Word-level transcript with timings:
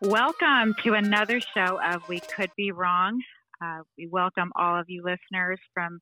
Welcome 0.00 0.74
to 0.84 0.92
another 0.94 1.40
show 1.40 1.80
of 1.82 2.06
We 2.08 2.20
Could 2.20 2.50
Be 2.56 2.72
Wrong. 2.72 3.20
Uh, 3.62 3.80
we 3.96 4.06
welcome 4.06 4.52
all 4.54 4.78
of 4.78 4.86
you 4.88 5.02
listeners 5.02 5.58
from 5.72 6.00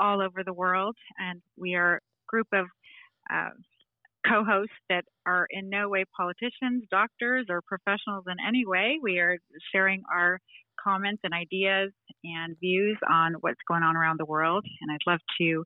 all 0.00 0.20
over 0.20 0.42
the 0.44 0.52
world, 0.52 0.96
and 1.18 1.40
we 1.56 1.74
are 1.74 1.96
a 1.96 2.00
group 2.26 2.48
of 2.52 2.66
uh, 3.32 3.50
co 4.26 4.44
hosts 4.44 4.74
that 4.88 5.04
are 5.24 5.46
in 5.50 5.70
no 5.70 5.88
way 5.88 6.04
politicians, 6.16 6.84
doctors, 6.90 7.46
or 7.48 7.62
professionals 7.62 8.24
in 8.26 8.36
any 8.44 8.66
way. 8.66 8.98
We 9.00 9.18
are 9.18 9.38
sharing 9.72 10.02
our 10.12 10.40
comments 10.82 11.20
and 11.22 11.32
ideas 11.32 11.92
and 12.24 12.56
views 12.58 12.98
on 13.08 13.34
what's 13.40 13.60
going 13.68 13.82
on 13.82 13.96
around 13.96 14.18
the 14.18 14.26
world, 14.26 14.64
and 14.80 14.90
I'd 14.90 15.10
love 15.10 15.20
to 15.40 15.64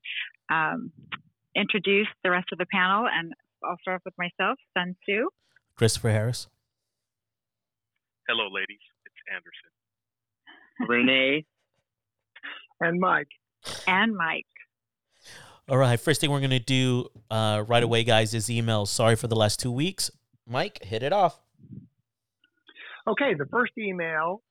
um, 0.53 0.91
introduce 1.55 2.07
the 2.23 2.31
rest 2.31 2.47
of 2.51 2.59
the 2.59 2.67
panel, 2.71 3.07
and 3.11 3.33
I'll 3.63 3.77
start 3.81 3.95
off 3.95 4.01
with 4.05 4.13
myself, 4.17 4.57
Sun 4.77 4.95
Tzu. 5.03 5.29
Christopher 5.75 6.11
Harris. 6.11 6.47
Hello, 8.27 8.47
ladies. 8.51 8.79
It's 9.05 9.15
Anderson. 9.33 10.87
Renee. 10.87 11.45
and 12.81 12.99
Mike. 12.99 13.27
And 13.87 14.15
Mike. 14.15 14.45
All 15.67 15.77
right. 15.77 15.99
First 15.99 16.21
thing 16.21 16.31
we're 16.31 16.39
going 16.39 16.49
to 16.51 16.59
do 16.59 17.07
uh, 17.29 17.63
right 17.67 17.83
away, 17.83 18.03
guys, 18.03 18.33
is 18.33 18.47
emails. 18.47 18.87
Sorry 18.87 19.15
for 19.15 19.27
the 19.27 19.35
last 19.35 19.59
two 19.59 19.71
weeks. 19.71 20.09
Mike, 20.47 20.83
hit 20.83 21.03
it 21.03 21.13
off. 21.13 21.39
Okay, 23.07 23.33
the 23.37 23.45
first 23.51 23.71
email 23.77 24.41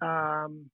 um, 0.00 0.70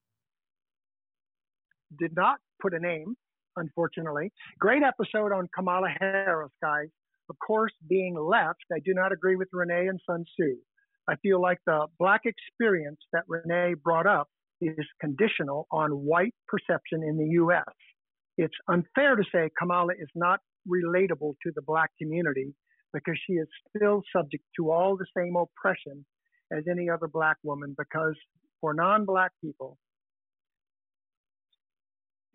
did 1.98 2.14
not 2.14 2.38
put 2.60 2.74
a 2.74 2.78
name, 2.80 3.16
unfortunately. 3.56 4.32
Great 4.58 4.82
episode 4.82 5.32
on 5.32 5.48
Kamala 5.54 5.88
Harris, 6.00 6.50
guys. 6.60 6.88
Of 7.32 7.38
course, 7.38 7.72
being 7.88 8.14
left, 8.14 8.62
I 8.70 8.80
do 8.84 8.92
not 8.92 9.10
agree 9.10 9.36
with 9.36 9.48
Renee 9.54 9.86
and 9.86 9.98
Sun 10.06 10.26
Tzu. 10.36 10.56
I 11.08 11.16
feel 11.22 11.40
like 11.40 11.56
the 11.64 11.86
black 11.98 12.20
experience 12.26 12.98
that 13.14 13.24
Renee 13.26 13.72
brought 13.82 14.06
up 14.06 14.28
is 14.60 14.86
conditional 15.00 15.66
on 15.72 15.92
white 15.92 16.34
perception 16.46 17.02
in 17.02 17.16
the 17.16 17.24
U.S. 17.40 17.64
It's 18.36 18.54
unfair 18.68 19.16
to 19.16 19.24
say 19.34 19.48
Kamala 19.58 19.94
is 19.98 20.10
not 20.14 20.40
relatable 20.68 21.32
to 21.42 21.52
the 21.54 21.62
black 21.62 21.88
community 21.98 22.54
because 22.92 23.18
she 23.26 23.32
is 23.32 23.48
still 23.74 24.02
subject 24.14 24.44
to 24.58 24.70
all 24.70 24.98
the 24.98 25.06
same 25.16 25.34
oppression 25.34 26.04
as 26.52 26.64
any 26.70 26.90
other 26.90 27.08
black 27.08 27.38
woman 27.42 27.74
because 27.78 28.14
for 28.60 28.74
non-black 28.74 29.30
people, 29.42 29.78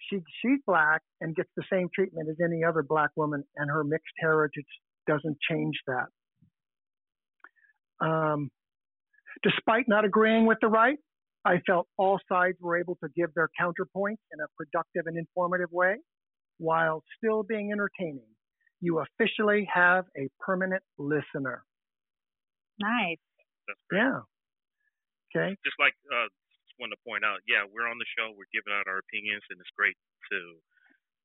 she, 0.09 0.21
she's 0.41 0.59
black 0.65 1.03
and 1.21 1.35
gets 1.35 1.49
the 1.55 1.63
same 1.71 1.87
treatment 1.93 2.29
as 2.29 2.37
any 2.43 2.63
other 2.63 2.81
black 2.81 3.11
woman 3.15 3.43
and 3.57 3.69
her 3.69 3.83
mixed 3.83 4.13
heritage 4.19 4.65
doesn't 5.07 5.37
change 5.49 5.75
that. 5.87 6.07
Um, 8.05 8.49
despite 9.43 9.87
not 9.87 10.05
agreeing 10.05 10.45
with 10.45 10.57
the 10.61 10.67
right, 10.67 10.97
I 11.45 11.61
felt 11.65 11.87
all 11.97 12.19
sides 12.29 12.57
were 12.59 12.77
able 12.77 12.95
to 13.03 13.09
give 13.15 13.33
their 13.33 13.49
counterpoints 13.59 14.21
in 14.33 14.39
a 14.43 14.47
productive 14.57 15.03
and 15.05 15.17
informative 15.17 15.71
way 15.71 15.95
while 16.57 17.03
still 17.17 17.43
being 17.43 17.71
entertaining. 17.71 18.27
You 18.81 18.99
officially 18.99 19.67
have 19.73 20.05
a 20.17 20.27
permanent 20.39 20.83
listener. 20.97 21.63
Nice. 22.79 23.17
Yeah. 23.91 24.21
Okay. 25.33 25.55
Just 25.65 25.79
like, 25.79 25.93
uh, 26.13 26.27
just 26.67 26.77
want 26.79 26.91
to 26.93 26.99
point 27.07 27.25
out, 27.25 27.39
yeah, 27.47 27.65
we're 27.65 27.87
on 27.89 27.97
the 27.97 28.05
show, 28.17 28.31
we're 28.35 28.51
giving 28.53 28.73
out 28.73 28.87
our 28.87 28.99
opinions, 28.99 29.41
and 29.49 29.59
it's 29.59 29.71
great 29.75 29.95
to 30.31 30.37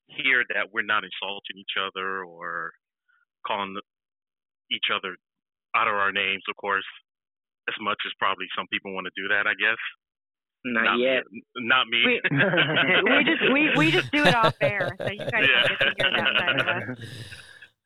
hear 0.07 0.43
that 0.55 0.71
we're 0.73 0.87
not 0.87 1.03
insulting 1.03 1.57
each 1.57 1.77
other 1.77 2.23
or 2.23 2.73
calling 3.45 3.75
each 4.71 4.87
other 4.93 5.15
out 5.75 5.87
of 5.87 5.95
our 5.95 6.11
names, 6.11 6.43
of 6.49 6.55
course, 6.57 6.85
as 7.69 7.75
much 7.81 7.97
as 8.05 8.11
probably 8.19 8.45
some 8.55 8.67
people 8.71 8.93
want 8.93 9.07
to 9.07 9.15
do 9.15 9.27
that, 9.29 9.47
I 9.47 9.53
guess. 9.55 9.79
Not, 10.65 10.97
yet. 10.97 11.23
Me, 11.29 11.41
not 11.67 11.87
me. 11.87 11.99
We, 12.07 12.21
we 13.03 13.23
just 13.27 13.43
we, 13.51 13.61
we 13.75 13.91
just 13.91 14.11
do 14.11 14.23
it 14.23 14.33
off 14.33 14.55
air, 14.61 14.95
so 14.97 15.11
you 15.11 15.19
guys 15.19 15.43
Yeah. 15.43 15.67
don't 15.67 15.79
get 15.79 15.79
to 15.79 15.93
hear 15.97 16.11
that 16.11 16.35
side 16.39 16.59
of 16.59 16.67
us. 16.67 16.99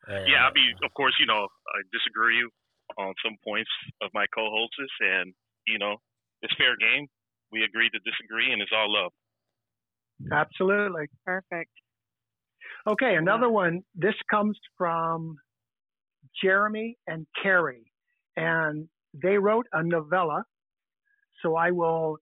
yeah, 0.30 0.46
I 0.46 0.50
mean, 0.54 0.72
of 0.84 0.94
course, 0.94 1.14
you 1.18 1.26
know, 1.26 1.42
I 1.42 1.78
disagree 1.92 2.38
on 2.96 3.14
some 3.24 3.34
points 3.42 3.70
of 4.00 4.10
my 4.14 4.26
co-hosts, 4.34 4.94
and 5.00 5.34
you 5.66 5.78
know, 5.78 5.96
it's 6.42 6.54
fair 6.56 6.76
game. 6.78 7.08
We 7.50 7.64
agree 7.64 7.90
to 7.90 7.98
disagree, 8.06 8.52
and 8.52 8.62
it's 8.62 8.70
all 8.74 8.92
love. 8.92 9.10
Absolutely. 10.30 11.06
Perfect. 11.24 11.70
Okay, 12.86 13.16
another 13.16 13.48
one. 13.50 13.82
This 13.94 14.14
comes 14.30 14.56
from 14.76 15.36
Jeremy 16.42 16.96
and 17.06 17.26
Carrie, 17.42 17.92
and 18.36 18.88
they 19.14 19.38
wrote 19.38 19.66
a 19.72 19.82
novella. 19.82 20.44
So 21.42 21.56
I 21.56 21.70
will 21.70 22.18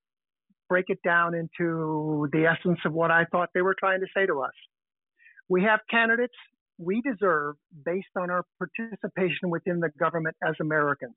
break 0.69 0.87
it 0.89 0.99
down 1.05 1.35
into 1.35 2.29
the 2.33 2.47
essence 2.47 2.81
of 2.85 2.93
what 2.93 3.11
I 3.11 3.25
thought 3.31 3.51
they 3.55 3.63
were 3.63 3.77
trying 3.79 4.01
to 4.01 4.07
say 4.17 4.27
to 4.27 4.41
us. 4.41 4.53
We 5.49 5.63
have 5.63 5.81
candidates 5.91 6.35
we 6.79 7.01
deserve 7.01 7.57
based 7.85 8.09
on 8.21 8.31
our 8.31 8.45
participation 8.59 9.51
within 9.51 9.81
the 9.81 9.91
government 9.99 10.37
as 10.47 10.55
Americans. 10.61 11.17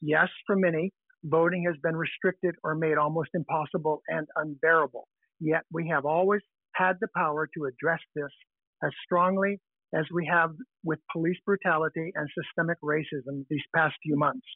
Yes, 0.00 0.28
for 0.46 0.56
many, 0.56 0.92
voting 1.24 1.64
has 1.66 1.76
been 1.82 1.96
restricted 1.96 2.54
or 2.62 2.74
made 2.74 2.96
almost 2.96 3.30
impossible 3.34 4.02
and 4.08 4.26
unbearable. 4.36 5.08
Yet 5.40 5.62
we 5.72 5.88
have 5.88 6.04
always 6.04 6.40
had 6.74 6.94
the 7.00 7.08
power 7.16 7.48
to 7.56 7.64
address 7.64 8.00
this 8.14 8.30
as 8.82 8.90
strongly 9.04 9.60
as 9.94 10.04
we 10.12 10.26
have 10.26 10.50
with 10.82 10.98
police 11.12 11.36
brutality 11.44 12.12
and 12.14 12.28
systemic 12.36 12.78
racism 12.82 13.44
these 13.48 13.62
past 13.74 13.94
few 14.02 14.16
months. 14.16 14.46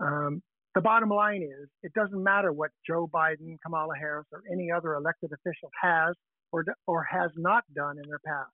Um, 0.00 0.42
the 0.74 0.80
bottom 0.80 1.10
line 1.10 1.42
is, 1.42 1.68
it 1.82 1.92
doesn't 1.94 2.22
matter 2.22 2.52
what 2.52 2.70
Joe 2.86 3.10
Biden, 3.12 3.56
Kamala 3.64 3.94
Harris, 3.98 4.26
or 4.32 4.42
any 4.52 4.70
other 4.70 4.94
elected 4.94 5.30
official 5.32 5.68
has 5.82 6.14
or, 6.52 6.64
or 6.86 7.04
has 7.10 7.30
not 7.36 7.64
done 7.74 7.96
in 8.02 8.08
their 8.08 8.20
past. 8.24 8.52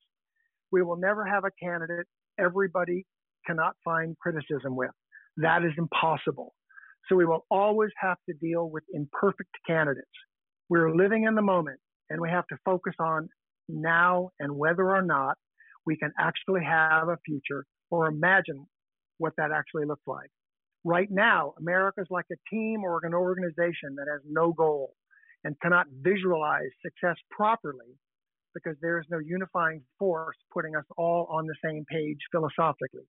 We 0.72 0.82
will 0.82 0.96
never 0.96 1.24
have 1.24 1.44
a 1.44 1.50
candidate 1.62 2.06
everybody 2.38 3.04
cannot 3.46 3.74
find 3.84 4.16
criticism 4.18 4.76
with. 4.76 4.90
That 5.36 5.64
is 5.64 5.72
impossible. 5.78 6.54
So 7.08 7.16
we 7.16 7.24
will 7.24 7.44
always 7.50 7.90
have 8.00 8.16
to 8.28 8.34
deal 8.34 8.68
with 8.68 8.82
imperfect 8.92 9.50
candidates. 9.66 10.06
We're 10.68 10.94
living 10.94 11.24
in 11.24 11.34
the 11.34 11.42
moment 11.42 11.78
and 12.10 12.20
we 12.20 12.30
have 12.30 12.46
to 12.48 12.56
focus 12.64 12.94
on 12.98 13.28
now 13.69 14.31
and 14.38 14.56
whether 14.56 14.88
or 14.88 15.03
not 15.03 15.37
we 15.84 15.97
can 15.97 16.12
actually 16.19 16.65
have 16.65 17.09
a 17.09 17.19
future 17.25 17.65
or 17.91 18.06
imagine 18.06 18.66
what 19.19 19.32
that 19.37 19.50
actually 19.53 19.84
looks 19.87 20.06
like. 20.06 20.31
Right 20.84 21.09
now, 21.10 21.54
America 21.59 22.00
is 22.00 22.06
like 22.10 22.27
a 22.31 22.37
team 22.50 22.84
or 22.84 23.00
an 23.04 23.15
organization 23.15 23.97
that 23.97 24.06
has 24.10 24.21
no 24.28 24.53
goal 24.53 24.94
and 25.44 25.59
cannot 25.60 25.87
visualize 26.03 26.71
success 26.82 27.16
properly 27.31 27.99
because 28.54 28.77
there 28.81 28.99
is 28.99 29.06
no 29.10 29.19
unifying 29.19 29.83
force 29.98 30.37
putting 30.53 30.75
us 30.75 30.84
all 30.97 31.27
on 31.31 31.47
the 31.47 31.54
same 31.65 31.84
page 31.91 32.19
philosophically. 32.33 33.06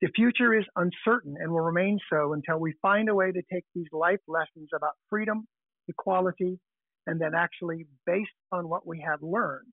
The 0.00 0.08
future 0.14 0.54
is 0.54 0.64
uncertain 0.76 1.36
and 1.38 1.50
will 1.50 1.60
remain 1.60 1.98
so 2.10 2.32
until 2.32 2.58
we 2.58 2.74
find 2.82 3.08
a 3.08 3.14
way 3.14 3.30
to 3.30 3.42
take 3.52 3.64
these 3.74 3.86
life 3.92 4.20
lessons 4.26 4.68
about 4.74 4.92
freedom, 5.10 5.46
equality, 5.88 6.58
and 7.06 7.20
then 7.20 7.34
actually, 7.34 7.86
based 8.06 8.30
on 8.52 8.68
what 8.68 8.86
we 8.86 9.00
have 9.06 9.22
learned, 9.22 9.72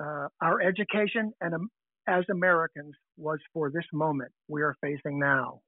uh, 0.00 0.28
our 0.40 0.60
education 0.60 1.32
and 1.40 1.54
um, 1.54 1.70
as 2.08 2.24
Americans 2.30 2.94
was 3.16 3.38
for 3.52 3.70
this 3.70 3.84
moment 3.92 4.32
we 4.48 4.62
are 4.62 4.74
facing 4.80 5.18
now. 5.18 5.60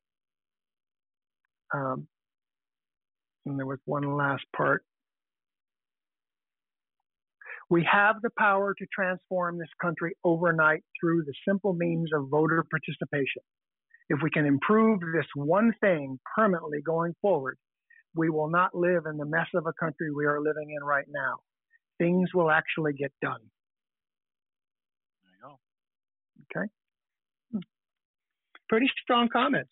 Um, 1.75 2.06
and 3.47 3.59
there 3.59 3.66
was 3.66 3.78
one 3.84 4.16
last 4.16 4.44
part. 4.56 4.82
We 7.71 7.87
have 7.91 8.16
the 8.22 8.31
power 8.38 8.75
to 8.75 8.87
transform 8.93 9.59
this 9.59 9.69
country 9.81 10.15
overnight 10.25 10.82
through 11.00 11.25
the 11.25 11.32
simple 11.49 11.73
means 11.73 12.11
of 12.14 12.29
voter 12.29 12.64
participation. 12.70 13.43
If 14.11 14.20
we 14.23 14.31
can 14.31 14.44
improve 14.44 15.00
this 15.00 15.26
one 15.35 15.73
thing 15.81 16.19
permanently 16.37 16.82
going 16.85 17.14
forward, 17.23 17.56
we 18.14 18.31
will 18.31 18.49
not 18.49 18.75
live 18.75 19.06
in 19.06 19.17
the 19.17 19.25
mess 19.25 19.47
of 19.55 19.67
a 19.67 19.73
country 19.73 20.12
we 20.12 20.26
are 20.26 20.41
living 20.41 20.70
in 20.70 20.85
right 20.85 21.06
now. 21.09 21.37
Things 21.99 22.31
will 22.35 22.50
actually 22.50 22.93
get 22.93 23.12
done. 23.23 23.41
There 25.23 25.32
you 25.32 25.41
go. 25.43 25.59
Okay. 26.61 26.69
Pretty 28.69 28.91
strong 29.03 29.29
comments. 29.32 29.70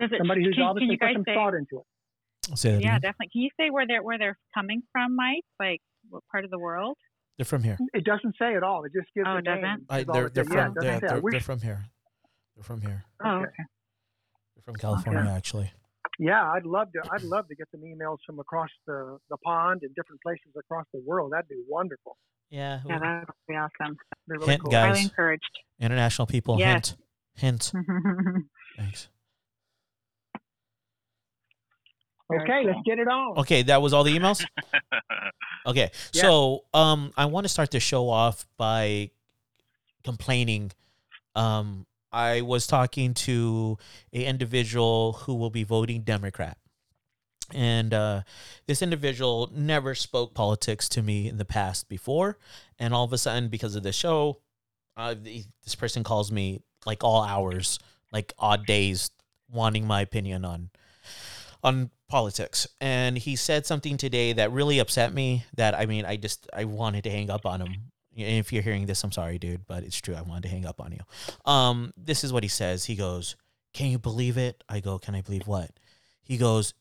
Does 0.00 0.10
it, 0.12 0.18
Somebody 0.18 0.44
who's 0.44 0.54
can, 0.54 0.62
can 0.62 0.68
obviously 0.70 0.92
you 0.92 0.98
put 0.98 1.12
some 1.14 1.24
say, 1.26 1.34
thought 1.34 1.54
into 1.54 1.78
it. 1.80 2.58
Say 2.58 2.72
that 2.72 2.80
Yeah, 2.80 2.88
again. 2.96 3.00
definitely. 3.00 3.28
Can 3.32 3.42
you 3.42 3.50
say 3.58 3.70
where 3.70 3.86
they're 3.86 4.02
where 4.02 4.18
they're 4.18 4.38
coming 4.54 4.82
from, 4.92 5.16
Mike? 5.16 5.44
Like 5.58 5.80
what 6.10 6.22
part 6.30 6.44
of 6.44 6.50
the 6.50 6.58
world? 6.58 6.96
They're 7.36 7.44
from 7.44 7.62
here. 7.62 7.78
It 7.94 8.04
doesn't 8.04 8.34
say 8.38 8.54
at 8.56 8.62
all. 8.62 8.84
It 8.84 8.92
just 8.92 9.08
gives 9.14 9.26
Oh, 9.28 9.34
a 9.34 9.38
it 9.38 9.44
doesn't? 9.44 9.62
name. 9.62 9.86
I, 9.90 10.02
they're 10.04 10.28
they're 10.30 10.44
says. 10.44 10.52
Yeah, 10.54 10.64
from 10.66 10.74
they're, 10.74 11.00
they're, 11.00 11.20
they're 11.30 11.40
from 11.40 11.60
here. 11.60 11.84
They're 12.56 12.64
from 12.64 12.80
here. 12.80 13.04
Oh, 13.24 13.28
Okay. 13.30 13.44
okay. 13.44 13.64
They're 14.56 14.62
from 14.64 14.76
California, 14.76 15.30
actually. 15.30 15.70
Yeah, 16.18 16.50
I'd 16.52 16.64
love 16.66 16.88
to. 16.92 17.02
I'd 17.12 17.22
love 17.22 17.46
to 17.48 17.54
get 17.54 17.68
some 17.70 17.80
emails 17.82 18.18
from 18.26 18.40
across 18.40 18.70
the, 18.86 19.18
the 19.30 19.36
pond 19.38 19.82
and 19.82 19.94
different 19.94 20.20
places 20.22 20.48
across 20.58 20.84
the 20.92 21.00
world. 21.06 21.32
That'd 21.32 21.48
be 21.48 21.62
wonderful. 21.68 22.16
Yeah. 22.50 22.80
Yeah, 22.86 22.98
that 22.98 23.20
would 23.26 23.34
be 23.46 23.54
awesome. 23.54 23.96
They're 24.26 24.38
really 24.38 24.50
Hint, 24.52 24.62
cool. 24.62 24.70
guys. 24.72 24.96
Highly 24.96 25.02
encouraged. 25.04 25.58
International 25.80 26.26
people. 26.26 26.58
Yes. 26.58 26.96
Hint. 27.36 27.70
Hint. 27.72 27.72
Thanks. 28.76 29.08
Okay, 32.34 32.62
let's 32.66 32.78
get 32.84 32.98
it 32.98 33.08
on. 33.08 33.38
Okay, 33.38 33.62
that 33.62 33.80
was 33.80 33.92
all 33.92 34.04
the 34.04 34.16
emails. 34.16 34.44
Okay, 35.66 35.90
Yeah. 36.14 36.22
so 36.22 36.64
um, 36.72 37.12
I 37.14 37.26
want 37.26 37.44
to 37.44 37.48
start 37.48 37.70
the 37.72 37.80
show 37.80 38.08
off 38.08 38.46
by 38.56 39.10
complaining. 40.02 40.72
Um, 41.34 41.84
I 42.18 42.40
was 42.40 42.66
talking 42.66 43.14
to 43.14 43.78
a 44.12 44.24
individual 44.24 45.12
who 45.12 45.36
will 45.36 45.50
be 45.50 45.62
voting 45.62 46.02
Democrat, 46.02 46.58
and 47.54 47.94
uh, 47.94 48.22
this 48.66 48.82
individual 48.82 49.50
never 49.54 49.94
spoke 49.94 50.34
politics 50.34 50.88
to 50.90 51.02
me 51.02 51.28
in 51.28 51.36
the 51.36 51.44
past 51.44 51.88
before, 51.88 52.36
and 52.76 52.92
all 52.92 53.04
of 53.04 53.12
a 53.12 53.18
sudden, 53.18 53.48
because 53.48 53.76
of 53.76 53.84
the 53.84 53.92
show, 53.92 54.40
uh, 54.96 55.14
this 55.62 55.76
person 55.76 56.02
calls 56.02 56.32
me 56.32 56.60
like 56.84 57.04
all 57.04 57.22
hours, 57.22 57.78
like 58.10 58.32
odd 58.36 58.66
days, 58.66 59.12
wanting 59.48 59.86
my 59.86 60.00
opinion 60.00 60.44
on 60.44 60.70
on 61.62 61.90
politics. 62.08 62.66
And 62.80 63.16
he 63.16 63.36
said 63.36 63.64
something 63.64 63.96
today 63.96 64.32
that 64.32 64.50
really 64.50 64.80
upset 64.80 65.14
me 65.14 65.44
that 65.54 65.74
i 65.74 65.86
mean 65.86 66.04
i 66.04 66.16
just 66.16 66.48
i 66.52 66.64
wanted 66.64 67.04
to 67.04 67.10
hang 67.10 67.30
up 67.30 67.46
on 67.46 67.60
him 67.60 67.92
and 68.18 68.38
if 68.38 68.52
you're 68.52 68.62
hearing 68.62 68.86
this 68.86 69.02
i'm 69.04 69.12
sorry 69.12 69.38
dude 69.38 69.66
but 69.66 69.84
it's 69.84 70.00
true. 70.00 70.14
I 70.14 70.22
wanted 70.22 70.44
to 70.44 70.48
hang 70.48 70.66
up 70.66 70.80
on 70.80 70.92
you. 70.92 71.00
Um 71.50 71.92
this 71.96 72.24
is 72.24 72.32
what 72.32 72.42
he 72.42 72.48
says. 72.48 72.84
He 72.86 72.96
goes 72.96 73.36
can 73.72 73.90
you 73.90 73.98
believe 73.98 74.36
it? 74.38 74.64
I 74.68 74.80
go 74.80 74.98
can 74.98 75.14
i 75.14 75.20
believe 75.20 75.46
what? 75.46 75.70
He 76.22 76.36
goes 76.36 76.74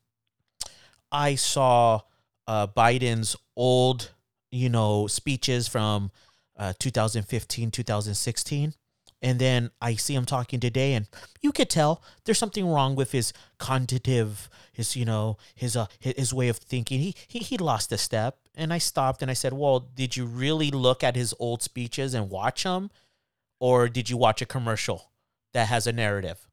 i 1.11 1.35
saw 1.35 2.01
uh 2.47 2.67
biden's 2.67 3.35
old 3.55 4.11
you 4.51 4.69
know 4.69 5.07
speeches 5.07 5.67
from 5.67 6.11
uh 6.57 6.73
2015 6.79 7.71
2016 7.71 8.73
and 9.21 9.39
then 9.39 9.71
I 9.81 9.95
see 9.95 10.13
him 10.13 10.25
talking 10.25 10.59
today, 10.59 10.93
and 10.93 11.07
you 11.41 11.51
could 11.51 11.69
tell 11.69 12.03
there's 12.23 12.37
something 12.37 12.67
wrong 12.67 12.95
with 12.95 13.11
his 13.11 13.33
cognitive, 13.57 14.49
his 14.71 14.95
you 14.95 15.05
know, 15.05 15.37
his 15.55 15.75
uh, 15.75 15.87
his, 15.99 16.33
way 16.33 16.49
of 16.49 16.57
thinking. 16.57 16.99
He, 16.99 17.15
he 17.27 17.39
he 17.39 17.57
lost 17.57 17.91
a 17.91 17.97
step, 17.97 18.37
and 18.55 18.71
I 18.71 18.77
stopped 18.77 19.21
and 19.21 19.31
I 19.31 19.33
said, 19.33 19.53
"Well, 19.53 19.79
did 19.79 20.15
you 20.15 20.25
really 20.25 20.69
look 20.69 21.03
at 21.03 21.15
his 21.15 21.33
old 21.39 21.63
speeches 21.63 22.13
and 22.13 22.29
watch 22.29 22.63
them, 22.63 22.91
or 23.59 23.89
did 23.89 24.09
you 24.09 24.17
watch 24.17 24.41
a 24.41 24.45
commercial 24.45 25.09
that 25.53 25.67
has 25.67 25.87
a 25.87 25.93
narrative?" 25.93 26.47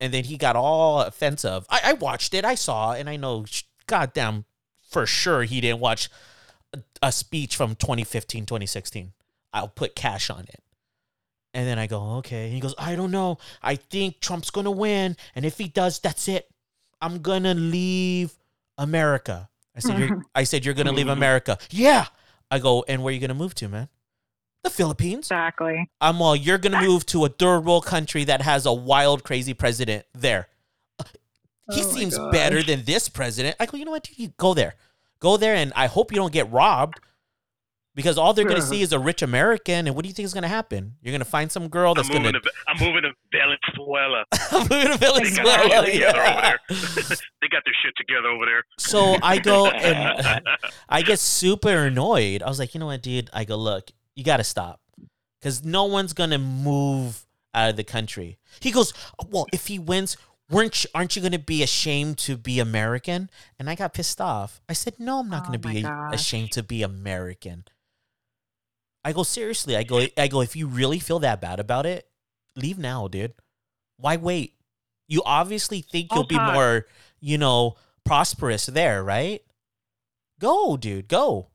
And 0.00 0.12
then 0.12 0.24
he 0.24 0.36
got 0.36 0.56
all 0.56 1.02
offensive. 1.02 1.66
I, 1.68 1.80
I 1.84 1.92
watched 1.92 2.34
it, 2.34 2.44
I 2.44 2.54
saw, 2.54 2.92
and 2.92 3.08
I 3.08 3.16
know, 3.16 3.44
goddamn, 3.86 4.46
for 4.82 5.06
sure 5.06 5.42
he 5.44 5.60
didn't 5.60 5.80
watch 5.80 6.08
a, 6.72 6.80
a 7.02 7.12
speech 7.12 7.54
from 7.54 7.76
2015, 7.76 8.46
2016. 8.46 9.12
I'll 9.52 9.68
put 9.68 9.94
cash 9.94 10.30
on 10.30 10.44
it. 10.48 10.62
And 11.52 11.66
then 11.66 11.78
I 11.78 11.86
go, 11.86 12.16
okay. 12.18 12.44
And 12.44 12.54
he 12.54 12.60
goes, 12.60 12.74
I 12.78 12.94
don't 12.94 13.10
know. 13.10 13.38
I 13.62 13.76
think 13.76 14.20
Trump's 14.20 14.50
going 14.50 14.66
to 14.66 14.70
win. 14.70 15.16
And 15.34 15.44
if 15.44 15.58
he 15.58 15.68
does, 15.68 15.98
that's 15.98 16.28
it. 16.28 16.48
I'm 17.00 17.22
going 17.22 17.42
to 17.42 17.54
leave 17.54 18.32
America. 18.78 19.48
I 19.74 19.80
said, 19.80 19.98
you're, 19.98 20.22
I 20.34 20.44
said, 20.44 20.64
you're 20.64 20.74
going 20.74 20.86
to 20.86 20.92
leave 20.92 21.08
America. 21.08 21.58
Yeah. 21.70 22.06
I 22.50 22.58
go, 22.58 22.84
and 22.86 23.02
where 23.02 23.10
are 23.10 23.14
you 23.14 23.20
going 23.20 23.28
to 23.28 23.34
move 23.34 23.54
to, 23.56 23.68
man? 23.68 23.88
The 24.62 24.70
Philippines. 24.70 25.26
Exactly. 25.26 25.90
I'm 26.00 26.20
all, 26.22 26.36
you're 26.36 26.58
going 26.58 26.72
to 26.80 26.82
move 26.82 27.06
to 27.06 27.24
a 27.24 27.28
third 27.28 27.64
world 27.64 27.86
country 27.86 28.24
that 28.24 28.42
has 28.42 28.66
a 28.66 28.72
wild, 28.72 29.24
crazy 29.24 29.54
president 29.54 30.04
there. 30.14 30.48
He 31.72 31.82
Oh 31.82 31.92
seems 31.92 32.18
better 32.32 32.62
than 32.62 32.84
this 32.84 33.08
president. 33.08 33.56
I 33.60 33.66
go, 33.66 33.76
you 33.76 33.84
know 33.84 33.92
what? 33.92 34.02
Dude, 34.02 34.18
you 34.18 34.28
go 34.36 34.54
there. 34.54 34.74
Go 35.20 35.36
there, 35.36 35.54
and 35.54 35.72
I 35.76 35.86
hope 35.86 36.10
you 36.10 36.16
don't 36.16 36.32
get 36.32 36.50
robbed 36.50 37.00
because 37.94 38.16
all 38.18 38.32
they're 38.32 38.44
going 38.44 38.60
to 38.60 38.66
see 38.66 38.82
is 38.82 38.92
a 38.92 38.98
rich 38.98 39.22
American. 39.22 39.86
And 39.86 39.96
what 39.96 40.02
do 40.04 40.08
you 40.08 40.14
think 40.14 40.24
is 40.26 40.32
going 40.32 40.42
to 40.42 40.48
happen? 40.48 40.94
You're 41.02 41.12
going 41.12 41.20
to 41.20 41.24
find 41.24 41.50
some 41.50 41.68
girl 41.68 41.94
that's 41.94 42.08
going 42.08 42.22
moving 42.22 42.40
to. 42.40 42.48
to 42.48 42.52
I'm 42.68 42.78
moving 42.78 43.02
to 43.02 43.12
Venezuela. 43.32 44.24
I'm 44.52 44.60
moving 44.68 44.92
to 44.92 44.98
They 44.98 44.98
got 44.98 45.14
their 45.14 45.24
Venezuela. 45.24 45.78
over 45.80 45.90
Yeah. 45.90 46.12
there. 46.12 46.58
they 47.40 47.48
got 47.48 47.62
their 47.64 47.74
shit 47.82 47.94
together 47.96 48.28
over 48.28 48.46
there. 48.46 48.62
So 48.78 49.16
I 49.22 49.38
go 49.38 49.66
and 49.68 50.42
I 50.88 51.02
get 51.02 51.18
super 51.18 51.86
annoyed. 51.86 52.42
I 52.42 52.48
was 52.48 52.58
like, 52.58 52.74
you 52.74 52.80
know 52.80 52.86
what, 52.86 53.02
dude? 53.02 53.28
I 53.32 53.44
go, 53.44 53.56
look, 53.56 53.90
you 54.14 54.24
got 54.24 54.36
to 54.38 54.44
stop 54.44 54.80
because 55.40 55.64
no 55.64 55.84
one's 55.84 56.12
gonna 56.12 56.38
move 56.38 57.24
out 57.54 57.70
of 57.70 57.76
the 57.76 57.84
country. 57.84 58.38
He 58.60 58.70
goes, 58.70 58.92
well, 59.30 59.46
if 59.52 59.66
he 59.68 59.78
wins, 59.78 60.16
weren't 60.50 60.84
you, 60.84 60.90
aren't 60.94 61.16
you 61.16 61.22
gonna 61.22 61.38
be 61.38 61.62
ashamed 61.62 62.18
to 62.18 62.36
be 62.36 62.60
American? 62.60 63.30
And 63.58 63.68
I 63.70 63.74
got 63.74 63.94
pissed 63.94 64.20
off. 64.20 64.60
I 64.68 64.74
said, 64.74 64.94
no, 64.98 65.20
I'm 65.20 65.30
not 65.30 65.42
Oh 65.44 65.46
gonna 65.46 65.58
be 65.58 65.82
gosh. 65.82 66.14
ashamed 66.14 66.52
to 66.52 66.62
be 66.62 66.82
American. 66.82 67.64
I 69.04 69.12
go 69.12 69.22
seriously. 69.22 69.76
I 69.76 69.82
go. 69.82 70.06
I 70.16 70.28
go. 70.28 70.40
If 70.40 70.56
you 70.56 70.66
really 70.66 70.98
feel 70.98 71.20
that 71.20 71.40
bad 71.40 71.60
about 71.60 71.86
it, 71.86 72.06
leave 72.56 72.78
now, 72.78 73.08
dude. 73.08 73.34
Why 73.96 74.16
wait? 74.16 74.54
You 75.08 75.22
obviously 75.24 75.80
think 75.80 76.14
you'll 76.14 76.26
be 76.26 76.38
more, 76.38 76.86
you 77.20 77.36
know, 77.36 77.76
prosperous 78.04 78.66
there, 78.66 79.02
right? 79.02 79.42
Go, 80.38 80.76
dude, 80.76 81.08
go. 81.08 81.48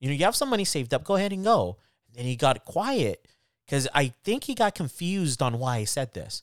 You 0.00 0.08
know, 0.08 0.14
you 0.14 0.24
have 0.24 0.36
some 0.36 0.50
money 0.50 0.64
saved 0.64 0.92
up. 0.92 1.04
Go 1.04 1.14
ahead 1.14 1.32
and 1.32 1.44
go. 1.44 1.78
And 2.16 2.26
he 2.26 2.36
got 2.36 2.64
quiet 2.64 3.26
because 3.66 3.88
I 3.94 4.12
think 4.24 4.44
he 4.44 4.54
got 4.54 4.74
confused 4.74 5.40
on 5.40 5.58
why 5.58 5.76
I 5.76 5.84
said 5.84 6.12
this. 6.12 6.42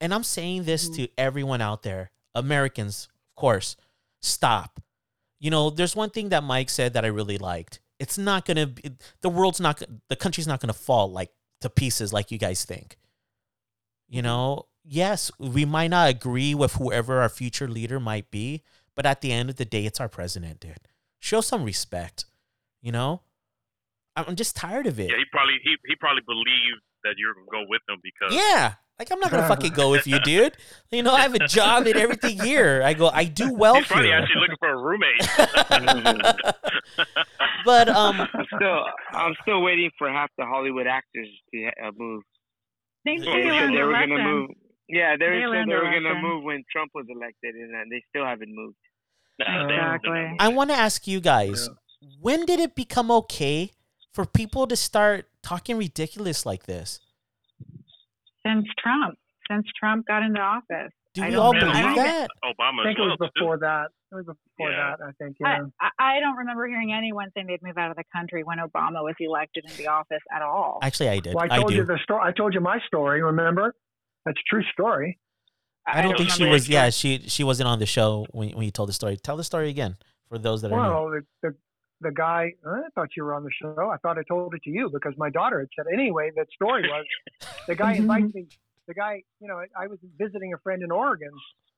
And 0.00 0.12
I'm 0.12 0.24
saying 0.24 0.64
this 0.64 0.84
mm-hmm. 0.84 1.04
to 1.04 1.08
everyone 1.16 1.62
out 1.62 1.82
there, 1.82 2.10
Americans, 2.34 3.08
of 3.30 3.40
course. 3.40 3.76
Stop. 4.20 4.80
You 5.38 5.50
know, 5.50 5.70
there's 5.70 5.96
one 5.96 6.10
thing 6.10 6.30
that 6.30 6.42
Mike 6.42 6.70
said 6.70 6.94
that 6.94 7.04
I 7.04 7.08
really 7.08 7.38
liked. 7.38 7.80
It's 7.98 8.18
not 8.18 8.44
gonna 8.44 8.66
be 8.66 8.90
the 9.22 9.28
world's 9.28 9.60
not 9.60 9.82
the 10.08 10.16
country's 10.16 10.46
not 10.46 10.60
gonna 10.60 10.72
fall 10.72 11.10
like 11.10 11.30
to 11.60 11.70
pieces 11.70 12.12
like 12.12 12.30
you 12.30 12.38
guys 12.38 12.64
think. 12.64 12.98
You 14.08 14.18
mm-hmm. 14.18 14.26
know, 14.26 14.66
yes, 14.84 15.30
we 15.38 15.64
might 15.64 15.88
not 15.88 16.08
agree 16.08 16.54
with 16.54 16.74
whoever 16.74 17.20
our 17.20 17.28
future 17.28 17.68
leader 17.68 17.98
might 17.98 18.30
be, 18.30 18.62
but 18.94 19.06
at 19.06 19.20
the 19.20 19.32
end 19.32 19.50
of 19.50 19.56
the 19.56 19.64
day, 19.64 19.84
it's 19.86 20.00
our 20.00 20.08
president, 20.08 20.60
dude. 20.60 20.88
Show 21.18 21.40
some 21.40 21.64
respect. 21.64 22.26
You 22.82 22.92
know, 22.92 23.22
I'm 24.14 24.26
I'm 24.28 24.36
just 24.36 24.56
tired 24.56 24.86
of 24.86 25.00
it. 25.00 25.10
Yeah, 25.10 25.16
he 25.16 25.24
probably 25.32 25.58
he 25.62 25.76
he 25.86 25.96
probably 25.96 26.22
believed 26.26 26.82
that 27.04 27.14
you're 27.16 27.34
gonna 27.34 27.46
go 27.50 27.64
with 27.68 27.82
him 27.88 28.00
because 28.02 28.34
Yeah. 28.34 28.74
Like 28.98 29.12
I'm 29.12 29.20
not 29.20 29.30
gonna 29.30 29.46
fucking 29.46 29.74
go 29.74 29.90
with 29.90 30.06
you, 30.06 30.18
dude. 30.20 30.56
You 30.90 31.02
know, 31.02 31.12
I 31.12 31.20
have 31.20 31.34
a 31.34 31.46
job 31.46 31.86
and 31.86 31.96
everything 31.96 32.40
here. 32.40 32.82
I 32.82 32.94
go, 32.94 33.08
I 33.08 33.24
do 33.24 33.52
well 33.52 33.74
he's 33.74 33.86
probably 33.86 34.06
here. 34.06 34.16
actually 34.16 34.40
looking 34.40 34.56
for 34.58 34.70
a 34.70 34.76
roommate. 34.78 35.20
but 37.66 37.88
um, 37.90 38.20
I'm 38.20 38.46
still, 38.56 38.84
I'm 39.12 39.34
still 39.42 39.60
waiting 39.62 39.90
for 39.98 40.08
half 40.08 40.30
the 40.38 40.46
Hollywood 40.46 40.86
actors 40.86 41.28
to 41.52 41.66
uh, 41.84 41.90
move. 41.96 42.22
They 43.04 43.18
They 43.18 43.24
say 43.24 43.32
They 43.32 43.42
they 43.42 43.42
said 43.42 43.52
learned 43.52 43.72
they 43.72 43.76
their 43.76 43.86
were 43.86 43.92
gonna 43.92 44.24
move. 44.24 44.50
Yeah, 44.88 45.16
they, 45.18 45.26
They 45.26 45.42
said 45.42 45.68
they 45.68 45.74
were 45.74 45.92
gonna 45.92 46.22
move 46.22 46.44
when 46.44 46.64
Trump 46.72 46.92
was 46.94 47.04
elected, 47.10 47.54
and 47.54 47.74
uh, 47.74 47.80
they 47.90 48.02
still 48.08 48.24
haven't 48.24 48.54
moved. 48.54 48.76
Nah, 49.38 49.66
they 49.66 49.74
ain't 49.74 50.02
gonna 50.02 50.20
Exactly. 50.20 50.36
I 50.40 50.48
want 50.48 50.70
to 50.70 50.76
ask 50.76 51.06
you 51.06 51.20
guys, 51.20 51.68
when 52.22 52.46
did 52.46 52.58
it 52.58 52.74
become 52.74 53.10
okay 53.10 53.72
for 54.14 54.24
people 54.24 54.66
to 54.66 54.76
start 54.76 55.26
talking 55.42 55.76
ridiculous 55.76 56.46
like 56.46 56.64
this? 56.64 57.00
Since 58.46 58.66
Trump, 58.78 59.14
since 59.50 59.66
Trump 59.78 60.06
got 60.06 60.22
into 60.22 60.40
office. 60.40 60.92
Do 61.14 61.22
I 61.22 61.26
we 61.28 61.32
don't 61.32 61.42
all 61.42 61.52
believe 61.52 61.74
I 61.74 61.94
that? 61.94 62.28
Obama 62.44 62.80
I 62.80 62.80
as 62.80 62.86
think 62.86 62.98
it 62.98 63.00
well. 63.02 63.08
was 63.08 63.18
too. 63.18 63.28
before 63.40 63.58
that. 63.58 63.86
It 64.12 64.14
was 64.14 64.24
before 64.26 64.70
Yeah. 64.70 64.94
that, 64.98 65.04
I 65.06 65.10
think. 65.22 65.36
I, 65.44 65.50
Yeah. 65.56 65.64
I, 65.80 66.16
I 66.16 66.20
don't 66.20 66.36
remember 66.36 66.66
hearing 66.68 66.92
anyone 66.92 67.28
saying 67.34 67.46
they'd 67.46 67.62
move 67.62 67.78
out 67.78 67.90
of 67.90 67.96
the 67.96 68.04
country 68.14 68.44
when 68.44 68.58
Obama 68.58 69.02
was 69.02 69.14
elected 69.18 69.64
into 69.64 69.76
the 69.78 69.88
office 69.88 70.20
at 70.34 70.42
all. 70.42 70.78
Actually, 70.82 71.08
I 71.08 71.18
did. 71.20 71.34
well, 71.34 71.46
I 71.50 71.54
I 71.54 71.58
told 71.58 71.70
do. 71.70 71.76
you 71.76 71.84
the 71.84 71.98
story. 72.04 72.20
I 72.22 72.32
told 72.32 72.52
you 72.54 72.60
my 72.60 72.78
story. 72.86 73.22
Remember? 73.22 73.74
That's 74.26 74.38
a 74.38 74.46
true 74.48 74.62
story. 74.72 75.18
I 75.86 76.02
don't 76.02 76.16
think 76.18 76.30
she 76.30 76.44
was. 76.44 76.68
Yeah, 76.68 76.90
she 76.90 77.20
she 77.28 77.44
wasn't 77.44 77.68
on 77.68 77.78
the 77.78 77.86
show 77.86 78.26
when 78.32 78.50
when 78.50 78.64
you 78.64 78.70
told 78.72 78.88
the 78.88 78.92
story. 78.92 79.16
Tell 79.16 79.36
the 79.36 79.44
story 79.44 79.70
again 79.70 79.96
for 80.28 80.36
those 80.36 80.60
that 80.62 80.72
are. 80.72 80.78
Well, 80.80 81.10
the, 81.10 81.22
the 81.42 81.54
the 82.00 82.10
guy. 82.10 82.52
I 82.66 82.82
thought 82.94 83.08
you 83.16 83.24
were 83.24 83.34
on 83.34 83.44
the 83.44 83.50
show. 83.60 83.90
I 83.92 83.96
thought 83.98 84.18
I 84.18 84.22
told 84.28 84.54
it 84.54 84.62
to 84.64 84.70
you 84.70 84.90
because 84.92 85.14
my 85.16 85.30
daughter 85.30 85.60
had 85.60 85.68
said. 85.76 85.92
Anyway, 85.92 86.30
that 86.36 86.46
story 86.54 86.82
was 86.88 87.06
the 87.66 87.74
guy 87.74 87.94
invites 87.96 88.34
me. 88.34 88.46
The 88.86 88.94
guy, 88.94 89.22
you 89.40 89.48
know, 89.48 89.60
I 89.76 89.88
was 89.88 89.98
visiting 90.16 90.54
a 90.54 90.58
friend 90.58 90.82
in 90.82 90.92
Oregon, 90.92 91.32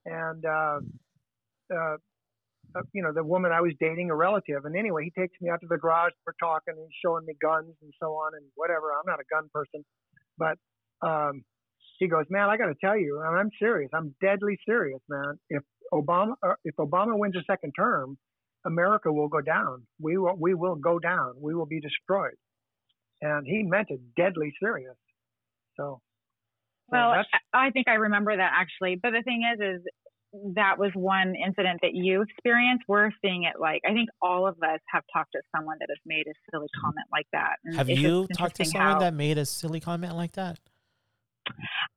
and 0.04 0.44
uh, 0.44 0.80
uh, 1.74 1.96
uh, 2.76 2.82
you 2.92 3.02
know, 3.02 3.12
the 3.12 3.24
woman 3.24 3.50
I 3.52 3.60
was 3.60 3.72
dating, 3.80 4.10
a 4.10 4.14
relative. 4.14 4.64
And 4.64 4.76
anyway, 4.76 5.04
he 5.04 5.20
takes 5.20 5.34
me 5.40 5.48
out 5.48 5.60
to 5.62 5.66
the 5.68 5.78
garage. 5.78 6.12
We're 6.26 6.34
talking, 6.40 6.74
and 6.76 6.84
he's 6.86 6.98
showing 7.02 7.24
me 7.24 7.34
guns 7.40 7.74
and 7.80 7.92
so 8.00 8.08
on 8.08 8.34
and 8.34 8.44
whatever. 8.56 8.92
I'm 8.92 9.06
not 9.06 9.20
a 9.20 9.28
gun 9.30 9.48
person, 9.54 9.84
but 10.36 10.58
um, 11.06 11.44
he 11.98 12.08
goes, 12.08 12.26
"Man, 12.28 12.48
I 12.50 12.56
got 12.56 12.66
to 12.66 12.76
tell 12.80 12.96
you, 12.96 13.22
and 13.24 13.38
I'm 13.38 13.50
serious. 13.58 13.90
I'm 13.94 14.14
deadly 14.20 14.58
serious, 14.66 15.00
man. 15.08 15.38
If 15.48 15.62
Obama, 15.92 16.34
uh, 16.42 16.54
if 16.64 16.76
Obama 16.76 17.18
wins 17.18 17.36
a 17.36 17.44
second 17.50 17.72
term, 17.72 18.18
America 18.68 19.12
will 19.12 19.28
go 19.28 19.40
down. 19.40 19.86
We 20.00 20.16
will, 20.18 20.36
we 20.36 20.54
will 20.54 20.76
go 20.76 20.98
down. 20.98 21.34
We 21.40 21.54
will 21.54 21.66
be 21.66 21.80
destroyed." 21.80 22.38
And 23.20 23.46
he 23.46 23.62
meant 23.64 23.88
it 23.90 24.00
deadly 24.16 24.54
serious. 24.62 24.96
So, 25.76 26.00
so 26.90 26.92
Well, 26.92 27.10
that's, 27.12 27.28
I 27.52 27.66
I 27.66 27.70
think 27.70 27.88
I 27.88 27.94
remember 27.94 28.36
that 28.36 28.52
actually. 28.54 28.94
But 29.02 29.10
the 29.10 29.22
thing 29.22 29.42
is, 29.52 29.58
is 29.60 29.80
that 30.54 30.78
was 30.78 30.90
one 30.94 31.34
incident 31.34 31.80
that 31.82 31.94
you 31.94 32.22
experienced. 32.22 32.84
We're 32.86 33.10
seeing 33.22 33.44
it 33.44 33.58
like 33.58 33.80
I 33.88 33.92
think 33.92 34.08
all 34.20 34.46
of 34.46 34.56
us 34.62 34.80
have 34.92 35.02
talked 35.12 35.32
to 35.32 35.40
someone 35.54 35.76
that 35.80 35.88
has 35.88 35.98
made 36.04 36.26
a 36.26 36.34
silly 36.50 36.68
comment 36.80 37.06
like 37.10 37.26
that. 37.32 37.56
And 37.64 37.76
have 37.76 37.88
you 37.88 38.26
talked 38.36 38.56
to 38.56 38.64
someone 38.64 38.92
how, 38.92 38.98
that 39.00 39.14
made 39.14 39.38
a 39.38 39.46
silly 39.46 39.80
comment 39.80 40.14
like 40.14 40.32
that? 40.32 40.58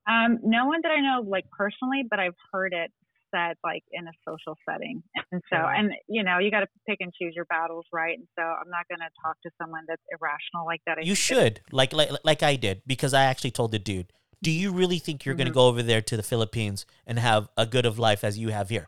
Um, 0.09 0.39
no 0.43 0.65
one 0.65 0.79
that 0.83 0.91
I 0.91 1.01
know 1.01 1.27
like 1.27 1.45
personally, 1.51 2.03
but 2.09 2.19
I've 2.19 2.35
heard 2.51 2.73
it 2.73 2.91
said 3.33 3.55
like 3.63 3.83
in 3.91 4.07
a 4.07 4.11
social 4.27 4.57
setting. 4.67 5.03
And 5.31 5.41
so, 5.51 5.57
and 5.57 5.91
you 6.07 6.23
know, 6.23 6.39
you 6.39 6.51
got 6.51 6.61
to 6.61 6.67
pick 6.87 6.97
and 6.99 7.11
choose 7.13 7.33
your 7.35 7.45
battles, 7.45 7.85
right? 7.93 8.17
And 8.17 8.27
so, 8.37 8.43
I'm 8.43 8.69
not 8.69 8.87
going 8.89 8.99
to 8.99 9.09
talk 9.23 9.37
to 9.43 9.49
someone 9.61 9.83
that's 9.87 10.01
irrational 10.11 10.65
like 10.65 10.81
that. 10.85 10.97
I 10.97 11.01
you 11.01 11.15
should, 11.15 11.61
like, 11.71 11.93
like, 11.93 12.09
like 12.23 12.43
I 12.43 12.55
did, 12.55 12.81
because 12.85 13.13
I 13.13 13.23
actually 13.23 13.51
told 13.51 13.71
the 13.71 13.79
dude, 13.79 14.11
"Do 14.43 14.51
you 14.51 14.71
really 14.71 14.99
think 14.99 15.25
you're 15.25 15.33
mm-hmm. 15.33 15.39
going 15.39 15.47
to 15.47 15.53
go 15.53 15.67
over 15.67 15.81
there 15.81 16.01
to 16.01 16.17
the 16.17 16.23
Philippines 16.23 16.85
and 17.07 17.17
have 17.19 17.47
a 17.57 17.65
good 17.65 17.85
of 17.85 17.97
life 17.97 18.23
as 18.23 18.37
you 18.37 18.49
have 18.49 18.69
here?" 18.69 18.87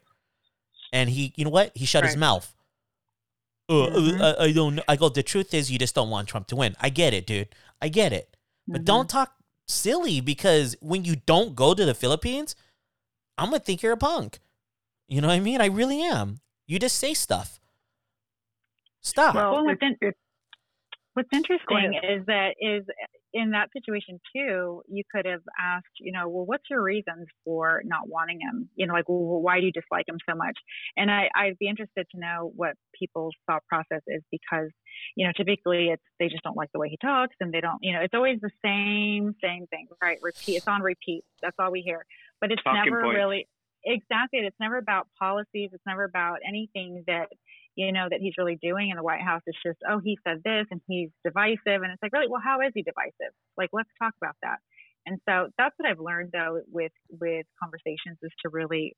And 0.92 1.10
he, 1.10 1.34
you 1.36 1.46
know 1.46 1.52
what? 1.52 1.72
He 1.76 1.86
shut 1.86 2.04
right. 2.04 2.10
his 2.10 2.18
mouth. 2.18 2.54
Uh, 3.70 3.74
mm-hmm. 3.74 4.22
uh, 4.22 4.34
I 4.40 4.52
don't. 4.52 4.80
I 4.88 4.96
go. 4.96 5.10
The 5.10 5.24
truth 5.24 5.54
is, 5.54 5.72
you 5.72 5.80
just 5.80 5.96
don't 5.96 6.10
want 6.10 6.28
Trump 6.28 6.48
to 6.48 6.56
win. 6.56 6.76
I 6.82 6.90
get 6.90 7.14
it, 7.14 7.26
dude. 7.26 7.50
I 7.82 7.90
get 7.90 8.12
it. 8.14 8.36
But 8.68 8.78
mm-hmm. 8.78 8.86
don't 8.86 9.10
talk 9.10 9.34
silly 9.68 10.22
because 10.22 10.76
when 10.82 11.06
you 11.06 11.16
don't 11.16 11.56
go 11.56 11.74
to 11.74 11.86
the 11.86 11.94
Philippines, 11.94 12.56
I'm 13.38 13.50
gonna 13.50 13.60
think 13.60 13.82
you're 13.82 13.94
a 13.94 13.98
punk. 13.98 14.40
You 15.08 15.22
know 15.22 15.28
what 15.28 15.36
I 15.36 15.40
mean? 15.40 15.62
I 15.62 15.68
really 15.68 16.02
am. 16.02 16.40
You 16.68 16.80
just 16.80 16.98
say 16.98 17.14
stuff. 17.14 17.60
Stop. 19.02 19.36
Well, 19.36 19.66
what's, 19.66 19.82
in, 19.82 19.98
what's 21.14 21.30
interesting 21.34 22.00
is 22.04 22.26
that 22.28 22.56
is 22.60 22.86
in 23.34 23.52
that 23.52 23.70
situation 23.74 24.20
too. 24.34 24.82
You 24.88 25.04
could 25.14 25.26
have 25.26 25.42
asked, 25.60 25.88
you 26.00 26.12
know, 26.12 26.30
well, 26.30 26.46
what's 26.46 26.64
your 26.70 26.82
reasons 26.82 27.28
for 27.44 27.82
not 27.86 28.08
wanting 28.08 28.40
him? 28.40 28.70
You 28.76 28.88
know, 28.88 28.94
like, 28.94 29.10
well, 29.10 29.42
why 29.42 29.60
do 29.60 29.66
you 29.66 29.72
dislike 29.72 30.08
him 30.08 30.18
so 30.30 30.36
much? 30.36 30.58
And 30.96 31.12
I, 31.12 31.30
I'd 31.36 31.58
be 31.60 31.68
interested 31.68 32.08
to 32.12 32.20
know 32.20 32.52
what 32.56 32.76
people's 32.98 33.36
thought 33.48 33.64
process 33.68 34.02
is 34.08 34.22
because, 34.32 34.70
you 35.16 35.26
know, 35.26 35.34
typically 35.36 35.90
it's 35.90 36.04
they 36.20 36.30
just 36.30 36.44
don't 36.44 36.56
like 36.56 36.70
the 36.74 36.80
way 36.80 36.90
he 36.90 36.98
talks 36.98 37.36
and 37.40 37.52
they 37.52 37.62
don't, 37.62 37.80
you 37.82 37.94
know, 37.94 38.02
it's 38.02 38.14
always 38.14 38.40
the 38.42 38.52
same 38.64 39.36
same 39.44 39.68
thing, 39.68 39.88
right? 40.02 40.20
Repeat. 40.22 40.58
It's 40.58 40.68
on 40.68 40.82
repeat. 40.82 41.24
That's 41.42 41.56
all 41.60 41.72
we 41.72 41.82
hear 41.82 42.06
but 42.44 42.52
it's 42.52 42.62
Talking 42.64 42.92
never 42.92 43.08
really 43.08 43.48
exactly. 43.86 44.40
It's 44.40 44.60
never 44.60 44.78
about 44.78 45.08
policies. 45.18 45.70
It's 45.72 45.84
never 45.88 46.04
about 46.04 46.40
anything 46.46 47.06
that 47.08 47.30
you 47.76 47.94
know 47.94 48.08
that 48.10 48.20
he's 48.20 48.34
really 48.38 48.58
doing 48.62 48.90
in 48.90 48.98
the 48.98 49.04
White 49.04 49.22
House. 49.22 49.42
It's 49.48 49.58
just 49.66 49.80
oh 49.90 50.00
he 50.04 50.18
said 50.28 50.42
this 50.44 50.66
and 50.70 50.82
he's 50.88 51.10
divisive, 51.24 51.82
and 51.82 51.88
it's 51.88 52.04
like 52.04 52.12
really 52.12 52.28
well 52.28 52.42
how 52.44 52.60
is 52.60 52.72
he 52.76 52.84
divisive? 52.84 53.32
Like 53.58 53.70
let's 53.72 53.90
talk 53.98 54.14
about 54.22 54.36
that. 54.44 54.60
And 55.06 55.20
so 55.28 55.48
that's 55.58 55.74
what 55.78 55.90
I've 55.90 56.02
learned 56.02 56.32
though 56.34 56.60
with 56.68 56.92
with 57.10 57.46
conversations 57.62 58.18
is 58.22 58.32
to 58.44 58.50
really 58.50 58.94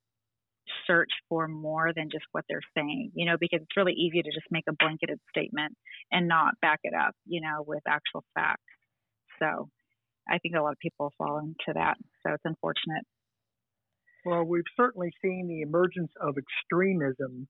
search 0.88 1.12
for 1.30 1.48
more 1.48 1.94
than 1.96 2.10
just 2.12 2.26
what 2.32 2.44
they're 2.50 2.66
saying, 2.76 3.12
you 3.14 3.28
know, 3.28 3.38
because 3.40 3.60
it's 3.62 3.78
really 3.78 3.94
easy 3.94 4.24
to 4.24 4.32
just 4.32 4.48
make 4.50 4.66
a 4.68 4.74
blanketed 4.74 5.20
statement 5.30 5.78
and 6.12 6.28
not 6.28 6.60
back 6.60 6.80
it 6.82 6.96
up, 6.96 7.14
you 7.28 7.42
know, 7.42 7.64
with 7.68 7.84
actual 7.88 8.24
facts. 8.34 8.66
So 9.38 9.70
I 10.28 10.40
think 10.40 10.56
a 10.56 10.62
lot 10.62 10.72
of 10.72 10.80
people 10.80 11.14
fall 11.20 11.38
into 11.38 11.74
that. 11.76 11.98
So 12.26 12.34
it's 12.34 12.46
unfortunate. 12.46 13.06
Well, 14.26 14.44
we've 14.44 14.64
certainly 14.76 15.12
seen 15.24 15.48
the 15.48 15.62
emergence 15.62 16.12
of 16.20 16.36
extremism 16.38 17.48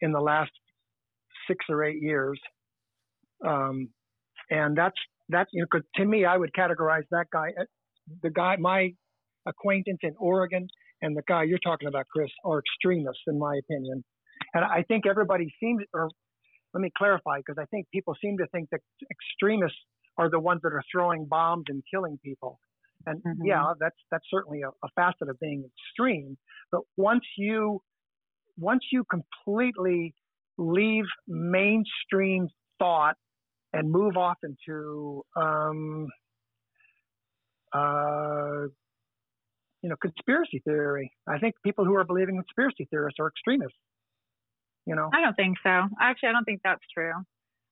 in 0.00 0.12
the 0.12 0.20
last 0.20 0.50
six 1.46 1.66
or 1.68 1.84
eight 1.84 2.00
years, 2.00 2.40
um, 3.46 3.90
and 4.50 4.76
that's 4.76 4.96
that's 5.28 5.50
you 5.52 5.64
know, 5.70 5.80
to 5.96 6.04
me, 6.04 6.24
I 6.24 6.36
would 6.38 6.52
categorize 6.54 7.02
that 7.10 7.26
guy, 7.30 7.48
uh, 7.60 7.64
the 8.22 8.30
guy, 8.30 8.56
my 8.56 8.92
acquaintance 9.46 10.00
in 10.02 10.14
Oregon, 10.18 10.66
and 11.02 11.14
the 11.14 11.22
guy 11.28 11.42
you're 11.42 11.58
talking 11.58 11.88
about, 11.88 12.06
Chris, 12.08 12.30
are 12.42 12.60
extremists 12.60 13.22
in 13.26 13.38
my 13.38 13.54
opinion, 13.56 14.02
and 14.54 14.64
I 14.64 14.84
think 14.88 15.06
everybody 15.06 15.52
seems, 15.60 15.82
or 15.92 16.08
let 16.72 16.80
me 16.80 16.90
clarify, 16.96 17.38
because 17.38 17.60
I 17.60 17.66
think 17.66 17.86
people 17.92 18.14
seem 18.22 18.38
to 18.38 18.46
think 18.46 18.70
that 18.70 18.80
extremists 19.10 19.78
are 20.16 20.30
the 20.30 20.40
ones 20.40 20.60
that 20.62 20.72
are 20.72 20.82
throwing 20.90 21.26
bombs 21.26 21.64
and 21.68 21.82
killing 21.92 22.18
people. 22.24 22.58
And 23.06 23.22
mm-hmm. 23.22 23.44
yeah, 23.44 23.72
that's 23.78 23.96
that's 24.10 24.24
certainly 24.30 24.62
a, 24.62 24.68
a 24.68 24.88
facet 24.94 25.28
of 25.28 25.38
being 25.40 25.68
extreme. 25.76 26.36
But 26.70 26.82
once 26.96 27.24
you 27.36 27.80
once 28.58 28.84
you 28.92 29.04
completely 29.04 30.14
leave 30.58 31.04
mainstream 31.26 32.48
thought 32.78 33.16
and 33.72 33.90
move 33.90 34.16
off 34.16 34.38
into 34.42 35.22
um, 35.36 36.08
uh, 37.72 38.66
you 39.82 39.88
know 39.88 39.96
conspiracy 40.00 40.60
theory, 40.64 41.12
I 41.26 41.38
think 41.38 41.54
people 41.64 41.84
who 41.84 41.94
are 41.94 42.04
believing 42.04 42.36
conspiracy 42.36 42.86
theorists 42.90 43.18
are 43.18 43.28
extremists. 43.28 43.78
You 44.86 44.96
know, 44.96 45.10
I 45.14 45.20
don't 45.20 45.34
think 45.34 45.58
so. 45.62 45.88
Actually, 46.00 46.30
I 46.30 46.32
don't 46.32 46.44
think 46.44 46.60
that's 46.64 46.84
true. 46.92 47.12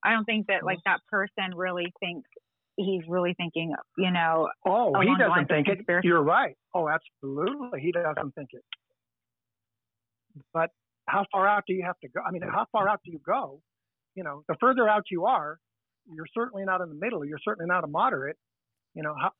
I 0.04 0.12
don't 0.12 0.24
think 0.24 0.46
that 0.46 0.64
like 0.64 0.78
that 0.86 1.00
person 1.10 1.54
really 1.54 1.92
thinks 2.00 2.28
he's 2.76 3.02
really 3.08 3.34
thinking, 3.34 3.74
you 3.98 4.10
know. 4.10 4.48
Oh, 4.66 4.92
he 5.00 5.14
doesn't 5.18 5.48
think 5.48 5.68
it. 5.68 6.04
You're 6.04 6.22
right. 6.22 6.56
Oh, 6.74 6.88
absolutely, 6.88 7.80
he 7.80 7.92
doesn't 7.92 8.34
think 8.34 8.50
it. 8.52 8.62
But 10.52 10.70
how 11.06 11.26
far 11.32 11.46
out 11.48 11.64
do 11.66 11.74
you 11.74 11.84
have 11.84 11.98
to 12.00 12.08
go? 12.08 12.20
I 12.26 12.30
mean, 12.30 12.42
how 12.42 12.66
far 12.72 12.88
out 12.88 13.00
do 13.04 13.10
you 13.10 13.20
go? 13.24 13.60
You 14.14 14.24
know, 14.24 14.42
the 14.48 14.56
further 14.60 14.88
out 14.88 15.04
you 15.10 15.26
are, 15.26 15.58
you're 16.12 16.26
certainly 16.34 16.64
not 16.64 16.80
in 16.80 16.88
the 16.88 16.94
middle. 16.94 17.24
You're 17.24 17.38
certainly 17.44 17.68
not 17.68 17.84
a 17.84 17.86
moderate. 17.86 18.36
You 18.94 19.02
know, 19.02 19.14
how, 19.20 19.30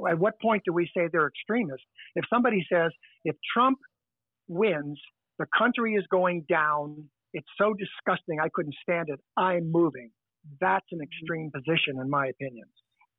uh, 0.00 0.10
at 0.10 0.18
what 0.18 0.40
point 0.40 0.62
do 0.64 0.72
we 0.72 0.88
say 0.96 1.08
they're 1.12 1.26
extremists? 1.26 1.86
If 2.14 2.24
somebody 2.32 2.64
says 2.72 2.92
if 3.24 3.36
Trump 3.52 3.78
wins, 4.48 5.00
the 5.38 5.46
country 5.56 5.94
is 5.94 6.04
going 6.10 6.44
down. 6.48 7.08
It's 7.32 7.48
so 7.58 7.74
disgusting. 7.74 8.38
I 8.40 8.48
couldn't 8.52 8.76
stand 8.82 9.08
it. 9.08 9.18
I'm 9.36 9.72
moving 9.72 10.10
that's 10.60 10.86
an 10.92 11.00
extreme 11.00 11.50
position, 11.54 12.00
in 12.00 12.10
my 12.10 12.26
opinion. 12.26 12.66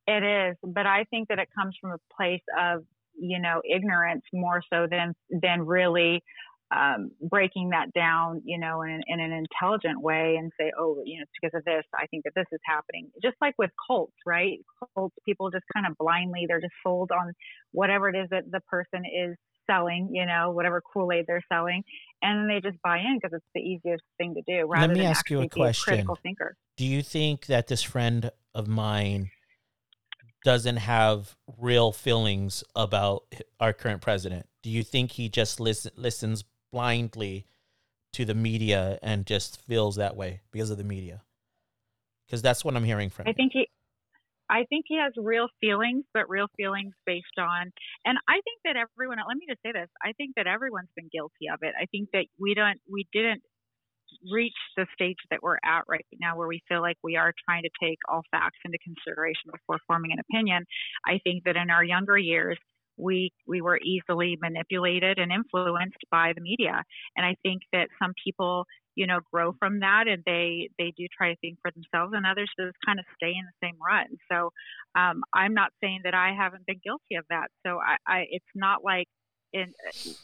It 0.07 0.23
is, 0.23 0.57
but 0.63 0.85
I 0.85 1.05
think 1.09 1.29
that 1.29 1.39
it 1.39 1.49
comes 1.57 1.75
from 1.81 1.91
a 1.91 1.97
place 2.15 2.43
of 2.59 2.83
you 3.17 3.39
know 3.39 3.61
ignorance 3.69 4.23
more 4.33 4.61
so 4.71 4.87
than 4.89 5.13
than 5.41 5.65
really 5.65 6.21
um, 6.75 7.11
breaking 7.21 7.69
that 7.69 7.93
down, 7.93 8.41
you 8.43 8.57
know, 8.57 8.81
in, 8.81 9.01
in 9.07 9.19
an 9.19 9.31
intelligent 9.31 10.01
way 10.01 10.35
and 10.37 10.51
say, 10.59 10.71
oh, 10.77 11.01
you 11.05 11.17
know, 11.17 11.23
it's 11.23 11.31
because 11.39 11.57
of 11.57 11.63
this. 11.63 11.83
I 11.93 12.07
think 12.07 12.23
that 12.23 12.33
this 12.35 12.47
is 12.51 12.59
happening. 12.65 13.09
Just 13.21 13.35
like 13.39 13.53
with 13.57 13.69
cults, 13.87 14.15
right? 14.25 14.59
Cults, 14.95 15.15
people 15.25 15.51
just 15.51 15.65
kind 15.73 15.85
of 15.85 15.95
blindly, 15.97 16.45
they're 16.47 16.61
just 16.61 16.73
sold 16.83 17.11
on 17.11 17.33
whatever 17.71 18.09
it 18.09 18.15
is 18.15 18.27
that 18.31 18.45
the 18.51 18.61
person 18.61 19.03
is 19.05 19.35
selling, 19.69 20.09
you 20.11 20.25
know, 20.25 20.51
whatever 20.51 20.81
Kool 20.81 21.11
Aid 21.11 21.25
they're 21.27 21.43
selling, 21.51 21.83
and 22.25 22.49
they 22.49 22.59
just 22.59 22.81
buy 22.81 22.97
in 22.97 23.19
because 23.21 23.35
it's 23.35 23.45
the 23.53 23.61
easiest 23.61 24.03
thing 24.17 24.33
to 24.33 24.41
do. 24.47 24.65
Rather 24.65 24.87
Let 24.87 24.97
me 24.97 25.03
than 25.03 25.11
ask 25.11 25.29
you 25.29 25.41
a 25.41 25.49
question. 25.49 25.93
A 25.93 25.95
critical 25.95 26.17
thinker. 26.21 26.57
Do 26.77 26.85
you 26.85 27.01
think 27.01 27.45
that 27.45 27.67
this 27.67 27.83
friend 27.83 28.31
of 28.53 28.67
mine 28.67 29.29
doesn't 30.43 30.77
have 30.77 31.35
real 31.57 31.91
feelings 31.91 32.63
about 32.75 33.23
our 33.59 33.73
current 33.73 34.01
president? 34.01 34.47
Do 34.63 34.69
you 34.69 34.83
think 34.83 35.11
he 35.11 35.29
just 35.29 35.59
listen, 35.59 35.91
listens 35.95 36.43
blindly 36.71 37.45
to 38.13 38.25
the 38.25 38.35
media 38.35 38.97
and 39.01 39.25
just 39.25 39.61
feels 39.61 39.97
that 39.97 40.15
way 40.15 40.41
because 40.51 40.71
of 40.71 40.77
the 40.77 40.83
media? 40.83 41.21
Because 42.25 42.41
that's 42.41 42.65
what 42.65 42.75
I'm 42.75 42.83
hearing 42.83 43.11
from. 43.11 43.27
I 43.27 43.33
think 43.33 43.53
he. 43.53 43.67
I 44.49 44.65
think 44.69 44.85
he 44.87 44.97
has 44.97 45.13
real 45.17 45.47
feelings, 45.59 46.05
but 46.13 46.29
real 46.29 46.47
feelings 46.57 46.93
based 47.05 47.37
on, 47.39 47.71
and 48.05 48.17
I 48.27 48.33
think 48.43 48.61
that 48.65 48.75
everyone, 48.77 49.17
let 49.27 49.37
me 49.37 49.45
just 49.49 49.61
say 49.65 49.71
this, 49.71 49.89
I 50.03 50.13
think 50.13 50.35
that 50.35 50.47
everyone's 50.47 50.93
been 50.95 51.09
guilty 51.11 51.49
of 51.51 51.59
it. 51.61 51.73
I 51.79 51.85
think 51.87 52.09
that 52.13 52.25
we 52.39 52.53
don't, 52.53 52.79
we 52.91 53.07
didn't 53.11 53.41
reach 54.31 54.55
the 54.77 54.85
stage 54.93 55.17
that 55.31 55.41
we're 55.41 55.57
at 55.63 55.83
right 55.87 56.05
now 56.19 56.37
where 56.37 56.47
we 56.47 56.61
feel 56.67 56.81
like 56.81 56.97
we 57.03 57.15
are 57.15 57.33
trying 57.47 57.63
to 57.63 57.69
take 57.81 57.97
all 58.07 58.21
facts 58.31 58.59
into 58.63 58.77
consideration 58.83 59.51
before 59.51 59.79
forming 59.87 60.11
an 60.11 60.19
opinion. 60.19 60.65
I 61.05 61.19
think 61.23 61.43
that 61.45 61.55
in 61.55 61.69
our 61.69 61.83
younger 61.83 62.17
years, 62.17 62.57
we 62.97 63.31
we 63.47 63.61
were 63.61 63.79
easily 63.83 64.37
manipulated 64.41 65.19
and 65.19 65.31
influenced 65.31 65.97
by 66.11 66.31
the 66.33 66.41
media 66.41 66.83
and 67.17 67.25
i 67.25 67.35
think 67.43 67.61
that 67.73 67.89
some 68.01 68.13
people 68.23 68.65
you 68.95 69.07
know 69.07 69.19
grow 69.31 69.53
from 69.59 69.79
that 69.79 70.07
and 70.07 70.23
they 70.25 70.69
they 70.77 70.93
do 70.97 71.05
try 71.15 71.33
to 71.33 71.39
think 71.39 71.57
for 71.61 71.71
themselves 71.71 72.13
and 72.15 72.25
others 72.25 72.49
just 72.59 72.75
kind 72.85 72.99
of 72.99 73.05
stay 73.15 73.31
in 73.31 73.45
the 73.45 73.67
same 73.67 73.75
rut. 73.85 74.07
And 74.09 74.19
so 74.31 74.51
um 74.99 75.23
i'm 75.33 75.53
not 75.53 75.71
saying 75.83 76.01
that 76.03 76.13
i 76.13 76.33
haven't 76.33 76.65
been 76.65 76.81
guilty 76.83 77.15
of 77.15 77.25
that. 77.29 77.47
So 77.65 77.79
i, 77.79 77.97
I 78.07 78.25
it's 78.29 78.45
not 78.55 78.83
like 78.83 79.07
in 79.53 79.73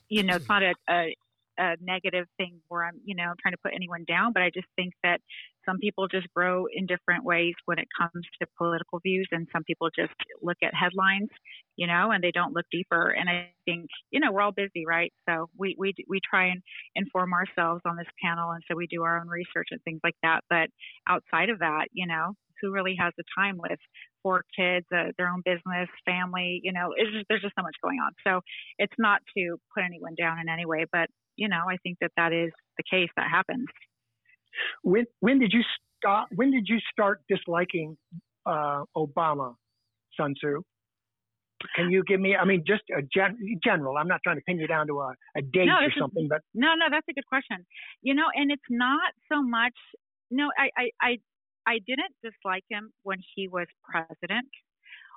you 0.10 0.24
know 0.24 0.36
it's 0.36 0.50
not 0.50 0.64
a, 0.64 0.74
a 0.90 1.16
a 1.60 1.76
negative 1.82 2.28
thing 2.38 2.60
where 2.70 2.86
I'm, 2.86 3.00
you 3.06 3.16
know, 3.16 3.34
trying 3.42 3.54
to 3.54 3.58
put 3.64 3.74
anyone 3.76 4.06
down, 4.08 4.34
but 4.34 4.42
I 4.42 4.50
just 4.50 4.68
think 4.76 4.94
that 5.04 5.22
some 5.66 5.78
people 5.80 6.08
just 6.08 6.28
grow 6.36 6.66
in 6.74 6.86
different 6.86 7.24
ways 7.24 7.54
when 7.66 7.80
it 7.80 7.88
comes 7.98 8.26
to 8.42 8.48
political 8.58 9.00
views, 9.00 9.28
and 9.32 9.48
some 9.54 9.64
people 9.64 9.90
just 9.96 10.14
look 10.42 10.58
at 10.64 10.74
headlines, 10.74 11.30
you 11.76 11.88
know, 11.88 12.12
and 12.12 12.24
they 12.24 12.32
don't 12.32 12.54
look 12.54 12.66
deeper. 12.72 13.10
And 13.10 13.30
I 13.30 13.52
think, 13.66 13.88
you 14.12 14.20
know, 14.20 14.32
we're 14.32 14.42
all 14.42 14.52
busy, 14.52 14.86
right? 14.88 15.14
So 15.28 15.50
we 15.58 15.76
we 15.78 15.94
we 16.08 16.20
try 16.20 16.48
and 16.48 16.62
inform 16.96 17.34
ourselves 17.34 17.82
on 17.86 17.96
this 17.98 18.08
panel, 18.24 18.52
and 18.52 18.64
so 18.70 18.76
we 18.76 18.88
do 18.88 19.04
our 19.04 19.20
own 19.20 19.28
research 19.28 19.68
and 19.72 19.82
things 19.84 20.02
like 20.04 20.16
that. 20.24 20.42
But 20.50 20.70
outside 21.08 21.50
of 21.50 21.60
that, 21.60 21.88
you 21.92 22.08
know, 22.08 22.34
who 22.62 22.72
really 22.72 22.96
has 23.00 23.14
the 23.18 23.24
time 23.38 23.58
with 23.58 23.80
four 24.24 24.44
kids, 24.56 24.86
uh, 24.96 25.12
their 25.18 25.30
own 25.30 25.42
business, 25.44 25.90
family. 26.06 26.62
You 26.64 26.74
know, 26.74 26.94
just, 26.98 27.26
there's 27.30 27.42
just 27.42 27.56
so 27.58 27.64
much 27.64 27.76
going 27.84 28.00
on. 28.00 28.12
So 28.26 28.42
it's 28.78 28.94
not 28.98 29.22
to 29.38 29.58
put 29.74 29.84
anyone 29.84 30.16
down 30.18 30.40
in 30.40 30.50
any 30.50 30.66
way, 30.66 30.86
but 30.92 31.10
you 31.38 31.48
know, 31.50 31.64
I 31.68 31.78
think 31.84 31.98
that 32.02 32.12
that 32.18 32.34
is 32.34 32.52
the 32.78 32.84
case 32.90 33.10
that 33.18 33.30
happens. 33.30 33.66
When 34.84 35.06
when 35.20 35.40
did 35.40 35.52
you 35.54 35.62
stop? 35.98 36.28
When 36.36 36.52
did 36.52 36.66
you 36.68 36.80
start 36.92 37.22
disliking 37.30 37.98
uh, 38.46 38.84
Obama, 38.96 39.56
Sun 40.18 40.36
Tzu? 40.36 40.62
Can 41.76 41.92
you 41.92 42.04
give 42.08 42.20
me? 42.20 42.36
I 42.36 42.46
mean, 42.46 42.64
just 42.66 42.82
a 42.96 43.02
gen, 43.02 43.38
general. 43.64 43.98
I'm 43.98 44.08
not 44.08 44.22
trying 44.24 44.38
to 44.38 44.42
pin 44.48 44.58
you 44.58 44.68
down 44.68 44.88
to 44.88 45.00
a, 45.00 45.14
a 45.38 45.42
date 45.42 45.68
No, 45.68 45.76
or 45.76 45.92
something, 45.98 46.28
but 46.28 46.42
No, 46.54 46.70
no, 46.76 46.88
that's 46.90 47.06
a 47.10 47.14
good 47.14 47.26
question. 47.28 47.66
You 48.02 48.16
know, 48.16 48.26
and 48.34 48.52
it's 48.52 48.62
not 48.70 49.14
so 49.32 49.44
much. 49.44 49.74
No, 50.30 50.50
I, 50.58 50.70
I, 50.78 50.90
I, 51.02 51.18
I 51.68 51.80
didn't 51.86 52.16
dislike 52.24 52.64
him 52.70 52.92
when 53.04 53.20
he 53.36 53.48
was 53.48 53.68
president. 53.84 54.48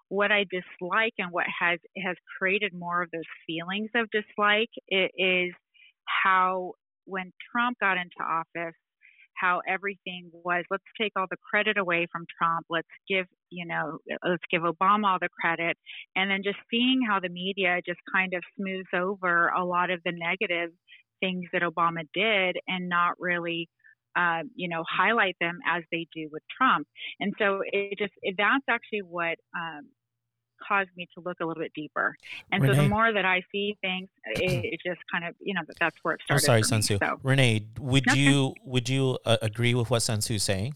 What 0.08 0.30
I 0.30 0.44
dislike 0.44 1.14
and 1.18 1.30
what 1.30 1.46
has 1.60 1.78
has 2.04 2.16
created 2.38 2.72
more 2.74 3.02
of 3.02 3.10
those 3.10 3.22
feelings 3.46 3.90
of 3.94 4.08
dislike 4.10 4.70
is 4.88 5.52
how 6.04 6.72
when 7.06 7.32
Trump 7.50 7.78
got 7.80 7.96
into 7.96 8.20
office, 8.22 8.76
how 9.40 9.60
everything 9.68 10.30
was. 10.32 10.64
Let's 10.70 10.84
take 11.00 11.12
all 11.16 11.26
the 11.30 11.36
credit 11.50 11.78
away 11.78 12.06
from 12.10 12.26
Trump. 12.38 12.66
Let's 12.68 12.88
give 13.08 13.26
you 13.50 13.66
know, 13.66 13.98
let's 14.26 14.42
give 14.50 14.62
Obama 14.62 15.12
all 15.12 15.18
the 15.20 15.28
credit, 15.40 15.76
and 16.16 16.30
then 16.30 16.42
just 16.42 16.58
seeing 16.70 17.02
how 17.08 17.20
the 17.20 17.28
media 17.28 17.80
just 17.86 18.00
kind 18.12 18.34
of 18.34 18.42
smooths 18.56 18.88
over 18.94 19.48
a 19.48 19.64
lot 19.64 19.90
of 19.90 20.00
the 20.04 20.12
negative 20.12 20.70
things 21.20 21.44
that 21.52 21.62
Obama 21.62 22.02
did 22.12 22.56
and 22.66 22.88
not 22.88 23.12
really, 23.18 23.68
uh, 24.16 24.42
you 24.54 24.68
know, 24.68 24.84
highlight 24.88 25.36
them 25.40 25.58
as 25.66 25.82
they 25.90 26.06
do 26.14 26.28
with 26.32 26.42
Trump. 26.56 26.86
And 27.20 27.32
so 27.38 27.60
it 27.64 27.98
just 27.98 28.12
it, 28.22 28.34
that's 28.36 28.64
actually 28.68 29.02
what 29.02 29.36
um, 29.56 29.88
caused 30.66 30.90
me 30.96 31.08
to 31.14 31.20
look 31.20 31.38
a 31.40 31.44
little 31.44 31.62
bit 31.62 31.72
deeper. 31.74 32.16
And 32.52 32.64
so 32.64 32.74
the 32.74 32.88
more 32.88 33.12
that 33.12 33.24
I 33.24 33.42
see 33.52 33.76
things, 33.82 34.08
it, 34.26 34.64
it 34.74 34.80
just 34.84 35.00
kind 35.12 35.24
of 35.24 35.34
you 35.40 35.54
know 35.54 35.62
that's 35.80 35.96
where 36.02 36.14
it 36.14 36.20
started. 36.24 36.42
I'm 36.42 36.62
sorry, 36.62 36.62
for 36.62 36.74
me. 36.76 36.98
Sansu. 36.98 36.98
So 36.98 37.20
Renee, 37.22 37.66
would 37.80 38.08
Okay. 38.08 38.18
you 38.18 38.54
would 38.64 38.88
you 38.88 39.18
uh, 39.24 39.36
agree 39.42 39.74
with 39.74 39.90
what 39.90 40.00
Sun 40.00 40.20
Tzu's 40.20 40.42
saying? 40.42 40.74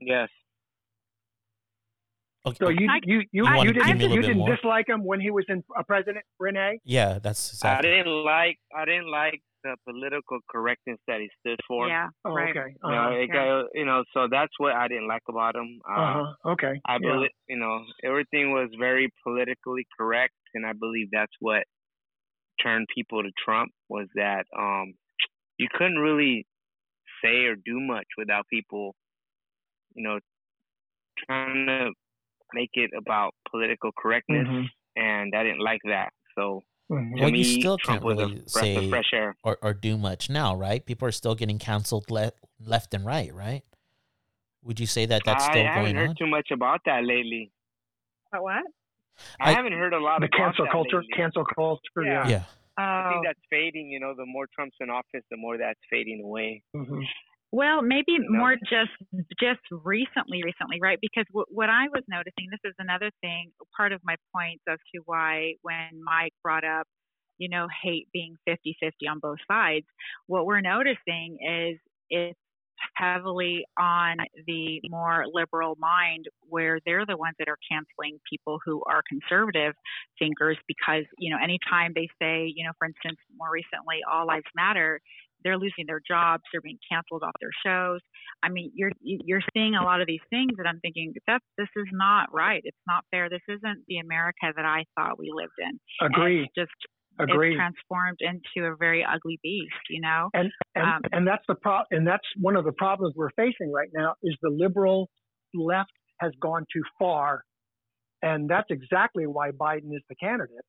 Yes. 0.00 0.28
Okay. 2.46 2.56
so 2.60 2.68
you 2.70 2.88
I- 2.88 3.00
you 3.04 3.22
you, 3.32 3.44
you 3.46 3.72
Give 3.74 3.84
me 3.84 3.90
a 3.90 3.96
didn't 3.98 4.12
you 4.12 4.22
didn't 4.22 4.44
dislike 4.46 4.88
him 4.88 5.04
when 5.04 5.20
he 5.20 5.30
was 5.30 5.44
in 5.48 5.62
a 5.76 5.84
president, 5.84 6.24
Renee. 6.38 6.80
yeah, 6.84 7.18
that's 7.18 7.52
Exactly. 7.52 7.90
I 7.90 7.96
didn't 7.96 8.24
like 8.24 8.58
I 8.74 8.84
didn't 8.84 9.10
like 9.10 9.42
the 9.68 9.92
political 9.92 10.40
correctness 10.50 10.98
that 11.08 11.20
he 11.20 11.30
stood 11.40 11.60
for. 11.68 11.88
yeah, 11.88 12.08
Oh, 12.24 12.34
right. 12.34 12.50
okay. 12.50 12.76
You 12.86 12.94
know, 12.96 13.10
Uh-huh. 13.10 13.26
got, 13.32 13.66
you 13.74 13.84
know, 13.84 14.04
so 14.14 14.28
that's 14.30 14.52
what 14.58 14.74
I 14.74 14.88
didn't 14.88 15.08
like 15.08 15.22
about 15.28 15.56
him. 15.56 15.80
Uh, 15.88 16.18
uh-huh. 16.20 16.34
Okay. 16.52 16.82
I 16.86 16.98
yeah. 16.98 17.08
believe, 17.10 17.30
you 17.48 17.58
know, 17.58 17.84
everything 18.04 18.52
was 18.52 18.70
very 18.78 19.08
politically 19.24 19.86
correct, 19.98 20.34
and 20.54 20.66
I 20.66 20.72
believe 20.72 21.08
that's 21.12 21.34
what 21.40 21.64
turned 22.62 22.86
people 22.94 23.22
to 23.22 23.30
Trump 23.44 23.70
was 23.88 24.08
that 24.14 24.46
um, 24.58 24.94
you 25.58 25.68
couldn't 25.72 25.98
really 25.98 26.46
say 27.22 27.44
or 27.46 27.56
do 27.56 27.80
much 27.80 28.06
without 28.18 28.46
people, 28.48 28.94
you 29.94 30.02
know, 30.04 30.20
trying 31.26 31.66
to 31.66 31.92
make 32.52 32.70
it 32.74 32.90
about 32.96 33.34
political 33.50 33.90
correctness, 33.96 34.48
Mhm. 34.48 34.68
and 34.96 35.34
I 35.34 35.42
didn't 35.44 35.60
like 35.60 35.80
that. 35.84 36.12
So 36.36 36.62
Mhm. 36.90 37.20
Well, 37.20 37.28
you 37.30 37.44
still 37.44 37.76
Trump 37.78 38.02
can't 38.02 38.08
really 38.18 38.34
breath 38.36 38.48
say- 38.48 38.76
of 38.76 38.88
fresh 38.88 39.10
air. 39.12 39.36
or, 39.44 39.58
or 39.62 39.74
do 39.74 39.98
much 39.98 40.30
now, 40.30 40.54
right? 40.56 40.84
People 40.84 41.06
are 41.08 41.12
still 41.12 41.34
getting 41.34 41.58
canceled 41.58 42.10
le- 42.10 42.32
left 42.64 42.94
and 42.94 43.04
right, 43.04 43.32
right? 43.34 43.62
Would 44.64 44.80
you 44.80 44.86
say 44.86 45.04
that 45.06 45.22
that's 45.24 45.44
still 45.44 45.52
I 45.52 45.54
still 45.54 45.66
haven't 45.66 45.82
going 45.84 45.96
heard 45.96 46.08
on? 46.10 46.16
too 46.16 46.26
much 46.26 46.50
about 46.50 46.80
that 46.86 47.04
lately. 47.04 47.52
But 48.32 48.42
what? 48.42 48.64
I, 49.40 49.50
I- 49.50 49.52
haven't 49.52 49.72
heard 49.72 49.92
a 49.92 50.00
lot 50.00 50.20
The 50.20 50.26
about 50.26 50.36
cancel 50.38 50.64
that 50.64 50.72
culture, 50.72 50.96
lately. 51.00 51.12
cancel 51.16 51.44
culture. 51.44 51.82
Yeah. 52.04 52.26
Yeah. 52.26 52.28
Yeah. 52.28 52.42
I 52.78 53.06
Oh, 53.08 53.10
think 53.12 53.26
that's 53.26 53.40
fading. 53.50 53.88
You 53.90 53.98
know, 54.00 54.14
the 54.14 54.24
more 54.24 54.46
Trump's 54.54 54.76
in 54.80 54.88
office, 54.88 55.24
the 55.30 55.36
more 55.36 55.58
that's 55.58 55.80
fading 55.90 56.22
away. 56.22 56.62
Mhm. 56.74 57.02
Well, 57.52 57.80
maybe 57.82 58.18
You 58.18 58.30
know? 58.30 58.44
more 58.44 58.56
just 58.56 58.90
just 59.40 59.60
recently, 59.70 60.42
recently, 60.44 60.80
right? 60.82 60.98
Because 61.00 61.24
w- 61.32 61.46
what 61.50 61.70
I 61.70 61.88
was 61.88 62.02
noticing, 62.06 62.48
this 62.50 62.60
is 62.64 62.74
another 62.78 63.10
thing, 63.22 63.52
part 63.76 63.92
of 63.92 64.00
my 64.04 64.16
points 64.34 64.62
as 64.68 64.78
to 64.94 65.00
why 65.06 65.54
when 65.62 66.02
Mike 66.04 66.32
brought 66.42 66.64
up, 66.64 66.86
you 67.38 67.48
know, 67.48 67.66
hate 67.82 68.08
being 68.12 68.34
50-50 68.46 69.08
on 69.08 69.18
both 69.20 69.38
sides, 69.50 69.86
what 70.26 70.44
we're 70.46 70.60
noticing 70.60 71.38
is 71.40 71.78
it's 72.10 72.38
heavily 72.96 73.64
on 73.78 74.18
the 74.46 74.80
more 74.86 75.24
liberal 75.32 75.74
mind 75.78 76.26
where 76.42 76.78
they're 76.86 77.06
the 77.06 77.16
ones 77.16 77.34
that 77.38 77.48
are 77.48 77.58
canceling 77.70 78.18
people 78.30 78.58
who 78.64 78.82
are 78.86 79.02
conservative 79.08 79.74
thinkers 80.18 80.56
because, 80.68 81.04
you 81.18 81.30
know, 81.30 81.38
anytime 81.42 81.92
they 81.94 82.08
say, 82.20 82.52
you 82.54 82.64
know, 82.64 82.72
for 82.78 82.86
instance, 82.86 83.18
more 83.36 83.50
recently, 83.50 83.98
all 84.10 84.26
lives 84.26 84.46
matter, 84.54 85.00
they're 85.44 85.58
losing 85.58 85.86
their 85.86 86.00
jobs, 86.06 86.42
they're 86.52 86.60
being 86.60 86.78
canceled 86.90 87.22
off 87.22 87.32
their 87.40 87.54
shows. 87.64 88.00
I 88.42 88.48
mean, 88.48 88.70
you're 88.74 88.92
you're 89.02 89.42
seeing 89.54 89.74
a 89.74 89.82
lot 89.84 90.00
of 90.00 90.06
these 90.06 90.24
things 90.30 90.52
that 90.58 90.66
I'm 90.66 90.80
thinking 90.80 91.12
that 91.26 91.40
this 91.56 91.68
is 91.76 91.86
not 91.92 92.32
right. 92.32 92.60
It's 92.64 92.76
not 92.86 93.04
fair. 93.10 93.28
This 93.28 93.42
isn't 93.48 93.84
the 93.88 93.98
America 93.98 94.52
that 94.56 94.64
I 94.64 94.84
thought 94.96 95.18
we 95.18 95.30
lived 95.34 95.52
in. 95.58 95.78
And 96.00 96.14
Agree. 96.14 96.42
It's 96.42 96.54
just 96.56 96.72
Agree. 97.20 97.50
it's 97.50 97.56
transformed 97.56 98.18
into 98.20 98.68
a 98.68 98.76
very 98.76 99.04
ugly 99.04 99.38
beast, 99.42 99.74
you 99.90 100.00
know. 100.00 100.30
and 100.34 100.50
and, 100.74 100.84
Um, 100.86 101.00
and 101.12 101.26
that's 101.26 101.44
the 101.48 101.56
pro- 101.56 101.84
and 101.90 102.06
that's 102.06 102.26
one 102.40 102.56
of 102.56 102.64
the 102.64 102.72
problems 102.72 103.14
we're 103.16 103.30
facing 103.36 103.72
right 103.72 103.90
now 103.92 104.14
is 104.22 104.36
the 104.42 104.50
liberal 104.50 105.08
left 105.54 105.90
has 106.20 106.32
gone 106.40 106.64
too 106.72 106.82
far 106.98 107.42
and 108.22 108.48
that's 108.48 108.66
exactly 108.70 109.26
why 109.26 109.50
Biden 109.50 109.94
is 109.94 110.02
the 110.08 110.14
candidate 110.16 110.64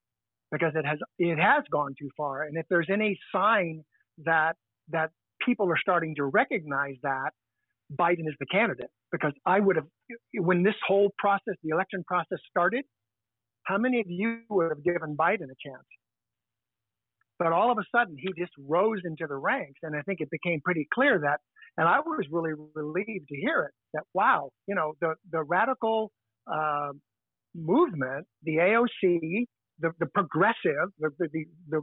because 0.51 0.73
it 0.75 0.85
has 0.85 0.99
it 1.17 1.37
has 1.37 1.63
gone 1.71 1.93
too 1.99 2.09
far 2.15 2.43
and 2.43 2.57
if 2.57 2.65
there's 2.69 2.87
any 2.91 3.19
sign 3.33 3.83
that 4.25 4.53
that 4.89 5.11
people 5.45 5.69
are 5.69 5.77
starting 5.79 6.15
to 6.15 6.25
recognize 6.25 6.95
that 7.03 7.31
Biden 7.97 8.27
is 8.27 8.35
the 8.39 8.45
candidate. 8.51 8.89
Because 9.11 9.33
I 9.45 9.59
would 9.59 9.75
have 9.75 9.85
when 10.33 10.63
this 10.63 10.75
whole 10.87 11.11
process 11.17 11.55
the 11.63 11.69
election 11.69 12.03
process 12.07 12.39
started 12.49 12.85
how 13.63 13.77
many 13.77 13.99
of 13.99 14.07
you 14.09 14.39
would 14.49 14.69
have 14.69 14.83
given 14.83 15.15
Biden 15.15 15.43
a 15.43 15.59
chance? 15.63 15.85
But 17.37 17.53
all 17.53 17.71
of 17.71 17.77
a 17.77 17.83
sudden 17.95 18.17
he 18.17 18.29
just 18.37 18.51
rose 18.67 18.99
into 19.05 19.25
the 19.27 19.35
ranks 19.35 19.79
and 19.83 19.95
i 19.95 20.01
think 20.01 20.19
it 20.19 20.29
became 20.29 20.59
pretty 20.61 20.85
clear 20.93 21.19
that 21.19 21.39
and 21.77 21.87
i 21.87 21.99
was 21.99 22.25
really 22.29 22.51
relieved 22.75 23.27
to 23.29 23.35
hear 23.37 23.63
it 23.63 23.71
that 23.93 24.03
wow 24.13 24.49
you 24.67 24.75
know 24.75 24.93
the 24.99 25.13
the 25.31 25.41
radical 25.43 26.11
uh, 26.53 26.89
movement 27.55 28.27
the 28.43 28.57
aoc 28.57 29.47
the, 29.79 29.91
the 29.99 30.05
progressive 30.07 30.89
the, 30.99 31.09
the, 31.17 31.27
the, 31.31 31.45
the 31.69 31.81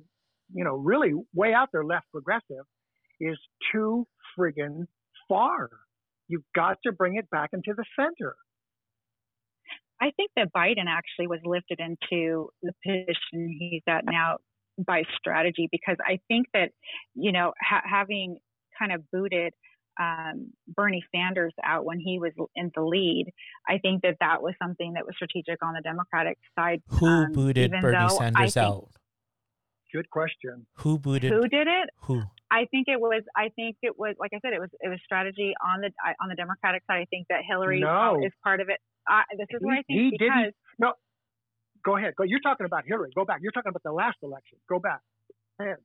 you 0.52 0.64
know 0.64 0.74
really 0.74 1.12
way 1.34 1.52
out 1.52 1.68
there 1.72 1.84
left 1.84 2.06
progressive 2.12 2.64
is 3.20 3.38
too 3.72 4.06
friggin 4.38 4.86
far 5.28 5.70
you've 6.28 6.44
got 6.54 6.76
to 6.84 6.92
bring 6.92 7.16
it 7.16 7.28
back 7.30 7.50
into 7.52 7.72
the 7.76 7.84
center 7.98 8.34
I 10.00 10.10
think 10.16 10.30
that 10.36 10.52
Biden 10.54 10.88
actually 10.88 11.26
was 11.26 11.40
lifted 11.44 11.80
into 11.80 12.50
the 12.62 12.72
position 12.84 13.56
he's 13.58 13.82
at 13.88 14.04
now 14.04 14.36
by 14.86 15.02
strategy 15.18 15.68
because 15.70 15.96
I 16.04 16.18
think 16.28 16.46
that, 16.52 16.70
you 17.14 17.32
know, 17.32 17.52
ha- 17.60 17.82
having 17.88 18.38
kind 18.78 18.92
of 18.92 19.02
booted 19.10 19.54
um, 19.98 20.52
Bernie 20.68 21.04
Sanders 21.14 21.54
out 21.64 21.86
when 21.86 21.98
he 21.98 22.18
was 22.18 22.32
in 22.54 22.70
the 22.74 22.82
lead, 22.82 23.32
I 23.66 23.78
think 23.78 24.02
that 24.02 24.16
that 24.20 24.42
was 24.42 24.52
something 24.62 24.92
that 24.94 25.06
was 25.06 25.14
strategic 25.16 25.64
on 25.64 25.72
the 25.72 25.80
Democratic 25.80 26.36
side. 26.58 26.82
Who 26.88 27.06
um, 27.06 27.32
booted 27.32 27.70
Bernie 27.70 27.96
though 27.96 28.16
Sanders 28.18 28.54
think- 28.54 28.66
out? 28.66 28.88
Good 29.92 30.08
question 30.10 30.66
Who 30.74 30.98
booted 30.98 31.32
Who 31.32 31.48
did 31.48 31.66
it? 31.66 31.90
who? 32.02 32.22
I 32.50 32.66
think 32.70 32.86
it 32.88 33.00
was. 33.00 33.22
I 33.36 33.48
think 33.56 33.76
it 33.82 33.98
was. 33.98 34.14
Like 34.20 34.30
I 34.32 34.38
said, 34.40 34.52
it 34.52 34.60
was. 34.60 34.70
It 34.80 34.88
was 34.88 35.00
strategy 35.04 35.52
on 35.64 35.80
the 35.80 35.90
on 36.22 36.28
the 36.28 36.36
Democratic 36.36 36.82
side. 36.86 37.00
I 37.00 37.04
think 37.06 37.26
that 37.28 37.40
Hillary 37.48 37.80
No. 37.80 38.20
is 38.24 38.32
part 38.44 38.60
of 38.60 38.68
it. 38.68 38.78
I, 39.08 39.22
this 39.36 39.46
is 39.50 39.58
what 39.60 39.72
I 39.72 39.82
think 39.82 39.86
he 39.88 40.10
because 40.12 40.28
didn't- 40.78 40.94
go 41.84 41.96
ahead 41.96 42.14
go 42.16 42.24
you're 42.24 42.40
talking 42.40 42.66
about 42.66 42.82
hillary 42.84 43.10
go 43.14 43.24
back 43.24 43.38
you're 43.42 43.52
talking 43.52 43.68
about 43.70 43.82
the 43.84 43.92
last 43.92 44.16
election 44.22 44.58
go 44.68 44.80
back 44.80 44.98
ahead. 45.60 45.76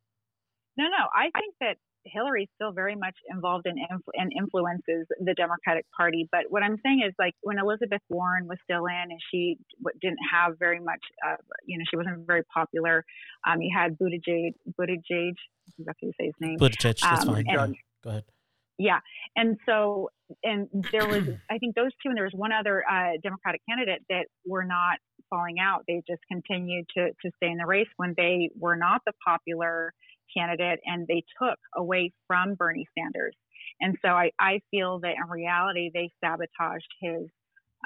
No, 0.77 0.85
no. 0.85 1.07
I 1.13 1.29
think 1.39 1.55
that 1.59 1.77
Hillary's 2.05 2.47
still 2.55 2.71
very 2.71 2.95
much 2.95 3.15
involved 3.29 3.67
in 3.67 3.75
and 4.15 4.31
influences 4.37 5.05
the 5.19 5.33
Democratic 5.35 5.85
Party. 5.95 6.27
But 6.31 6.45
what 6.49 6.63
I'm 6.63 6.77
saying 6.83 7.03
is, 7.07 7.13
like, 7.19 7.35
when 7.41 7.59
Elizabeth 7.59 8.01
Warren 8.09 8.47
was 8.47 8.57
still 8.63 8.85
in 8.87 9.11
and 9.11 9.19
she 9.31 9.57
didn't 10.01 10.19
have 10.31 10.57
very 10.57 10.79
much, 10.79 11.01
uh, 11.27 11.35
you 11.65 11.77
know, 11.77 11.83
she 11.89 11.97
wasn't 11.97 12.25
very 12.25 12.43
popular. 12.53 13.05
Um, 13.47 13.61
you 13.61 13.69
had 13.75 13.97
Buttigieg, 13.99 14.53
Buttigieg, 14.79 15.33
that's 15.79 15.99
how 16.01 16.07
you 16.07 16.13
say 16.19 16.25
his 16.25 16.33
name. 16.39 16.57
Buttigieg. 16.57 16.99
That's 17.01 17.27
Um, 17.27 17.35
fine. 17.35 17.45
and- 17.47 17.75
Go 18.03 18.09
ahead. 18.09 18.23
Yeah, 18.79 18.99
and 19.35 19.57
so 19.67 20.09
and 20.43 20.67
there 20.91 21.05
was 21.05 21.27
I 21.51 21.59
think 21.59 21.75
those 21.75 21.91
two 22.01 22.09
and 22.09 22.17
there 22.17 22.23
was 22.23 22.33
one 22.33 22.51
other 22.51 22.83
uh, 22.89 23.17
Democratic 23.21 23.61
candidate 23.69 24.01
that 24.09 24.25
were 24.43 24.63
not 24.63 24.97
falling 25.29 25.59
out. 25.59 25.83
They 25.87 26.01
just 26.07 26.21
continued 26.31 26.87
to 26.97 27.09
to 27.21 27.31
stay 27.35 27.51
in 27.51 27.57
the 27.57 27.67
race 27.67 27.89
when 27.97 28.15
they 28.17 28.49
were 28.57 28.75
not 28.75 29.01
the 29.05 29.13
popular 29.23 29.93
candidate, 30.35 30.79
and 30.85 31.07
they 31.07 31.23
took 31.41 31.57
away 31.75 32.11
from 32.27 32.55
Bernie 32.55 32.87
Sanders. 32.97 33.35
And 33.79 33.97
so 34.03 34.09
I, 34.09 34.31
I 34.39 34.59
feel 34.71 34.99
that 34.99 35.13
in 35.21 35.29
reality 35.29 35.91
they 35.93 36.09
sabotaged 36.23 36.87
his 37.01 37.27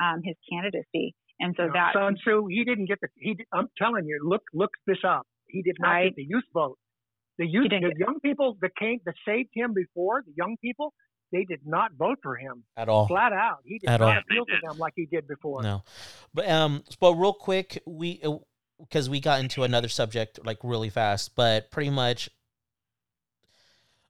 um, 0.01 0.21
his 0.23 0.35
candidacy. 0.51 1.15
And 1.39 1.53
so 1.57 1.67
No, 1.67 1.73
that 1.73 1.93
Sun 1.93 2.15
Tzu, 2.15 2.47
he 2.49 2.63
didn't 2.63 2.85
get 2.85 2.99
the. 3.01 3.07
He. 3.17 3.35
I'm 3.53 3.67
telling 3.77 4.05
you, 4.05 4.19
look, 4.23 4.41
look 4.53 4.71
this 4.87 4.97
up. 5.07 5.27
He 5.47 5.61
did 5.61 5.75
not 5.79 5.95
I- 5.95 6.03
get 6.05 6.15
the 6.15 6.25
youth 6.27 6.43
vote. 6.53 6.77
The 7.37 7.45
youth, 7.45 7.69
the 7.69 7.79
get- 7.81 7.97
young 7.97 8.19
people 8.21 8.57
that 8.61 8.71
came 8.79 8.99
that 9.05 9.15
saved 9.27 9.49
him 9.53 9.73
before, 9.73 10.23
the 10.25 10.31
young 10.37 10.55
people, 10.61 10.93
they 11.33 11.43
did 11.43 11.59
not 11.65 11.91
vote 11.97 12.19
for 12.23 12.37
him 12.37 12.63
at 12.77 12.87
all. 12.87 13.07
flat 13.07 13.33
out. 13.33 13.57
He 13.65 13.79
did 13.79 13.89
At 13.89 13.99
not 13.99 14.15
all. 14.15 14.21
Appeal 14.21 14.45
to 14.45 14.53
them 14.65 14.77
like 14.77 14.93
he 14.95 15.05
did 15.05 15.27
before. 15.27 15.61
No, 15.61 15.83
but 16.33 16.49
um, 16.49 16.83
but 17.01 17.13
real 17.15 17.33
quick, 17.33 17.83
we 17.85 18.21
because 18.79 19.09
we 19.09 19.19
got 19.19 19.39
into 19.39 19.63
another 19.63 19.89
subject 19.89 20.39
like 20.45 20.57
really 20.63 20.89
fast, 20.89 21.35
but 21.35 21.71
pretty 21.71 21.89
much, 21.89 22.29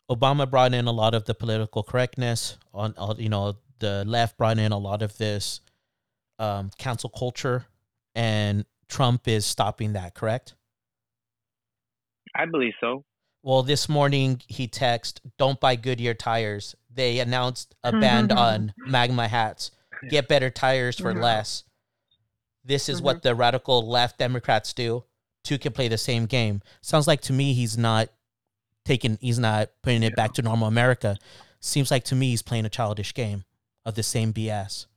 Obama 0.10 0.49
brought 0.49 0.73
in 0.73 0.86
a 0.86 0.91
lot 0.91 1.15
of 1.15 1.25
the 1.25 1.34
political 1.34 1.84
correctness 1.84 2.58
on, 2.73 2.93
on 2.97 3.17
you 3.17 3.30
know 3.30 3.56
the 3.80 4.04
left 4.06 4.38
brought 4.38 4.60
in 4.60 4.71
a 4.71 4.78
lot 4.78 5.01
of 5.01 5.17
this 5.17 5.62
um 6.39 6.69
cancel 6.78 7.10
culture, 7.10 7.65
and 8.13 8.65
Trump 8.88 9.28
is 9.28 9.45
stopping 9.45 9.93
that. 9.93 10.13
Correct. 10.13 10.56
I 12.36 12.45
believe 12.45 12.73
so. 12.80 13.06
Well, 13.43 13.63
this 13.63 13.88
morning 13.88 14.41
he 14.47 14.67
texted, 14.67 15.19
"Don't 15.38 15.60
buy 15.60 15.75
Goodyear 15.75 16.13
tires." 16.13 16.75
They 16.93 17.19
announced 17.19 17.75
a 17.84 17.91
ban 17.99 18.32
on 18.32 18.73
MAGA 18.78 19.28
hats. 19.28 19.71
Get 20.10 20.28
better 20.28 20.49
tires 20.49 20.99
for 20.99 21.13
less. 21.21 21.63
This 22.65 22.89
is 22.89 23.01
what 23.01 23.17
mm-hmm. 23.17 23.28
the 23.28 23.36
radical 23.36 23.88
left 23.88 24.17
Democrats 24.17 24.73
do. 24.73 25.04
Two 25.43 25.60
can 25.60 25.71
play 25.71 25.88
the 25.88 25.97
same 25.97 26.25
game. 26.25 26.62
Sounds 26.82 27.08
like 27.08 27.21
to 27.21 27.34
me 27.34 27.54
he's 27.54 27.78
not 27.78 28.10
taking. 28.84 29.19
He's 29.21 29.38
not 29.38 29.69
putting 29.84 30.01
it 30.01 30.15
back 30.15 30.34
to 30.34 30.41
normal 30.41 30.67
America. 30.67 31.17
Seems 31.60 31.91
like 31.91 32.04
to 32.06 32.15
me 32.15 32.30
he's 32.30 32.41
playing 32.41 32.65
a 32.65 32.69
childish 32.69 33.13
game 33.13 33.43
of 33.86 33.93
the 33.93 34.04
same 34.04 34.34
BS. 34.34 34.88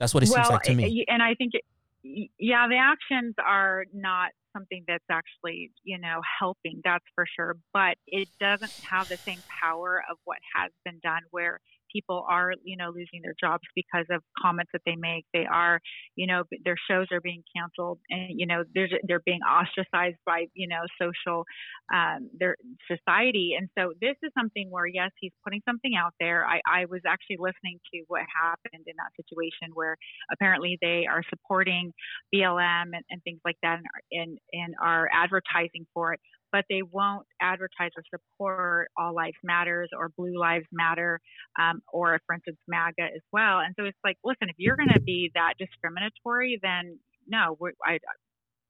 That's 0.00 0.14
what 0.14 0.22
it 0.22 0.26
seems 0.26 0.48
like 0.48 0.62
to 0.62 0.74
me. 0.74 0.84
Eh, 0.84 1.00
eh, 1.02 1.12
and 1.12 1.22
I 1.22 1.34
think, 1.34 1.52
it, 1.54 2.30
yeah, 2.38 2.66
the 2.68 2.76
actions 2.76 3.34
are 3.44 3.84
not 3.92 4.30
something 4.52 4.84
that's 4.86 5.04
actually, 5.10 5.72
you 5.82 5.98
know, 5.98 6.20
helping. 6.38 6.80
That's 6.84 7.04
for 7.14 7.26
sure. 7.36 7.56
But 7.74 7.96
it 8.06 8.28
doesn't 8.40 8.72
have 8.88 9.08
the 9.08 9.16
same 9.16 9.40
power 9.48 10.02
of 10.08 10.16
what 10.24 10.38
has 10.54 10.70
been 10.84 11.00
done, 11.02 11.22
where 11.30 11.60
people 11.92 12.24
are, 12.28 12.52
you 12.64 12.76
know, 12.76 12.88
losing 12.90 13.22
their 13.22 13.34
jobs 13.38 13.62
because 13.74 14.06
of 14.10 14.22
comments 14.40 14.70
that 14.72 14.82
they 14.86 14.96
make. 14.96 15.24
They 15.32 15.46
are, 15.46 15.80
you 16.16 16.26
know, 16.26 16.44
their 16.64 16.76
shows 16.90 17.06
are 17.12 17.20
being 17.20 17.42
canceled, 17.56 17.98
and 18.10 18.38
you 18.38 18.46
know, 18.46 18.64
there's 18.74 18.92
they're 19.06 19.22
being 19.24 19.40
ostracized 19.42 20.18
by, 20.26 20.46
you 20.54 20.68
know, 20.68 20.82
social, 21.00 21.44
um, 21.92 22.30
their 22.38 22.56
society. 22.90 23.54
And 23.58 23.68
so 23.76 23.92
this 24.00 24.16
is 24.22 24.30
something 24.36 24.68
where 24.70 24.86
yes, 24.86 25.10
he's 25.20 25.32
putting 25.44 25.60
something 25.68 25.92
out 25.98 26.14
there. 26.20 26.46
I, 26.46 26.60
I 26.66 26.84
was 26.86 27.00
actually 27.06 27.36
listening 27.38 27.78
to 27.92 28.04
what 28.08 28.22
happened 28.28 28.84
in 28.86 28.94
that 28.96 29.12
situation 29.16 29.74
where 29.74 29.96
apparently 30.32 30.78
they 30.80 31.06
are 31.10 31.22
supporting 31.28 31.92
BLM 32.34 32.90
and, 32.94 33.04
and 33.10 33.22
things 33.22 33.40
like 33.44 33.56
that 33.62 33.78
and, 33.78 33.86
and, 34.12 34.38
and 34.52 34.74
are 34.80 35.08
advertising 35.12 35.86
for 35.94 36.14
it, 36.14 36.20
but 36.52 36.64
they 36.68 36.82
won't 36.82 37.26
advertise 37.40 37.90
or 37.96 38.02
support 38.10 38.88
All 38.96 39.14
Lives 39.14 39.36
Matters 39.42 39.90
or 39.96 40.10
Blue 40.16 40.38
Lives 40.38 40.66
Matter 40.72 41.20
um, 41.58 41.82
or, 41.92 42.20
for 42.26 42.34
instance, 42.34 42.58
MAGA 42.68 43.02
as 43.14 43.22
well. 43.32 43.60
And 43.60 43.74
so 43.78 43.84
it's 43.84 43.98
like, 44.04 44.16
listen, 44.24 44.48
if 44.48 44.56
you're 44.58 44.76
going 44.76 44.88
to 44.94 45.02
be 45.04 45.30
that 45.34 45.54
discriminatory, 45.58 46.58
then 46.62 47.00
no, 47.26 47.56
I'm 47.86 47.98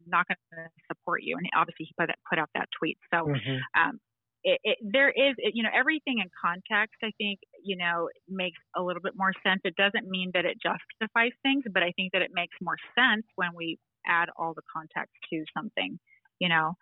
not 0.07 0.27
going 0.29 0.38
to 0.53 0.71
support 0.87 1.23
you. 1.23 1.37
And 1.37 1.49
obviously, 1.57 1.87
he 1.87 1.95
put, 1.99 2.11
put 2.29 2.38
out 2.38 2.51
that 2.55 2.69
tweet. 2.79 2.99
So 3.12 3.31
Mhm. 3.31 3.69
um, 3.79 3.99
it, 4.45 4.61
it, 4.62 4.79
there 4.83 5.11
is, 5.11 5.35
it, 5.38 5.53
you 5.55 5.62
know, 5.62 5.71
everything 5.75 6.19
in 6.21 6.31
context, 6.41 6.97
I 7.03 7.11
think, 7.19 7.41
you 7.62 7.77
know, 7.77 8.09
makes 8.29 8.59
a 8.77 8.83
little 8.83 9.03
bit 9.03 9.14
more 9.17 9.33
sense. 9.45 9.61
It 9.64 9.75
doesn't 9.77 10.09
mean 10.09 10.31
that 10.35 10.45
it 10.45 10.59
justifies 10.62 11.33
things, 11.43 11.64
but 11.73 11.83
I 11.83 11.93
think 11.97 12.12
that 12.12 12.23
it 12.23 12.31
makes 12.33 12.57
more 12.62 12.77
sense 12.97 13.27
when 13.35 13.51
we 13.55 13.79
add 14.07 14.29
all 14.37 14.55
the 14.55 14.62
context 14.73 15.14
to 15.33 15.45
something, 15.57 15.99
you 16.38 16.49
know. 16.49 16.75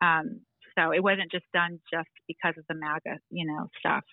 Um, 0.00 0.42
so 0.78 0.92
it 0.92 1.02
wasn't 1.02 1.30
just 1.32 1.44
done 1.52 1.80
just 1.92 2.08
because 2.28 2.54
of 2.58 2.64
the 2.68 2.74
MAGA, 2.74 3.18
you 3.30 3.46
know, 3.46 3.68
stuff. 3.78 4.04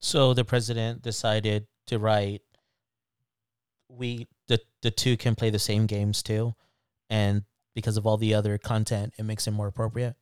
So 0.00 0.34
the 0.34 0.44
president 0.44 1.02
decided 1.02 1.66
to 1.86 1.98
write 1.98 2.42
we 3.88 4.28
the 4.48 4.60
the 4.82 4.90
two 4.90 5.16
can 5.16 5.34
play 5.34 5.50
the 5.50 5.58
same 5.58 5.86
games 5.86 6.22
too 6.22 6.54
and 7.10 7.44
because 7.74 7.96
of 7.96 8.06
all 8.06 8.16
the 8.16 8.34
other 8.34 8.58
content 8.58 9.14
it 9.18 9.22
makes 9.24 9.46
it 9.46 9.52
more 9.52 9.66
appropriate. 9.66 10.16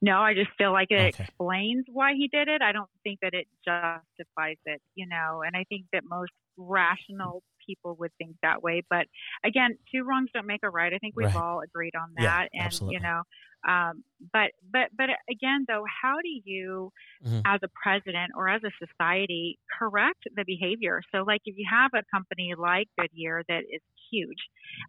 No, 0.00 0.18
I 0.20 0.34
just 0.34 0.50
feel 0.58 0.72
like 0.72 0.90
it 0.90 1.06
Okay. 1.08 1.28
explains 1.28 1.84
why 1.88 2.14
he 2.14 2.26
did 2.26 2.48
it. 2.48 2.60
I 2.60 2.72
don't 2.72 2.90
think 3.04 3.20
that 3.22 3.34
it 3.34 3.46
justifies 3.64 4.56
it, 4.66 4.82
you 4.96 5.06
know, 5.06 5.42
and 5.46 5.56
I 5.56 5.64
think 5.68 5.86
that 5.92 6.02
most 6.08 6.32
rational 6.56 7.42
people 7.66 7.96
would 7.96 8.12
think 8.18 8.36
that 8.42 8.62
way. 8.62 8.82
But 8.90 9.06
again, 9.44 9.78
two 9.94 10.04
wrongs 10.04 10.30
don't 10.34 10.46
make 10.46 10.62
a 10.64 10.70
right. 10.70 10.92
I 10.92 10.98
think 10.98 11.14
we've 11.16 11.34
Right. 11.34 11.34
all 11.34 11.60
agreed 11.62 11.94
on 11.96 12.14
Yeah, 12.16 12.34
that. 12.34 12.48
and 12.52 12.80
absolutely. 12.80 12.88
you 12.88 13.00
know, 13.00 13.22
um, 13.68 14.04
but 14.32 14.52
but 14.62 14.90
but 14.96 15.10
again 15.30 15.64
though, 15.68 15.84
how 16.02 16.16
do 16.22 16.28
you 16.44 16.90
Mhm. 17.20 17.46
as 17.46 17.60
a 17.64 17.68
president 17.82 18.32
or 18.36 18.48
as 18.48 18.62
a 18.64 18.70
society 18.86 19.58
correct 19.78 20.24
the 20.36 20.44
behavior? 20.46 21.02
So 21.14 21.22
like 21.24 21.42
if 21.44 21.56
you 21.58 21.66
have 21.70 21.90
a 21.94 22.02
company 22.14 22.54
like 22.58 22.88
Goodyear 22.98 23.42
that 23.48 23.64
is 23.70 23.82
huge, 24.12 24.38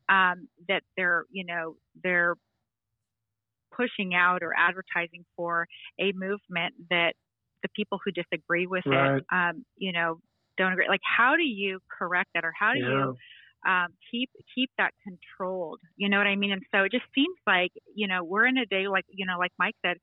um, 0.09 0.49
that 0.67 0.83
they're, 0.97 1.25
you 1.31 1.45
know, 1.45 1.77
they're 2.03 2.35
pushing 3.75 4.13
out 4.13 4.43
or 4.43 4.53
advertising 4.55 5.25
for 5.35 5.67
a 5.99 6.11
movement 6.13 6.75
that 6.89 7.15
the 7.63 7.69
people 7.75 7.99
who 8.03 8.11
disagree 8.11 8.67
with 8.67 8.83
Right. 8.85 8.91
it, 8.91 9.13
um, 9.31 9.65
you 9.77 9.91
know, 9.91 10.19
don't 10.57 10.73
agree. 10.73 10.87
Like, 10.87 11.01
how 11.03 11.35
do 11.35 11.43
you 11.43 11.79
correct 11.89 12.29
that, 12.35 12.45
or 12.45 12.53
how 12.57 12.73
do 12.73 12.79
you 12.79 13.15
um, 13.69 13.87
keep 14.11 14.29
keep 14.55 14.69
that 14.77 14.91
controlled? 15.03 15.79
You 15.95 16.09
know 16.09 16.17
what 16.17 16.27
I 16.27 16.35
mean? 16.35 16.51
And 16.51 16.61
so 16.73 16.83
it 16.83 16.91
just 16.91 17.05
seems 17.15 17.37
like 17.47 17.71
you 17.95 18.07
know 18.07 18.23
we're 18.23 18.45
in 18.45 18.57
a 18.57 18.65
day 18.65 18.87
like 18.87 19.05
you 19.09 19.25
know, 19.25 19.37
like 19.37 19.51
Mike 19.57 19.75
said, 19.85 19.97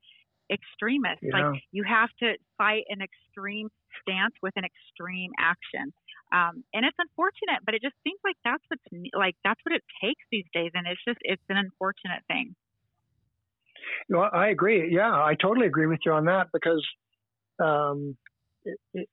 extremists. 0.51 1.23
Yeah. 1.23 1.51
Like 1.51 1.61
you 1.71 1.83
have 1.83 2.09
to 2.19 2.33
fight 2.57 2.83
an 2.89 3.01
extreme 3.01 3.69
stance 4.01 4.33
with 4.41 4.53
an 4.55 4.63
extreme 4.65 5.31
action. 5.39 5.93
Um, 6.33 6.63
and 6.73 6.85
it's 6.85 6.95
unfortunate, 6.97 7.59
but 7.65 7.75
it 7.75 7.81
just 7.81 7.95
seems 8.07 8.19
like 8.23 8.37
that's 8.45 8.63
what's 8.69 8.83
like 9.13 9.35
that's 9.43 9.59
what 9.65 9.75
it 9.75 9.83
takes 10.01 10.23
these 10.31 10.45
days, 10.53 10.71
and 10.73 10.87
it's 10.87 11.01
just 11.05 11.19
it's 11.21 11.43
an 11.49 11.57
unfortunate 11.57 12.23
thing. 12.27 12.55
Well, 14.09 14.29
I 14.31 14.49
agree. 14.49 14.93
Yeah, 14.93 15.11
I 15.11 15.35
totally 15.41 15.67
agree 15.67 15.87
with 15.87 15.99
you 16.05 16.13
on 16.13 16.25
that 16.25 16.47
because, 16.53 16.85
um, 17.59 18.15
it, 18.65 18.77
it, 18.93 19.09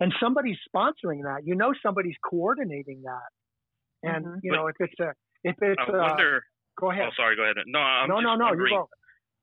and 0.00 0.12
somebody's 0.20 0.58
sponsoring 0.74 1.22
that. 1.24 1.40
You 1.44 1.54
know, 1.54 1.72
somebody's 1.82 2.16
coordinating 2.28 3.02
that. 3.04 3.30
And 4.08 4.24
Mhm. 4.26 4.40
you 4.42 4.52
know, 4.52 4.66
if 4.68 4.76
it's 4.80 4.98
a, 5.00 5.12
if 5.44 5.56
it's 5.60 5.80
I 5.80 5.90
uh, 5.90 5.98
wonder. 5.98 6.42
go 6.78 6.90
ahead. 6.90 7.06
Oh, 7.08 7.10
sorry. 7.16 7.36
Go 7.36 7.42
ahead. 7.44 7.56
No, 7.66 7.78
I'm 7.80 8.08
no, 8.08 8.16
just 8.16 8.24
no, 8.24 8.34
no, 8.36 8.44
you 8.44 8.50
wondering. 8.50 8.74
go. 8.76 8.88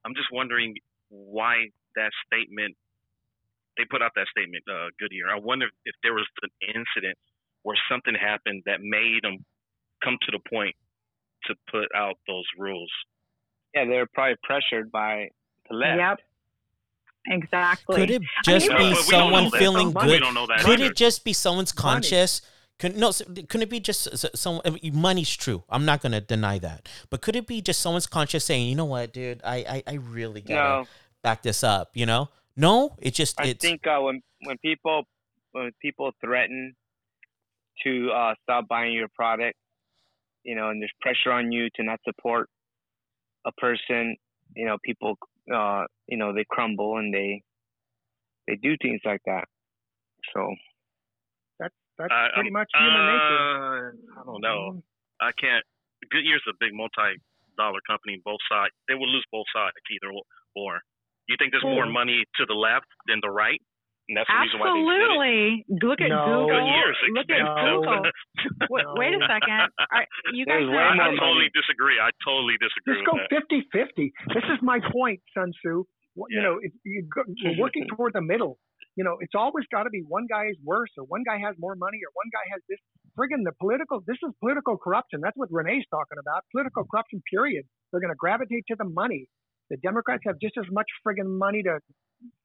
I'm 0.06 0.16
just 0.16 0.30
wondering 0.32 0.76
why 1.10 1.68
that 1.96 2.12
statement. 2.26 2.76
They 3.78 3.86
put 3.90 4.02
out 4.02 4.12
that 4.16 4.28
statement, 4.28 4.64
uh, 4.70 4.90
Goodyear. 5.00 5.30
I 5.34 5.40
wonder 5.40 5.66
if, 5.66 5.72
if 5.86 5.96
there 6.04 6.14
was 6.14 6.28
an 6.44 6.50
incident 6.76 7.18
where 7.64 7.78
something 7.90 8.14
happened 8.14 8.64
that 8.66 8.82
made 8.82 9.20
them 9.24 9.46
come 10.04 10.18
to 10.24 10.32
the 10.32 10.40
point 10.50 10.76
to 11.46 11.56
put 11.72 11.88
out 11.96 12.16
those 12.28 12.44
rules. 12.58 12.92
Yeah, 13.74 13.86
they're 13.86 14.08
probably 14.14 14.36
pressured 14.44 14.92
by 14.92 15.30
the 15.70 15.76
left. 15.76 15.98
Yep. 15.98 16.20
Exactly. 17.28 17.96
Could 17.96 18.12
it 18.12 18.22
just 18.44 18.70
mean, 18.70 18.78
be 18.78 18.84
but 18.94 19.06
we 19.06 19.12
don't 19.12 19.34
someone 19.34 19.52
feeling 19.52 19.92
good? 19.92 20.10
We 20.10 20.20
don't 20.20 20.34
know 20.34 20.48
that 20.48 20.60
Could 20.62 20.82
either. 20.82 20.92
it 20.92 20.96
just 20.96 21.24
be 21.24 21.34
someone's 21.34 21.72
conscious? 21.72 22.42
Could 22.80 22.98
no? 22.98 23.12
Could 23.48 23.62
it 23.62 23.70
be 23.70 23.80
just 23.80 24.08
s- 24.08 24.26
some? 24.34 24.60
I 24.66 24.72
mean, 24.72 24.96
Money's 24.96 25.30
true. 25.36 25.64
I'm 25.70 25.86
not 25.86 26.02
gonna 26.02 26.20
deny 26.22 26.58
that. 26.60 26.90
But 27.12 27.22
could 27.22 27.36
it 27.36 27.46
be 27.46 27.62
just 27.62 27.80
someone's 27.80 28.08
conscious 28.08 28.44
saying, 28.44 28.68
you 28.68 28.76
know 28.76 28.86
what, 28.86 29.14
dude, 29.14 29.40
I 29.44 29.58
I, 29.58 29.84
I 29.86 29.94
really 29.96 30.42
gotta 30.42 30.82
No, 30.82 30.86
back 31.22 31.44
this 31.44 31.64
up. 31.64 31.92
You 31.94 32.08
know? 32.08 32.30
No, 32.58 32.96
it 32.98 33.14
just 33.14 33.40
I 33.40 33.46
it's 33.46 33.64
think 33.64 33.86
uh, 33.86 34.00
when 34.00 34.22
when 34.46 34.58
people 34.58 35.04
when 35.52 35.72
people 35.80 36.12
threaten 36.22 36.76
to 37.84 38.10
uh, 38.12 38.34
stop 38.44 38.68
buying 38.68 38.94
your 38.94 39.08
product, 39.16 39.58
you 40.44 40.56
know, 40.56 40.70
and 40.70 40.82
there's 40.82 40.92
pressure 41.02 41.32
on 41.32 41.52
you 41.52 41.70
to 41.76 41.84
not 41.84 42.00
support 42.04 42.50
a 43.46 43.52
person, 43.54 44.16
you 44.56 44.66
know, 44.66 44.78
people, 44.84 45.18
uh, 45.54 45.86
you 46.08 46.18
know, 46.18 46.34
they 46.34 46.46
crumble 46.50 46.98
and 46.98 47.14
they 47.14 47.42
they 48.48 48.56
do 48.58 48.76
things 48.82 49.02
like 49.06 49.22
that. 49.26 49.46
So 50.34 50.54
That's 51.60 51.74
that's 51.98 52.12
I- 52.14 52.30
pretty 52.34 52.50
I'm- 52.50 52.54
much 52.60 52.70
human 52.74 53.06
nature. 53.06 53.96
Uh, 54.18 54.22
I 54.22 54.24
don't 54.26 54.42
know. 54.42 54.84
I 55.22 55.32
can't. 55.40 55.64
Goodyear's 56.10 56.44
a 56.50 56.54
big 56.60 56.74
multi-dollar 56.74 57.80
company. 57.88 58.20
Both 58.26 58.42
sides, 58.50 58.74
they 58.90 58.96
will 58.96 59.08
lose 59.10 59.26
both 59.32 59.46
sides 59.54 59.76
either 59.92 60.12
or. 60.56 60.82
You 61.30 61.38
think 61.38 61.52
there's 61.54 61.64
more 61.64 61.86
money 61.86 62.26
to 62.42 62.46
the 62.50 62.56
left 62.58 62.88
than 63.08 63.20
the 63.22 63.30
right, 63.30 63.62
and 64.10 64.18
that's 64.18 64.28
the 64.28 64.36
reason 64.42 64.60
why 64.60 64.74
they 64.74 64.82
did. 64.82 64.90
Absolutely. 64.90 65.66
Look 65.88 66.02
at 66.02 66.10
No. 66.10 66.26
Google. 66.26 66.48
Goodyear's 66.60 66.98
Look 67.14 67.30
at 67.30 67.38
expensive. 67.40 67.86
Google. 67.86 68.12
Wait, 68.72 68.86
wait 68.96 69.14
a 69.14 69.22
second. 69.28 69.68
Are, 69.92 70.08
you 70.32 70.46
guys 70.48 70.64
There's 70.64 70.72
way 70.72 70.80
have 70.80 71.12
I 71.12 71.20
totally 71.20 71.52
disagree. 71.52 72.00
I 72.00 72.10
totally 72.24 72.56
disagree 72.56 72.96
Just 72.96 73.06
go 73.06 73.20
with 73.20 73.28
50 73.28 73.68
50. 73.72 74.14
This 74.32 74.48
is 74.48 74.60
my 74.64 74.80
point, 74.96 75.20
Sun 75.36 75.52
Tzu. 75.60 75.84
You 76.16 76.26
Yeah. 76.30 76.42
know, 76.42 76.56
it, 76.64 76.72
you 76.84 77.04
go, 77.14 77.24
we're 77.44 77.60
working 77.60 77.84
toward 77.92 78.14
the 78.14 78.22
middle. 78.22 78.60
You 78.96 79.04
know, 79.04 79.18
it's 79.20 79.36
always 79.36 79.66
got 79.72 79.84
to 79.84 79.90
be 79.90 80.04
one 80.08 80.28
guy 80.28 80.48
is 80.48 80.58
worse 80.64 80.92
or 80.98 81.04
one 81.06 81.24
guy 81.24 81.40
has 81.40 81.56
more 81.60 81.76
money 81.76 82.00
or 82.00 82.12
one 82.16 82.30
guy 82.32 82.44
has 82.52 82.62
this. 82.68 82.80
Friggin' 83.18 83.44
the 83.44 83.52
political, 83.60 84.00
this 84.08 84.18
is 84.24 84.32
political 84.40 84.78
corruption. 84.78 85.20
That's 85.22 85.36
what 85.36 85.52
Renee's 85.52 85.86
talking 85.92 86.18
about. 86.20 86.44
Political 86.52 86.86
corruption, 86.92 87.22
period. 87.30 87.66
They're 87.92 88.00
going 88.02 88.12
to 88.12 88.20
gravitate 88.20 88.66
to 88.68 88.76
the 88.76 88.88
money. 88.88 89.28
The 89.70 89.78
Democrats 89.78 90.24
have 90.26 90.36
just 90.42 90.58
as 90.58 90.66
much 90.72 90.88
friggin' 91.06 91.28
money 91.38 91.64
to 91.64 91.80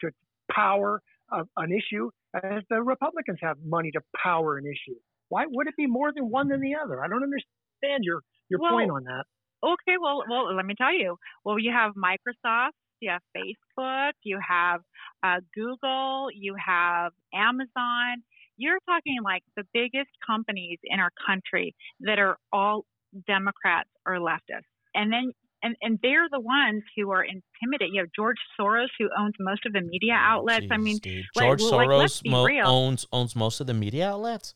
to 0.01 0.11
power 0.51 1.03
a, 1.33 1.45
an 1.57 1.71
issue 1.73 2.11
as 2.35 2.63
the 2.71 2.83
Republicans 2.83 3.39
have 3.43 3.57
money 3.65 3.91
to 3.93 4.01
power 4.23 4.59
an 4.59 4.65
issue. 4.67 4.97
Why 5.29 5.45
would 5.47 5.67
it 5.67 5.75
be 5.77 5.87
more 5.87 6.13
than 6.13 6.31
one 6.31 6.49
than 6.49 6.61
the 6.61 6.75
other? 6.83 7.03
I 7.05 7.09
don't 7.09 7.23
understand 7.23 8.05
your 8.05 8.23
your 8.49 8.61
Well, 8.61 8.73
point 8.73 8.91
on 8.91 9.05
that. 9.05 9.25
Okay, 9.65 9.97
well, 10.01 10.23
well, 10.29 10.55
let 10.55 10.65
me 10.65 10.75
tell 10.77 10.95
you. 10.95 11.17
Well, 11.45 11.59
you 11.59 11.73
have 11.73 11.93
Microsoft, 11.95 12.73
you 13.01 13.11
have 13.11 13.23
Facebook, 13.37 14.13
you 14.23 14.39
have 14.47 14.81
uh, 15.23 15.41
Google, 15.55 16.29
you 16.33 16.55
have 16.65 17.13
Amazon. 17.35 18.23
You're 18.57 18.79
talking 18.89 19.19
like 19.25 19.43
the 19.57 19.65
biggest 19.75 20.11
companies 20.27 20.79
in 20.85 21.01
our 21.01 21.11
country 21.27 21.75
that 22.01 22.19
are 22.19 22.39
all 22.53 22.85
Democrats 23.27 23.91
or 24.07 24.15
leftists, 24.15 24.71
and 24.95 25.13
then 25.13 25.33
and 25.63 25.75
and 25.83 25.99
they're 26.03 26.29
the 26.31 26.41
ones 26.41 26.83
who 26.97 27.11
are 27.11 27.25
intimidated. 27.25 27.95
You 27.95 28.03
have 28.03 28.11
George 28.15 28.37
Soros, 28.59 28.89
who 28.99 29.09
owns 29.19 29.35
most 29.41 29.67
of 29.67 29.73
the 29.73 29.81
media 29.83 30.15
outlets. 30.15 30.67
I 30.71 30.77
mean, 30.77 30.99
dude. 30.99 31.25
like- 31.35 31.47
George 31.47 31.63
like, 31.63 31.89
Soros 31.89 32.23
be 32.23 32.31
mo- 32.31 32.49
owns 32.65 33.07
owns 33.13 33.35
most 33.35 33.61
of 33.61 33.67
the 33.67 33.75
media 33.75 34.11
outlets. 34.11 34.55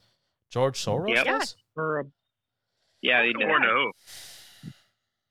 George 0.51 0.79
Soros 0.79 1.15
Yep. 1.15 1.25
does. 1.25 1.57
For 1.75 2.01
a, 2.01 2.05
Yeah, 3.03 3.25
he 3.25 3.33
does. 3.33 3.43
Or 3.49 3.61
no. 3.61 3.93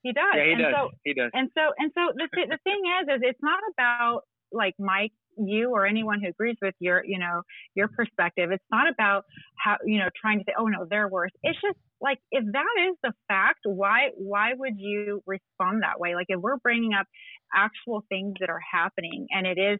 he 0.02 0.12
does. 0.12 0.24
Yeah, 0.34 0.44
he 0.44 0.52
and 0.52 0.60
does. 0.62 0.74
so 0.74 0.90
he 1.04 1.14
does. 1.14 1.30
and 1.34 1.50
so 1.56 1.72
and 1.78 1.92
so 1.94 2.12
the 2.14 2.28
th- 2.34 2.48
the 2.48 2.58
thing 2.64 2.80
is 3.02 3.16
is 3.16 3.20
it's 3.22 3.42
not 3.42 3.60
about 3.72 4.22
like 4.52 4.74
Mike 4.78 5.12
you 5.38 5.70
or 5.70 5.86
anyone 5.86 6.20
who 6.20 6.28
agrees 6.28 6.56
with 6.60 6.74
your 6.80 7.04
you 7.04 7.18
know 7.18 7.42
your 7.76 7.86
perspective 7.88 8.50
it's 8.50 8.64
not 8.70 8.90
about 8.90 9.24
how 9.56 9.76
you 9.86 9.98
know 9.98 10.08
trying 10.20 10.38
to 10.38 10.44
say 10.46 10.52
oh 10.58 10.66
no 10.66 10.84
they're 10.90 11.06
worse 11.08 11.30
it's 11.44 11.58
just 11.62 11.78
like 12.00 12.18
if 12.32 12.44
that 12.52 12.88
is 12.88 12.96
the 13.04 13.12
fact 13.28 13.60
why 13.64 14.08
why 14.16 14.52
would 14.54 14.74
you 14.76 15.22
respond 15.26 15.82
that 15.82 16.00
way 16.00 16.14
like 16.16 16.26
if 16.28 16.40
we're 16.40 16.56
bringing 16.58 16.92
up 16.94 17.06
actual 17.54 18.04
things 18.08 18.34
that 18.40 18.50
are 18.50 18.60
happening 18.72 19.28
and 19.30 19.46
it 19.46 19.56
is 19.56 19.78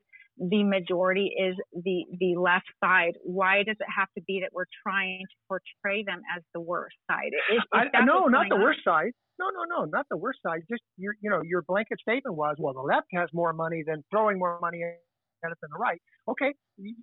the 0.48 0.64
majority 0.64 1.32
is 1.38 1.54
the 1.84 2.04
the 2.18 2.34
left 2.40 2.66
side 2.82 3.12
why 3.22 3.58
does 3.58 3.76
it 3.78 3.86
have 3.94 4.08
to 4.16 4.22
be 4.26 4.40
that 4.40 4.50
we're 4.52 4.64
trying 4.86 5.20
to 5.30 5.36
portray 5.48 6.02
them 6.02 6.22
as 6.36 6.42
the 6.54 6.60
worst 6.60 6.96
side 7.10 7.30
if 7.50 7.62
I, 7.72 7.84
no, 8.04 8.26
not 8.26 8.48
the 8.48 8.54
on- 8.56 8.62
worst 8.62 8.80
side. 8.84 9.12
No, 9.38 9.46
no, 9.54 9.64
no, 9.64 9.84
not 9.86 10.04
the 10.10 10.18
worst 10.18 10.40
side. 10.44 10.60
Just 10.70 10.82
your, 10.98 11.14
you 11.22 11.30
know, 11.30 11.40
your 11.42 11.62
blanket 11.62 11.98
statement 12.00 12.36
was, 12.36 12.56
well, 12.58 12.74
the 12.74 12.82
left 12.82 13.06
has 13.14 13.30
more 13.32 13.54
money 13.54 13.82
than 13.86 14.04
throwing 14.10 14.38
more 14.38 14.58
money 14.60 14.82
at 14.84 15.50
it 15.50 15.58
than 15.62 15.70
the 15.72 15.78
right. 15.78 16.00
Okay, 16.28 16.52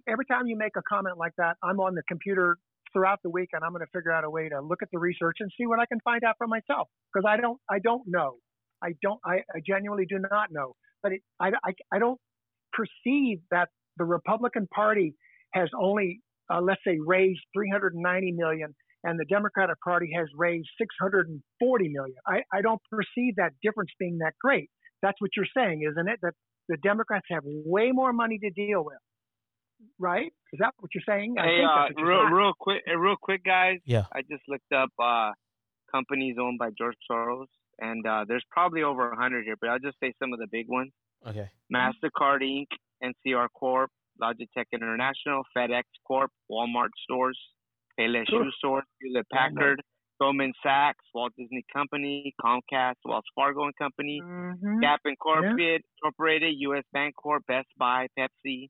every 0.07 0.25
time 0.25 0.45
you 0.45 0.55
make 0.55 0.73
a 0.77 0.83
comment 0.87 1.17
like 1.17 1.33
that, 1.39 1.57
I'm 1.63 1.79
on 1.79 1.95
the 1.95 2.03
computer 2.07 2.57
throughout 2.93 3.19
the 3.23 3.31
week, 3.31 3.49
and 3.53 3.63
I'm 3.63 3.71
going 3.71 3.81
to 3.81 3.89
figure 3.91 4.11
out 4.11 4.23
a 4.23 4.29
way 4.29 4.49
to 4.49 4.61
look 4.61 4.83
at 4.83 4.89
the 4.93 4.99
research 4.99 5.37
and 5.39 5.51
see 5.57 5.65
what 5.65 5.79
I 5.79 5.87
can 5.87 5.99
find 6.01 6.23
out 6.23 6.35
for 6.37 6.45
myself 6.47 6.87
because 7.11 7.25
I 7.27 7.37
don't, 7.41 7.59
I 7.69 7.79
don't 7.79 8.03
know. 8.05 8.35
I 8.83 8.89
don't, 9.01 9.19
I, 9.25 9.37
I 9.55 9.59
genuinely 9.65 10.05
do 10.07 10.19
not 10.19 10.49
know. 10.51 10.75
But 11.01 11.13
it, 11.13 11.21
I, 11.39 11.49
I, 11.65 11.73
I 11.91 11.99
don't 11.99 12.19
perceive 12.77 13.39
that 13.51 13.69
the 13.97 14.05
Republican 14.05 14.67
Party 14.73 15.15
has 15.53 15.69
only, 15.79 16.21
uh, 16.53 16.61
let's 16.61 16.81
say, 16.87 16.97
raised 17.05 17.41
390 17.55 18.31
million 18.33 18.75
and 19.03 19.19
the 19.19 19.25
Democratic 19.25 19.77
Party 19.83 20.09
has 20.15 20.27
raised 20.35 20.67
640 20.79 21.89
million. 21.89 22.15
I, 22.27 22.41
I 22.53 22.61
don't 22.61 22.81
perceive 22.91 23.35
that 23.37 23.51
difference 23.63 23.91
being 23.99 24.17
that 24.19 24.33
great. 24.41 24.69
That's 25.01 25.19
what 25.21 25.31
you're 25.37 25.51
saying, 25.55 25.83
isn't 25.89 26.07
it? 26.09 26.19
That 26.23 26.33
the 26.69 26.77
Democrats 26.77 27.25
have 27.29 27.43
way 27.45 27.91
more 27.93 28.11
money 28.13 28.37
to 28.39 28.49
deal 28.49 28.83
with, 28.83 28.97
right? 29.99 30.31
Is 30.53 30.59
that 30.59 30.73
what 30.79 30.91
you're 30.93 31.03
saying? 31.07 31.35
I 31.39 31.43
Hey, 31.43 31.57
think 31.59 31.69
uh, 31.69 31.75
what 31.87 31.97
you're 31.97 32.07
real, 32.09 32.21
saying. 32.23 32.33
real 32.33 32.53
quick, 32.59 32.81
real 32.97 33.15
quick, 33.21 33.43
guys. 33.43 33.77
Yeah. 33.85 34.05
I 34.13 34.21
just 34.29 34.43
looked 34.47 34.71
up 34.75 34.89
uh, 35.01 35.31
companies 35.91 36.35
owned 36.41 36.59
by 36.59 36.69
George 36.77 36.97
Soros, 37.09 37.47
and 37.79 38.05
uh, 38.05 38.25
there's 38.27 38.45
probably 38.51 38.83
over 38.83 39.11
a 39.11 39.15
hundred 39.15 39.45
here, 39.45 39.55
but 39.61 39.69
I'll 39.69 39.79
just 39.79 39.97
say 40.03 40.13
some 40.21 40.33
of 40.33 40.39
the 40.39 40.47
big 40.51 40.67
ones: 40.67 40.91
Okay. 41.25 41.49
Mastercard 41.73 42.41
Inc., 42.41 42.67
NCR 43.03 43.47
Corp., 43.53 43.89
Logitech 44.21 44.65
International, 44.73 45.43
FedEx 45.55 45.83
Corp., 46.07 46.31
Walmart 46.51 46.89
Stores, 47.03 47.39
Payless 47.99 48.25
Sure. 48.29 48.43
Shoe 48.43 48.51
Stores, 48.57 48.83
Hewlett 49.01 49.27
Packard, 49.31 49.81
Goldman 50.19 50.53
Sachs, 50.63 51.03
Walt 51.13 51.33
Disney 51.37 51.63
Company, 51.71 52.33
Comcast, 52.43 52.95
Wells 53.05 53.23
Fargo 53.35 53.65
and 53.65 53.75
Company, 53.75 54.19
Mhm. 54.23 54.81
Gap 54.81 55.01
Incorporated, 55.05 55.83
Incorporated, 55.97 56.55
U.S. 56.59 56.83
Bank 56.91 57.15
Corp., 57.15 57.45
Best 57.47 57.67
Buy, 57.77 58.07
Pepsi, 58.17 58.69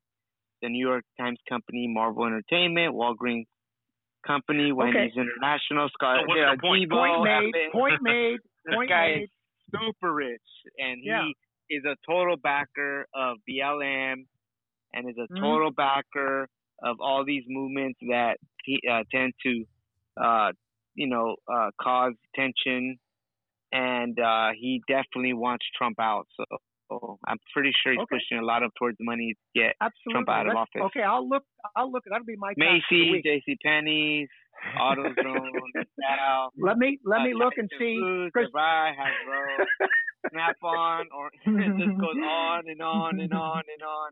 the 0.60 0.68
New 0.68 0.86
York 0.86 1.04
Times 1.18 1.38
Company, 1.48 1.86
Marvel 1.88 2.26
Entertainment, 2.26 2.94
Walgreens 2.94 3.46
Company, 4.26 4.72
Wendy's 4.72 5.16
International, 5.16 5.88
Scott, 5.90 6.26
what's 6.26 6.38
yeah, 6.38 6.54
the 6.54 6.60
point? 6.60 6.90
Devo, 6.90 7.16
Point 7.16 7.24
made. 7.24 7.72
Point 7.72 8.02
made. 8.02 8.38
This 8.66 8.74
Point 8.74 8.90
guy 8.90 9.06
made. 9.14 9.22
is 9.22 9.30
super 9.72 10.12
rich, 10.12 10.42
and 10.78 11.00
Yeah. 11.02 11.24
he 11.24 11.34
is 11.70 11.84
a 11.84 11.96
total 12.06 12.36
backer 12.36 13.06
of 13.14 13.38
BLM, 13.48 14.26
and 14.94 15.08
is 15.08 15.16
a 15.18 15.26
Mhm. 15.32 15.40
total 15.40 15.70
backer 15.70 16.48
of 16.82 17.00
all 17.00 17.24
these 17.24 17.44
movements 17.48 17.98
that 18.08 18.38
uh, 18.90 19.02
tend 19.10 19.32
to, 19.42 19.64
uh, 20.20 20.52
you 20.94 21.06
know, 21.06 21.36
uh, 21.52 21.70
cause 21.80 22.14
tension, 22.34 22.98
and 23.72 24.18
uh, 24.20 24.50
he 24.54 24.82
definitely 24.88 25.32
wants 25.32 25.64
Trump 25.76 25.98
out. 25.98 26.26
So, 26.36 26.44
so 26.88 27.18
I'm 27.26 27.38
pretty 27.52 27.72
sure 27.82 27.92
he's 27.92 28.00
Okay. 28.02 28.16
pushing 28.16 28.38
a 28.38 28.44
lot 28.44 28.62
of 28.62 28.70
towards 28.78 28.98
money 29.00 29.34
to 29.34 29.60
get 29.60 29.76
Absolutely. 29.80 30.12
Trump 30.12 30.28
out 30.28 30.46
of 30.46 30.54
Let's- 30.54 30.58
office. 30.74 30.82
Okay, 30.86 31.02
I'll 31.02 31.26
look. 31.28 31.44
I'll 31.76 31.90
look. 31.90 32.04
That'll 32.08 32.24
be 32.26 32.36
my 32.36 32.52
Macy's. 32.56 33.22
J.C. 33.22 33.56
Penney's, 33.64 34.28
AutoZone, 34.76 35.50
Dow. 36.00 36.50
Let 36.58 36.78
me 36.78 36.98
let 37.04 37.20
uh, 37.20 37.24
me 37.24 37.34
look 37.34 37.54
and 37.56 37.70
see. 37.78 37.98
Levi, 38.34 38.92
Hasbro, 38.92 39.66
Snap 40.30 40.56
on, 40.62 41.06
or 41.14 41.26
it 41.46 41.76
just 41.78 41.98
goes 41.98 42.16
on 42.16 42.64
and 42.68 42.82
on 42.82 43.20
and 43.20 43.32
on 43.32 43.62
and 43.72 43.82
on. 43.82 44.10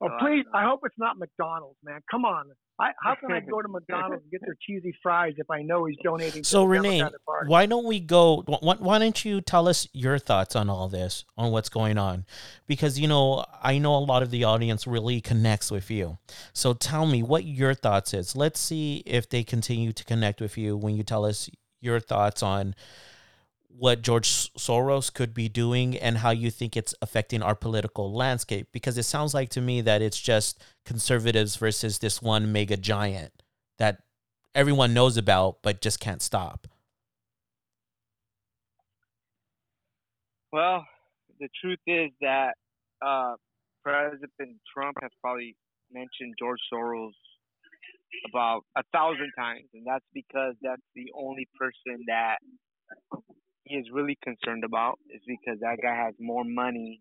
Oh, 0.00 0.06
So 0.08 0.12
please! 0.18 0.44
don't. 0.44 0.54
I 0.62 0.64
hope 0.68 0.80
it's 0.84 0.98
not 0.98 1.18
McDonald's, 1.18 1.78
man. 1.84 2.00
Come 2.10 2.24
on. 2.24 2.46
I, 2.80 2.90
how 3.02 3.16
can 3.16 3.32
I 3.32 3.40
go 3.40 3.60
to 3.60 3.66
McDonald's 3.66 4.22
and 4.22 4.30
get 4.30 4.40
their 4.42 4.54
cheesy 4.64 4.94
fries 5.02 5.34
if 5.36 5.50
I 5.50 5.62
know 5.62 5.86
he's 5.86 5.96
donating 6.04 6.44
to 6.44 6.48
So 6.48 6.60
the 6.60 6.68
Renee, 6.68 6.98
Democratic 6.98 7.24
Party? 7.24 7.48
why 7.48 7.66
don't 7.66 7.84
we 7.84 7.98
go? 7.98 8.44
Why, 8.46 8.76
why 8.78 8.98
don't 9.00 9.24
you 9.24 9.40
tell 9.40 9.66
us 9.66 9.88
your 9.92 10.16
thoughts 10.20 10.54
on 10.54 10.70
all 10.70 10.86
this, 10.88 11.24
on 11.36 11.50
what's 11.50 11.68
going 11.68 11.98
on? 11.98 12.24
Because 12.68 12.96
you 13.00 13.08
know, 13.08 13.44
I 13.60 13.78
know 13.78 13.96
a 13.96 13.98
lot 13.98 14.22
of 14.22 14.30
the 14.30 14.44
audience 14.44 14.86
really 14.86 15.20
connects 15.20 15.72
with 15.72 15.90
you. 15.90 16.18
So 16.52 16.72
tell 16.72 17.04
me 17.04 17.20
what 17.24 17.44
your 17.44 17.74
thoughts 17.74 18.14
is. 18.14 18.36
Let's 18.36 18.60
see 18.60 19.02
if 19.06 19.28
they 19.28 19.42
continue 19.42 19.92
to 19.92 20.04
connect 20.04 20.40
with 20.40 20.56
you 20.56 20.76
when 20.76 20.94
you 20.94 21.02
tell 21.02 21.24
us 21.24 21.50
your 21.80 21.98
thoughts 21.98 22.44
on 22.44 22.76
what 23.68 24.02
George 24.02 24.28
Soros 24.28 25.12
could 25.12 25.34
be 25.34 25.48
doing 25.48 25.96
and 25.96 26.18
how 26.18 26.30
you 26.30 26.50
think 26.50 26.76
it's 26.76 26.94
affecting 27.00 27.42
our 27.42 27.54
political 27.54 28.12
landscape. 28.12 28.68
Because 28.72 28.98
it 28.98 29.04
sounds 29.04 29.34
like 29.34 29.50
to 29.50 29.60
me 29.60 29.80
that 29.82 30.02
it's 30.02 30.20
just 30.20 30.62
conservatives 30.84 31.56
versus 31.56 31.98
this 31.98 32.20
one 32.20 32.50
mega 32.52 32.76
giant 32.76 33.42
that 33.78 34.02
everyone 34.54 34.94
knows 34.94 35.16
about 35.16 35.58
but 35.62 35.80
just 35.80 36.00
can't 36.00 36.22
stop. 36.22 36.66
Well, 40.52 40.84
the 41.38 41.48
truth 41.60 41.78
is 41.86 42.10
that 42.20 42.54
uh, 43.04 43.34
President 43.84 44.56
Trump 44.74 44.96
has 45.02 45.10
probably 45.20 45.56
mentioned 45.92 46.34
George 46.38 46.60
Soros 46.72 47.12
about 48.30 48.64
a 48.76 48.82
thousand 48.92 49.30
times, 49.38 49.68
and 49.74 49.86
that's 49.86 50.04
because 50.14 50.54
that's 50.62 50.82
the 50.94 51.12
only 51.14 51.46
person 51.58 52.04
that 52.06 52.38
he 53.68 53.76
is 53.76 53.86
really 53.92 54.18
concerned 54.22 54.64
about. 54.64 54.98
Is 55.14 55.22
because 55.26 55.60
that 55.60 55.78
guy 55.82 55.94
has 55.94 56.14
more 56.18 56.44
money 56.44 57.00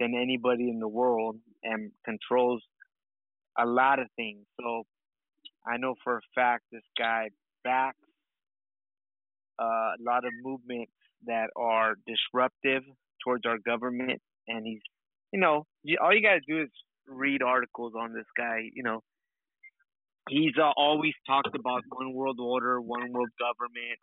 than 0.00 0.14
anybody 0.14 0.70
in 0.70 0.80
the 0.80 0.88
world 0.88 1.36
and 1.64 1.90
controls 2.04 2.62
a 3.58 3.66
lot 3.66 3.98
of 3.98 4.06
things. 4.16 4.46
So 4.60 4.84
I 5.66 5.76
know 5.76 5.94
for 6.04 6.18
a 6.18 6.20
fact 6.34 6.64
this 6.70 6.82
guy 6.96 7.30
backs 7.64 7.98
uh, 9.58 9.64
a 9.98 10.02
lot 10.02 10.24
of 10.24 10.32
movements 10.42 10.92
that 11.26 11.50
are 11.56 11.94
disruptive 12.06 12.82
towards 13.24 13.44
our 13.44 13.58
government, 13.58 14.20
and 14.46 14.64
he's, 14.64 14.80
you 15.32 15.40
know, 15.40 15.66
all 16.00 16.14
you 16.14 16.22
gotta 16.22 16.40
do 16.46 16.62
is 16.62 16.70
read 17.08 17.42
articles 17.42 17.92
on 17.98 18.12
this 18.12 18.26
guy. 18.36 18.70
You 18.72 18.82
know, 18.84 19.02
he's 20.28 20.52
uh, 20.60 20.70
always 20.76 21.14
talked 21.26 21.54
about 21.54 21.82
one 21.90 22.12
world 22.14 22.38
order, 22.40 22.80
one 22.80 23.12
world 23.12 23.30
government. 23.38 23.98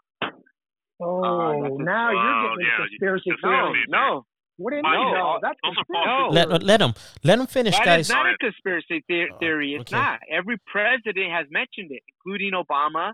Oh, 1.02 1.24
Uh, 1.24 1.70
now 1.84 2.14
wow, 2.14 2.14
you're 2.14 2.58
getting 2.58 2.66
yeah, 2.66 2.78
conspiracy 2.88 3.30
just- 3.32 3.44
No, 3.44 3.50
theories. 3.74 3.86
no, 3.90 4.26
What 4.58 4.70
do 4.72 4.78
you 4.78 4.82
No, 4.84 4.90
mean? 4.90 5.00
No, 5.00 5.14
no, 5.14 5.40
that's 5.42 5.60
those 5.64 5.72
are 5.76 5.84
conspiracy. 5.84 6.08
No. 6.08 6.28
Let 6.32 6.48
theories. 6.48 6.64
let 6.64 6.82
him 6.82 6.94
let 7.26 7.40
him 7.40 7.48
finish, 7.48 7.76
that 7.78 7.86
guys. 7.86 8.00
is 8.08 8.16
not 8.16 8.26
a 8.26 8.38
conspiracy 8.38 9.04
the- 9.10 9.30
Oh, 9.30 9.38
theory. 9.40 9.74
It's 9.76 9.92
okay. 9.92 10.00
not. 10.02 10.20
Every 10.30 10.58
president 10.72 11.30
has 11.32 11.48
mentioned 11.52 11.92
it, 11.92 12.04
including 12.08 12.54
Obama. 12.54 13.14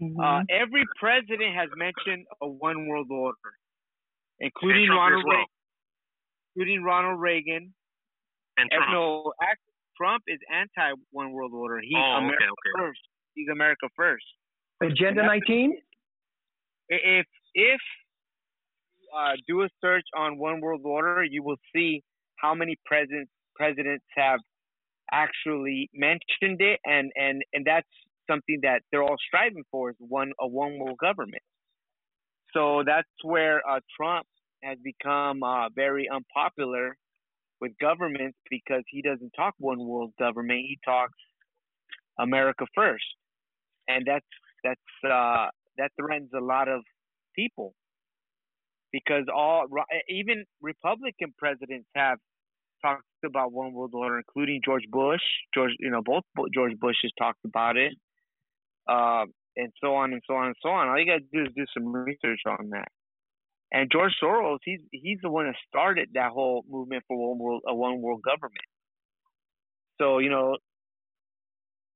Mhm. 0.00 0.14
Uh, 0.22 0.44
every 0.48 0.84
president 1.00 1.54
has 1.56 1.70
mentioned 1.74 2.26
a 2.40 2.46
one 2.46 2.86
world 2.86 3.10
order, 3.10 3.36
including 4.38 4.88
Ronald 4.90 5.20
as 5.22 5.24
well. 5.26 5.36
Reagan. 5.38 5.46
including 6.54 6.82
Ronald 6.84 7.20
Reagan. 7.20 7.74
And 8.58 8.68
And 8.72 8.78
Trump. 8.78 8.92
no, 8.92 9.32
actually, 9.42 9.72
Trump 9.96 10.22
is 10.28 10.38
anti 10.50 10.92
one 11.10 11.32
world 11.32 11.52
order. 11.52 11.80
He's 11.80 11.96
Oh, 11.96 12.16
America 12.18 12.44
okay. 12.44 12.72
first. 12.78 13.00
He's 13.34 13.48
America 13.48 13.88
first. 13.96 14.24
Agenda 14.80 15.22
19. 15.24 15.82
If 16.88 17.26
if 17.54 17.80
uh, 19.16 19.32
do 19.48 19.62
a 19.62 19.68
search 19.80 20.04
on 20.16 20.38
one 20.38 20.60
world 20.60 20.82
order, 20.84 21.24
you 21.24 21.42
will 21.42 21.58
see 21.74 22.02
how 22.36 22.54
many 22.54 22.76
presidents 22.84 23.30
presidents 23.54 24.04
have 24.16 24.40
actually 25.12 25.90
mentioned 25.94 26.60
it, 26.60 26.80
and 26.84 27.10
and 27.16 27.42
and 27.52 27.64
that's 27.64 27.88
something 28.28 28.60
that 28.62 28.82
they're 28.90 29.02
all 29.02 29.16
striving 29.26 29.64
for 29.70 29.90
is 29.90 29.96
one 29.98 30.32
a 30.40 30.46
one 30.46 30.78
world 30.78 30.98
government. 30.98 31.42
So 32.52 32.82
that's 32.86 33.08
where 33.22 33.60
uh, 33.68 33.80
Trump 33.96 34.26
has 34.62 34.78
become 34.82 35.42
uh, 35.42 35.68
very 35.74 36.08
unpopular 36.08 36.96
with 37.60 37.72
governments 37.80 38.38
because 38.50 38.82
he 38.88 39.02
doesn't 39.02 39.30
talk 39.36 39.54
one 39.58 39.78
world 39.78 40.12
government. 40.18 40.60
He 40.60 40.78
talks 40.84 41.18
America 42.18 42.66
first, 42.74 43.04
and 43.88 44.04
that's 44.06 44.26
that's 44.64 45.10
uh, 45.10 45.48
that 45.78 45.90
threatens 46.00 46.30
a 46.36 46.40
lot 46.40 46.68
of 46.68 46.82
people 47.34 47.74
because 48.92 49.24
all 49.34 49.66
even 50.08 50.44
Republican 50.62 51.34
presidents 51.38 51.86
have 51.94 52.18
talked 52.82 53.02
about 53.24 53.52
one 53.52 53.72
world 53.72 53.92
order, 53.94 54.18
including 54.18 54.60
George 54.64 54.84
Bush. 54.90 55.20
George, 55.54 55.72
you 55.78 55.90
know, 55.90 56.02
both 56.04 56.22
George 56.54 56.72
Bushes 56.78 57.12
talked 57.18 57.44
about 57.44 57.76
it, 57.76 57.92
uh, 58.88 59.24
and 59.56 59.72
so 59.82 59.94
on 59.94 60.12
and 60.12 60.22
so 60.26 60.34
on 60.34 60.46
and 60.46 60.56
so 60.62 60.70
on. 60.70 60.88
All 60.88 60.98
you 60.98 61.06
got 61.06 61.18
to 61.18 61.24
do 61.32 61.42
is 61.48 61.54
do 61.56 61.64
some 61.74 61.92
research 61.92 62.40
on 62.46 62.70
that. 62.70 62.88
And 63.72 63.90
George 63.90 64.12
Soros, 64.22 64.58
he's 64.64 64.80
he's 64.92 65.18
the 65.22 65.30
one 65.30 65.46
that 65.46 65.56
started 65.68 66.10
that 66.14 66.30
whole 66.30 66.64
movement 66.68 67.02
for 67.08 67.30
one 67.30 67.38
world 67.38 67.62
a 67.66 67.74
one 67.74 68.00
world 68.00 68.22
government. 68.22 68.64
So 70.00 70.18
you 70.18 70.30
know, 70.30 70.56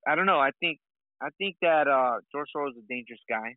I 0.06 0.14
don't 0.16 0.26
know. 0.26 0.40
I 0.40 0.50
think 0.58 0.78
I 1.22 1.28
think 1.38 1.56
that 1.62 1.86
uh, 1.86 2.18
George 2.32 2.48
Soros 2.54 2.70
is 2.70 2.84
a 2.84 2.92
dangerous 2.92 3.20
guy. 3.28 3.54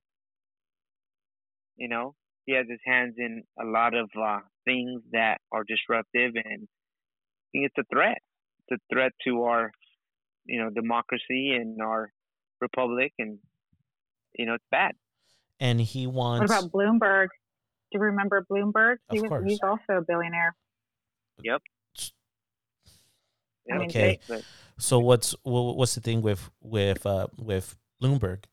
You 1.78 1.90
know, 1.90 2.16
he 2.46 2.54
has 2.54 2.66
his 2.70 2.80
hands 2.86 3.16
in 3.18 3.44
a 3.60 3.66
lot 3.66 3.94
of 3.96 4.10
uh, 4.20 4.40
things 4.66 5.02
that 5.12 5.40
are 5.52 5.64
disruptive, 5.64 6.34
and 6.36 6.68
I 6.68 7.48
think 7.52 7.66
it's 7.66 7.78
a 7.78 7.84
threat. 7.94 8.18
It's 8.68 8.82
a 8.82 8.94
threat 8.94 9.12
to 9.26 9.44
our, 9.44 9.72
you 10.46 10.62
know, 10.62 10.70
democracy 10.70 11.54
and 11.56 11.82
our 11.82 12.12
republic, 12.62 13.14
and 13.20 13.40
you 14.38 14.46
know, 14.46 14.56
it's 14.56 14.66
bad. 14.72 14.94
And 15.60 15.80
he 15.80 16.08
wants. 16.08 16.50
What 16.52 16.60
about 16.60 16.72
Bloomberg? 16.72 17.28
Do 17.92 18.00
you 18.00 18.02
remember 18.02 18.46
Bloomberg? 18.52 18.98
He 19.12 19.18
Of 19.18 19.24
was, 19.24 19.30
course. 19.30 19.44
He's 19.48 19.60
also 19.64 20.00
a 20.00 20.02
billionaire. 20.02 20.56
Yep. 21.44 21.62
I 23.72 23.78
mean, 23.78 23.90
Okay. 23.90 24.20
But 24.28 24.44
So 24.78 25.00
what's 25.00 25.36
wha- 25.44 25.74
what's 25.74 25.96
the 25.96 26.02
thing 26.02 26.22
with 26.22 26.50
with 26.62 27.06
uh, 27.06 27.28
with 27.38 27.78
Bloomberg? 28.02 28.46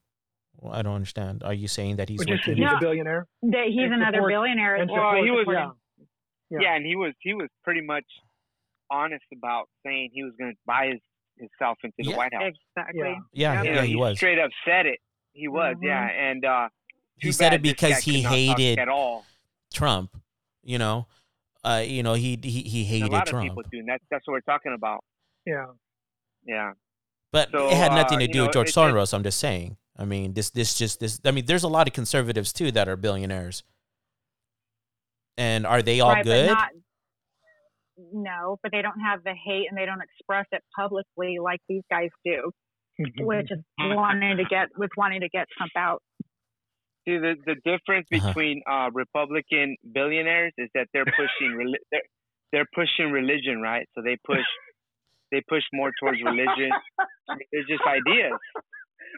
Well, 0.60 0.72
I 0.74 0.82
don't 0.82 0.94
understand. 0.94 1.42
Are 1.42 1.54
you 1.54 1.68
saying 1.68 1.96
that 1.96 2.08
he's 2.08 2.18
Which 2.18 2.28
is 2.30 2.38
working? 2.40 2.56
he's 2.56 2.64
No. 2.70 2.76
a 2.76 2.80
billionaire. 2.80 3.26
That 3.42 3.66
he's 3.68 3.80
And 3.84 3.94
another 3.94 4.18
support- 4.18 4.30
billionaire. 4.32 4.76
and 4.76 4.90
well. 4.90 5.12
Well, 5.14 5.22
he 5.24 5.30
was- 5.30 5.40
supporting- 5.42 5.72
yeah. 6.50 6.58
Yeah. 6.60 6.74
and 6.76 6.84
he 6.84 6.96
was 6.96 7.14
he 7.20 7.32
was 7.34 7.48
pretty 7.64 7.80
much 7.80 8.04
honest 8.90 9.24
about 9.32 9.68
saying 9.86 10.10
he 10.12 10.24
was 10.24 10.32
going 10.38 10.52
to 10.52 10.58
buy 10.66 10.88
his 10.92 11.00
himself 11.38 11.78
into 11.84 11.94
the 11.98 12.10
Yeah. 12.10 12.16
White 12.16 12.34
House. 12.34 12.52
Exactly. 12.76 13.00
Yeah. 13.00 13.14
Yeah, 13.32 13.62
You 13.62 13.68
yeah, 13.70 13.74
know, 13.76 13.82
he 13.82 13.96
was. 13.96 14.16
straight 14.18 14.38
up 14.38 14.50
said 14.66 14.84
it. 14.86 14.98
He 15.32 15.48
was, 15.48 15.76
Mhm. 15.76 15.84
yeah, 15.86 16.06
and 16.08 16.44
uh, 16.44 16.68
He 17.16 17.32
said 17.32 17.54
it 17.54 17.62
because 17.62 17.98
he 18.00 18.22
could 18.22 18.22
not 18.24 18.28
talk 18.30 18.36
hated 18.58 18.78
at 18.78 18.88
all. 18.88 19.24
Trump. 19.72 20.20
You 20.62 20.76
know, 20.78 21.06
uh, 21.64 21.82
you 21.86 22.02
know 22.02 22.12
he 22.14 22.38
he, 22.42 22.62
he 22.62 22.80
And 22.80 22.88
hated 22.90 23.08
a 23.08 23.12
lot 23.12 23.26
Trump, 23.28 23.44
of 23.48 23.50
people 23.56 23.62
do, 23.70 23.78
and 23.78 23.88
that's 23.88 24.04
that's 24.10 24.26
what 24.26 24.32
we're 24.34 24.40
talking 24.40 24.74
about. 24.74 25.02
Yeah. 25.46 25.66
Yeah. 26.44 26.72
but 27.32 27.50
So, 27.52 27.68
it 27.68 27.74
had 27.76 27.92
nothing 27.92 28.16
uh, 28.16 28.20
to 28.20 28.26
you 28.26 28.32
do 28.32 28.38
know, 28.40 28.44
with 28.46 28.52
George 28.54 28.68
it 28.70 28.74
just- 28.74 28.76
Soros. 28.78 29.14
I'm 29.14 29.22
just 29.22 29.38
saying. 29.38 29.76
I 30.00 30.04
mean, 30.06 30.32
this 30.32 30.48
this 30.50 30.78
just 30.78 30.98
this. 30.98 31.20
I 31.26 31.30
mean, 31.30 31.44
there's 31.44 31.62
a 31.62 31.68
lot 31.68 31.86
of 31.86 31.92
conservatives 31.92 32.52
too 32.54 32.72
that 32.72 32.88
are 32.88 32.96
billionaires. 32.96 33.62
And 35.36 35.66
are 35.66 35.82
they 35.82 36.00
all 36.00 36.12
right, 36.12 36.24
good? 36.24 36.48
But 36.48 36.54
not, 36.54 36.68
no, 38.12 38.58
but 38.62 38.72
they 38.72 38.82
don't 38.82 39.00
have 39.00 39.22
the 39.24 39.34
hate 39.34 39.66
and 39.68 39.76
they 39.78 39.84
don't 39.84 40.00
express 40.02 40.46
it 40.52 40.62
publicly 40.74 41.36
like 41.42 41.60
these 41.68 41.82
guys 41.90 42.08
do, 42.24 42.50
which 43.18 43.50
is 43.50 43.58
wanting 43.78 44.38
to 44.38 44.44
get 44.44 44.68
with 44.76 44.90
wanting 44.96 45.20
to 45.20 45.28
get 45.28 45.46
Trump 45.56 45.72
out. 45.76 46.02
See, 47.06 47.18
the 47.18 47.34
the 47.44 47.56
difference 47.64 48.06
Uh-huh. 48.12 48.28
between 48.28 48.62
uh, 48.70 48.88
Republican 48.94 49.76
billionaires 49.92 50.52
is 50.58 50.68
that 50.74 50.88
they're 50.94 51.04
pushing 51.04 51.52
reli- 51.56 51.84
they're, 51.92 52.08
they're 52.52 52.68
pushing 52.74 53.12
religion, 53.12 53.60
right? 53.60 53.86
So 53.94 54.02
they 54.02 54.16
push 54.26 54.44
they 55.30 55.42
push 55.48 55.62
more 55.72 55.92
towards 56.00 56.18
religion, 56.22 56.70
religious 57.28 57.80
ideas. 57.86 58.32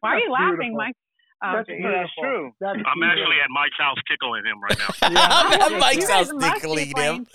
Why 0.00 0.10
are 0.10 0.18
you 0.18 0.28
That's 0.28 0.40
laughing, 0.40 0.56
beautiful. 0.58 0.76
Mike? 0.76 0.96
Oh, 1.44 1.52
That's 1.56 1.68
geez. 1.68 1.80
No, 1.80 1.90
that's 1.90 2.10
beautiful. 2.14 2.22
true. 2.22 2.44
That's 2.60 2.70
I'm 2.70 2.82
beautiful. 2.82 3.04
actually 3.10 3.38
at 3.42 3.50
Mike's 3.50 3.78
house 3.78 3.98
tickling 4.08 4.44
him 4.46 4.58
right 4.62 4.78
now. 4.78 4.90
I'm 5.02 5.72
at 5.74 5.78
Mike's 5.80 6.08
house 6.08 6.30
tickling 6.40 6.92
him. 6.96 7.26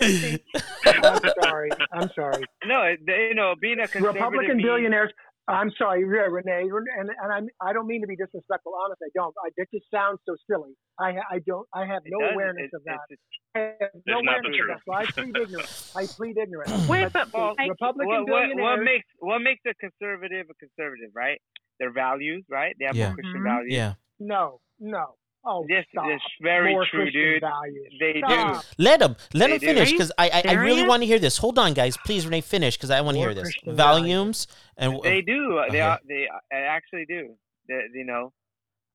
I'm 1.04 1.20
sorry. 1.42 1.70
I'm 1.92 2.10
sorry. 2.14 2.44
No, 2.64 2.94
they, 3.06 3.28
you 3.30 3.34
know, 3.34 3.54
being 3.60 3.80
a 3.80 3.88
conservative 3.88 4.14
Republican 4.22 4.56
means- 4.58 4.66
billionaires. 4.66 5.12
I'm 5.50 5.70
sorry, 5.78 6.04
Renee, 6.04 6.68
and 6.68 7.08
and 7.08 7.32
I'm, 7.32 7.46
I 7.62 7.72
don't 7.72 7.86
mean 7.86 8.02
to 8.02 8.06
be 8.06 8.16
disrespectful. 8.16 8.74
Honestly, 8.84 9.06
I 9.08 9.12
don't. 9.14 9.34
I, 9.42 9.48
that 9.56 9.66
just 9.72 9.86
sounds 9.90 10.18
so 10.28 10.36
silly. 10.44 10.72
I 11.00 11.16
I 11.32 11.38
don't. 11.46 11.66
I 11.72 11.86
have 11.86 12.02
no 12.04 12.18
awareness 12.20 12.68
it- 12.70 12.76
of 12.76 12.84
that. 12.84 12.98
it's- 13.08 13.40
I 13.54 13.58
have 13.80 13.90
no 14.06 14.18
It's 14.18 14.26
not 14.28 14.44
awareness 14.44 14.60
the 14.60 14.72
of 14.72 14.76
that. 14.76 14.84
So 14.84 14.92
I 14.92 15.04
plead 15.24 15.36
ignorance. 15.40 15.92
I 15.96 16.04
plead 16.06 16.36
ignorance. 16.36 16.86
Wait, 16.86 17.08
but 17.14 17.32
Well, 17.32 17.54
Mike, 17.56 17.70
Republican 17.70 18.08
what, 18.08 18.20
what, 18.28 18.42
billionaires. 18.44 18.60
what 18.60 18.84
makes 18.84 19.06
what 19.20 19.38
makes 19.40 19.62
a 19.66 19.72
conservative 19.80 20.46
a 20.52 20.54
conservative, 20.60 21.12
right? 21.16 21.40
Their 21.78 21.92
values, 21.92 22.44
right? 22.48 22.74
They 22.78 22.84
have 22.86 22.96
Yeah. 22.96 23.06
more 23.08 23.14
Christian 23.14 23.40
Mhm. 23.40 23.44
values. 23.44 23.72
yeah. 23.72 23.94
no, 24.18 24.60
no. 24.80 25.14
Oh, 25.44 25.64
Yes, 25.68 25.86
stop. 25.92 26.06
it's 26.10 26.22
very 26.42 26.72
More 26.72 26.84
true, 26.84 27.02
Christian 27.04 27.22
dude. 27.22 27.40
Values. 27.40 27.94
They 28.00 28.18
Stop. 28.18 28.64
Let 28.76 28.98
them. 29.00 29.16
let 29.32 29.46
They 29.46 29.54
him 29.54 29.60
finish 29.60 29.92
because 29.92 30.10
I, 30.18 30.28
I 30.30 30.42
I 30.48 30.52
really 30.54 30.86
want 30.86 31.02
to 31.02 31.06
hear 31.06 31.20
this. 31.20 31.38
Hold 31.38 31.58
on, 31.58 31.72
guys, 31.74 31.96
please, 32.04 32.26
Renee, 32.26 32.40
finish 32.42 32.76
because 32.76 32.90
I 32.90 33.00
want 33.00 33.14
to 33.14 33.20
hear 33.20 33.32
this. 33.34 33.44
Christian 33.44 33.76
Volumes 33.76 34.46
and 34.76 35.00
They 35.02 35.22
do. 35.22 35.62
They 35.70 35.80
are, 35.80 36.00
they 36.06 36.28
uh, 36.28 36.38
actually 36.54 37.06
do. 37.06 37.36
They, 37.68 37.80
you 37.94 38.04
know, 38.04 38.32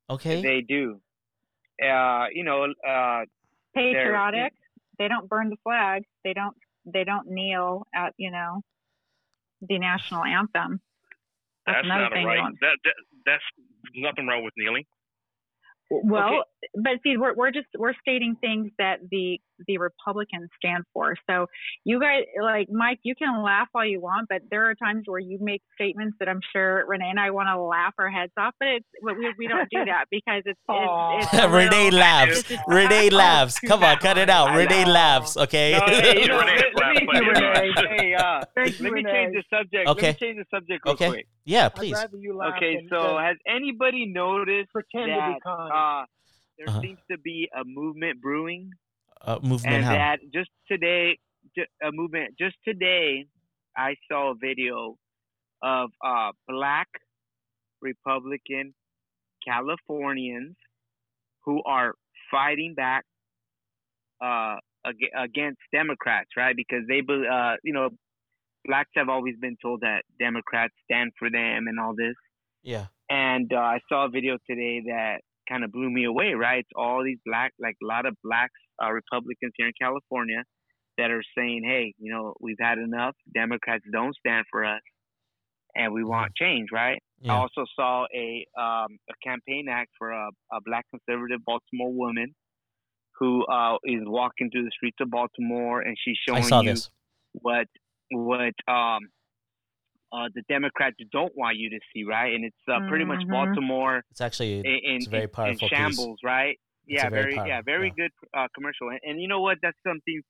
okay. 0.10 0.41
they 0.41 0.62
do. 0.62 1.00
Uh, 1.82 2.28
you 2.34 2.43
know, 2.43 2.67
uh, 2.88 3.22
patriotic. 3.74 4.54
They 5.00 5.08
don't 5.08 5.28
burn 5.28 5.50
the 5.50 5.58
flag. 5.63 6.04
They 6.24 6.34
don't. 6.34 6.56
They 6.86 7.06
don't 7.06 7.30
kneel 7.30 7.88
at 7.96 8.13
you 8.17 8.30
know 8.32 8.62
the 9.62 9.80
national 9.80 10.24
anthem. 10.26 10.82
That's, 11.65 11.78
That's 11.78 11.86
another 11.86 12.02
not 12.04 12.12
a 12.12 12.15
thing. 12.15 12.23
they 12.23 12.30
right. 12.30 12.54
That, 12.62 12.78
that 12.84 12.95
that's 13.26 13.43
nothing 13.95 14.28
wrong 14.28 14.43
with 14.43 14.54
kneeling. 14.58 14.84
Well, 15.91 16.45
but 16.76 16.93
see, 17.04 17.17
we're 17.17 17.36
we're 17.36 17.52
just 17.52 17.67
we're 17.78 17.93
stating 18.02 18.36
things 18.41 18.71
that 18.80 18.97
the 19.12 19.39
the 19.67 19.78
Republicans 19.78 20.49
stand 20.58 20.86
for. 20.91 21.15
So 21.30 21.45
you 21.84 21.99
guys, 21.99 22.23
like 22.41 22.67
Mike, 22.71 22.99
you 23.04 23.13
can 23.15 23.43
laugh 23.43 23.67
all 23.76 23.86
you 23.86 24.02
want, 24.02 24.28
but 24.28 24.41
there 24.49 24.67
are 24.69 24.76
times 24.76 25.04
where 25.06 25.19
you 25.19 25.38
make 25.39 25.62
statements 25.76 26.17
that 26.19 26.28
I'm 26.30 26.39
sure 26.52 26.84
Renee 26.88 27.10
and 27.12 27.19
I 27.19 27.30
want 27.30 27.47
to 27.49 27.62
laugh 27.62 27.93
our 27.99 28.10
heads 28.10 28.32
off, 28.39 28.56
but 28.60 28.69
it's 28.69 28.86
we 29.04 29.13
we 29.38 29.47
don't 29.47 29.69
do 29.69 29.86
that 29.86 30.06
because 30.10 30.41
it's 30.45 30.60
Aw. 30.67 31.17
it's, 31.19 31.34
it's 31.34 31.43
a 31.43 31.49
Renee 31.49 31.86
little- 31.91 31.99
laughs. 31.99 32.43
Renee 32.67 33.10
laughs. 33.12 33.60
Come 33.60 33.84
on, 33.84 33.97
cut 33.97 34.17
it 34.17 34.30
out. 34.32 34.47
I 34.49 34.56
Renee 34.63 34.86
laughs. 34.86 35.38
Okay. 35.38 35.73
no, 35.78 35.86
hey, 35.86 36.21
you 36.21 36.28
know, 36.28 36.38
let, 36.38 36.47
let 36.76 36.95
me, 36.95 37.08
Renee, 37.19 37.71
hey, 37.99 38.13
uh, 38.15 38.41
let 38.58 38.80
me 38.82 39.04
change 39.04 39.36
the 39.36 39.43
subject. 39.56 39.88
Okay. 39.89 40.08
Let 40.08 40.21
me 40.21 40.28
change 40.28 40.38
the 40.39 40.45
subject 40.58 40.86
real 40.86 40.93
Okay. 40.95 41.10
quick. 41.10 41.28
Yeah, 41.45 41.69
I'd 41.75 41.79
please. 41.79 41.91
rather 41.91 42.17
you 42.17 42.36
laugh 42.36 42.58
Okay, 42.58 42.77
so 42.89 43.17
has 43.17 43.38
anybody 43.47 44.06
noticed 44.06 44.71
pretend 44.71 45.15
to 45.15 45.21
that 45.21 45.36
be 45.36 45.39
kind. 45.43 45.71
uh, 45.73 46.06
there 46.58 46.67
Uh-huh. 46.67 46.82
seems 46.82 46.99
to 47.12 47.17
be 47.17 47.49
a 47.56 47.63
movement 47.65 48.21
brewing, 48.21 48.71
Uh, 49.21 49.39
movement 49.41 49.84
and 49.84 49.84
how? 49.84 49.95
that 49.95 50.17
just 50.34 50.49
today, 50.69 51.17
a 51.84 51.91
movement. 51.91 52.36
Just 52.39 52.56
today, 52.65 53.25
I 53.77 53.95
saw 54.10 54.32
a 54.32 54.36
video 54.36 54.97
of 55.63 55.91
uh, 56.06 56.32
black 56.47 56.88
Republican 57.82 58.73
Californians 59.45 60.56
who 61.45 61.62
are 61.65 61.95
fighting 62.32 62.73
back 62.75 63.06
uh, 64.23 64.58
against 65.15 65.60
Democrats, 65.73 66.30
right? 66.38 66.55
Because 66.55 66.84
they, 66.88 66.99
uh, 66.99 67.55
you 67.63 67.74
know, 67.74 67.89
blacks 68.66 68.89
have 68.95 69.09
always 69.09 69.36
been 69.39 69.57
told 69.61 69.82
that 69.82 70.03
Democrats 70.20 70.74
stand 70.86 71.11
for 71.18 71.30
them 71.30 71.68
and 71.68 71.80
all 71.80 71.93
this. 71.95 72.16
yeah. 72.61 72.86
And 73.09 73.51
uh, 73.53 73.57
I 73.57 73.80
saw 73.89 74.05
a 74.05 74.09
video 74.09 74.38
today 74.49 74.82
that 74.88 75.18
kind 75.47 75.64
of 75.64 75.72
blew 75.72 75.89
me 75.89 76.05
away, 76.05 76.34
right? 76.34 76.59
It's 76.59 76.70
all 76.76 77.03
these 77.03 77.20
black, 77.26 77.51
like 77.59 77.76
a 77.84 77.86
lot 77.86 78.05
of 78.05 78.16
blacks, 78.24 78.53
uh, 78.84 78.91
Republicans 78.91 79.53
here 79.55 79.68
in 79.68 79.74
California 79.80 80.43
that 80.97 81.11
are 81.11 81.22
saying, 81.38 81.64
hey, 81.66 81.93
you 81.99 82.11
know, 82.11 82.34
we've 82.39 82.57
had 82.59 82.78
enough. 82.80 83.16
Democrats 83.34 83.84
don't 83.91 84.16
stand 84.16 84.45
for 84.49 84.66
us 84.66 84.82
and 85.76 85.93
we 85.93 86.03
want 86.03 86.34
change, 86.36 86.70
right? 86.72 87.01
I 87.26 87.30
also 87.30 87.64
saw 87.76 88.05
a 88.14 88.45
um, 88.59 88.97
a 89.09 89.14
campaign 89.24 89.68
act 89.70 89.91
for 89.97 90.11
a, 90.11 90.30
a 90.51 90.59
black 90.66 90.86
conservative 90.91 91.39
Baltimore 91.45 91.93
woman 91.93 92.36
who 93.18 93.45
uh, 93.45 93.76
is 93.86 94.01
walking 94.03 94.49
through 94.51 94.66
the 94.66 94.72
streets 94.76 94.97
of 94.99 95.09
Baltimore, 95.09 95.82
and 95.82 95.95
she's 96.03 96.18
I 96.28 96.32
showing 96.32 96.43
saw 96.43 96.61
you 96.61 96.72
this. 96.72 96.89
what 97.32 97.68
what 98.14 98.53
um 98.68 99.01
uh 100.11 100.30
the 100.36 100.43
Democrats 100.47 100.95
don't 101.11 101.34
want 101.36 101.57
you 101.57 101.70
to 101.72 101.80
see, 101.93 102.03
right? 102.03 102.34
And 102.36 102.45
it's 102.45 102.64
uh, 102.72 102.80
pretty 102.88 103.05
much 103.05 103.20
Mhm. 103.26 103.32
Baltimore 103.32 104.03
It's 104.11 104.22
actually 104.22 104.59
in, 104.59 104.66
in, 104.66 104.95
it's 104.97 105.07
a 105.07 105.09
very 105.09 105.24
in- 105.24 105.30
powerful 105.30 105.51
in 105.51 105.57
piece. 105.59 105.70
shambles, 105.70 106.20
right? 106.24 106.57
It's 106.88 107.03
Yeah, 107.03 107.09
very 107.09 107.36
very, 107.36 107.47
yeah, 107.49 107.61
very 107.66 107.88
yeah. 107.88 108.03
good 108.05 108.11
uh, 108.38 108.47
commercial. 108.55 108.89
And, 108.89 108.99
and 109.03 109.22
you 109.22 109.28
know 109.28 109.41
what? 109.41 109.57
That's 109.61 109.78
something 109.88 110.22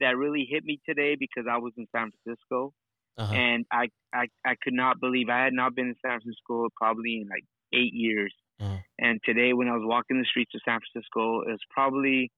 that 0.00 0.16
really 0.16 0.46
hit 0.50 0.64
me 0.64 0.80
today 0.88 1.14
because 1.18 1.44
I 1.50 1.58
was 1.58 1.72
in 1.76 1.86
San 1.94 2.10
Francisco 2.10 2.72
Uh-huh. 3.18 3.34
and 3.34 3.64
I, 3.72 3.88
I 4.14 4.24
I 4.44 4.54
could 4.62 4.72
not 4.84 4.98
believe 5.00 5.28
I 5.28 5.44
had 5.44 5.52
not 5.52 5.74
been 5.74 5.88
in 5.88 5.96
San 6.04 6.20
Francisco 6.20 6.68
probably 6.76 7.12
in 7.22 7.28
like 7.28 7.44
eight 7.72 7.92
years. 7.94 8.34
Uh-huh. 8.60 8.78
And 8.98 9.20
today, 9.24 9.52
when 9.54 9.68
I 9.68 9.72
was 9.78 9.84
walking 9.94 10.18
the 10.18 10.26
streets 10.32 10.54
of 10.54 10.60
San 10.64 10.80
Francisco, 10.80 11.22
it 11.48 11.52
was 11.56 11.64
probably 11.70 12.30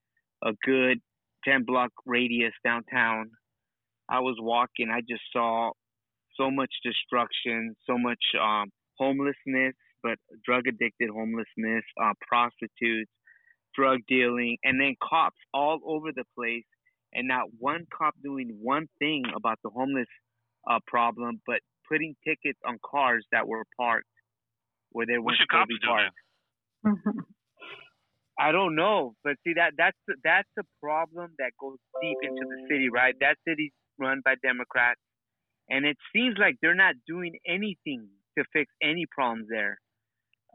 a 0.44 0.52
good 0.70 0.98
ten 1.44 1.64
block 1.64 1.90
radius 2.06 2.54
downtown. 2.64 3.30
I 4.12 4.20
was 4.20 4.36
walking. 4.38 4.90
I 4.92 5.00
just 5.00 5.22
saw 5.32 5.72
so 6.36 6.50
much 6.50 6.70
destruction, 6.84 7.74
so 7.86 7.96
much 7.96 8.22
um, 8.38 8.68
homelessness, 8.98 9.72
but 10.02 10.18
drug 10.44 10.64
addicted 10.68 11.08
homelessness, 11.08 11.82
uh, 12.00 12.12
prostitutes, 12.28 13.10
drug 13.74 14.00
dealing, 14.06 14.58
and 14.64 14.78
then 14.78 14.96
cops 15.02 15.38
all 15.54 15.80
over 15.86 16.12
the 16.14 16.24
place, 16.36 16.68
and 17.14 17.26
not 17.26 17.46
one 17.58 17.86
cop 17.96 18.14
doing 18.22 18.58
one 18.60 18.86
thing 18.98 19.22
about 19.34 19.58
the 19.64 19.70
homeless 19.70 20.08
uh, 20.70 20.78
problem, 20.86 21.40
but 21.46 21.60
putting 21.90 22.14
tickets 22.22 22.58
on 22.68 22.78
cars 22.84 23.24
that 23.32 23.48
were 23.48 23.64
parked 23.80 24.06
where 24.90 25.06
they 25.06 25.16
weren't 25.16 25.38
supposed 25.40 25.70
to 25.70 25.74
be 25.74 25.86
parked. 25.86 26.16
I 28.38 28.52
don't 28.52 28.74
know, 28.74 29.14
but 29.24 29.36
see 29.44 29.54
that 29.54 29.72
that's 29.76 29.96
the, 30.08 30.16
that's 30.24 30.48
the 30.56 30.64
problem 30.82 31.32
that 31.38 31.52
goes 31.60 31.78
deep 32.00 32.16
into 32.22 32.42
the 32.44 32.66
city, 32.68 32.88
right? 32.92 33.14
That 33.20 33.36
city's 33.46 33.72
run 33.98 34.20
by 34.24 34.34
Democrats, 34.42 35.00
and 35.70 35.84
it 35.86 35.96
seems 36.14 36.36
like 36.38 36.56
they're 36.62 36.74
not 36.74 36.94
doing 37.06 37.38
anything 37.46 38.08
to 38.38 38.44
fix 38.52 38.72
any 38.82 39.04
problems 39.10 39.46
there. 39.48 39.78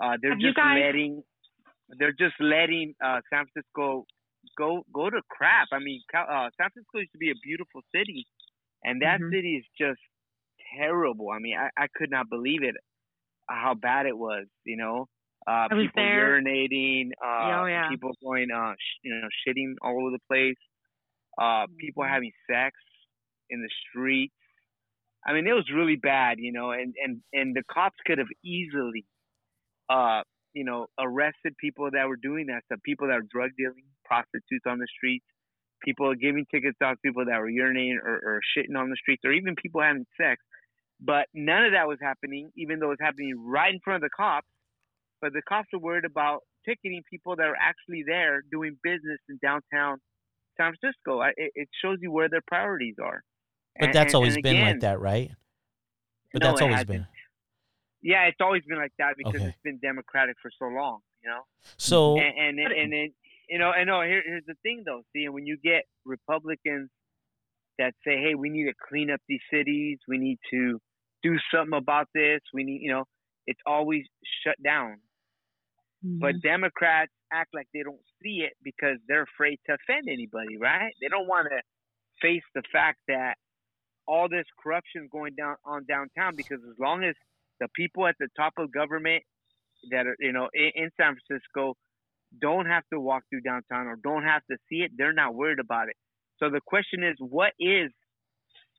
Uh, 0.01 0.17
they're 0.21 0.31
Have 0.31 0.39
just 0.39 0.55
guys- 0.57 0.75
letting 0.81 1.23
they're 1.99 2.11
just 2.11 2.35
letting 2.39 2.93
uh, 3.03 3.21
San 3.31 3.45
Francisco 3.47 4.05
go 4.57 4.83
go 4.93 5.09
to 5.09 5.21
crap. 5.29 5.67
I 5.71 5.79
mean, 5.79 6.01
uh, 6.13 6.49
San 6.59 6.69
Francisco 6.71 6.99
used 6.99 7.11
to 7.13 7.17
be 7.17 7.31
a 7.31 7.35
beautiful 7.43 7.81
city, 7.95 8.27
and 8.83 9.01
that 9.01 9.21
Mhm. 9.21 9.31
city 9.31 9.55
is 9.55 9.65
just 9.77 10.01
terrible. 10.77 11.29
I 11.31 11.39
mean, 11.39 11.57
I, 11.57 11.69
I 11.77 11.87
could 11.95 12.09
not 12.11 12.29
believe 12.29 12.63
it 12.63 12.75
how 13.49 13.73
bad 13.73 14.05
it 14.05 14.17
was. 14.17 14.47
You 14.65 14.77
know, 14.77 15.07
uh, 15.47 15.69
people 15.69 16.03
there. 16.03 16.41
urinating, 16.41 17.11
uh, 17.23 17.61
Oh, 17.61 17.65
yeah. 17.65 17.87
people 17.89 18.11
going, 18.21 18.51
uh, 18.51 18.73
sh- 18.77 18.99
you 19.03 19.15
know, 19.15 19.29
shitting 19.47 19.75
all 19.81 19.97
over 20.01 20.11
the 20.11 20.19
place, 20.27 20.57
uh, 21.37 21.67
people 21.79 22.03
Mhm. 22.03 22.09
having 22.09 22.31
sex 22.49 22.75
in 23.49 23.61
the 23.61 23.69
streets. 23.89 24.33
I 25.25 25.33
mean, 25.33 25.47
it 25.47 25.53
was 25.53 25.69
really 25.73 25.97
bad, 25.97 26.39
you 26.39 26.51
know, 26.51 26.71
and 26.71 26.93
and 27.03 27.21
and 27.33 27.55
the 27.55 27.63
cops 27.71 27.97
could 28.05 28.17
have 28.17 28.31
easily, 28.43 29.05
uh, 29.89 30.21
you 30.53 30.63
know, 30.63 30.87
arrested 30.99 31.55
people 31.59 31.89
that 31.91 32.07
were 32.07 32.15
doing 32.15 32.47
that 32.47 32.63
stuff, 32.65 32.79
people 32.83 33.07
that 33.07 33.15
were 33.15 33.27
drug 33.29 33.51
dealing, 33.57 33.83
prostitutes 34.05 34.65
on 34.65 34.79
the 34.79 34.87
streets, 34.95 35.25
people 35.83 36.13
giving 36.15 36.45
tickets 36.49 36.77
out 36.81 36.97
people 37.03 37.25
that 37.25 37.39
were 37.39 37.51
urinating 37.51 37.97
or, 38.03 38.15
or 38.23 38.41
shitting 38.55 38.77
on 38.77 38.89
the 38.89 38.95
streets, 38.95 39.23
or 39.25 39.33
even 39.33 39.55
people 39.55 39.81
having 39.81 40.05
sex. 40.19 40.41
But 40.99 41.27
none 41.33 41.65
of 41.65 41.73
that 41.73 41.87
was 41.87 41.99
happening, 42.01 42.49
even 42.55 42.79
though 42.79 42.87
it 42.87 42.97
was 42.97 43.05
happening 43.05 43.33
right 43.45 43.73
in 43.73 43.79
front 43.83 44.03
of 44.03 44.09
the 44.09 44.15
cops. 44.15 44.47
But 45.21 45.33
the 45.33 45.41
cops 45.47 45.67
were 45.73 45.79
worried 45.79 46.05
about 46.05 46.41
ticketing 46.65 47.03
people 47.09 47.35
that 47.35 47.45
are 47.45 47.57
actually 47.59 48.03
there 48.05 48.41
doing 48.51 48.77
business 48.83 49.19
in 49.29 49.39
downtown 49.41 49.97
San 50.57 50.73
Francisco. 50.73 51.21
It, 51.21 51.51
it 51.55 51.69
shows 51.81 51.97
you 52.01 52.11
where 52.11 52.29
their 52.29 52.41
priorities 52.47 52.95
are. 53.01 53.21
But 53.79 53.85
And- 53.87 53.93
that's 53.95 54.13
and- 54.13 54.15
always 54.15 54.35
and 54.35 54.43
been 54.43 54.61
like 54.61 54.79
that, 54.81 54.99
right? 54.99 55.31
But 56.33 56.41
No, 56.41 56.47
that's 56.49 56.61
always 56.61 56.75
hasn't. 56.77 56.89
been. 56.89 57.07
Yeah, 58.01 58.25
it's 58.25 58.39
always 58.41 58.63
been 58.65 58.77
like 58.77 58.93
that 58.99 59.15
because 59.17 59.35
Okay. 59.35 59.45
it's 59.49 59.61
been 59.63 59.79
democratic 59.79 60.37
for 60.41 60.51
so 60.51 60.65
long, 60.65 61.01
you 61.23 61.29
know. 61.29 61.43
So 61.77 62.17
and 62.19 62.37
and 62.37 62.59
and, 62.59 62.71
and 62.73 62.93
it, 62.93 63.13
you 63.49 63.57
know, 63.57 63.71
and 63.71 63.87
no, 63.87 64.01
here, 64.01 64.21
here's 64.25 64.45
the 64.45 64.55
thing 64.63 64.83
though. 64.85 65.03
See, 65.13 65.27
when 65.29 65.45
you 65.45 65.57
get 65.57 65.85
Republicans 66.05 66.89
that 67.79 67.93
say, 68.03 68.17
"Hey, 68.21 68.35
we 68.35 68.49
need 68.49 68.65
to 68.65 68.73
clean 68.87 69.09
up 69.11 69.21
these 69.27 69.41
cities. 69.51 69.99
We 70.07 70.17
need 70.17 70.39
to 70.51 70.79
do 71.23 71.37
something 71.51 71.77
about 71.77 72.07
this. 72.13 72.41
We 72.53 72.63
need," 72.63 72.81
you 72.81 72.91
know, 72.91 73.05
it's 73.47 73.61
always 73.65 74.05
shut 74.43 74.61
down. 74.63 75.01
But 76.03 76.35
Mm-hmm. 76.35 76.47
Democrats 76.47 77.11
act 77.33 77.53
like 77.53 77.67
they 77.73 77.81
don't 77.83 78.01
see 78.21 78.41
it 78.41 78.53
because 78.63 78.97
they're 79.07 79.23
afraid 79.23 79.59
to 79.65 79.73
offend 79.73 80.07
anybody, 80.07 80.55
right? 80.57 80.93
They 81.01 81.07
don't 81.07 81.27
want 81.27 81.49
to 81.51 81.61
face 82.21 82.43
the 82.53 82.61
fact 82.71 82.99
that 83.07 83.37
all 84.07 84.29
this 84.29 84.45
corruption 84.61 85.09
going 85.11 85.35
down 85.35 85.55
on 85.65 85.85
downtown 85.85 86.35
because 86.35 86.59
as 86.69 86.77
long 86.79 87.03
as 87.03 87.15
the 87.59 87.67
people 87.75 88.07
at 88.07 88.15
the 88.19 88.27
top 88.35 88.53
of 88.57 88.71
government 88.71 89.23
that 89.91 90.07
are, 90.07 90.15
you 90.19 90.31
know, 90.31 90.49
in, 90.53 90.71
in 90.75 90.89
San 90.99 91.15
Francisco 91.15 91.75
don't 92.41 92.65
have 92.65 92.83
to 92.91 92.99
walk 92.99 93.23
through 93.29 93.41
downtown 93.41 93.87
or 93.87 93.97
don't 94.03 94.23
have 94.23 94.41
to 94.51 94.57
see 94.69 94.77
it, 94.77 94.91
they're 94.97 95.13
not 95.13 95.35
worried 95.35 95.59
about 95.59 95.87
it. 95.87 95.95
So 96.39 96.49
the 96.49 96.61
question 96.65 97.03
is, 97.03 97.15
what 97.19 97.51
is 97.59 97.91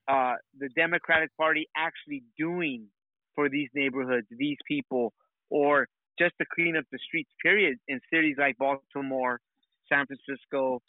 uh, 0.09 0.35
the 0.59 0.69
Democratic 0.77 1.31
Party 1.37 1.67
actually 1.77 2.23
doing 2.39 2.87
for 3.35 3.49
these 3.49 3.69
neighborhoods, 3.75 4.27
these 4.31 4.57
people, 4.67 5.13
or 5.51 5.87
just 6.19 6.35
to 6.41 6.47
clean 6.55 6.77
up 6.77 6.85
the 6.91 6.99
streets, 7.07 7.31
period, 7.43 7.79
in 7.89 8.01
cities 8.13 8.37
like 8.39 8.57
Baltimore, 8.59 9.41
San 9.89 10.07
Francisco, 10.07 10.81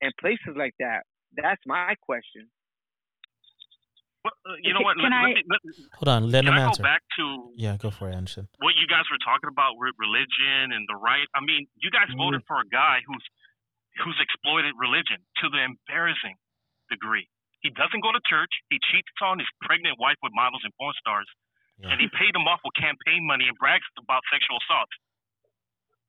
and 0.00 0.12
places 0.20 0.54
like 0.56 0.74
that? 0.78 1.02
That's 1.36 1.60
my 1.66 1.94
question. 2.02 2.48
Well, 4.24 4.34
uh, 4.46 4.58
you 4.62 4.74
know 4.74 4.82
what? 4.82 4.98
can 4.98 5.06
let, 5.08 5.14
I- 5.14 5.22
let 5.22 5.34
me, 5.34 5.42
let, 5.46 5.60
hold 5.94 6.08
on, 6.10 6.20
let 6.30 6.42
can 6.44 6.52
him 6.52 6.58
I 6.58 6.66
answer. 6.66 6.82
go 6.82 6.88
back 6.90 7.02
to 7.18 7.24
Yeah, 7.56 7.76
go 7.78 7.90
for 7.90 8.10
it, 8.10 8.14
Anderson. 8.18 8.48
what 8.58 8.74
you 8.76 8.86
guys 8.90 9.06
were 9.10 9.20
talking 9.22 9.46
about 9.46 9.78
with 9.78 9.94
religion 9.98 10.74
and 10.74 10.82
the 10.90 10.98
right? 10.98 11.26
I 11.34 11.40
mean, 11.40 11.66
you 11.78 11.90
guys 11.94 12.10
Mm. 12.10 12.18
voted 12.18 12.42
for 12.46 12.58
a 12.60 12.68
guy 12.68 13.00
who's 13.06 13.24
who's 14.04 14.18
exploited 14.22 14.74
religion 14.78 15.18
to 15.42 15.50
the 15.50 15.58
embarrassing 15.58 16.34
degree. 16.90 17.26
He 17.66 17.70
doesn't 17.74 17.98
go 17.98 18.12
to 18.14 18.20
church. 18.30 18.50
He 18.70 18.78
cheats 18.90 19.10
on 19.22 19.38
his 19.42 19.48
pregnant 19.66 19.98
wife 19.98 20.14
with 20.22 20.30
models 20.34 20.62
and 20.62 20.70
porn 20.78 20.94
stars, 21.02 21.26
Yeah. 21.78 21.90
and 21.90 22.00
he 22.00 22.06
paid 22.14 22.30
them 22.34 22.46
off 22.46 22.60
with 22.62 22.74
campaign 22.78 23.26
money 23.26 23.46
and 23.50 23.58
brags 23.58 23.82
about 23.98 24.22
sexual 24.30 24.58
assault. 24.62 24.90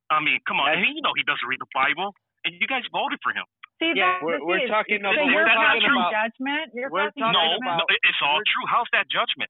I 0.10 0.20
mean, 0.22 0.38
come 0.48 0.60
on, 0.62 0.74
and 0.74 0.86
he, 0.86 0.94
you 0.98 1.02
know 1.02 1.14
he 1.18 1.24
doesn't 1.26 1.46
read 1.50 1.60
the 1.62 1.70
Bible, 1.74 2.14
and 2.46 2.54
you 2.60 2.66
guys 2.70 2.82
voted 2.94 3.18
for 3.22 3.34
him. 3.34 3.46
See, 3.80 3.94
Yeah, 3.96 4.12
that's 4.20 4.24
we're- 4.24 4.42
we're 4.44 4.60
thing. 4.60 4.68
talking 4.68 5.00
so 5.02 5.08
about- 5.10 5.26
you're 5.26 5.36
we're 5.36 5.46
talking 5.48 5.82
passing 5.82 5.92
about- 5.96 6.12
judgment. 6.12 6.68
You're 6.76 6.90
we're 6.92 7.08
talking 7.16 7.32
No, 7.32 7.32
judgment. 7.56 7.78
no, 7.80 7.86
it's 8.04 8.22
all 8.22 8.42
true. 8.44 8.66
How's 8.68 8.88
that 8.92 9.08
judgment? 9.10 9.50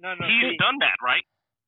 No, 0.00 0.14
no, 0.14 0.26
He's 0.26 0.50
see, 0.52 0.56
done 0.58 0.78
that, 0.78 0.96
right? 1.02 1.24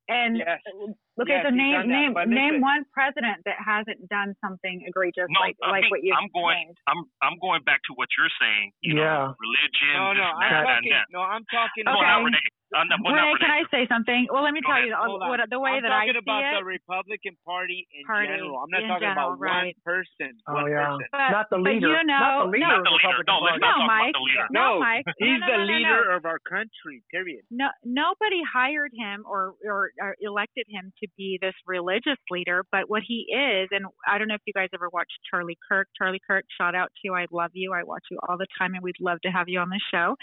And 0.09 0.39
Yes. 0.39 0.59
okay, 0.67 1.31
Yes, 1.31 1.43
so 1.47 1.51
he's 1.51 1.57
name 1.57 1.73
that, 1.79 1.87
name 1.87 2.13
name 2.27 2.55
listen- 2.59 2.61
one 2.63 2.85
president 2.93 3.45
that 3.45 3.59
hasn't 3.63 4.09
done 4.09 4.35
something 4.41 4.83
egregious 4.83 5.27
No, 5.31 5.39
like 5.41 5.57
I 5.63 5.71
like 5.71 5.83
mean, 5.83 5.91
what 5.91 6.03
you 6.03 6.13
I'm 6.15 6.27
going- 6.35 6.59
named. 6.67 6.79
I'm 6.89 7.05
I'm 7.23 7.39
going 7.39 7.63
back 7.63 7.81
to 7.85 7.93
what 7.95 8.09
you're 8.19 8.29
saying. 8.41 8.73
You 8.81 8.97
Yeah. 8.99 9.05
know, 9.31 9.37
religion. 9.39 9.93
no, 9.95 10.13
no, 10.13 10.15
this, 10.15 10.25
I'm 10.35 10.41
that, 10.41 10.51
that, 10.51 10.75
talking. 10.75 10.91
that. 10.91 11.07
No, 11.11 11.21
I'm 11.23 11.45
talking 11.47 11.87
Okay. 11.89 11.99
about. 12.01 12.33
Renee. 12.73 12.89
No, 12.91 12.97
well, 13.05 13.15
Renee, 13.15 13.41
can 13.41 13.51
I 13.51 13.63
say 13.71 13.83
something? 13.91 14.27
Well, 14.31 14.43
let 14.45 14.55
me 14.55 14.61
tell 14.63 14.79
you 14.83 14.95
Hold 14.95 15.23
on. 15.23 15.29
what 15.29 15.41
the 15.51 15.59
way 15.61 15.79
I'm 15.79 15.83
that 15.83 15.93
I 15.93 16.07
talking 16.07 16.23
see 16.23 16.25
about 16.25 16.43
the 16.61 16.65
Republican 16.67 17.35
Party 17.45 17.87
in 17.93 18.07
Party 18.07 18.29
general. 18.31 18.63
I'm 18.63 18.71
not 18.71 18.83
talking 18.87 19.11
general, 19.11 19.35
about 19.35 19.41
one 19.43 19.73
person. 19.85 20.31
Oh, 20.47 20.55
one 20.55 20.71
yeah. 20.71 20.97
person. 20.99 21.07
But, 21.11 21.31
not 21.35 21.47
the 21.51 21.59
leader. 21.59 21.91
you 21.91 22.03
know, 22.07 22.17
not 22.17 22.45
the 22.47 22.51
leader 22.55 22.67
Not 22.71 22.79
of 22.79 22.85
the 22.85 22.91
the 22.91 22.97
leader. 22.97 23.19
Republican 23.19 23.27
No, 23.27 23.37
let's 23.43 23.61
not 23.61 23.75
no, 23.75 23.75
talk 23.75 23.91
about 23.91 24.01
Mike. 24.01 24.15
the 24.15 24.25
leader. 24.25 24.47
No, 24.51 24.67
No, 24.71 24.81
Mike. 24.81 25.07
He's 25.19 25.41
no, 25.41 25.47
no, 25.47 25.47
the 25.51 25.59
no, 25.59 25.65
no, 25.67 25.73
leader 25.75 26.01
no. 26.11 26.17
of 26.17 26.23
our 26.27 26.41
country. 26.47 26.97
Period. 27.11 27.43
no 27.51 27.69
nobody 27.85 28.41
hired 28.47 28.93
him 28.95 29.25
or, 29.27 29.55
or 29.67 29.91
or 30.01 30.17
elected 30.21 30.67
him 30.69 30.93
to 31.03 31.09
be 31.17 31.39
this 31.43 31.55
religious 31.67 32.19
leader 32.31 32.65
but 32.73 32.89
what 32.89 33.03
he 33.07 33.27
is 33.31 33.69
and 33.73 33.85
i 34.07 34.19
don't 34.19 34.29
know 34.29 34.35
if 34.35 34.41
you 34.47 34.53
guys 34.53 34.69
ever 34.75 34.89
watched 34.93 35.13
charlie 35.31 35.59
kirk 35.69 35.89
charlie 35.97 36.21
kirk 36.27 36.45
shout 36.61 36.75
out 36.75 36.89
to 36.95 37.01
you 37.05 37.15
i 37.15 37.27
love 37.33 37.51
you 37.55 37.73
i 37.73 37.83
watch 37.83 38.05
you 38.11 38.19
all 38.29 38.37
the 38.39 38.47
time 38.59 38.75
and 38.75 38.83
we'd 38.83 38.95
love 39.01 39.19
to 39.23 39.29
have 39.29 39.49
you 39.49 39.59
on 39.59 39.69
the 39.69 39.81
show 39.93 40.15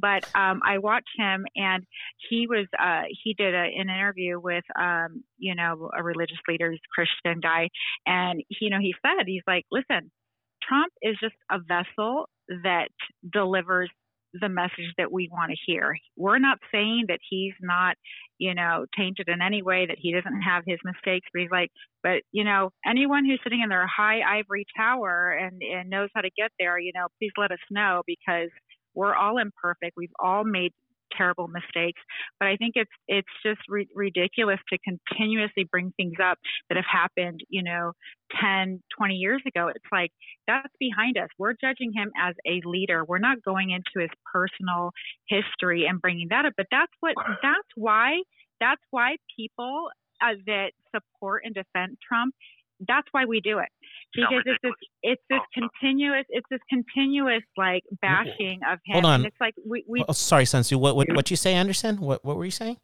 but 0.00 0.22
um 0.38 0.60
i 0.64 0.78
watched 0.78 1.10
him 1.16 1.44
and 1.56 1.84
he 2.30 2.46
was 2.46 2.66
uh 2.80 3.02
he 3.22 3.34
did 3.34 3.54
a, 3.54 3.64
an 3.78 3.88
interview 3.88 4.38
with 4.40 4.64
um 4.78 5.22
you 5.38 5.54
know 5.54 5.90
a 5.96 6.02
religious 6.02 6.38
leader 6.48 6.70
he's 6.70 6.80
christian 6.94 7.40
guy 7.40 7.68
and 8.06 8.42
you 8.60 8.70
know 8.70 8.78
he 8.80 8.94
said 9.04 9.24
he's 9.26 9.42
like 9.46 9.64
listen 9.70 10.10
trump 10.66 10.92
is 11.02 11.16
just 11.20 11.34
a 11.50 11.58
vessel 11.58 12.28
that 12.62 12.88
delivers 13.32 13.90
the 14.40 14.48
message 14.48 14.92
that 14.96 15.12
we 15.12 15.28
want 15.30 15.50
to 15.50 15.56
hear. 15.66 15.94
We're 16.16 16.38
not 16.38 16.58
saying 16.72 17.04
that 17.08 17.18
he's 17.28 17.52
not, 17.60 17.96
you 18.38 18.54
know, 18.54 18.86
tainted 18.96 19.28
in 19.28 19.42
any 19.42 19.62
way, 19.62 19.86
that 19.86 19.98
he 20.00 20.12
doesn't 20.12 20.40
have 20.40 20.64
his 20.66 20.78
mistakes, 20.84 21.28
but 21.32 21.42
he's 21.42 21.50
like, 21.50 21.70
but, 22.02 22.22
you 22.32 22.44
know, 22.44 22.70
anyone 22.86 23.24
who's 23.24 23.40
sitting 23.44 23.60
in 23.62 23.68
their 23.68 23.86
high 23.86 24.20
ivory 24.20 24.64
tower 24.76 25.32
and, 25.32 25.60
and 25.62 25.90
knows 25.90 26.08
how 26.14 26.22
to 26.22 26.30
get 26.36 26.50
there, 26.58 26.78
you 26.78 26.92
know, 26.94 27.08
please 27.18 27.32
let 27.36 27.52
us 27.52 27.58
know 27.70 28.02
because 28.06 28.50
we're 28.94 29.14
all 29.14 29.38
imperfect. 29.38 29.94
We've 29.96 30.12
all 30.20 30.44
made 30.44 30.72
terrible 31.16 31.48
mistakes. 31.48 32.00
But 32.38 32.48
I 32.48 32.56
think 32.56 32.72
it's 32.76 32.90
it's 33.08 33.28
just 33.44 33.60
re- 33.68 33.88
ridiculous 33.94 34.58
to 34.72 34.78
continuously 34.78 35.64
bring 35.70 35.92
things 35.96 36.14
up 36.22 36.38
that 36.68 36.76
have 36.76 36.86
happened, 36.90 37.40
you 37.48 37.62
know, 37.62 37.92
10, 38.40 38.82
20 38.96 39.14
years 39.14 39.42
ago. 39.46 39.68
It's 39.68 39.84
like 39.92 40.10
that's 40.46 40.72
behind 40.78 41.18
us. 41.18 41.28
We're 41.38 41.54
judging 41.54 41.92
him 41.94 42.10
as 42.20 42.34
a 42.46 42.60
leader. 42.64 43.04
We're 43.04 43.18
not 43.18 43.42
going 43.42 43.70
into 43.70 44.00
his 44.00 44.10
personal 44.32 44.90
history 45.28 45.86
and 45.86 46.00
bringing 46.00 46.28
that 46.30 46.46
up. 46.46 46.54
But 46.56 46.66
that's 46.70 46.92
what 47.00 47.14
that's 47.42 47.68
why 47.76 48.22
that's 48.60 48.82
why 48.90 49.16
people 49.36 49.88
uh, 50.22 50.34
that 50.46 50.72
support 50.94 51.42
and 51.44 51.54
defend 51.54 51.98
Trump 52.06 52.34
that's 52.86 53.08
why 53.12 53.24
we 53.24 53.40
do 53.40 53.58
it 53.58 53.68
because 54.14 54.42
it's 54.44 54.58
this 54.62 54.72
it's 55.02 55.22
this 55.30 55.40
continuous 55.54 56.24
it's 56.28 56.46
this 56.50 56.60
continuous 56.68 57.42
like 57.56 57.82
bashing 58.00 58.60
of 58.70 58.78
him. 58.84 58.94
Hold 58.94 59.04
on. 59.04 59.14
And 59.20 59.26
it's 59.26 59.36
like 59.40 59.54
we, 59.66 59.84
we 59.88 60.04
oh, 60.08 60.12
sorry, 60.12 60.44
Sun 60.44 60.62
Tzu. 60.62 60.78
What 60.78 60.96
what 60.96 61.12
what 61.12 61.30
you 61.30 61.36
say, 61.36 61.54
Anderson? 61.54 62.00
What 62.00 62.24
what 62.24 62.36
were 62.36 62.44
you 62.44 62.50
saying? 62.50 62.76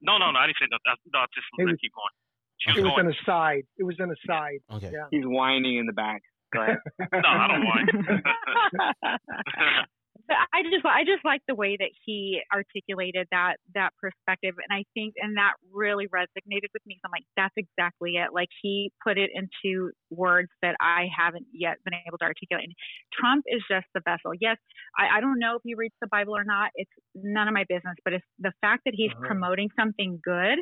No, 0.00 0.18
no, 0.18 0.30
no. 0.30 0.38
I 0.38 0.46
didn't 0.46 0.58
say 0.60 0.66
that. 0.70 0.80
That's 0.84 1.00
no, 1.12 1.20
just 1.34 1.46
let 1.58 1.64
was, 1.66 1.78
keep 1.80 1.92
going. 1.94 2.76
It 2.76 2.82
was 2.82 2.92
going. 2.92 3.06
an 3.06 3.14
aside. 3.22 3.64
It 3.78 3.84
was 3.84 3.96
an 3.98 4.12
aside. 4.12 4.60
Okay. 4.72 4.90
Yeah. 4.92 5.06
He's 5.10 5.24
whining 5.24 5.78
in 5.78 5.86
the 5.86 5.92
back. 5.92 6.22
Go 6.52 6.62
ahead. 6.62 6.78
no, 7.12 7.28
I 7.28 7.48
don't 7.48 7.64
whine. 7.64 7.88
I 10.30 10.62
just 10.62 10.84
I 10.84 11.04
just 11.04 11.24
like 11.24 11.42
the 11.46 11.54
way 11.54 11.76
that 11.78 11.90
he 12.04 12.40
articulated 12.52 13.28
that 13.30 13.56
that 13.74 13.90
perspective, 14.00 14.54
and 14.56 14.72
I 14.72 14.84
think 14.94 15.14
and 15.20 15.36
that 15.36 15.54
really 15.72 16.06
resonated 16.08 16.72
with 16.72 16.84
me. 16.86 16.96
So 16.96 17.06
I'm 17.06 17.12
like, 17.12 17.28
that's 17.36 17.54
exactly 17.56 18.16
it. 18.16 18.32
Like 18.32 18.48
he 18.62 18.90
put 19.02 19.18
it 19.18 19.30
into 19.34 19.90
words 20.10 20.48
that 20.62 20.76
I 20.80 21.08
haven't 21.12 21.46
yet 21.52 21.76
been 21.84 21.94
able 22.06 22.18
to 22.18 22.24
articulate. 22.24 22.64
And 22.64 22.74
Trump 23.12 23.44
is 23.46 23.62
just 23.70 23.86
the 23.94 24.00
vessel. 24.04 24.32
Yes, 24.40 24.56
I, 24.98 25.18
I 25.18 25.20
don't 25.20 25.38
know 25.38 25.56
if 25.56 25.62
he 25.64 25.74
reads 25.74 25.94
the 26.00 26.08
Bible 26.08 26.36
or 26.36 26.44
not. 26.44 26.70
It's 26.74 26.90
none 27.14 27.48
of 27.48 27.54
my 27.54 27.64
business. 27.68 27.96
But 28.04 28.14
it's 28.14 28.26
the 28.38 28.52
fact 28.60 28.82
that 28.86 28.94
he's 28.94 29.12
uh-huh. 29.12 29.26
promoting 29.26 29.68
something 29.78 30.20
good. 30.24 30.58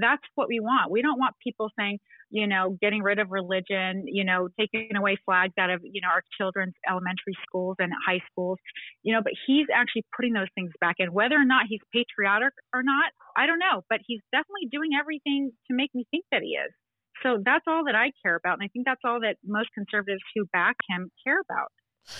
That's 0.00 0.22
what 0.34 0.48
we 0.48 0.58
want. 0.58 0.90
We 0.90 1.02
don't 1.02 1.18
want 1.18 1.34
people 1.42 1.70
saying, 1.78 1.98
you 2.34 2.48
know, 2.48 2.76
getting 2.82 3.00
rid 3.00 3.20
of 3.20 3.30
religion, 3.30 4.10
you 4.10 4.24
know, 4.24 4.48
taking 4.58 4.90
away 4.98 5.14
flags 5.24 5.54
out 5.56 5.70
of, 5.70 5.80
you 5.86 6.02
know, 6.02 6.10
our 6.10 6.26
children's 6.36 6.74
elementary 6.90 7.38
schools 7.46 7.78
and 7.78 7.94
high 7.94 8.18
schools, 8.26 8.58
you 9.06 9.14
know, 9.14 9.22
but 9.22 9.32
he's 9.46 9.70
actually 9.70 10.02
putting 10.10 10.34
those 10.34 10.50
things 10.58 10.74
back 10.82 10.96
in. 10.98 11.14
Whether 11.14 11.38
or 11.38 11.46
not 11.46 11.70
he's 11.70 11.78
patriotic 11.94 12.50
or 12.74 12.82
not, 12.82 13.14
I 13.38 13.46
don't 13.46 13.62
know, 13.62 13.86
but 13.86 14.02
he's 14.02 14.18
definitely 14.34 14.66
doing 14.66 14.98
everything 14.98 15.54
to 15.70 15.78
make 15.78 15.94
me 15.94 16.10
think 16.10 16.26
that 16.34 16.42
he 16.42 16.58
is. 16.58 16.74
So 17.22 17.38
that's 17.38 17.62
all 17.70 17.86
that 17.86 17.94
I 17.94 18.10
care 18.18 18.34
about. 18.34 18.58
And 18.58 18.66
I 18.66 18.68
think 18.74 18.82
that's 18.82 19.06
all 19.06 19.22
that 19.22 19.38
most 19.46 19.70
conservatives 19.70 20.26
who 20.34 20.50
back 20.50 20.74
him 20.90 21.14
care 21.22 21.38
about. 21.38 21.70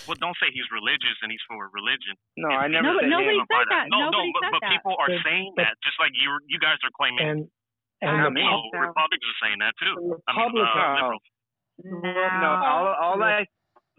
Well, 0.07 0.15
don't 0.15 0.39
say 0.39 0.47
he's 0.55 0.71
religious 0.71 1.19
and 1.21 1.29
he's 1.29 1.43
for 1.43 1.59
religion. 1.75 2.15
No, 2.39 2.55
I 2.55 2.71
never. 2.71 2.87
No, 2.87 3.03
said 3.03 3.11
nobody 3.11 3.37
said 3.51 3.67
that. 3.67 3.85
No, 3.91 4.09
nobody 4.09 4.31
no, 4.31 4.47
but, 4.47 4.63
but 4.63 4.71
people 4.71 4.95
are 4.95 5.11
saying 5.27 5.59
that, 5.59 5.75
just 5.83 5.99
like 5.99 6.15
you 6.15 6.33
you 6.47 6.57
guys 6.57 6.79
are 6.81 6.89
claiming. 6.95 7.21
And 7.21 7.39
and 8.01 8.25
the 8.25 8.31
me, 8.31 8.43
so. 8.43 8.79
Republicans 8.79 9.23
are 9.23 9.39
saying 9.47 9.59
that 9.59 9.73
too. 9.79 10.19
I 10.27 10.47
mean, 10.51 10.65
uh, 10.65 11.15
no, 11.83 12.39
no, 12.41 12.49
all, 12.65 12.95
all 13.01 13.23
I 13.23 13.45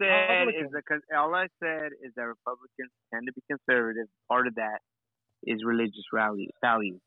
said 0.01 0.47
is 0.49 0.69
because 0.73 1.01
all 1.15 1.33
I 1.35 1.47
said 1.61 1.91
is 2.03 2.11
that 2.15 2.23
Republicans 2.23 2.91
tend 3.13 3.27
to 3.27 3.33
be 3.33 3.41
conservative. 3.49 4.07
Part 4.27 4.47
of 4.47 4.55
that 4.55 4.79
is 5.43 5.63
religious 5.63 6.05
values. 6.13 6.51
Values. 6.61 6.99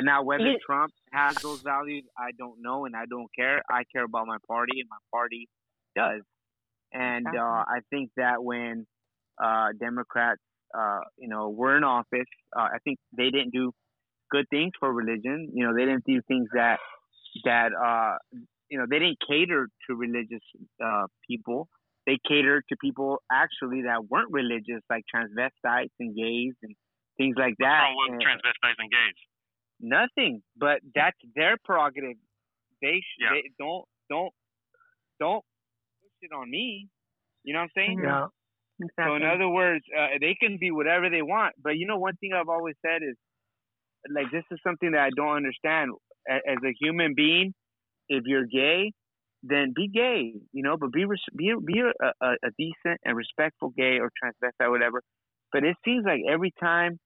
Now, 0.00 0.22
whether 0.22 0.52
yeah. 0.52 0.58
Trump 0.64 0.92
has 1.12 1.36
those 1.36 1.62
values, 1.62 2.04
I 2.16 2.30
don't 2.38 2.60
know, 2.60 2.84
and 2.84 2.94
I 2.94 3.06
don't 3.08 3.28
care. 3.36 3.62
I 3.70 3.84
care 3.92 4.04
about 4.04 4.26
my 4.26 4.36
party, 4.46 4.80
and 4.80 4.88
my 4.90 4.98
party 5.10 5.48
does. 5.96 6.22
And 6.92 7.26
uh, 7.26 7.64
I 7.66 7.80
think 7.90 8.10
that 8.16 8.42
when 8.42 8.86
uh, 9.42 9.68
Democrats, 9.78 10.40
uh, 10.78 11.00
you 11.16 11.28
know, 11.28 11.48
were 11.48 11.76
in 11.76 11.84
office, 11.84 12.28
uh, 12.56 12.60
I 12.60 12.78
think 12.84 12.98
they 13.16 13.30
didn't 13.30 13.52
do 13.52 13.72
good 14.30 14.48
things 14.50 14.72
for 14.78 14.92
religion. 14.92 15.50
You 15.52 15.66
know, 15.66 15.74
they 15.74 15.84
didn't 15.84 16.04
do 16.04 16.20
things 16.28 16.48
that 16.54 16.78
that 17.44 17.70
uh, 17.72 18.16
you 18.68 18.78
know 18.78 18.86
they 18.88 18.98
didn't 18.98 19.18
cater 19.28 19.68
to 19.88 19.96
religious 19.96 20.42
uh, 20.84 21.06
people. 21.28 21.68
They 22.06 22.18
catered 22.26 22.64
to 22.70 22.76
people 22.80 23.18
actually 23.30 23.82
that 23.82 24.08
weren't 24.08 24.32
religious, 24.32 24.82
like 24.88 25.04
transvestites 25.14 25.92
and 26.00 26.16
gays 26.16 26.54
and 26.62 26.74
things 27.18 27.36
like 27.38 27.54
that. 27.58 27.90
What's 27.92 28.10
wrong 28.10 28.16
with 28.16 28.26
transvestites 28.26 28.78
and 28.78 28.90
gays? 28.90 29.18
Nothing, 29.80 30.42
but 30.56 30.80
that's 30.94 31.18
their 31.36 31.56
prerogative. 31.62 32.16
They, 32.80 33.00
sh- 33.00 33.20
yeah. 33.20 33.28
they 33.32 33.50
don't 33.58 33.84
don't 34.08 34.32
don't 35.20 35.44
push 36.02 36.30
it 36.30 36.34
on 36.34 36.50
me. 36.50 36.88
You 37.44 37.52
know 37.52 37.60
what 37.60 37.64
I'm 37.64 37.70
saying? 37.76 38.00
Yeah. 38.02 38.26
Exactly. 38.80 39.04
So 39.04 39.14
in 39.16 39.24
other 39.24 39.48
words, 39.48 39.84
uh, 39.96 40.18
they 40.20 40.36
can 40.40 40.56
be 40.58 40.70
whatever 40.70 41.10
they 41.10 41.22
want. 41.22 41.54
But 41.62 41.76
you 41.76 41.86
know, 41.86 41.98
one 41.98 42.16
thing 42.16 42.30
I've 42.32 42.48
always 42.48 42.76
said 42.84 43.02
is 43.02 43.16
like 44.12 44.30
this 44.32 44.44
is 44.50 44.58
something 44.66 44.92
that 44.92 45.00
I 45.00 45.10
don't 45.16 45.36
understand. 45.36 45.92
As 46.28 46.58
a 46.62 46.74
human 46.78 47.14
being, 47.16 47.54
if 48.08 48.24
you're 48.26 48.44
gay, 48.44 48.92
then 49.42 49.72
be 49.74 49.88
gay, 49.88 50.34
you 50.52 50.62
know, 50.62 50.76
but 50.76 50.92
be 50.92 51.04
be 51.36 51.54
be 51.64 51.80
a, 51.80 52.06
a, 52.06 52.30
a 52.30 52.50
decent 52.58 53.00
and 53.04 53.16
respectful 53.16 53.72
gay 53.76 53.98
or 53.98 54.10
transvestite, 54.22 54.70
whatever. 54.70 55.02
But 55.52 55.64
it 55.64 55.76
seems 55.84 56.04
like 56.04 56.20
every 56.28 56.52
time, 56.60 56.98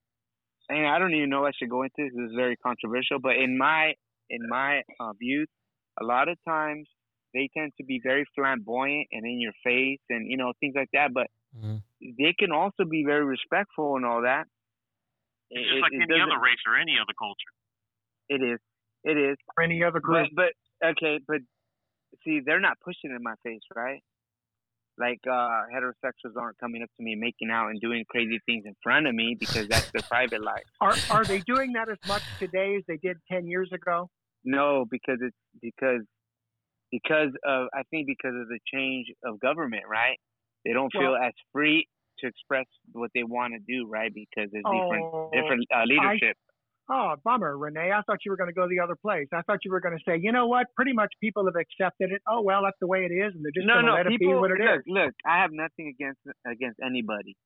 and 0.68 0.86
I 0.86 0.98
don't 0.98 1.14
even 1.14 1.30
know 1.30 1.46
I 1.46 1.52
should 1.56 1.70
go 1.70 1.82
into 1.82 1.94
this. 1.98 2.10
This 2.14 2.30
is 2.30 2.36
very 2.36 2.56
controversial, 2.56 3.18
but 3.20 3.36
in 3.36 3.58
my 3.58 3.94
in 4.30 4.48
my 4.48 4.82
uh, 4.98 5.12
views, 5.20 5.48
a 6.00 6.04
lot 6.04 6.28
of 6.28 6.38
times 6.48 6.88
they 7.34 7.48
tend 7.56 7.72
to 7.78 7.84
be 7.84 8.00
very 8.02 8.24
flamboyant 8.34 9.08
and 9.12 9.24
in 9.24 9.40
your 9.40 9.52
face, 9.62 10.00
and 10.08 10.30
you 10.30 10.36
know 10.36 10.52
things 10.60 10.74
like 10.74 10.90
that. 10.94 11.12
But 11.12 11.26
mm-hmm. 11.56 11.76
they 12.18 12.34
can 12.38 12.50
also 12.50 12.84
be 12.88 13.04
very 13.04 13.24
respectful 13.24 13.96
and 13.96 14.06
all 14.06 14.22
that. 14.22 14.46
It's 15.52 15.68
just 15.68 15.78
it, 15.78 15.82
like 15.82 15.92
it 15.92 16.08
any 16.08 16.20
other 16.20 16.40
race 16.40 16.60
or 16.66 16.80
any 16.80 16.96
other 16.96 17.12
culture. 17.18 17.52
It 18.28 18.40
is. 18.40 18.60
It 19.04 19.18
is. 19.18 19.36
Or 19.56 19.64
any 19.64 19.84
other 19.84 20.00
group. 20.00 20.28
But, 20.34 20.52
but 20.80 20.96
okay, 20.96 21.20
but 21.26 21.38
see, 22.24 22.40
they're 22.44 22.60
not 22.60 22.80
pushing 22.80 23.10
in 23.10 23.22
my 23.22 23.34
face, 23.42 23.62
right? 23.74 24.02
Like 24.98 25.20
uh 25.26 25.64
heterosexuals 25.72 26.36
aren't 26.38 26.58
coming 26.58 26.82
up 26.82 26.90
to 26.96 27.02
me, 27.02 27.14
making 27.14 27.50
out 27.50 27.68
and 27.68 27.80
doing 27.80 28.04
crazy 28.08 28.40
things 28.46 28.64
in 28.66 28.74
front 28.82 29.06
of 29.06 29.14
me 29.14 29.36
because 29.38 29.68
that's 29.68 29.90
their 29.90 30.02
private 30.02 30.42
life. 30.42 30.64
Are 30.80 30.96
are 31.10 31.24
they 31.24 31.40
doing 31.40 31.72
that 31.72 31.88
as 31.88 31.98
much 32.06 32.22
today 32.38 32.76
as 32.76 32.82
they 32.86 32.98
did 32.98 33.16
ten 33.30 33.46
years 33.46 33.70
ago? 33.72 34.10
No, 34.44 34.84
because 34.90 35.18
it's 35.22 35.36
because 35.62 36.02
because 36.90 37.30
of 37.44 37.68
I 37.74 37.82
think 37.90 38.06
because 38.06 38.34
of 38.38 38.48
the 38.48 38.58
change 38.72 39.06
of 39.24 39.40
government, 39.40 39.84
right? 39.90 40.18
They 40.64 40.72
don't 40.72 40.92
feel 40.92 41.12
well, 41.12 41.22
as 41.22 41.32
free 41.52 41.88
to 42.22 42.28
express 42.28 42.66
what 42.92 43.10
they 43.14 43.22
want 43.22 43.54
to 43.54 43.60
do, 43.60 43.88
right? 43.88 44.12
Because 44.12 44.50
there's 44.50 44.64
different 44.64 45.04
oh, 45.04 45.30
different 45.32 45.66
uh, 45.74 45.84
leadership. 45.84 46.36
I, 46.88 46.94
oh, 46.94 47.14
bummer, 47.24 47.56
Renee. 47.56 47.90
I 47.92 48.02
thought 48.02 48.18
you 48.24 48.30
were 48.30 48.36
going 48.36 48.50
to 48.50 48.54
go 48.54 48.68
the 48.68 48.80
other 48.80 48.96
place. 48.96 49.28
I 49.32 49.42
thought 49.42 49.58
you 49.64 49.70
were 49.70 49.80
going 49.80 49.96
to 49.96 50.02
say, 50.06 50.18
you 50.20 50.32
know 50.32 50.46
what? 50.46 50.66
Pretty 50.76 50.92
much 50.92 51.12
people 51.20 51.44
have 51.46 51.56
accepted 51.56 52.12
it. 52.12 52.22
Oh 52.28 52.42
well, 52.42 52.62
that's 52.64 52.78
the 52.80 52.86
way 52.86 53.08
it 53.08 53.12
is, 53.12 53.34
and 53.34 53.44
they're 53.44 53.54
just 53.54 53.66
no, 53.66 53.74
going 53.74 53.86
to 53.86 53.90
no, 53.90 53.96
let 53.96 54.06
people, 54.06 54.28
it 54.28 54.34
be 54.34 54.40
what 54.40 54.50
it 54.50 54.58
look, 54.58 54.78
is. 54.78 54.82
Look, 54.86 55.14
I 55.26 55.42
have 55.42 55.50
nothing 55.52 55.92
against 55.92 56.20
against 56.46 56.80
anybody. 56.84 57.36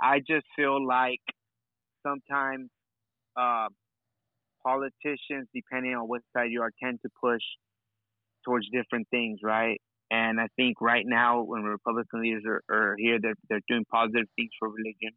I 0.00 0.18
just 0.18 0.46
feel 0.56 0.84
like 0.86 1.20
sometimes 2.06 2.68
uh, 3.36 3.68
politicians, 4.64 5.48
depending 5.54 5.94
on 5.94 6.08
what 6.08 6.22
side 6.36 6.50
you 6.50 6.62
are, 6.62 6.72
tend 6.82 7.00
to 7.02 7.10
push 7.20 7.42
towards 8.44 8.66
different 8.70 9.08
things, 9.10 9.40
right? 9.42 9.80
And 10.10 10.40
I 10.40 10.46
think 10.56 10.80
right 10.80 11.04
now, 11.06 11.42
when 11.42 11.62
Republican 11.62 12.22
leaders 12.22 12.44
are, 12.46 12.62
are 12.70 12.96
here, 12.96 13.18
they're 13.20 13.34
they're 13.48 13.60
doing 13.68 13.84
positive 13.90 14.26
things 14.36 14.50
for 14.58 14.68
religion, 14.68 15.10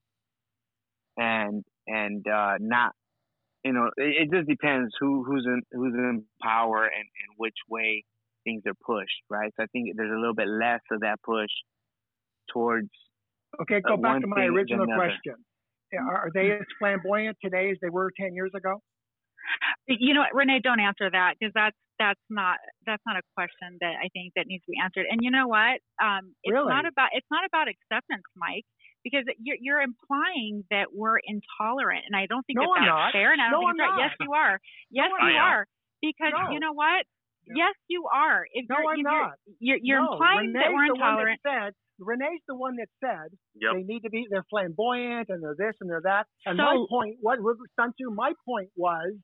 and 1.18 1.64
and 1.86 2.28
uh, 2.28 2.56
not, 2.60 2.94
you 3.64 3.74
know, 3.74 3.92
it, 3.98 4.28
it, 4.28 4.32
just 4.32 4.48
depends 4.48 4.92
who 5.00 5.24
who's 5.24 5.46
in 5.46 5.62
who's 5.72 5.94
in 5.94 6.24
power 6.42 6.84
and, 6.86 6.94
and 6.96 7.36
which 7.38 7.58
way 7.70 8.04
things 8.44 8.64
are 8.66 8.74
pushed, 8.84 9.22
right? 9.30 9.52
So 9.58 9.64
I 9.64 9.68
think 9.68 9.90
there's 9.96 10.12
a 10.12 10.20
little 10.20 10.34
bit 10.34 10.48
less 10.48 10.82
of 10.92 11.02
that 11.02 11.20
push 11.24 11.52
towards. 12.52 12.90
Okay, 13.62 13.82
go 13.82 13.98
back 13.98 14.22
to 14.22 14.28
my 14.28 14.46
original 14.46 14.86
question. 14.88 15.36
Are 15.94 16.30
they 16.34 16.52
as 16.52 16.62
flamboyant 16.80 17.38
today 17.44 17.70
as 17.72 17.78
they 17.82 17.90
were 17.90 18.12
ten 18.20 18.34
years 18.34 18.52
ago? 18.56 18.82
You 19.90 20.14
know, 20.14 20.26
Renee, 20.34 20.62
don't 20.62 20.80
answer 20.80 21.10
that 21.10 21.34
because 21.40 21.52
that's 21.56 21.76
that's 21.98 22.22
not 22.30 22.58
that's 22.86 23.02
not 23.06 23.18
a 23.18 23.26
question 23.36 23.82
that 23.82 23.98
I 23.98 24.08
think 24.14 24.34
that 24.38 24.46
needs 24.46 24.64
to 24.66 24.72
be 24.72 24.80
answered. 24.80 25.06
And 25.10 25.20
you 25.22 25.32
know 25.34 25.50
what? 25.50 25.82
Um, 25.98 26.38
it's 26.46 26.54
really? 26.54 26.70
not 26.70 26.86
about 26.86 27.10
it's 27.12 27.28
not 27.30 27.42
about 27.44 27.68
acceptance, 27.68 28.24
Mike, 28.38 28.70
because 29.04 29.28
you're 29.42 29.58
you're 29.60 29.82
implying 29.82 30.64
that 30.72 30.94
we're 30.94 31.20
intolerant, 31.20 32.06
and 32.08 32.16
I 32.16 32.26
don't 32.30 32.46
think 32.46 32.62
no, 32.62 32.70
that 32.70 32.86
that's 32.86 32.90
not. 32.90 33.12
fair. 33.12 33.34
And 33.34 33.42
I 33.42 33.50
don't 33.50 33.66
no, 33.66 33.74
think 33.74 33.82
right. 33.82 34.00
Yes, 34.00 34.14
you 34.22 34.32
are. 34.32 34.56
Yes, 34.90 35.10
no, 35.10 35.28
you 35.28 35.36
are. 35.36 35.66
Because 36.02 36.34
no. 36.38 36.54
you 36.54 36.60
know 36.64 36.74
what? 36.74 37.04
Yes, 37.50 37.74
you 37.90 38.06
are. 38.14 38.46
If 38.54 38.70
no, 38.70 38.78
you're, 38.78 38.92
I'm 38.94 39.00
you're, 39.02 39.10
not. 39.10 39.34
You're, 39.60 39.80
you're 39.82 40.00
implying 40.06 40.54
Renee's 40.54 40.62
that 40.62 40.70
we're 40.70 40.88
the 40.88 40.96
intolerant. 40.96 41.40
One 41.42 41.54
that 41.58 41.66
said, 41.66 41.72
Renee's 42.00 42.44
the 42.48 42.56
one 42.56 42.76
that 42.78 42.90
said 43.02 43.30
yep. 43.58 43.74
they 43.74 43.84
need 43.84 44.02
to 44.06 44.10
be 44.10 44.28
they're 44.30 44.46
flamboyant 44.50 45.28
and 45.30 45.42
they're 45.42 45.58
this 45.58 45.76
and 45.82 45.90
they're 45.90 46.06
that. 46.06 46.30
And 46.46 46.56
so, 46.56 46.64
my 46.64 46.78
point, 46.88 47.18
what 47.22 47.40
Sun 47.76 47.92
Tzu, 47.98 48.14
my 48.14 48.34
point 48.46 48.70
was 48.78 49.18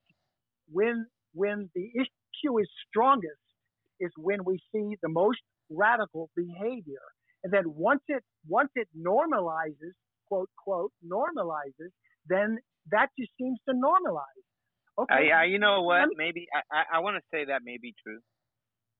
when 0.70 1.06
when 1.34 1.70
the 1.74 1.90
issue 1.94 2.58
is 2.58 2.68
strongest 2.88 3.40
is 4.00 4.10
when 4.16 4.44
we 4.44 4.58
see 4.72 4.96
the 5.02 5.08
most 5.08 5.38
radical 5.70 6.30
behavior. 6.36 7.04
And 7.44 7.52
then 7.52 7.64
once 7.66 8.02
it 8.08 8.22
once 8.48 8.70
it 8.74 8.88
normalizes, 8.96 9.94
quote 10.28 10.50
quote, 10.62 10.92
normalizes, 11.04 11.92
then 12.28 12.58
that 12.90 13.08
just 13.18 13.30
seems 13.38 13.58
to 13.68 13.74
normalize. 13.74 14.46
Okay, 14.98 15.30
I, 15.30 15.42
I, 15.42 15.44
you 15.44 15.58
know 15.58 15.82
what? 15.82 16.08
Me- 16.08 16.14
Maybe 16.16 16.46
I, 16.72 16.96
I, 16.96 17.00
want 17.00 17.16
to 17.16 17.22
say 17.30 17.44
that 17.44 17.60
may 17.62 17.76
be 17.80 17.94
true. 18.02 18.18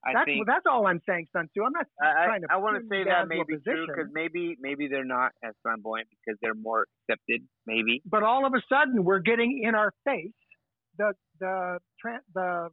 I 0.04 0.12
that's 0.12 0.24
think 0.26 0.46
that's 0.46 0.66
all 0.70 0.86
I'm 0.86 1.00
saying, 1.08 1.26
Sun 1.32 1.48
Tzu. 1.48 1.64
I'm 1.64 1.72
not 1.72 1.86
I, 2.00 2.26
trying 2.26 2.42
to. 2.42 2.48
I, 2.50 2.54
I 2.54 2.56
want 2.58 2.76
to 2.76 2.86
say 2.88 3.04
that 3.04 3.26
may 3.26 3.42
be 3.48 3.56
true 3.64 3.86
because 3.88 4.10
maybe 4.12 4.56
maybe 4.60 4.88
they're 4.88 5.08
not 5.08 5.32
as 5.42 5.54
flamboyant 5.62 6.08
because 6.10 6.38
they're 6.42 6.54
more 6.54 6.86
accepted. 7.08 7.42
Maybe. 7.66 8.02
but 8.04 8.22
all 8.22 8.46
of 8.46 8.52
a 8.52 8.62
sudden 8.68 9.04
we're 9.04 9.20
getting 9.20 9.62
in 9.66 9.74
our 9.74 9.92
face 10.04 10.36
the 10.98 11.12
the 11.40 11.78
the 12.34 12.68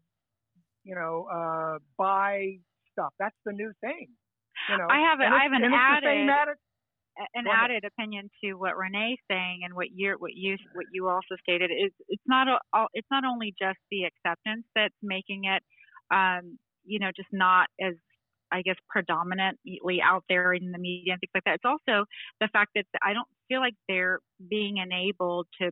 you 0.84 0.96
know 0.96 1.28
uh 1.32 1.80
buy 1.98 2.58
stuff. 2.92 3.14
That's 3.20 3.36
the 3.46 3.54
new 3.54 3.72
thing. 3.82 4.08
You 4.70 4.78
know, 4.78 4.88
I 4.90 5.00
have 5.00 5.20
a- 5.20 5.24
I 5.28 5.44
have 5.44 5.52
an 5.54 5.64
and 5.64 5.74
it's 5.74 5.82
the 6.04 6.08
same 6.08 6.30
added- 6.30 6.58
an 7.36 7.46
added 7.64 7.84
opinion 7.86 8.30
to 8.44 8.54
what 8.56 8.76
Renee's 8.78 9.20
saying 9.30 9.62
and 9.64 9.74
what 9.74 9.92
you 9.92 10.16
what 10.20 10.34
you 10.34 10.58
what 10.74 10.86
you 10.92 11.08
also 11.10 11.36
stated 11.42 11.70
is 11.72 11.92
it's 12.08 12.24
not 12.28 12.48
a, 12.48 12.60
all- 12.74 12.90
it's 12.94 13.08
not 13.12 13.24
only 13.26 13.54
just 13.60 13.78
the 13.92 14.04
acceptance 14.06 14.66
that's 14.76 14.96
making 15.02 15.46
it 15.46 15.62
um, 16.12 16.58
you 16.86 17.00
know 17.00 17.12
just 17.16 17.30
not 17.32 17.68
as 17.82 17.94
I 18.52 18.62
guess 18.62 18.76
predominantly 18.90 20.00
out 20.04 20.24
there 20.30 20.54
in 20.54 20.72
the 20.72 20.78
media 20.78 21.14
and 21.14 21.20
things 21.20 21.32
like 21.34 21.44
that. 21.46 21.56
It's 21.56 21.66
also 21.66 22.06
the 22.40 22.48
fact 22.50 22.72
that 22.76 22.86
I 23.02 23.14
don't 23.14 23.28
feel 23.48 23.60
like 23.62 23.74
they're 23.88 24.20
being 24.50 24.78
enabled 24.78 25.48
to 25.60 25.72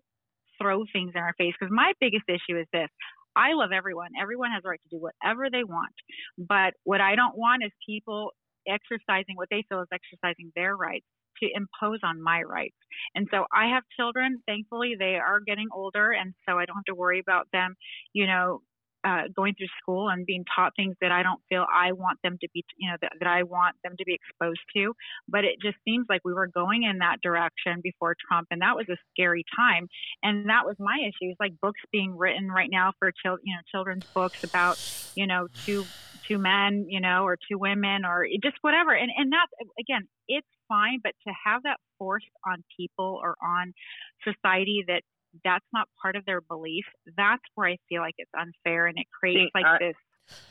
throw 0.62 0.84
things 0.94 1.12
in 1.16 1.22
our 1.22 1.34
face 1.38 1.54
because 1.60 1.74
my 1.74 1.94
biggest 2.00 2.24
issue 2.28 2.60
is 2.60 2.68
this. 2.72 2.90
I 3.36 3.54
love 3.54 3.72
everyone. 3.74 4.10
Everyone 4.22 4.52
has 4.52 4.62
a 4.66 4.70
right 4.70 4.82
to 4.90 4.98
do 4.98 5.02
whatever 5.02 5.50
they 5.50 5.64
want. 5.64 5.94
But 6.38 6.74
what 6.84 7.02
I 7.02 7.16
don't 7.16 7.38
want 7.38 7.64
is 7.64 7.72
people 7.88 8.32
exercising 8.68 9.36
what 9.36 9.48
they 9.50 9.64
feel 9.70 9.82
is 9.82 9.88
exercising 9.92 10.52
their 10.56 10.76
rights 10.76 11.06
to 11.42 11.50
impose 11.56 12.00
on 12.04 12.22
my 12.22 12.44
rights. 12.44 12.76
And 13.16 13.28
so 13.32 13.46
I 13.54 13.68
have 13.68 13.84
children. 13.98 14.44
Thankfully, 14.48 14.96
they 14.98 15.16
are 15.16 15.40
getting 15.40 15.68
older, 15.74 16.12
and 16.12 16.34
so 16.48 16.60
I 16.60 16.66
don't 16.66 16.76
have 16.76 16.86
to 16.86 16.96
worry 16.96 17.20
about 17.20 17.48
them, 17.52 17.76
you 18.14 18.28
know, 18.28 18.62
uh, 19.04 19.24
going 19.36 19.56
through 19.56 19.68
school 19.82 20.10
and 20.10 20.26
being 20.26 20.46
taught 20.56 20.74
things 20.76 20.96
that 21.02 21.12
I 21.12 21.24
don't 21.24 21.42
feel 21.50 21.66
I 21.74 21.92
want 21.92 22.20
them 22.24 22.38
to 22.42 22.48
be, 22.54 22.64
you 22.78 22.90
know, 22.90 22.98
that, 23.02 23.14
that 23.20 23.28
I 23.28 23.44
want 23.44 23.76
them 23.84 23.96
to 23.98 24.06
be 24.06 24.14
exposed 24.14 24.62
to. 24.76 24.94
But 25.28 25.44
it 25.44 25.56
just 25.62 25.78
seems 25.86 26.06
like 26.10 26.22
we 26.24 26.34
were 26.34 26.48
going 26.48 26.84
in 26.84 27.00
that 27.00 27.22
direction 27.22 27.82
before 27.84 28.16
Trump, 28.28 28.48
and 28.52 28.62
that 28.62 28.76
was 28.76 28.86
a 28.90 28.98
scary 29.12 29.44
time. 29.56 29.88
And 30.24 30.50
that 30.50 30.66
was 30.66 30.76
my 30.80 30.98
issue. 31.02 31.32
It's 31.32 31.40
like 31.40 31.54
books 31.62 31.82
being 31.92 32.18
written 32.18 32.50
right 32.50 32.70
now 32.72 32.94
for 33.00 33.12
children, 33.24 33.42
you 33.46 33.56
know, 33.56 33.62
children's 33.72 34.06
books 34.06 34.44
about, 34.44 34.80
you 35.16 35.28
know, 35.28 35.48
two 35.66 35.86
two 36.28 36.38
men, 36.38 36.86
you 36.88 37.02
know, 37.02 37.24
or 37.24 37.38
two 37.50 37.58
women, 37.58 38.06
or 38.06 38.28
just 38.44 38.58
whatever. 38.62 38.92
And 38.94 39.12
and 39.16 39.32
that's 39.32 39.52
again, 39.80 40.08
it's 40.28 40.48
fine, 40.68 41.00
but 41.04 41.14
to 41.28 41.34
have 41.46 41.64
that 41.64 41.78
forced 41.98 42.26
on 42.46 42.64
people 42.78 43.20
or 43.22 43.36
on 43.42 43.74
society 44.24 44.86
that 44.88 45.02
that's 45.44 45.66
not 45.74 45.88
part 46.02 46.16
of 46.16 46.26
their 46.26 46.42
belief, 46.42 46.86
that's 47.18 47.42
where 47.56 47.68
I 47.70 47.78
feel 47.90 48.02
like 48.02 48.16
it's 48.18 48.32
unfair 48.38 48.88
and 48.88 48.98
it 48.98 49.08
creates 49.20 49.40
See, 49.40 49.52
like 49.56 49.66
I- 49.66 49.78
this. 49.80 49.96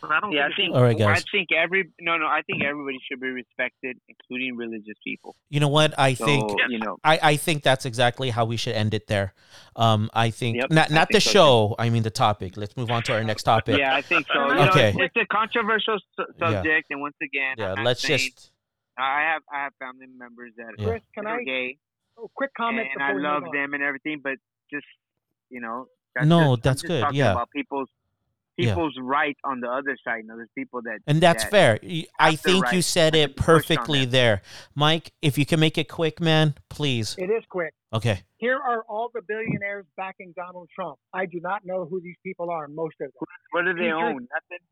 But 0.02 0.10
I 0.10 0.20
Yeah, 0.30 0.42
I 0.42 0.46
think 0.48 0.56
think. 0.56 0.74
All 0.74 0.82
right, 0.82 1.00
I 1.00 1.20
think 1.32 1.52
every 1.52 1.90
no 2.02 2.18
no. 2.18 2.26
I 2.26 2.42
think 2.42 2.62
everybody 2.62 2.98
should 3.08 3.18
be 3.18 3.28
respected, 3.28 3.96
including 4.08 4.54
religious 4.56 4.96
people. 5.02 5.36
You 5.48 5.60
know 5.60 5.68
what? 5.68 5.94
I 5.98 6.12
So 6.14 6.26
think 6.26 6.50
you 6.68 6.78
know. 6.80 6.98
I, 7.02 7.18
I 7.22 7.36
think 7.36 7.62
that's 7.62 7.86
exactly 7.86 8.28
how 8.28 8.44
we 8.44 8.58
should 8.58 8.74
end 8.74 8.92
it 8.92 9.06
there. 9.06 9.32
Um, 9.76 10.10
I 10.12 10.28
think 10.30 10.56
Yep, 10.58 10.70
not 10.70 10.90
I 10.90 10.94
not 10.96 11.08
the 11.08 11.12
think 11.14 11.22
so, 11.22 11.30
too. 11.30 11.32
show. 11.32 11.76
I 11.78 11.88
mean 11.88 12.02
the 12.02 12.10
topic. 12.10 12.58
Let's 12.58 12.76
move 12.76 12.90
on 12.90 13.02
to 13.04 13.14
our 13.14 13.24
next 13.24 13.44
topic. 13.44 13.78
Yeah, 13.78 13.94
I 13.94 14.02
think 14.02 14.26
so. 14.26 14.52
You 14.52 14.60
Okay. 14.68 14.92
know, 14.92 15.04
it's, 15.04 15.14
it's 15.16 15.24
a 15.24 15.26
controversial 15.34 15.98
su- 16.14 16.26
Yeah. 16.38 16.50
subject, 16.50 16.86
and 16.90 17.00
once 17.00 17.16
again, 17.22 17.54
Yeah, 17.56 17.74
I'm 17.78 17.84
let's 17.84 18.02
saying- 18.02 18.18
just. 18.18 18.52
I 18.98 19.20
have 19.32 19.42
I 19.50 19.64
have 19.64 19.72
family 19.78 20.08
members 20.14 20.52
that 20.58 20.74
Yeah. 20.76 20.84
Chris, 20.88 21.02
can 21.14 21.26
are 21.26 21.40
I 21.40 21.44
gay, 21.44 21.78
oh, 22.18 22.28
quick 22.34 22.50
comment 22.54 22.88
and 22.92 22.98
before 22.98 23.06
I 23.06 23.14
we 23.14 23.22
love 23.22 23.42
move 23.44 23.48
on? 23.50 23.56
them 23.56 23.72
and 23.74 23.82
everything, 23.82 24.20
but 24.22 24.34
just 24.72 24.86
you 25.50 25.60
know. 25.60 25.86
That's 26.14 26.26
No, 26.26 26.38
just, 26.40 26.48
I'm 26.48 26.60
that's 26.62 26.82
just 26.82 26.86
good, 26.88 27.00
talking 27.02 27.18
yeah. 27.18 27.32
About 27.32 27.50
people's 27.50 27.88
Yeah. 28.56 28.74
people's 28.74 28.96
right 29.00 29.36
on 29.44 29.60
the 29.60 29.68
other 29.68 29.96
side. 30.04 30.18
You 30.22 30.28
know, 30.28 30.36
there's 30.36 30.48
people 30.56 30.82
that 30.82 30.98
And 31.06 31.20
that's 31.20 31.44
that 31.44 31.50
fair. 31.50 31.78
I 32.18 32.30
have 32.30 32.42
the 32.42 32.52
think 32.52 32.72
you 32.72 32.82
said 32.82 33.14
it 33.14 33.28
be 33.28 33.34
pushed 33.34 33.48
on 33.48 33.54
perfectly 33.76 34.04
there, 34.04 34.42
Mike. 34.74 35.12
If 35.22 35.38
you 35.38 35.46
can 35.46 35.60
make 35.60 35.78
it 35.78 35.88
quick, 35.88 36.20
man, 36.20 36.54
please. 36.68 37.14
It 37.18 37.30
is 37.30 37.44
quick. 37.48 37.74
Okay. 37.92 38.22
Here 38.36 38.56
are 38.56 38.82
all 38.88 39.10
the 39.12 39.20
billionaires 39.26 39.84
backing 39.96 40.32
Donald 40.36 40.68
Trump. 40.74 40.98
I 41.12 41.26
do 41.26 41.40
not 41.42 41.64
know 41.66 41.86
who 41.86 42.00
these 42.00 42.14
people 42.24 42.48
are. 42.50 42.68
Most 42.68 42.94
of 43.00 43.10
them. 43.10 43.26
What 43.50 43.64
do 43.64 43.72
they 43.74 43.80
Future- 43.90 43.96
own? 43.96 44.28
Nothing. 44.30 44.64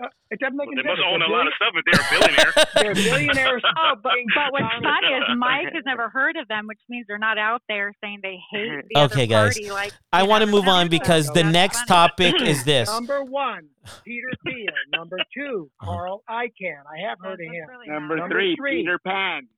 Uh, 0.00 0.06
it 0.30 0.40
doesn't 0.40 0.56
make 0.56 0.66
Well, 0.68 0.78
any 0.78 0.82
they 0.82 0.88
must 0.88 1.02
own 1.06 1.20
a 1.20 1.26
They're 1.28 1.36
lot 1.36 1.46
of 1.46 1.52
stuff 1.56 1.74
if 1.76 1.84
they're 1.84 2.00
a 2.00 2.08
billionaire. 2.08 2.52
They're 2.74 2.94
billionaires. 2.94 3.62
Oh, 3.76 3.94
but, 4.02 4.12
but 4.34 4.52
what's 4.52 4.62
Donald 4.62 4.82
funny 5.02 5.14
is 5.14 5.24
Mike 5.36 5.74
has 5.74 5.82
never 5.84 6.08
heard 6.08 6.36
of 6.36 6.48
them, 6.48 6.66
which 6.66 6.78
means 6.88 7.04
they're 7.06 7.18
not 7.18 7.36
out 7.36 7.60
there 7.68 7.92
saying 8.02 8.20
they 8.22 8.38
hate 8.50 8.84
the 8.94 9.00
Okay, 9.02 9.24
other 9.24 9.26
guys. 9.26 9.58
party. 9.58 9.70
Like 9.70 9.92
I 10.10 10.22
want 10.22 10.42
to 10.42 10.46
move 10.50 10.68
on 10.68 10.86
funny. 10.86 10.88
because 10.88 11.26
the 11.26 11.42
That's 11.42 11.52
next 11.52 11.78
funny. 11.86 11.88
topic 11.88 12.40
is 12.40 12.64
this. 12.64 12.88
Number 12.88 13.22
one, 13.24 13.68
Peter 14.06 14.28
Thiel. 14.46 14.72
Number 14.94 15.18
two, 15.34 15.70
Uh-huh. 15.82 15.92
Carl 15.92 16.22
Icahn. 16.30 16.84
I 16.90 17.06
have 17.06 17.18
heard 17.20 17.34
of 17.34 17.40
him. 17.40 17.68
really 17.68 17.88
Number, 17.88 18.16
Number 18.16 18.34
three, 18.34 18.56
three. 18.56 18.80
Peter 18.82 18.98
Pan. 19.04 19.48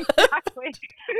Exactly. 0.00 0.66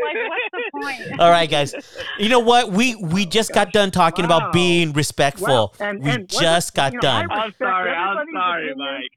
like, 0.04 0.16
what's 0.28 0.50
the 0.52 0.80
point? 1.08 1.20
All 1.20 1.30
right, 1.30 1.50
guys. 1.50 1.74
You 2.18 2.28
know 2.28 2.40
what? 2.40 2.70
We 2.72 2.94
we 2.96 3.26
just 3.26 3.52
got 3.52 3.72
done 3.72 3.90
talking 3.90 4.26
Wow. 4.28 4.38
about 4.38 4.52
being 4.52 4.92
respectful. 4.92 5.46
Well, 5.46 5.74
and- 5.80 6.02
we 6.02 6.10
and 6.10 6.28
just 6.28 6.74
got 6.74 6.92
you 6.92 6.98
know, 6.98 7.02
done. 7.02 7.30
I'm 7.30 7.38
respect 7.48 7.58
sorry. 7.58 7.90
I'm 7.90 8.18
everybody's 8.18 8.34
sorry, 8.34 8.70
opinion. 8.70 8.78
Mike. 8.78 9.10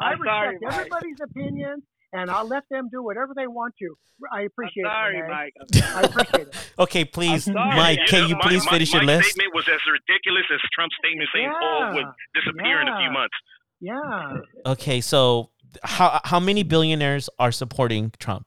I 0.00 0.04
I'm 0.12 0.18
sorry, 0.24 0.48
respect 0.54 0.62
Mike. 0.62 0.74
everybody's 0.74 1.20
opinion, 1.22 1.82
and 2.12 2.30
I'll 2.30 2.46
let 2.46 2.64
them 2.70 2.88
do 2.92 3.02
whatever 3.02 3.32
they 3.34 3.46
want 3.46 3.74
to. 3.80 3.94
I 4.32 4.40
I'm 4.40 4.46
appreciate 4.46 4.84
sorry, 4.84 5.16
it. 5.18 5.20
Renee. 5.22 5.32
Mike. 5.34 5.54
I'm 5.60 5.68
sorry. 5.80 5.94
I 5.94 6.00
appreciate 6.08 6.48
it. 6.48 6.56
Okay, 6.78 7.04
please. 7.04 7.48
Mike, 7.48 8.00
can 8.06 8.28
you 8.28 8.36
my- 8.36 8.40
please 8.42 8.64
my- 8.66 8.70
finish 8.72 8.92
your 8.92 9.02
my 9.02 9.16
list? 9.16 9.30
statement 9.30 9.54
was 9.54 9.66
as 9.68 9.80
ridiculous 9.92 10.44
as 10.52 10.60
Trump's 10.72 10.94
statement 11.04 11.28
saying 11.34 11.50
coal 11.60 11.80
Yeah, 11.80 11.94
would 11.94 12.06
disappear 12.34 12.80
in 12.82 12.88
a 12.88 12.96
few 12.98 13.10
months. 13.10 13.34
Yeah. 13.80 14.70
Okay, 14.72 15.00
so 15.00 15.50
how 15.84 16.20
how 16.24 16.40
many 16.40 16.62
billionaires 16.62 17.28
are 17.38 17.52
supporting 17.52 18.12
Trump? 18.18 18.46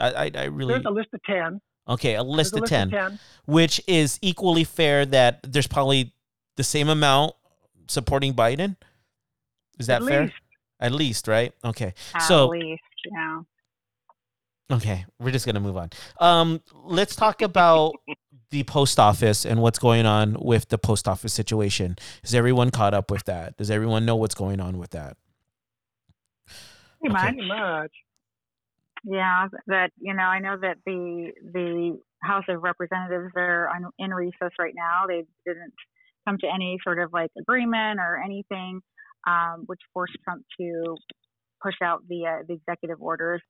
I 0.00 0.24
I, 0.26 0.30
I 0.34 0.44
really 0.44 0.74
There's 0.74 0.86
a 0.86 0.90
list 0.90 1.08
of 1.12 1.20
10. 1.24 1.60
okay 1.88 2.14
a 2.14 2.22
list 2.22 2.54
of 2.56 2.62
a 2.62 2.66
ten, 2.66 2.88
of 2.88 2.92
10. 3.10 3.18
which 3.46 3.80
is 3.86 4.18
equally 4.22 4.64
fair 4.64 5.04
that 5.06 5.40
there's 5.42 5.66
probably 5.66 6.12
the 6.56 6.64
same 6.64 6.88
amount 6.88 7.34
supporting 7.88 8.34
Biden. 8.34 8.76
Is 9.78 9.86
that 9.86 10.02
At 10.02 10.08
fair? 10.08 10.22
least. 10.22 10.34
At 10.80 10.92
least, 10.92 11.28
right? 11.28 11.52
Okay. 11.64 11.94
At 12.14 12.22
So- 12.22 12.48
least, 12.48 12.82
yeah. 13.10 13.40
Okay, 14.72 15.04
we're 15.18 15.32
just 15.32 15.46
gonna 15.46 15.60
move 15.60 15.76
on. 15.76 15.90
Um, 16.20 16.60
let's 16.84 17.16
talk 17.16 17.42
about 17.42 17.94
the 18.50 18.62
post 18.64 18.98
office 19.00 19.44
and 19.44 19.60
what's 19.62 19.78
going 19.78 20.06
on 20.06 20.36
with 20.40 20.68
the 20.68 20.78
post 20.78 21.08
office 21.08 21.32
situation. 21.32 21.96
Is 22.24 22.34
everyone 22.34 22.70
caught 22.70 22.94
up 22.94 23.10
with 23.10 23.24
that? 23.24 23.56
Does 23.56 23.70
everyone 23.70 24.04
know 24.06 24.16
what's 24.16 24.34
going 24.34 24.60
on 24.60 24.78
with 24.78 24.90
that? 24.90 25.16
Pretty 27.00 27.14
Okay. 27.16 27.46
much. 27.46 27.92
Yeah, 29.04 29.48
that 29.66 29.90
you 29.98 30.14
know, 30.14 30.22
I 30.24 30.40
know 30.40 30.56
that 30.60 30.76
the 30.84 31.32
the 31.52 31.98
House 32.22 32.44
of 32.48 32.62
Representatives 32.62 33.32
are 33.36 33.68
on, 33.68 33.90
in 33.98 34.10
recess 34.12 34.50
right 34.58 34.74
now. 34.76 35.06
They 35.08 35.24
didn't 35.46 35.72
come 36.28 36.36
to 36.38 36.46
any 36.46 36.78
sort 36.84 36.98
of 36.98 37.12
like 37.12 37.30
agreement 37.38 37.98
or 37.98 38.20
anything, 38.22 38.80
um, 39.26 39.64
which 39.66 39.80
forced 39.94 40.16
Trump 40.24 40.44
to 40.60 40.96
push 41.62 41.76
out 41.82 42.02
the 42.08 42.26
uh, 42.26 42.42
the 42.46 42.54
executive 42.54 43.00
orders. 43.00 43.40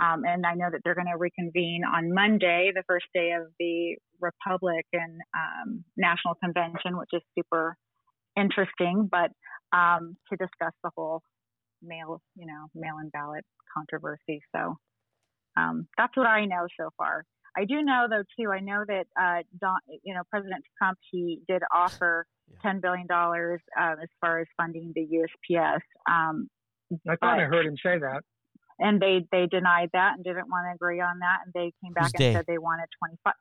Um, 0.00 0.22
and 0.24 0.46
I 0.46 0.54
know 0.54 0.68
that 0.70 0.82
they're 0.84 0.94
going 0.94 1.10
to 1.10 1.18
reconvene 1.18 1.82
on 1.84 2.14
Monday, 2.14 2.70
the 2.72 2.84
first 2.86 3.06
day 3.12 3.32
of 3.32 3.48
the 3.58 3.96
Republican 4.20 5.18
um, 5.34 5.84
National 5.96 6.34
Convention, 6.42 6.96
which 6.96 7.10
is 7.12 7.22
super 7.36 7.76
interesting. 8.38 9.08
But 9.10 9.32
um, 9.76 10.16
to 10.30 10.36
discuss 10.36 10.72
the 10.84 10.90
whole 10.96 11.22
mail, 11.82 12.20
you 12.36 12.46
know, 12.46 12.66
mail-in 12.74 13.08
ballot 13.10 13.44
controversy. 13.76 14.42
So 14.54 14.76
um, 15.60 15.86
that's 15.96 16.16
what 16.16 16.26
I 16.26 16.44
know 16.46 16.66
so 16.78 16.90
far. 16.96 17.24
I 17.56 17.64
do 17.64 17.82
know 17.82 18.06
though 18.08 18.22
too. 18.38 18.50
I 18.50 18.60
know 18.60 18.84
that 18.86 19.06
uh, 19.20 19.42
Don, 19.60 19.78
you 20.02 20.14
know, 20.14 20.22
President 20.30 20.62
Trump 20.78 20.98
he 21.10 21.40
did 21.48 21.62
offer 21.74 22.26
ten 22.62 22.80
billion 22.80 23.06
dollars 23.06 23.60
uh, 23.80 23.94
as 24.02 24.08
far 24.20 24.40
as 24.40 24.46
funding 24.56 24.92
the 24.94 25.06
USPS, 25.52 25.80
um, 26.10 26.48
I 27.08 27.16
thought 27.16 27.40
I 27.40 27.44
heard 27.44 27.66
him 27.66 27.76
say 27.82 27.98
that. 27.98 28.22
and 28.78 29.00
they 29.00 29.26
they 29.30 29.46
denied 29.46 29.90
that 29.92 30.14
and 30.16 30.24
didn't 30.24 30.48
want 30.48 30.66
to 30.68 30.74
agree 30.74 31.00
on 31.00 31.18
that, 31.20 31.38
and 31.44 31.52
they 31.52 31.72
came 31.82 31.92
back 31.92 32.04
Who's 32.04 32.12
and 32.14 32.22
they? 32.24 32.32
said 32.34 32.44
they 32.46 32.58
wanted 32.58 32.86
twenty 32.98 33.16
five. 33.24 33.34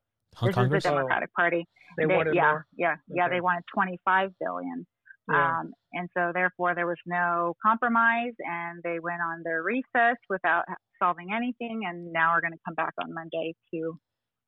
This 0.43 0.55
Congress? 0.55 0.83
is 0.83 0.83
the 0.83 0.89
Democratic 0.95 1.33
Party. 1.33 1.65
They, 1.97 2.05
wanted 2.05 2.35
yeah, 2.35 2.41
more. 2.43 2.65
yeah, 2.77 2.95
yeah. 3.09 3.25
Okay. 3.25 3.35
They 3.35 3.41
wanted 3.41 3.63
twenty 3.73 3.99
five 4.05 4.31
billion. 4.39 4.85
Yeah. 5.29 5.59
Um, 5.59 5.73
and 5.93 6.09
so 6.17 6.31
therefore 6.33 6.75
there 6.75 6.87
was 6.87 6.97
no 7.05 7.55
compromise 7.65 8.33
and 8.39 8.81
they 8.83 8.99
went 8.99 9.21
on 9.21 9.41
their 9.43 9.61
recess 9.63 10.17
without 10.29 10.65
solving 11.01 11.29
anything 11.33 11.81
and 11.87 12.11
now 12.11 12.33
we're 12.33 12.41
going 12.41 12.53
to 12.53 12.59
come 12.65 12.75
back 12.75 12.93
on 13.01 13.13
Monday 13.13 13.53
to 13.73 13.99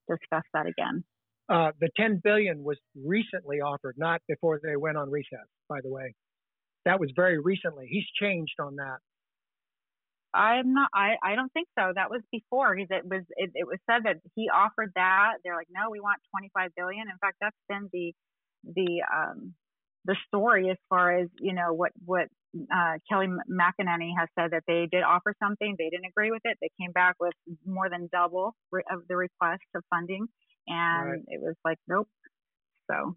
discuss 0.10 0.44
that 0.54 0.66
again. 0.66 1.04
uh, 1.50 1.72
the 1.80 1.90
10 1.98 2.22
billion 2.24 2.64
was 2.64 2.78
recently 2.96 3.60
offered, 3.62 3.96
not 3.98 4.22
before 4.28 4.60
they 4.64 4.76
went 4.76 4.98
on 4.98 5.10
recess. 5.12 5.48
By 5.70 5.80
the 5.84 5.90
way, 5.90 6.14
that 6.86 7.00
was 7.00 7.12
very 7.16 7.40
recently. 7.40 7.88
He's 7.90 8.06
changed 8.20 8.56
on 8.60 8.78
that. 8.78 8.98
I'm 10.34 10.74
not. 10.74 10.90
I, 10.94 11.16
I 11.22 11.36
don't 11.36 11.52
think 11.52 11.68
so. 11.78 11.92
That 11.94 12.10
was 12.10 12.22
before. 12.32 12.78
It 12.78 12.88
was 13.04 13.24
it, 13.36 13.52
it 13.54 13.68
was 13.68 13.80
said 13.90 14.04
that 14.06 14.18
he 14.36 14.50
offered 14.50 14.94
that. 14.96 15.34
They're 15.44 15.56
like, 15.58 15.68
no, 15.70 15.90
we 15.92 16.00
want 16.00 16.20
25 16.32 16.72
billion. 16.78 17.10
In 17.10 17.18
fact, 17.20 17.36
that's 17.42 17.56
been 17.68 17.90
the 17.92 18.14
the 18.64 19.04
um 19.14 19.54
the 20.06 20.16
story 20.28 20.70
as 20.70 20.78
far 20.90 21.18
as 21.18 21.28
you 21.40 21.54
know 21.54 21.74
what 21.74 21.92
what 22.06 22.28
uh, 22.56 22.98
Kayleigh 23.10 23.38
McEnany 23.50 24.12
has 24.18 24.28
said 24.38 24.52
that 24.52 24.64
they 24.68 24.88
did 24.92 25.04
offer 25.04 25.34
something. 25.42 25.76
They 25.78 25.90
didn't 25.90 26.06
agree 26.06 26.32
with 26.32 26.42
it. 26.44 26.58
They 26.62 26.70
came 26.80 26.92
back 26.92 27.16
with 27.20 27.34
more 27.66 27.90
than 27.90 28.10
double 28.12 28.56
re- 28.72 28.84
of 28.92 29.02
the 29.08 29.16
request 29.16 29.64
of 29.76 29.84
funding, 29.90 30.28
and 30.68 31.12
right. 31.12 31.22
it 31.28 31.42
was 31.42 31.56
like, 31.64 31.78
nope. 31.88 32.08
So. 32.90 33.16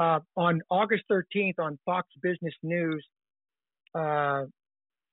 Uh, 0.00 0.20
on 0.36 0.62
August 0.70 1.02
13th 1.10 1.58
on 1.58 1.76
Fox 1.84 2.06
Business 2.22 2.54
News, 2.62 3.04
uh, 3.96 4.44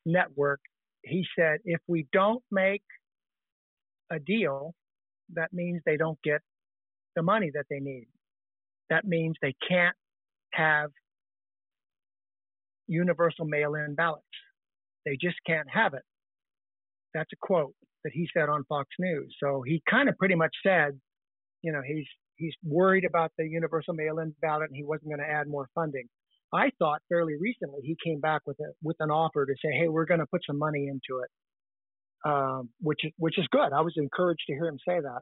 network, 0.05 0.59
he 1.03 1.25
said, 1.37 1.57
if 1.65 1.79
we 1.87 2.07
don't 2.13 2.43
make 2.51 2.83
a 4.11 4.19
deal, 4.19 4.75
that 5.33 5.51
means 5.53 5.81
they 5.85 5.97
don't 5.97 6.19
get 6.23 6.41
the 7.15 7.23
money 7.23 7.49
that 7.55 7.65
they 7.69 7.79
need. 7.79 8.07
That 8.89 9.05
means 9.05 9.35
they 9.41 9.55
can't 9.67 9.95
have 10.53 10.91
universal 12.87 13.45
mail 13.45 13.75
in 13.75 13.95
ballots. 13.95 14.23
They 15.05 15.17
just 15.19 15.37
can't 15.45 15.67
have 15.69 15.93
it. 15.93 16.03
That's 17.13 17.31
a 17.33 17.37
quote 17.41 17.73
that 18.03 18.11
he 18.13 18.27
said 18.35 18.49
on 18.49 18.63
Fox 18.65 18.89
News. 18.99 19.35
So 19.43 19.63
he 19.65 19.81
kind 19.89 20.09
of 20.09 20.17
pretty 20.17 20.35
much 20.35 20.53
said, 20.65 20.99
you 21.61 21.71
know, 21.71 21.81
he's 21.85 22.05
he's 22.35 22.53
worried 22.63 23.05
about 23.05 23.31
the 23.37 23.47
universal 23.47 23.93
mail 23.93 24.19
in 24.19 24.35
ballot 24.41 24.69
and 24.69 24.75
he 24.75 24.83
wasn't 24.83 25.09
going 25.09 25.19
to 25.19 25.29
add 25.29 25.47
more 25.47 25.67
funding. 25.73 26.07
I 26.53 26.71
thought 26.79 27.01
fairly 27.09 27.33
recently 27.39 27.81
he 27.83 27.97
came 28.03 28.19
back 28.19 28.41
with 28.45 28.59
a 28.59 28.71
with 28.83 28.97
an 28.99 29.11
offer 29.11 29.45
to 29.45 29.53
say, 29.63 29.71
"Hey, 29.71 29.87
we're 29.87 30.05
going 30.05 30.19
to 30.19 30.25
put 30.27 30.41
some 30.45 30.57
money 30.59 30.87
into 30.87 31.21
it," 31.23 31.29
um, 32.29 32.69
which 32.81 33.01
which 33.17 33.37
is 33.39 33.47
good. 33.51 33.73
I 33.73 33.81
was 33.81 33.93
encouraged 33.97 34.43
to 34.47 34.53
hear 34.53 34.67
him 34.67 34.79
say 34.87 34.99
that. 34.99 35.21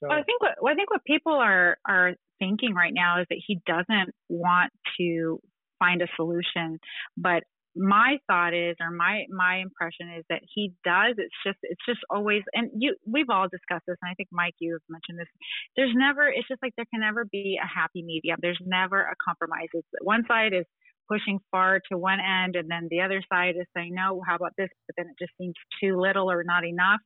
So 0.00 0.08
well, 0.08 0.18
I 0.18 0.22
think 0.22 0.40
what 0.40 0.52
well, 0.60 0.72
I 0.72 0.76
think 0.76 0.90
what 0.90 1.04
people 1.04 1.34
are 1.34 1.76
are 1.86 2.14
thinking 2.38 2.74
right 2.74 2.94
now 2.94 3.20
is 3.20 3.26
that 3.30 3.40
he 3.46 3.60
doesn't 3.66 4.14
want 4.28 4.72
to 4.98 5.40
find 5.78 6.02
a 6.02 6.06
solution, 6.16 6.78
but 7.16 7.42
my 7.76 8.18
thought 8.26 8.54
is 8.54 8.76
or 8.80 8.90
my 8.90 9.24
my 9.30 9.58
impression 9.58 10.10
is 10.18 10.24
that 10.28 10.40
he 10.54 10.72
does. 10.84 11.14
It's 11.18 11.34
just 11.46 11.58
it's 11.62 11.84
just 11.86 12.00
always 12.10 12.42
and 12.52 12.70
you 12.76 12.96
we've 13.06 13.30
all 13.30 13.46
discussed 13.48 13.84
this 13.86 13.96
and 14.02 14.10
i 14.10 14.14
think 14.14 14.28
mike 14.32 14.54
you've 14.58 14.82
mentioned 14.88 15.18
this. 15.18 15.28
There's 15.76 15.92
never 15.94 16.28
it's 16.28 16.48
just 16.48 16.62
like 16.62 16.72
there 16.76 16.86
can 16.92 17.00
never 17.00 17.24
be 17.24 17.58
a 17.62 17.66
happy 17.66 18.02
medium. 18.02 18.38
There's 18.42 18.60
never 18.64 19.00
a 19.00 19.14
compromise. 19.24 19.68
It's 19.72 19.86
one 20.02 20.24
side 20.26 20.54
is 20.54 20.66
pushing 21.08 21.38
far 21.50 21.80
to 21.90 21.96
one 21.96 22.18
end 22.20 22.56
and 22.56 22.68
then 22.68 22.88
the 22.90 23.00
other 23.00 23.22
side 23.32 23.54
is 23.56 23.66
saying 23.76 23.94
no 23.94 24.22
how 24.26 24.34
about 24.34 24.52
this? 24.58 24.68
But 24.86 24.96
then 24.96 25.06
it 25.06 25.16
just 25.24 25.36
seems 25.38 25.54
too 25.80 26.00
little 26.00 26.30
or 26.30 26.42
not 26.44 26.64
enough 26.64 27.00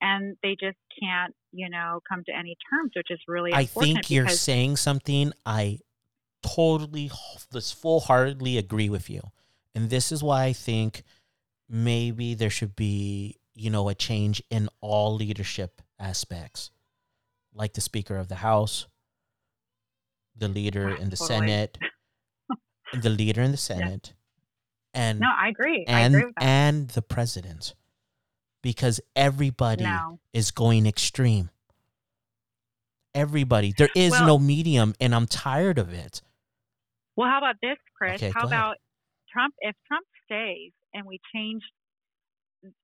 and 0.00 0.36
they 0.42 0.56
just 0.58 0.78
can't 1.00 1.34
you 1.54 1.70
know 1.70 2.00
come 2.08 2.22
to 2.24 2.32
any 2.36 2.56
terms 2.70 2.92
which 2.96 3.10
is 3.10 3.20
really 3.28 3.52
i 3.54 3.64
think 3.64 4.10
you're 4.10 4.28
saying 4.28 4.76
something 4.76 5.32
i 5.46 5.78
totally 6.42 7.10
this 7.52 7.72
full-heartedly 7.72 8.58
agree 8.58 8.88
with 8.88 9.08
you 9.08 9.22
and 9.74 9.90
this 9.90 10.12
is 10.12 10.22
why 10.22 10.44
I 10.44 10.52
think 10.52 11.02
maybe 11.68 12.34
there 12.34 12.50
should 12.50 12.76
be, 12.76 13.38
you 13.54 13.70
know, 13.70 13.88
a 13.88 13.94
change 13.94 14.42
in 14.50 14.68
all 14.80 15.14
leadership 15.14 15.82
aspects, 15.98 16.70
like 17.52 17.74
the 17.74 17.80
Speaker 17.80 18.16
of 18.16 18.28
the 18.28 18.36
House, 18.36 18.86
the 20.36 20.48
leader 20.48 20.96
ah, 20.96 21.02
in 21.02 21.10
the 21.10 21.16
totally. 21.16 21.38
Senate, 21.40 21.78
the 23.02 23.10
leader 23.10 23.42
in 23.42 23.50
the 23.50 23.56
Senate, 23.56 24.12
yeah. 24.94 25.00
and 25.08 25.20
no, 25.20 25.28
I 25.28 25.48
agree. 25.48 25.84
And 25.88 26.14
I 26.14 26.18
agree 26.18 26.32
and 26.40 26.88
the 26.90 27.02
president, 27.02 27.74
because 28.64 28.98
everybody 29.14 29.84
no. 29.84 30.18
is 30.32 30.50
going 30.50 30.86
extreme. 30.86 31.50
Everybody, 33.14 33.74
there 33.76 33.90
is 33.94 34.12
well, 34.12 34.26
no 34.26 34.38
medium, 34.38 34.94
and 34.98 35.14
I'm 35.14 35.26
tired 35.26 35.78
of 35.78 35.92
it. 35.92 36.22
Well, 37.14 37.28
how 37.28 37.38
about 37.38 37.56
this, 37.60 37.76
Chris? 37.96 38.14
Okay, 38.14 38.32
how 38.34 38.46
about 38.46 38.76
Trump, 39.30 39.54
if 39.60 39.76
Trump 39.86 40.06
stays 40.24 40.72
and 40.94 41.06
we 41.06 41.20
change 41.32 41.62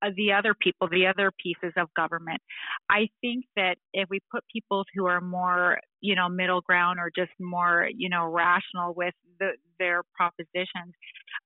uh, 0.03 0.11
the 0.14 0.35
other 0.35 0.55
people, 0.61 0.87
the 0.89 1.07
other 1.07 1.33
pieces 1.43 1.72
of 1.78 1.89
government, 1.95 2.43
I 2.91 3.09
think 3.22 3.47
that 3.57 3.76
if 3.95 4.09
we 4.11 4.20
put 4.31 4.45
people 4.53 4.85
who 4.95 5.07
are 5.07 5.22
more, 5.22 5.78
you 6.03 6.14
know, 6.14 6.28
middle 6.28 6.61
ground 6.61 7.01
or 7.01 7.11
just 7.16 7.33
more, 7.41 7.89
you 7.97 8.11
know, 8.11 8.26
rational 8.26 8.93
with 8.95 9.14
the, 9.39 9.53
their 9.78 10.03
propositions, 10.14 10.93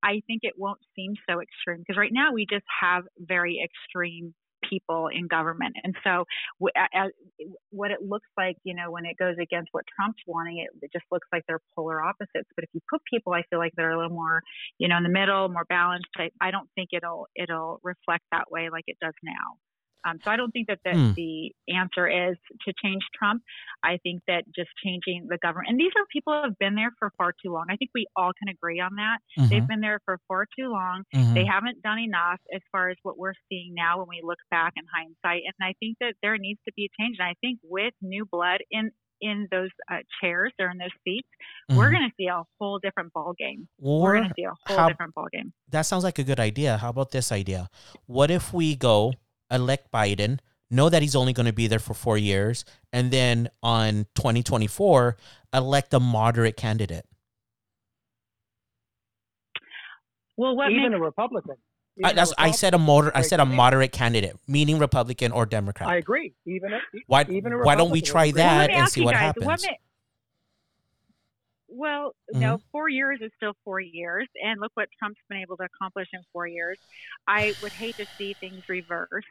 I 0.04 0.20
think 0.26 0.40
it 0.42 0.54
won't 0.56 0.80
seem 0.94 1.14
so 1.28 1.40
extreme. 1.40 1.78
Because 1.78 1.98
right 1.98 2.12
now 2.12 2.32
we 2.32 2.46
just 2.48 2.66
have 2.80 3.04
very 3.18 3.64
extreme 3.64 4.34
people 4.68 5.08
in 5.12 5.26
government. 5.26 5.76
And 5.82 5.94
so, 6.04 6.24
as, 6.76 7.10
what 7.70 7.90
it 7.90 7.98
looks 8.02 8.28
like, 8.36 8.56
you 8.64 8.74
know, 8.74 8.90
when 8.90 9.04
it 9.04 9.16
goes 9.18 9.36
against 9.40 9.68
what 9.72 9.84
Trump's 9.94 10.20
wanting, 10.26 10.58
it, 10.58 10.68
it 10.82 10.90
just 10.92 11.04
looks 11.10 11.26
like 11.32 11.42
they're 11.48 11.60
polar 11.76 12.02
opposites. 12.02 12.48
But 12.54 12.64
if 12.64 12.70
you 12.72 12.80
put 12.90 13.02
people, 13.10 13.32
I 13.32 13.42
feel 13.50 13.58
like 13.58 13.72
they're 13.76 13.92
a 13.92 13.96
little 13.96 14.14
more, 14.14 14.42
you 14.78 14.88
know, 14.88 14.96
in 14.96 15.02
the 15.02 15.08
middle, 15.08 15.48
more 15.48 15.66
balanced. 15.68 16.08
I, 16.16 16.30
I 16.40 16.50
don't 16.50 16.68
think 16.74 16.90
it'll 16.92 17.26
it'll 17.34 17.80
reflect 17.82 18.24
that 18.32 18.50
way 18.50 18.68
like 18.70 18.84
it 18.86 18.96
does 19.00 19.14
now. 19.22 19.63
Um, 20.04 20.18
so 20.22 20.30
I 20.30 20.36
don't 20.36 20.50
think 20.50 20.68
that 20.68 20.80
the, 20.84 20.92
hmm. 20.92 21.12
the 21.14 21.52
answer 21.74 22.06
is 22.06 22.36
to 22.66 22.72
change 22.82 23.02
Trump. 23.18 23.42
I 23.82 23.98
think 24.02 24.22
that 24.28 24.44
just 24.54 24.70
changing 24.84 25.26
the 25.28 25.38
government, 25.38 25.68
and 25.70 25.80
these 25.80 25.92
are 25.96 26.04
people 26.12 26.32
who 26.32 26.42
have 26.44 26.58
been 26.58 26.74
there 26.74 26.92
for 26.98 27.10
far 27.16 27.32
too 27.32 27.52
long. 27.52 27.66
I 27.70 27.76
think 27.76 27.90
we 27.94 28.06
all 28.16 28.32
can 28.38 28.48
agree 28.48 28.80
on 28.80 28.96
that. 28.96 29.18
Mm-hmm. 29.38 29.50
They've 29.50 29.66
been 29.66 29.80
there 29.80 30.00
for 30.04 30.18
far 30.28 30.46
too 30.58 30.68
long. 30.68 31.04
Mm-hmm. 31.14 31.34
They 31.34 31.44
haven't 31.44 31.82
done 31.82 31.98
enough 31.98 32.40
as 32.54 32.60
far 32.72 32.90
as 32.90 32.96
what 33.02 33.18
we're 33.18 33.34
seeing 33.48 33.74
now 33.74 33.98
when 33.98 34.08
we 34.08 34.20
look 34.22 34.38
back 34.50 34.74
in 34.76 34.84
hindsight. 34.94 35.42
And 35.44 35.68
I 35.68 35.74
think 35.80 35.98
that 36.00 36.14
there 36.22 36.36
needs 36.38 36.60
to 36.66 36.72
be 36.76 36.86
a 36.86 37.02
change. 37.02 37.16
And 37.18 37.28
I 37.28 37.34
think 37.40 37.60
with 37.62 37.94
new 38.00 38.26
blood 38.30 38.60
in 38.70 38.90
in 39.20 39.48
those 39.50 39.70
uh, 39.90 39.98
chairs 40.20 40.52
or 40.60 40.70
in 40.70 40.78
those 40.78 40.88
seats, 41.04 41.28
mm-hmm. 41.70 41.78
we're 41.78 41.90
going 41.90 42.02
to 42.02 42.12
see 42.18 42.26
a 42.26 42.42
whole 42.60 42.78
different 42.78 43.12
ball 43.12 43.32
game. 43.38 43.68
Or 43.80 44.02
we're 44.02 44.16
going 44.16 44.28
to 44.28 44.34
see 44.36 44.44
a 44.44 44.52
whole 44.66 44.76
how, 44.76 44.88
different 44.88 45.14
ball 45.14 45.28
game. 45.32 45.52
That 45.70 45.82
sounds 45.82 46.04
like 46.04 46.18
a 46.18 46.24
good 46.24 46.40
idea. 46.40 46.76
How 46.76 46.90
about 46.90 47.10
this 47.10 47.32
idea? 47.32 47.70
What 48.06 48.30
if 48.30 48.52
we 48.52 48.76
go 48.76 49.14
elect 49.54 49.92
Biden, 49.92 50.38
know 50.70 50.88
that 50.88 51.02
he's 51.02 51.14
only 51.14 51.32
going 51.32 51.46
to 51.46 51.52
be 51.52 51.66
there 51.66 51.78
for 51.78 51.94
four 51.94 52.18
years, 52.18 52.64
and 52.92 53.10
then 53.10 53.48
on 53.62 54.06
2024, 54.14 55.16
elect 55.52 55.94
a 55.94 56.00
moderate 56.00 56.56
candidate. 56.56 57.06
Well, 60.36 60.56
what 60.56 60.70
even 60.70 60.90
makes- 60.90 60.94
a 60.96 61.00
Republican. 61.00 61.56
I, 62.02 62.12
that's, 62.12 62.34
I 62.36 62.50
said 62.50 62.74
a 62.74 62.78
moder, 62.78 63.12
I 63.14 63.22
said 63.22 63.38
a 63.38 63.46
moderate 63.46 63.92
candidate, 63.92 64.36
meaning 64.48 64.80
Republican 64.80 65.30
or 65.30 65.46
Democrat. 65.46 65.88
I 65.88 65.98
agree. 65.98 66.34
Even 66.44 66.72
a, 66.72 66.80
why, 67.06 67.24
even 67.30 67.52
a 67.52 67.58
why 67.58 67.76
don't 67.76 67.90
we 67.90 68.00
try 68.00 68.32
that 68.32 68.68
and 68.70 68.88
see 68.88 69.04
what 69.04 69.12
guys, 69.12 69.20
happens? 69.20 69.46
What 69.46 69.62
may, 69.62 69.78
well, 71.68 72.14
mm-hmm. 72.32 72.40
no, 72.40 72.60
four 72.72 72.88
years 72.88 73.20
is 73.20 73.30
still 73.36 73.54
four 73.64 73.80
years, 73.80 74.28
and 74.42 74.60
look 74.60 74.72
what 74.74 74.88
Trump's 74.98 75.20
been 75.28 75.38
able 75.38 75.56
to 75.56 75.64
accomplish 75.64 76.08
in 76.12 76.20
four 76.32 76.46
years. 76.46 76.78
I 77.26 77.54
would 77.62 77.72
hate 77.72 77.96
to 77.96 78.06
see 78.18 78.32
things 78.32 78.68
reversed 78.68 79.26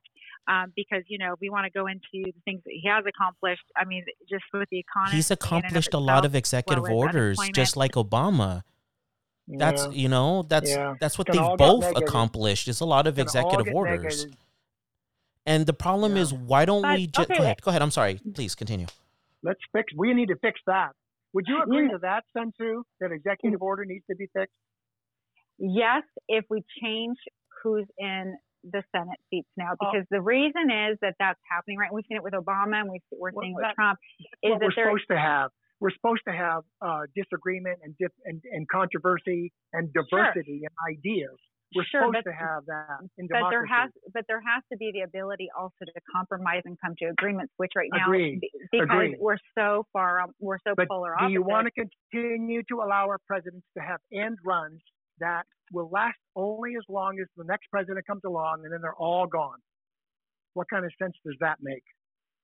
um, 0.48 0.74
because 0.76 1.04
you 1.08 1.18
know 1.18 1.36
we 1.40 1.50
want 1.50 1.66
to 1.66 1.72
go 1.72 1.88
into 1.88 2.04
the 2.14 2.34
things 2.46 2.62
that 2.66 2.72
he 2.72 2.88
has 2.88 3.04
accomplished. 3.08 3.64
I 3.76 3.86
mean, 3.86 4.06
just 4.30 4.44
with 4.54 4.70
the 4.70 4.80
economy, 4.80 5.16
he's 5.16 5.32
accomplished 5.32 5.94
a 5.94 6.00
lot 6.00 6.26
of 6.26 6.36
executive 6.36 6.84
well 6.84 6.94
orders, 6.94 7.40
just 7.54 7.78
like 7.78 7.94
Obama. 7.94 8.64
That's 9.48 9.86
yeah. 9.86 9.92
you 9.92 10.10
know 10.10 10.44
that's 10.44 10.70
yeah. 10.70 10.96
that's 11.00 11.18
what 11.18 11.28
they've 11.28 11.58
both 11.58 11.86
accomplished. 11.98 12.68
Is 12.68 12.82
a 12.82 12.86
lot 12.86 13.08
of 13.08 13.20
executive 13.20 13.74
orders. 13.74 14.24
Negative. 14.24 14.40
And 15.46 15.66
the 15.66 15.74
problem 15.74 16.16
yeah. 16.16 16.22
is, 16.22 16.34
why 16.34 16.64
don't 16.64 16.84
but, 16.84 16.98
we 16.98 17.08
just 17.08 17.30
okay. 17.30 17.38
go 17.38 17.44
ahead? 17.44 17.62
Go 17.62 17.70
ahead. 17.70 17.82
I'm 17.82 17.92
sorry. 17.92 18.22
Please 18.34 18.56
continue. 18.56 18.88
Let's 19.44 19.60
fix. 19.74 19.92
We 19.94 20.14
need 20.14 20.28
to 20.28 20.38
fix 20.38 20.60
that. 20.68 20.92
Would 21.34 21.46
you 21.48 21.62
agree 21.62 21.90
to 21.90 21.98
that, 22.02 22.24
Sun 22.32 22.54
Tzu, 22.54 22.84
that 23.02 23.12
executive 23.12 23.62
order 23.62 23.84
needs 23.84 24.06
to 24.10 24.16
be 24.16 24.28
fixed? 24.34 24.54
Yes, 25.58 26.04
if 26.28 26.46
we 26.50 26.64
change 26.82 27.18
who's 27.62 27.86
in 27.98 28.38
the 28.64 28.84
Senate 28.96 29.20
seats 29.30 29.50
now, 29.58 29.72
oh. 29.74 29.78
because 29.80 30.06
oh. 30.06 30.16
the 30.18 30.22
reason 30.22 30.72
is 30.72 30.98
that 31.02 31.16
that's 31.20 31.40
happening 31.50 31.78
right. 31.78 31.92
We've 31.92 32.06
seen 32.08 32.18
it 32.18 32.24
with 32.24 32.34
Obama, 32.34 32.82
and 32.82 32.90
we 32.90 32.98
are 33.22 33.32
seeing 33.42 33.54
well, 33.54 33.66
with 33.68 33.76
Trump. 33.76 34.00
Is 34.20 34.52
what 34.52 34.60
that 34.60 34.66
we're 34.66 34.84
supposed 34.84 35.08
to 35.12 35.18
have. 35.18 35.52
We're 35.80 35.92
supposed 35.92 36.22
to 36.28 36.34
have 36.34 36.64
uh, 36.82 37.02
disagreement 37.16 37.80
and, 37.84 37.94
dif- 37.98 38.16
and, 38.24 38.42
and 38.52 38.68
controversy 38.70 39.52
and 39.74 39.92
diversity 39.92 40.64
sure. 40.64 40.72
in 40.72 40.98
ideas. 40.98 41.36
We're 41.76 41.84
sure, 41.90 42.02
supposed 42.02 42.24
but, 42.24 42.30
to 42.30 42.36
have 42.36 42.66
that 42.68 43.02
in 43.18 43.28
democracy. 43.28 43.44
But 43.44 43.50
there 43.50 43.66
has, 43.66 43.90
but 44.14 44.24
there 44.28 44.42
has 44.42 44.64
to 44.72 44.78
be 44.78 44.92
the 44.94 45.02
ability 45.02 45.50
also 45.58 45.84
to 45.84 46.02
compromise 46.16 46.62
and 46.66 46.78
come 46.80 46.94
to 47.00 47.06
agreements, 47.06 47.52
which 47.58 47.72
right 47.76 47.90
now, 47.92 48.06
Agreed. 48.06 48.42
because 48.72 48.88
Agreed. 48.90 49.18
we're 49.20 49.42
so 49.58 49.86
far, 49.92 50.26
we're 50.40 50.60
so 50.66 50.74
but 50.78 50.88
polar 50.88 51.16
do 51.20 51.34
you 51.34 51.42
want 51.42 51.68
to 51.68 51.88
continue 52.12 52.62
to 52.70 52.76
allow 52.78 53.10
our 53.10 53.18
presidents 53.28 53.66
to 53.76 53.84
have 53.84 54.00
end 54.14 54.38
runs 54.46 54.82
that 55.20 55.44
will 55.72 55.90
last 55.92 56.18
only 56.36 56.72
as 56.78 56.84
long 56.90 57.18
as 57.20 57.28
the 57.38 57.44
next 57.44 57.68
president 57.72 58.06
comes 58.06 58.22
along, 58.26 58.62
and 58.64 58.74
then 58.74 58.82
they're 58.82 58.96
all 58.96 59.28
gone? 59.28 59.60
What 60.54 60.70
kind 60.70 60.86
of 60.86 60.92
sense 61.02 61.16
does 61.26 61.36
that 61.40 61.58
make? 61.62 61.84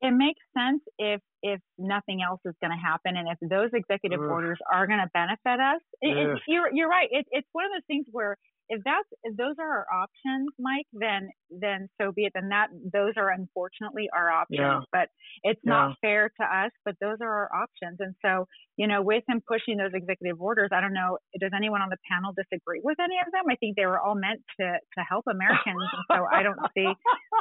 It 0.02 0.12
makes 0.12 0.40
sense 0.58 0.82
if 0.98 1.22
if 1.44 1.60
nothing 1.78 2.22
else 2.22 2.40
is 2.46 2.54
going 2.62 2.72
to 2.72 2.78
happen 2.82 3.16
and 3.18 3.28
if 3.30 3.38
those 3.50 3.70
executive 3.74 4.20
Ugh. 4.20 4.30
orders 4.30 4.58
are 4.72 4.88
going 4.88 5.00
to 5.00 5.10
benefit 5.14 5.60
us 5.60 5.82
it, 6.02 6.18
it, 6.18 6.40
you're 6.48 6.70
you're 6.74 6.90
right 6.90 7.08
it, 7.12 7.26
it's 7.32 7.48
one 7.54 7.66
of 7.66 7.72
those 7.72 7.86
things 7.88 8.06
where 8.12 8.38
if 8.72 8.82
that's 8.86 9.08
if 9.24 9.36
those 9.36 9.56
are 9.60 9.68
our 9.68 9.88
options 10.04 10.50
mike 10.60 10.86
then 10.94 11.30
then 11.50 11.88
so 12.00 12.12
be 12.12 12.26
it 12.26 12.34
then 12.36 12.50
that 12.50 12.68
those 12.94 13.14
are 13.18 13.32
unfortunately 13.32 14.08
our 14.16 14.30
options 14.30 14.60
Yeah. 14.60 14.82
but 14.92 15.08
it's 15.44 15.60
Yeah. 15.64 15.70
not 15.72 15.98
fair 16.02 16.30
to 16.40 16.46
us 16.46 16.72
but 16.86 16.96
those 17.02 17.18
are 17.22 17.30
our 17.50 17.50
options 17.64 17.98
and 18.00 18.14
so 18.24 18.46
you 18.78 18.86
know 18.88 19.02
with 19.02 19.24
him 19.28 19.42
pushing 19.48 19.78
those 19.78 19.92
executive 19.96 20.40
orders 20.40 20.70
i 20.72 20.82
don't 20.82 20.94
know 20.94 21.18
does 21.40 21.52
anyone 21.56 21.82
on 21.82 21.90
the 21.90 21.98
panel 22.12 22.32
disagree 22.38 22.82
with 22.84 23.00
any 23.00 23.16
of 23.26 23.32
them 23.32 23.46
i 23.50 23.56
think 23.56 23.76
they 23.76 23.88
were 23.88 24.00
all 24.00 24.16
meant 24.16 24.42
to 24.60 24.66
to 24.98 25.04
help 25.08 25.26
americans 25.28 25.82
and 25.92 26.04
so 26.12 26.26
i 26.32 26.44
don't 26.44 26.60
see 26.78 26.88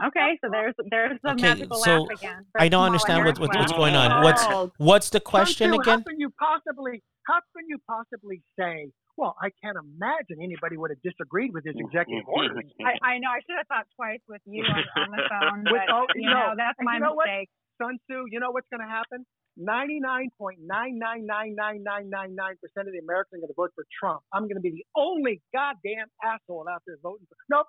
okay 0.06 0.38
so 0.42 0.48
there's 0.50 0.74
there's 0.90 1.18
the 1.22 1.30
Okay, 1.32 1.42
magical 1.42 1.76
so 1.78 2.02
laugh 2.02 2.10
again 2.18 2.46
I 2.58 2.68
don't 2.68 2.84
understand 2.84 3.18
Harris 3.22 3.38
what, 3.38 3.48
what, 3.50 3.58
what's 3.58 3.72
laugh. 3.72 3.78
Going 3.94 4.12
on. 4.12 4.22
What's 4.24 4.44
what's 4.78 5.10
the 5.10 5.20
question 5.20 5.70
Tzu, 5.70 5.80
again? 5.80 5.98
How 6.00 6.04
can 6.04 6.18
you 6.20 6.30
possibly? 6.38 7.02
How 7.26 7.40
can 7.56 7.64
you 7.68 7.78
possibly 7.86 8.42
say? 8.58 8.90
Well, 9.16 9.34
I 9.42 9.50
can't 9.62 9.76
imagine 9.76 10.38
anybody 10.40 10.76
would 10.78 10.90
have 10.94 11.02
disagreed 11.02 11.50
with 11.52 11.64
his 11.66 11.74
executive 11.76 12.22
orders. 12.28 12.62
I, 12.80 12.94
I 13.02 13.18
know. 13.18 13.34
I 13.34 13.40
should 13.42 13.58
have 13.58 13.66
thought 13.66 13.86
twice 13.98 14.22
with 14.28 14.40
you 14.46 14.62
on, 14.62 14.84
on 14.94 15.10
the 15.10 15.22
phone, 15.26 15.58
With- 15.66 15.90
oh, 15.90 16.06
you 16.14 16.30
no. 16.30 16.38
know 16.38 16.50
that's 16.56 16.78
And 16.78 16.86
my 16.86 16.94
you 16.94 17.00
know 17.02 17.14
what? 17.18 17.26
mistake. 17.26 17.50
Sun 17.82 17.98
Tzu, 18.06 18.26
you 18.30 18.38
know 18.38 18.50
what's 18.54 18.66
going 18.70 18.82
to 18.82 18.86
happen? 18.90 19.26
Ninety-nine 19.58 20.30
point 20.38 20.58
nine 20.62 20.98
nine 21.02 21.26
nine 21.26 21.54
nine 21.58 21.82
nine 21.82 22.06
nine 22.10 22.34
nine 22.38 22.54
percent 22.62 22.86
of 22.86 22.94
the 22.94 23.02
Americans 23.02 23.42
are 23.42 23.50
going 23.50 23.50
to 23.50 23.58
vote 23.58 23.74
for 23.74 23.82
Trump. 23.90 24.22
I'm 24.32 24.46
going 24.46 24.54
to 24.54 24.62
be 24.62 24.70
the 24.70 24.86
only 24.94 25.42
goddamn 25.50 26.06
asshole 26.22 26.66
out 26.70 26.82
there 26.86 26.94
voting 27.02 27.26
for. 27.26 27.34
Nope. 27.50 27.66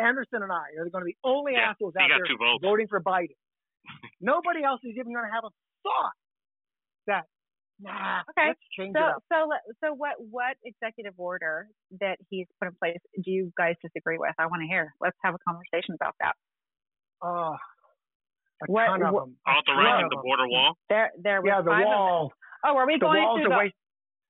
Anderson 0.00 0.42
and 0.42 0.50
I 0.50 0.72
are 0.80 0.88
going 0.88 1.04
to 1.04 1.12
be 1.12 1.16
the 1.22 1.28
only 1.28 1.52
Yeah, 1.60 1.76
assholes 1.76 1.92
out 2.00 2.08
there 2.08 2.24
voting 2.60 2.88
for 2.88 3.00
Biden. 3.04 3.36
Nobody 4.20 4.62
else 4.64 4.80
is 4.84 4.92
even 4.98 5.12
going 5.12 5.26
to 5.26 5.32
have 5.32 5.44
a 5.44 5.52
thought 5.82 6.12
that. 7.06 7.24
Nah, 7.80 8.22
Okay, 8.30 8.48
let's 8.54 8.60
change 8.78 8.94
So, 8.96 9.02
it 9.02 9.10
up. 9.18 9.22
so, 9.32 9.50
so 9.82 9.94
what, 9.94 10.14
what 10.30 10.54
executive 10.64 11.14
order 11.18 11.66
that 12.00 12.18
he's 12.30 12.46
put 12.62 12.68
in 12.70 12.74
place 12.80 12.98
do 13.24 13.30
you 13.32 13.52
guys 13.58 13.74
disagree 13.82 14.16
with? 14.16 14.30
I 14.38 14.46
want 14.46 14.62
to 14.62 14.68
hear. 14.68 14.94
Let's 15.00 15.16
have 15.24 15.34
a 15.34 15.38
conversation 15.42 15.98
about 15.98 16.14
that. 16.20 16.34
Oh, 17.20 17.56
a 18.62 18.66
What- 18.70 18.86
ton 18.86 19.02
of 19.02 19.12
them. 19.12 19.36
Authorizing 19.44 20.04
of 20.04 20.10
the 20.10 20.22
border 20.22 20.46
wall. 20.46 20.78
There, 20.88 21.10
there 21.18 21.42
was 21.42 21.48
Yeah, 21.50 21.62
the 21.62 21.70
five 21.70 21.84
wall. 21.84 22.32
Oh, 22.64 22.76
are 22.78 22.86
we 22.86 22.94
The 22.94 23.00
going 23.00 23.22
wall's 23.22 23.40
through 23.42 23.50
the? 23.50 23.58
waste. 23.58 23.74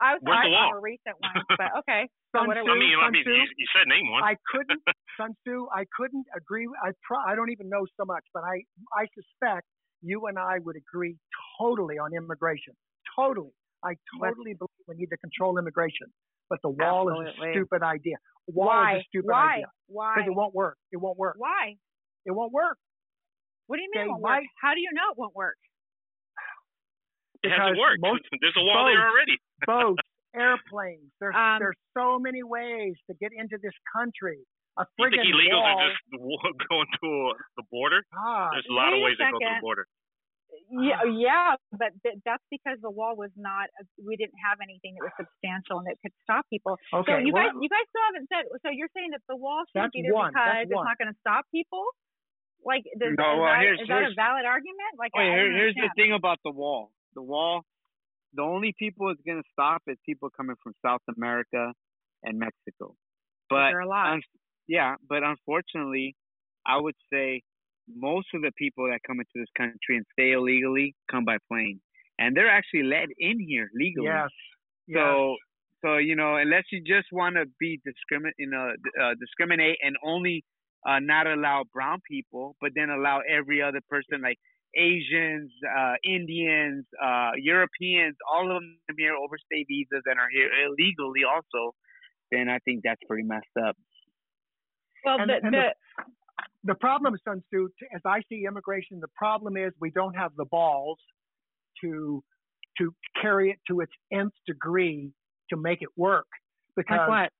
I 0.00 0.14
was 0.14 0.20
Where's 0.24 0.36
the 0.36 0.40
talking 0.40 0.52
wall? 0.52 0.68
about 0.72 0.82
recent 0.82 1.16
one, 1.20 1.44
but 1.58 1.70
okay. 1.84 2.08
So 2.34 2.42
Sun 2.42 2.46
what 2.50 2.58
Tzu, 2.58 2.66
I 2.66 2.74
mean, 2.74 2.94
I 2.98 3.10
mean, 3.14 3.22
Tzu, 3.22 3.30
you, 3.30 3.46
you 3.62 3.66
said 3.70 3.86
name 3.86 4.10
one. 4.10 4.24
I 4.26 4.34
couldn't, 4.50 4.82
Sun 5.16 5.38
Tzu, 5.46 5.68
I 5.70 5.86
couldn't 5.94 6.26
agree. 6.34 6.66
I 6.82 6.90
pro, 7.06 7.18
I 7.22 7.36
don't 7.38 7.50
even 7.54 7.68
know 7.70 7.86
so 7.94 8.02
much, 8.04 8.24
but 8.34 8.42
I, 8.42 8.66
I 8.90 9.06
suspect 9.14 9.66
you 10.02 10.26
and 10.26 10.36
I 10.38 10.58
would 10.58 10.74
agree 10.74 11.14
totally 11.62 11.96
on 12.02 12.10
immigration. 12.12 12.74
Totally. 13.14 13.54
I 13.86 13.94
totally 14.18 14.54
believe 14.58 14.82
we 14.90 14.96
need 14.98 15.14
to 15.14 15.16
control 15.18 15.58
immigration. 15.58 16.10
But 16.50 16.58
the 16.66 16.70
wall 16.70 17.08
is 17.22 17.28
a 17.38 17.50
stupid 17.54 17.82
idea. 17.86 18.16
Wall 18.48 18.66
Why? 18.68 18.96
is 18.96 19.00
a 19.00 19.04
stupid 19.08 19.30
Why? 19.30 19.54
idea. 19.62 19.66
Why? 19.86 20.14
Because 20.18 20.28
it 20.28 20.36
won't 20.36 20.54
work. 20.54 20.76
It 20.90 20.98
won't 20.98 21.16
work. 21.18 21.36
Why? 21.38 21.76
It 22.26 22.32
won't 22.32 22.52
work. 22.52 22.76
What 23.68 23.76
do 23.76 23.82
you 23.82 23.88
mean 23.94 24.02
They 24.04 24.08
it 24.08 24.10
won't 24.10 24.22
work? 24.22 24.42
might- 24.42 24.52
How 24.60 24.74
do 24.74 24.80
you 24.80 24.90
know 24.92 25.12
it 25.12 25.18
won't 25.18 25.34
work? 25.36 25.56
It 27.44 27.48
Because 27.48 27.60
hasn't 27.60 27.78
worked. 27.78 28.00
most 28.00 28.22
There's 28.40 28.56
a 28.56 28.64
wall 28.64 28.88
there 28.88 29.04
already. 29.08 29.36
boats, 29.68 30.03
airplanes. 30.34 31.10
There's 31.20 31.34
Um, 31.34 31.58
there's 31.60 31.78
so 31.96 32.18
many 32.18 32.42
ways 32.42 32.94
to 33.08 33.14
get 33.20 33.32
into 33.32 33.56
this 33.62 33.74
country. 33.94 34.40
A 34.76 34.82
You 34.98 35.10
think 35.10 35.22
friggin' 35.22 35.30
illegals 35.30 35.62
wall. 35.62 35.78
are 35.78 35.90
just 35.94 36.68
going 36.68 36.88
to 37.02 37.08
uh, 37.30 37.34
the 37.56 37.64
border? 37.70 38.02
God. 38.12 38.50
There's 38.52 38.66
a 38.68 38.74
lot 38.74 38.92
of 38.92 38.98
ways 39.00 39.16
to 39.18 39.30
go 39.30 39.38
to 39.38 39.46
the 39.54 39.60
border. 39.62 39.86
Yeah, 40.70 41.02
yeah, 41.10 41.58
but 41.74 41.90
th- 42.06 42.22
that's 42.22 42.42
because 42.50 42.78
the 42.78 42.90
wall 42.90 43.18
was 43.18 43.30
not. 43.34 43.66
We 43.98 44.14
didn't 44.14 44.38
have 44.38 44.62
anything 44.62 44.94
that 44.94 45.10
was 45.10 45.14
substantial 45.18 45.82
and 45.82 45.86
that 45.90 45.98
could 45.98 46.14
stop 46.22 46.46
people. 46.46 46.78
Okay, 46.94 47.10
so 47.10 47.18
you 47.18 47.34
well, 47.34 47.42
guys, 47.50 47.58
you 47.58 47.66
guys 47.66 47.82
still 47.90 48.06
haven't 48.06 48.28
said. 48.30 48.46
So 48.62 48.70
you're 48.70 48.90
saying 48.94 49.10
that 49.18 49.22
the 49.26 49.34
wall 49.34 49.66
shouldn't 49.74 49.90
be 49.90 50.02
there 50.06 50.14
one, 50.14 50.30
because 50.30 50.70
it's 50.70 50.70
one. 50.70 50.86
not 50.86 50.94
going 50.98 51.10
to 51.10 51.18
stop 51.18 51.42
people? 51.50 51.82
Like, 52.62 52.86
does, 52.98 53.18
No, 53.18 53.34
is, 53.34 53.38
well, 53.42 53.50
that, 53.50 53.60
here's- 53.66 53.80
is 53.82 53.88
that 53.90 54.06
a 54.06 54.14
valid 54.14 54.46
argument? 54.46 54.94
Like, 54.94 55.10
Wait, 55.18 55.26
I, 55.26 55.34
I 55.34 55.36
here, 55.42 55.50
here's 55.58 55.74
the 55.74 55.90
thing 55.98 56.14
about 56.14 56.38
the 56.46 56.54
wall. 56.54 56.94
The 57.18 57.22
wall, 57.26 57.66
the 58.34 58.42
only 58.42 58.74
people 58.78 59.10
it's 59.10 59.20
going 59.26 59.38
to 59.38 59.48
stop 59.52 59.82
is 59.86 59.96
people 60.04 60.28
coming 60.36 60.56
from 60.62 60.72
South 60.84 61.02
America 61.16 61.72
and 62.22 62.38
Mexico. 62.38 62.94
But 63.50 63.68
there 63.70 63.78
are 63.78 63.80
a 63.80 63.88
lot. 63.88 64.12
un- 64.12 64.22
yeah, 64.66 64.94
but 65.08 65.22
unfortunately, 65.22 66.16
I 66.66 66.78
would 66.78 66.94
say 67.12 67.42
most 67.94 68.28
of 68.34 68.42
the 68.42 68.52
people 68.56 68.88
that 68.90 69.00
come 69.06 69.20
into 69.20 69.30
this 69.34 69.48
country 69.56 69.96
and 69.96 70.04
stay 70.12 70.32
illegally 70.32 70.94
come 71.10 71.24
by 71.24 71.36
plane, 71.50 71.80
and 72.18 72.36
they're 72.36 72.50
actually 72.50 72.84
let 72.84 73.08
in 73.18 73.38
here 73.38 73.68
legally. 73.74 74.06
Yes. 74.06 74.30
yes. 74.86 74.98
So, 74.98 75.36
so 75.84 75.96
you 75.98 76.16
know, 76.16 76.36
unless 76.36 76.64
you 76.72 76.80
just 76.80 77.08
want 77.12 77.36
to 77.36 77.44
be 77.60 77.80
discriminate, 77.84 78.34
you 78.38 78.48
know, 78.48 78.72
uh, 79.00 79.14
discriminate 79.20 79.76
and 79.82 79.96
only 80.02 80.42
uh, 80.86 80.98
not 81.00 81.26
allow 81.26 81.64
brown 81.72 82.00
people, 82.10 82.56
but 82.60 82.70
then 82.74 82.90
allow 82.90 83.20
every 83.28 83.62
other 83.62 83.80
person 83.88 84.22
like 84.22 84.38
Asians, 84.76 85.50
uh, 85.76 85.94
Indians, 86.04 86.84
uh, 87.02 87.30
Europeans, 87.36 88.16
all 88.32 88.50
of 88.50 88.62
them 88.62 88.96
here 88.98 89.14
overstay 89.14 89.64
visas 89.68 90.02
and 90.06 90.18
are 90.18 90.28
here 90.30 90.50
illegally 90.66 91.22
also, 91.24 91.74
then 92.30 92.48
I 92.48 92.58
think 92.60 92.82
that's 92.84 93.00
pretty 93.08 93.24
messed 93.24 93.46
up. 93.66 93.76
well, 95.04 95.20
and- 95.20 95.30
the, 95.30 95.34
and 95.42 95.54
the, 95.54 95.68
the 96.64 96.74
problem, 96.74 97.14
Sun 97.24 97.42
Tzu, 97.52 97.68
as 97.94 98.00
I 98.04 98.22
see 98.28 98.44
immigration, 98.46 99.00
the 99.00 99.08
problem 99.16 99.56
is 99.56 99.72
we 99.80 99.90
don't 99.90 100.14
have 100.14 100.32
the 100.36 100.46
balls 100.46 100.98
to 101.82 102.22
to 102.78 102.92
carry 103.20 103.50
it 103.50 103.58
to 103.68 103.80
its 103.80 103.92
nth 104.12 104.32
degree 104.46 105.12
to 105.50 105.56
make 105.56 105.80
it 105.82 105.90
work. 105.96 106.26
Because 106.76 106.98
like 106.98 107.08
what? 107.08 107.30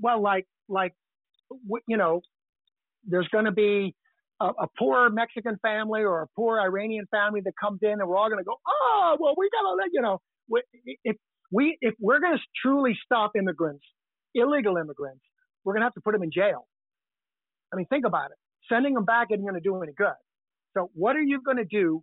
well, 0.00 0.22
like 0.22 0.46
like 0.68 0.94
you 1.88 1.96
know, 1.96 2.22
there's 3.06 3.28
going 3.28 3.44
to 3.44 3.52
be 3.52 3.94
a, 4.40 4.46
a 4.46 4.66
poor 4.78 5.10
Mexican 5.10 5.58
family 5.62 6.02
or 6.02 6.22
a 6.22 6.26
poor 6.36 6.60
Iranian 6.60 7.06
family 7.10 7.40
that 7.44 7.52
comes 7.60 7.80
in, 7.82 7.92
and 7.92 8.08
we're 8.08 8.16
all 8.16 8.28
going 8.28 8.38
to 8.38 8.44
go, 8.44 8.56
oh, 8.66 9.16
well, 9.18 9.34
we 9.36 9.48
got 9.50 9.68
to 9.68 9.74
let 9.74 9.88
you 9.92 10.00
know, 10.00 10.18
if 11.04 11.16
we 11.50 11.76
if 11.80 11.94
we're 12.00 12.20
going 12.20 12.36
to 12.36 12.42
truly 12.62 12.96
stop 13.04 13.32
immigrants, 13.36 13.84
illegal 14.34 14.76
immigrants, 14.76 15.22
we're 15.64 15.74
going 15.74 15.80
to 15.80 15.86
have 15.86 15.94
to 15.94 16.00
put 16.00 16.12
them 16.12 16.22
in 16.22 16.30
jail. 16.30 16.66
I 17.72 17.76
mean, 17.76 17.86
think 17.86 18.06
about 18.06 18.30
it. 18.30 18.36
Sending 18.72 18.94
them 18.94 19.04
back 19.04 19.28
isn't 19.30 19.42
going 19.42 19.54
to 19.54 19.60
do 19.60 19.80
any 19.82 19.92
good. 19.92 20.08
So, 20.76 20.90
what 20.94 21.16
are 21.16 21.22
you 21.22 21.40
going 21.42 21.56
to 21.56 21.64
do 21.64 22.02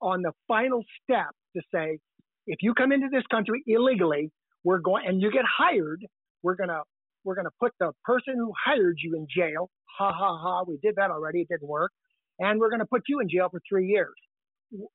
on 0.00 0.22
the 0.22 0.32
final 0.48 0.82
step 1.02 1.30
to 1.56 1.62
say, 1.72 1.98
if 2.46 2.58
you 2.62 2.74
come 2.74 2.92
into 2.92 3.08
this 3.10 3.24
country 3.30 3.62
illegally, 3.66 4.30
we're 4.64 4.78
going 4.78 5.06
and 5.06 5.20
you 5.20 5.30
get 5.30 5.44
hired, 5.46 6.04
we're 6.42 6.56
gonna 6.56 6.82
we're 7.24 7.34
gonna 7.36 7.50
put 7.60 7.72
the 7.80 7.92
person 8.04 8.34
who 8.36 8.52
hired 8.64 8.98
you 9.02 9.14
in 9.16 9.26
jail. 9.34 9.70
Ha 9.98 10.12
ha 10.12 10.38
ha! 10.38 10.64
We 10.66 10.78
did 10.82 10.96
that 10.96 11.10
already. 11.10 11.40
It 11.42 11.48
didn't 11.48 11.68
work, 11.68 11.92
and 12.38 12.60
we're 12.60 12.70
gonna 12.70 12.86
put 12.86 13.02
you 13.08 13.20
in 13.20 13.28
jail 13.28 13.48
for 13.50 13.60
three 13.68 13.88
years. 13.88 14.14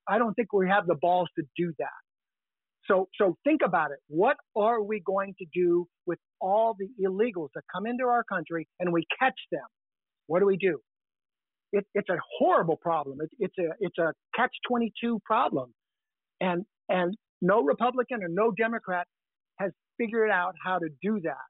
I 0.07 0.17
don't 0.17 0.33
think 0.33 0.53
we 0.53 0.69
have 0.69 0.87
the 0.87 0.95
balls 0.95 1.29
to 1.37 1.43
do 1.57 1.73
that. 1.79 1.89
So 2.87 3.09
so 3.19 3.37
think 3.43 3.61
about 3.65 3.91
it. 3.91 3.99
What 4.07 4.37
are 4.55 4.81
we 4.81 5.01
going 5.05 5.35
to 5.39 5.45
do 5.53 5.87
with 6.05 6.19
all 6.39 6.75
the 6.77 6.87
illegals 7.05 7.49
that 7.55 7.63
come 7.73 7.85
into 7.87 8.05
our 8.05 8.23
country 8.23 8.67
and 8.79 8.93
we 8.93 9.05
catch 9.19 9.39
them? 9.51 9.65
What 10.27 10.39
do 10.39 10.45
we 10.45 10.57
do? 10.57 10.79
It, 11.71 11.85
it's 11.93 12.09
a 12.09 12.17
horrible 12.39 12.77
problem. 12.77 13.19
It's 13.21 13.33
it's 13.39 13.57
a 13.57 13.73
it's 13.79 13.97
a 13.97 14.13
catch 14.35 14.51
twenty 14.67 14.93
two 15.01 15.19
problem, 15.25 15.73
and 16.39 16.65
and 16.89 17.15
no 17.41 17.63
Republican 17.63 18.23
or 18.23 18.29
no 18.29 18.51
Democrat 18.51 19.07
has 19.59 19.71
figured 19.97 20.29
out 20.29 20.53
how 20.63 20.79
to 20.79 20.87
do 21.01 21.19
that. 21.23 21.45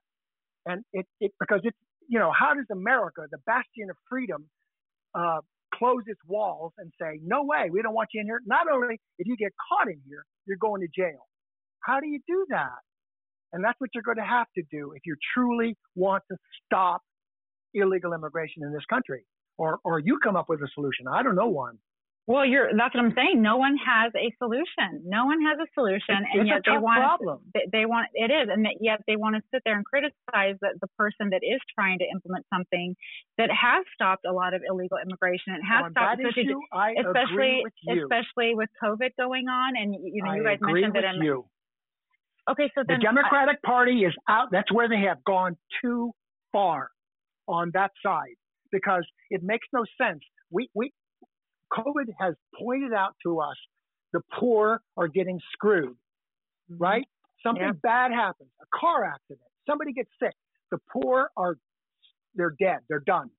And 0.66 0.84
it, 0.92 1.06
it 1.20 1.32
because 1.40 1.60
it's 1.64 1.78
you 2.08 2.18
know 2.18 2.32
how 2.38 2.54
does 2.54 2.66
America, 2.70 3.26
the 3.30 3.38
bastion 3.46 3.90
of 3.90 3.96
freedom, 4.10 4.48
uh, 5.14 5.40
close 5.74 6.02
its 6.06 6.20
walls 6.26 6.72
and 6.78 6.92
say 7.00 7.20
no 7.24 7.44
way 7.44 7.70
we 7.70 7.82
don't 7.82 7.94
want 7.94 8.10
you 8.12 8.20
in 8.20 8.26
here? 8.26 8.40
Not 8.46 8.66
only 8.72 9.00
if 9.18 9.26
you 9.26 9.36
get 9.36 9.52
caught 9.68 9.88
in 9.88 10.00
here, 10.08 10.24
you're 10.46 10.58
going 10.58 10.82
to 10.82 10.88
jail. 10.88 11.26
How 11.80 12.00
do 12.00 12.08
you 12.08 12.20
do 12.26 12.46
that? 12.50 12.80
And 13.52 13.64
that's 13.64 13.80
what 13.80 13.90
you're 13.94 14.02
going 14.02 14.18
to 14.18 14.24
have 14.24 14.46
to 14.56 14.62
do 14.70 14.92
if 14.96 15.02
you 15.06 15.16
truly 15.34 15.76
want 15.94 16.22
to 16.30 16.36
stop 16.66 17.00
illegal 17.74 18.12
immigration 18.12 18.62
in 18.64 18.72
this 18.72 18.84
country. 18.90 19.24
Or, 19.58 19.78
or 19.84 20.00
you 20.00 20.18
come 20.22 20.36
up 20.36 20.48
with 20.48 20.60
a 20.60 20.68
solution. 20.74 21.06
I 21.08 21.22
don't 21.22 21.36
know 21.36 21.46
one. 21.48 21.78
Well, 22.26 22.44
you're 22.44 22.70
that's 22.76 22.92
what 22.92 23.04
I'm 23.04 23.14
saying. 23.14 23.40
No 23.40 23.56
one 23.56 23.76
has 23.78 24.10
a 24.18 24.34
solution. 24.42 25.06
No 25.06 25.26
one 25.26 25.38
has 25.46 25.58
a 25.62 25.68
solution, 25.78 26.26
It's- 26.26 26.30
and 26.34 26.42
it's 26.42 26.50
a 26.50 26.54
yet 26.54 26.62
they 26.66 26.78
want 26.78 26.98
problem. 26.98 27.38
they, 27.54 27.66
they 27.70 27.86
want 27.86 28.08
it 28.14 28.30
is, 28.34 28.48
and 28.50 28.64
that 28.66 28.78
yet 28.80 29.00
they 29.06 29.14
want 29.14 29.36
to 29.36 29.42
sit 29.54 29.62
there 29.64 29.76
and 29.76 29.84
criticize 29.84 30.58
the, 30.60 30.74
the 30.80 30.88
person 30.98 31.30
that 31.30 31.42
is 31.46 31.60
trying 31.78 32.00
to 32.00 32.04
implement 32.10 32.44
something 32.52 32.96
that 33.38 33.50
has 33.50 33.84
stopped 33.94 34.26
a 34.26 34.32
lot 34.32 34.54
of 34.54 34.62
illegal 34.68 34.98
immigration. 34.98 35.54
It 35.54 35.62
has 35.62 35.84
On 35.84 35.90
stopped, 35.92 36.18
that 36.18 36.26
especially, 36.26 36.50
issue, 36.50 36.60
I 36.74 36.88
especially 36.98 37.62
with 37.62 37.98
especially 38.02 38.54
with 38.58 38.70
COVID 38.82 39.10
going 39.16 39.46
on, 39.46 39.76
and 39.76 39.94
you 39.94 40.22
know 40.24 40.30
I 40.30 40.36
you 40.36 40.42
guys 40.42 40.58
mentioned 40.60 40.94
that. 40.96 41.04
In, 41.04 41.22
you. 41.22 41.46
Okay, 42.50 42.70
so 42.74 42.82
The 42.86 42.98
Democratic 42.98 43.62
Party 43.62 44.02
is 44.04 44.14
out. 44.28 44.48
That's 44.50 44.72
where 44.72 44.88
they 44.88 45.00
have 45.06 45.22
gone 45.24 45.56
too 45.82 46.10
far 46.52 46.90
on 47.48 47.70
that 47.74 47.90
side 48.04 48.34
because 48.72 49.06
it 49.30 49.42
makes 49.42 49.66
no 49.72 49.84
sense. 50.00 50.20
We, 50.50 50.70
we, 50.74 50.92
COVID 51.76 52.06
has 52.18 52.34
pointed 52.58 52.92
out 52.92 53.14
to 53.24 53.40
us 53.40 53.56
the 54.12 54.20
poor 54.38 54.80
are 54.96 55.08
getting 55.08 55.40
screwed, 55.52 55.96
right? 56.70 57.06
Something 57.42 57.64
Yeah. 57.64 57.72
bad 57.72 58.12
happens, 58.12 58.50
a 58.60 58.66
car 58.78 59.04
accident, 59.04 59.48
somebody 59.66 59.92
gets 59.92 60.10
sick. 60.18 60.34
The 60.70 60.78
poor 60.90 61.30
are, 61.36 61.56
they're 62.34 62.54
dead, 62.58 62.80
they're 62.88 63.00
done. 63.00 63.30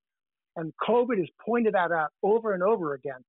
And 0.56 0.74
COVID 0.88 1.18
has 1.18 1.30
pointed 1.46 1.74
that 1.76 1.92
out 1.92 2.12
over 2.24 2.54
and 2.54 2.64
over 2.64 2.94
again. 2.94 3.24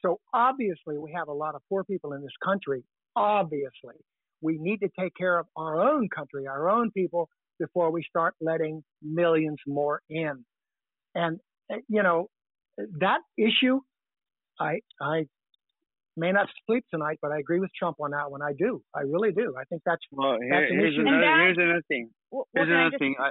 So 0.00 0.20
obviously, 0.32 0.96
we 0.98 1.12
have 1.12 1.28
a 1.28 1.32
lot 1.32 1.54
of 1.54 1.62
poor 1.68 1.82
people 1.84 2.12
in 2.12 2.22
this 2.22 2.36
country. 2.44 2.84
Obviously, 3.16 3.96
we 4.40 4.58
need 4.58 4.80
to 4.80 4.88
take 4.98 5.14
care 5.16 5.38
of 5.38 5.46
our 5.56 5.80
own 5.80 6.08
country, 6.08 6.46
our 6.46 6.70
own 6.70 6.90
people, 6.92 7.28
before 7.58 7.90
we 7.90 8.04
start 8.04 8.34
letting 8.40 8.84
millions 9.02 9.58
more 9.66 10.00
in. 10.08 10.44
And 11.14 11.40
uh, 11.72 11.76
you 11.88 12.02
know 12.02 12.28
that 13.00 13.20
issue, 13.36 13.80
I 14.60 14.80
I 15.00 15.26
may 16.16 16.32
not 16.32 16.48
sleep 16.66 16.84
tonight, 16.92 17.18
but 17.22 17.30
I 17.32 17.38
agree 17.38 17.60
with 17.60 17.70
Trump 17.78 17.96
on 18.00 18.10
that 18.10 18.30
one. 18.30 18.42
I 18.42 18.52
do, 18.58 18.82
I 18.94 19.02
really 19.02 19.32
do. 19.32 19.54
I 19.58 19.64
think 19.64 19.82
that's 19.86 20.02
Well, 20.10 20.38
here, 20.40 20.50
That's 20.50 20.70
an 20.72 20.78
here's 20.78 20.94
issue. 20.94 21.00
another 21.02 21.16
And 21.16 21.24
that- 21.24 21.40
here's 21.44 21.58
another 21.58 21.82
thing. 21.88 22.10
Well, 22.30 22.46
Here's 22.54 22.66
can 22.66 22.74
I 22.76 22.80
another 22.80 22.90
just- 22.90 22.98
thing. 23.00 23.14
I, 23.20 23.30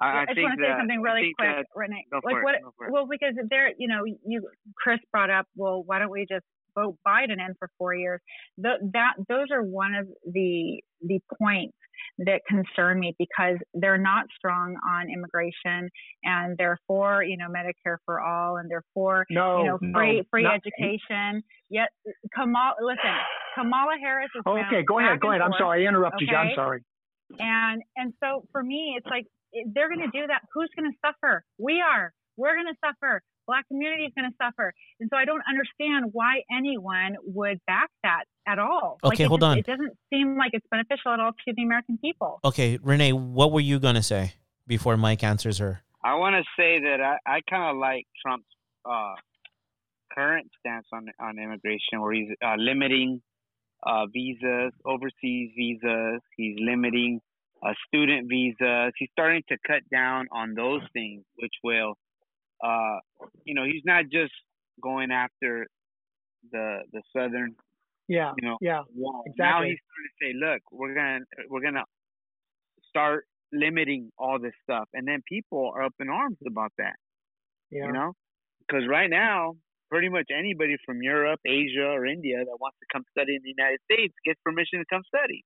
I, 0.00 0.22
I 0.22 0.24
just 0.26 0.40
want 0.40 0.58
to 0.58 0.64
say 0.64 0.68
that 0.68 0.78
something 0.78 1.02
really 1.02 1.32
quick, 1.38 1.48
that- 1.48 1.66
Renee. 1.74 2.06
Go 2.10 2.20
like 2.24 2.34
for 2.34 2.40
it, 2.40 2.44
what? 2.44 2.54
it. 2.54 2.92
Well, 2.92 3.06
because 3.10 3.34
there, 3.50 3.72
you 3.76 3.88
know, 3.88 4.04
you 4.04 4.48
Chris 4.76 4.98
brought 5.10 5.30
up. 5.30 5.46
Well, 5.56 5.82
why 5.84 5.98
don't 5.98 6.10
we 6.10 6.26
just 6.30 6.44
vote 6.74 6.96
Biden 7.06 7.32
in 7.32 7.54
for 7.58 7.68
four 7.78 7.94
years? 7.94 8.20
Th- 8.62 8.80
that 8.94 9.14
those 9.28 9.46
are 9.52 9.62
one 9.62 9.94
of 9.94 10.06
the 10.32 10.80
the 11.02 11.20
points 11.38 11.76
that 12.18 12.40
concern 12.48 12.98
me 12.98 13.14
because 13.18 13.58
they're 13.74 13.98
not 13.98 14.24
strong 14.36 14.76
on 14.88 15.08
immigration 15.10 15.88
and 16.24 16.56
they're 16.58 16.78
for 16.86 17.22
you 17.22 17.36
know 17.36 17.46
Medicare 17.48 17.96
for 18.06 18.20
all 18.20 18.56
and 18.56 18.70
they're 18.70 18.84
for 18.94 19.26
no, 19.30 19.58
you 19.58 19.66
know 19.66 19.78
no, 19.80 19.98
free 19.98 20.22
free 20.30 20.42
not- 20.44 20.54
education. 20.64 21.42
Yet 21.68 21.88
Kamala, 22.34 22.74
listen, 22.80 23.14
Kamala 23.54 23.96
Harris 24.02 24.30
is 24.34 24.42
Oh, 24.46 24.58
okay, 24.58 24.82
go 24.86 24.98
ahead, 24.98 25.20
go 25.20 25.30
ahead. 25.30 25.42
I'm 25.42 25.52
sorry, 25.58 25.84
I 25.84 25.88
interrupted 25.88 26.28
you. 26.28 26.36
I'm 26.36 26.54
sorry. 26.54 26.82
And 27.38 27.82
and 27.96 28.12
so 28.22 28.44
for 28.52 28.62
me, 28.62 28.94
it's 28.96 29.06
like 29.06 29.26
they're 29.74 29.88
going 29.88 30.00
to 30.00 30.10
do 30.18 30.26
that. 30.26 30.42
Who's 30.54 30.70
going 30.76 30.90
to 30.90 30.96
suffer? 31.04 31.44
We 31.58 31.80
are. 31.80 32.12
We're 32.36 32.54
going 32.54 32.66
to 32.72 32.78
suffer. 32.84 33.22
Black 33.46 33.66
community 33.68 34.04
is 34.04 34.12
going 34.16 34.30
to 34.30 34.36
suffer. 34.40 34.72
And 35.00 35.10
so 35.12 35.16
I 35.16 35.24
don't 35.24 35.42
understand 35.48 36.10
why 36.12 36.42
anyone 36.50 37.16
would 37.24 37.58
back 37.66 37.90
that 38.02 38.24
at 38.46 38.58
all. 38.58 38.98
Okay, 39.04 39.24
it 39.24 39.26
hold 39.26 39.40
just- 39.40 39.50
on. 39.50 39.58
It 39.58 39.66
doesn't 39.66 39.92
seem 40.12 40.36
like 40.36 40.50
it's 40.54 40.66
beneficial 40.70 41.12
at 41.12 41.20
all 41.20 41.32
to 41.32 41.52
the 41.54 41.62
American 41.62 41.98
people. 41.98 42.38
Okay, 42.44 42.78
Renee, 42.82 43.12
what 43.12 43.52
were 43.52 43.60
you 43.60 43.78
gonna 43.78 44.02
say 44.02 44.34
before 44.66 44.96
Mike 44.96 45.22
answers 45.24 45.58
her? 45.58 45.82
I 46.04 46.14
want 46.14 46.34
to 46.36 46.42
say 46.56 46.80
that 46.80 47.00
I, 47.00 47.18
I 47.36 47.40
kind 47.48 47.70
of 47.70 47.76
like 47.76 48.06
Trump's 48.24 48.46
uh, 48.84 49.14
current 50.12 50.48
stance 50.60 50.86
on 50.92 51.06
on 51.20 51.38
immigration, 51.38 52.00
where 52.00 52.12
he's 52.12 52.28
uh, 52.44 52.54
limiting 52.58 53.22
uh, 53.84 54.06
visas, 54.06 54.72
overseas 54.84 55.50
visas. 55.56 56.20
He's 56.36 56.56
limiting 56.60 57.20
uh, 57.66 57.74
student 57.86 58.28
visas. 58.28 58.92
He's 58.98 59.10
starting 59.12 59.42
to 59.48 59.56
cut 59.66 59.82
down 59.92 60.26
on 60.32 60.54
those 60.54 60.82
things, 60.92 61.24
which 61.36 61.54
will, 61.64 61.94
uh, 62.64 62.98
you 63.44 63.54
know, 63.54 63.64
he's 63.64 63.82
not 63.84 64.04
just 64.12 64.32
going 64.82 65.10
after 65.12 65.66
the 66.52 66.80
the 66.92 67.02
southern, 67.16 67.54
Yeah, 68.08 68.32
you 68.36 68.48
know, 68.48 68.58
yeah, 68.60 68.82
wall. 68.94 69.24
Now 69.38 69.62
exactly. 69.62 69.68
he's 69.70 69.78
trying 69.88 70.08
to 70.08 70.14
say, 70.20 70.46
look, 70.46 70.62
we're 70.72 70.94
gonna 70.94 71.20
we're 71.48 71.62
gonna 71.62 71.84
start 72.88 73.26
limiting 73.52 74.10
all 74.18 74.38
this 74.40 74.54
stuff, 74.62 74.88
and 74.94 75.06
then 75.06 75.22
people 75.28 75.72
are 75.74 75.82
up 75.84 75.94
in 76.00 76.08
arms 76.08 76.38
about 76.46 76.72
that. 76.78 76.96
yeah. 77.70 77.86
You 77.86 77.92
know, 77.92 78.12
because 78.66 78.86
right 78.88 79.10
now, 79.10 79.54
pretty 79.90 80.08
much 80.08 80.26
anybody 80.36 80.76
from 80.86 81.02
Europe, 81.02 81.40
Asia, 81.46 81.86
or 81.86 82.06
India 82.06 82.38
that 82.38 82.56
wants 82.60 82.78
to 82.80 82.86
come 82.92 83.04
study 83.10 83.36
in 83.36 83.42
the 83.42 83.54
United 83.56 83.78
States 83.90 84.14
gets 84.24 84.40
permission 84.44 84.78
to 84.80 84.84
come 84.90 85.02
study. 85.06 85.44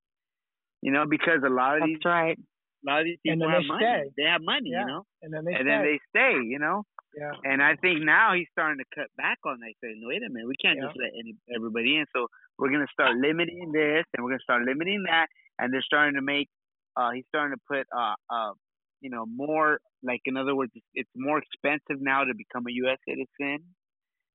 You 0.83 0.93
know, 0.93 1.05
because 1.09 1.41
a 1.45 1.49
lot 1.51 1.81
of 1.81 1.87
these 1.87 1.99
right. 2.05 2.39
a 2.39 2.85
lot 2.87 3.01
of 3.01 3.07
these 3.07 3.19
people 3.25 3.49
have 3.49 3.63
they 3.63 3.69
money. 3.69 3.85
stay. 3.85 4.03
They 4.17 4.29
have 4.31 4.43
money, 4.43 4.71
Yeah. 4.71 4.81
you 4.81 4.87
know, 4.87 5.03
And 5.23 5.33
then 5.33 5.45
they 5.45 5.53
and 5.55 5.63
stay. 5.63 5.71
then 5.71 5.83
they 5.83 5.99
stay. 6.11 6.35
You 6.47 6.59
know, 6.59 6.85
yeah. 7.17 7.33
and 7.45 7.63
I 7.63 7.75
think 7.77 8.03
now 8.05 8.35
he's 8.35 8.47
starting 8.53 8.79
to 8.79 8.89
cut 8.95 9.09
back 9.17 9.39
on 9.45 9.59
that. 9.61 9.73
Say, 9.83 9.95
wait 10.03 10.23
a 10.23 10.31
minute, 10.31 10.47
we 10.49 10.57
can't 10.57 10.79
Yeah. 10.79 10.87
just 10.87 10.97
let 10.99 11.11
any, 11.19 11.35
everybody 11.55 11.97
in. 11.97 12.05
So 12.15 12.29
we're 12.59 12.71
gonna 12.71 12.87
start 12.93 13.17
limiting 13.17 13.73
this, 13.73 14.05
and 14.15 14.23
we're 14.25 14.31
gonna 14.31 14.41
start 14.49 14.63
limiting 14.63 15.03
that, 15.05 15.27
and 15.59 15.73
they're 15.73 15.83
starting 15.83 16.15
to 16.15 16.23
make. 16.23 16.49
Uh, 16.97 17.11
he's 17.11 17.27
starting 17.29 17.55
to 17.57 17.63
put, 17.69 17.87
uh, 17.95 18.15
uh, 18.31 18.53
you 19.01 19.11
know, 19.11 19.27
more 19.27 19.79
like 20.03 20.21
in 20.25 20.37
other 20.37 20.55
words, 20.55 20.73
it's, 20.75 20.87
it's 20.95 21.11
more 21.17 21.39
expensive 21.39 22.01
now 22.01 22.25
to 22.25 22.33
become 22.35 22.65
a 22.69 22.73
U.S. 22.85 22.99
citizen. 23.09 23.65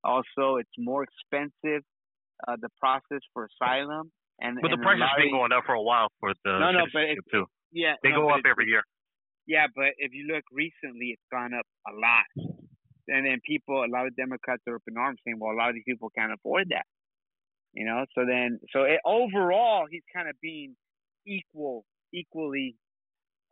Also, 0.04 0.58
it's 0.58 0.70
more 0.78 1.04
expensive 1.04 1.84
uh, 2.48 2.56
the 2.60 2.70
process 2.80 3.22
for 3.34 3.48
asylum. 3.52 4.12
And 4.42 4.58
But 4.62 4.70
the 4.70 4.74
and 4.74 4.82
a 4.82 4.86
price 4.86 5.00
has 5.00 5.10
been 5.22 5.32
going 5.32 5.52
up 5.54 5.64
for 5.66 5.74
a 5.78 5.82
while 5.82 6.10
for 6.20 6.34
the 6.44 6.58
No, 6.60 6.72
no, 6.72 6.86
but 6.92 7.06
citizenship 7.06 7.26
too. 7.32 7.46
Yeah, 7.72 7.94
They 8.04 8.10
no, 8.10 8.26
go 8.28 8.30
up 8.34 8.42
every 8.50 8.66
year. 8.68 8.84
yeah, 9.48 9.68
but 9.76 9.94
if 9.98 10.12
you 10.14 10.26
look 10.34 10.44
recently, 10.52 11.14
it's 11.16 11.28
gone 11.32 11.54
up 11.54 11.66
a 11.88 11.94
lot. 11.94 12.26
And 13.08 13.26
then 13.26 13.40
people, 13.46 13.84
a 13.84 13.92
lot 13.92 14.08
of 14.08 14.16
Democrats 14.16 14.64
are 14.68 14.76
up 14.76 14.84
in 14.88 14.98
arms 14.98 15.20
saying, 15.26 15.38
well, 15.40 15.52
a 15.54 15.58
lot 15.58 15.70
of 15.70 15.76
these 15.76 15.88
people 15.88 16.10
can't 16.18 16.32
afford 16.34 16.70
that. 16.70 16.86
You 17.74 17.86
know, 17.86 18.06
so 18.16 18.26
then, 18.28 18.60
so 18.74 18.84
it, 18.84 19.00
overall, 19.06 19.86
he's 19.90 20.04
kind 20.14 20.28
of 20.28 20.36
being 20.42 20.76
equal, 21.26 21.86
equally, 22.14 22.76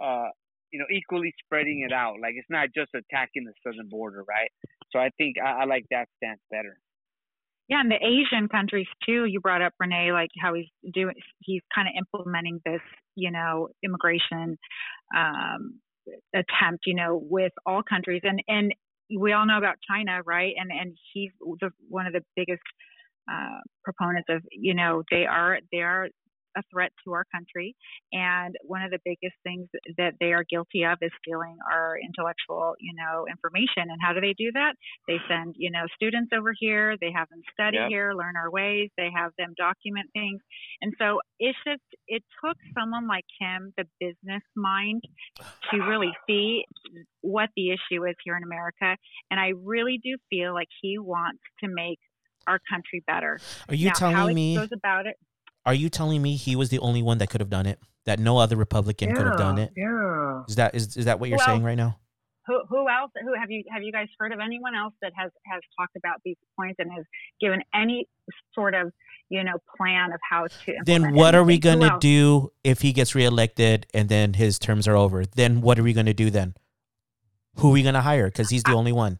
uh, 0.03 0.29
you 0.71 0.79
know, 0.79 0.85
equally 0.91 1.33
spreading 1.43 1.85
it 1.87 1.93
out. 1.93 2.15
Like 2.21 2.33
it's 2.35 2.49
not 2.49 2.69
just 2.75 2.91
attacking 2.93 3.45
the 3.45 3.53
southern 3.65 3.89
border, 3.89 4.23
right? 4.27 4.51
So 4.91 4.99
I 4.99 5.09
think 5.17 5.35
I, 5.43 5.61
I 5.61 5.65
like 5.65 5.85
that 5.91 6.07
stance 6.17 6.41
better. 6.51 6.77
Yeah, 7.70 7.82
and 7.82 7.91
the 7.91 8.03
Asian 8.03 8.49
countries 8.49 8.88
too. 9.05 9.26
You 9.26 9.39
brought 9.41 9.61
up 9.61 9.74
Renee, 9.80 10.11
like 10.11 10.32
how 10.41 10.55
he's 10.55 10.67
doing. 10.93 11.15
He's 11.39 11.61
kind 11.74 11.88
of 11.88 11.93
implementing 11.97 12.59
this, 12.65 12.82
you 13.15 13.32
know, 13.32 13.70
immigration 13.84 14.57
um, 15.15 15.80
attempt, 16.34 16.86
you 16.88 16.95
know, 16.95 17.22
with 17.30 17.53
all 17.65 17.84
countries, 17.84 18.22
and 18.24 18.41
and 18.47 18.74
we 19.20 19.34
all 19.34 19.45
know 19.45 19.59
about 19.59 19.76
China, 19.89 20.22
right? 20.26 20.53
And 20.57 20.72
and 20.72 20.97
he's 21.13 21.32
the, 21.61 21.70
one 21.88 22.07
of 22.07 22.13
the 22.13 22.22
biggest 22.36 22.63
uh, 23.32 23.59
proponents 23.84 24.28
of, 24.30 24.43
you 24.51 24.74
know, 24.74 25.03
they 25.11 25.26
are 25.28 25.59
they 25.72 25.80
are 25.80 26.09
a 26.58 26.64
threat 26.72 26.91
to 27.06 27.14
our 27.14 27.26
country, 27.34 27.76
and 28.12 28.56
one 28.64 28.82
of 28.82 28.91
the 28.91 29.00
biggest 29.06 29.36
things 29.43 29.68
that 29.97 30.14
they 30.20 30.34
are 30.34 30.43
guilty 30.50 30.84
of 30.84 30.97
is 31.02 31.12
stealing 31.24 31.58
our 31.72 31.97
intellectual, 31.97 32.76
you 32.80 32.93
know, 32.95 33.26
information. 33.30 33.89
And 33.89 34.00
how 34.02 34.14
do 34.14 34.22
they 34.22 34.34
do 34.38 34.52
that? 34.54 34.74
They 35.08 35.18
send, 35.28 35.56
you 35.58 35.72
know, 35.72 35.86
students 35.95 36.32
over 36.36 36.54
here. 36.58 36.95
They 37.00 37.12
have 37.16 37.30
them 37.30 37.41
study 37.54 37.78
Yep. 37.78 37.89
here, 37.89 38.14
learn 38.14 38.36
our 38.36 38.52
ways. 38.52 38.89
They 38.97 39.10
have 39.16 39.32
them 39.38 39.54
document 39.58 40.10
things. 40.14 40.41
And 40.82 40.93
so 40.97 41.20
it's 41.39 41.58
just, 41.66 41.82
it 42.08 42.24
took 42.43 42.58
someone 42.78 43.08
like 43.08 43.26
him, 43.39 43.74
the 43.78 43.86
business 44.00 44.43
mind, 44.56 45.04
to 45.72 45.78
really 45.78 46.12
see 46.28 46.64
what 47.22 47.50
the 47.56 47.70
issue 47.70 48.06
is 48.06 48.16
here 48.24 48.36
in 48.36 48.43
America. 48.43 48.97
And 49.30 49.39
I 49.39 49.54
really 49.56 50.00
do 50.04 50.18
feel 50.30 50.54
like 50.54 50.68
he 50.82 50.97
wants 50.97 51.41
to 51.64 51.70
make 51.70 52.00
our 52.47 52.60
country 52.72 53.04
better. 53.06 53.39
Are 53.68 53.76
you 53.76 53.88
now, 53.88 53.93
how 54.00 54.12
telling 54.12 54.38
he 54.38 54.54
me? 54.54 54.56
goes 54.56 54.70
about 54.74 55.06
it, 55.06 55.16
Are 55.66 55.74
you 55.74 55.89
telling 55.89 56.22
me 56.22 56.36
he 56.36 56.55
was 56.55 56.70
the 56.70 56.80
only 56.80 57.01
one 57.01 57.18
that 57.20 57.30
could 57.30 57.41
have 57.41 57.49
done 57.49 57.66
it? 57.66 57.80
That 58.05 58.20
no 58.20 58.38
other 58.38 58.55
Republican 58.55 59.14
could 59.16 59.26
have 59.28 59.38
done 59.38 59.57
Yeah, 59.57 59.64
it? 59.64 59.72
Yeah. 59.76 60.43
Is 60.47 60.55
that 60.55 60.74
is 60.76 60.97
is 60.97 61.05
that 61.05 61.20
what 61.20 61.30
you're 61.30 61.38
Well, 61.38 61.45
saying 61.47 61.64
right 61.64 61.78
now? 61.78 61.99
who, 62.47 62.62
who 62.68 62.89
else? 62.89 63.12
Who 63.22 63.34
have 63.39 63.51
you 63.51 63.64
have 63.72 63.84
you 63.84 63.91
guys 63.91 64.07
heard 64.18 64.32
of 64.34 64.39
anyone 64.39 64.74
else 64.74 64.93
that 65.01 65.12
has 65.16 65.30
has 65.45 65.62
talked 65.78 65.95
about 65.95 66.16
these 66.26 66.38
points 66.57 66.78
and 66.80 66.91
has 66.91 67.05
given 67.39 67.62
any 67.76 68.07
sort 68.55 68.74
of 68.74 68.91
you 69.30 69.43
know 69.43 69.57
plan 69.78 70.12
of 70.14 70.20
how 70.28 70.47
to? 70.47 70.74
Then 70.86 70.95
implement 71.03 71.18
what 71.18 71.36
are 71.36 71.43
we 71.43 71.60
going 71.60 71.82
to 71.82 71.97
do 71.99 72.51
if 72.64 72.82
he 72.82 72.93
gets 72.93 73.14
reelected 73.14 73.86
and 73.93 74.10
then 74.10 74.34
his 74.34 74.57
terms 74.57 74.88
are 74.88 74.95
over? 74.95 75.26
Then 75.26 75.62
what 75.62 75.78
are 75.78 75.84
we 75.84 75.93
going 75.93 76.07
to 76.07 76.14
do 76.14 76.32
then? 76.32 76.55
Who 77.57 77.70
are 77.70 77.74
we 77.74 77.84
going 77.84 77.95
to 77.95 78.01
hire? 78.01 78.28
Because 78.28 78.49
he's 78.49 78.64
the 78.64 78.72
only 78.74 78.93
one. 78.93 79.20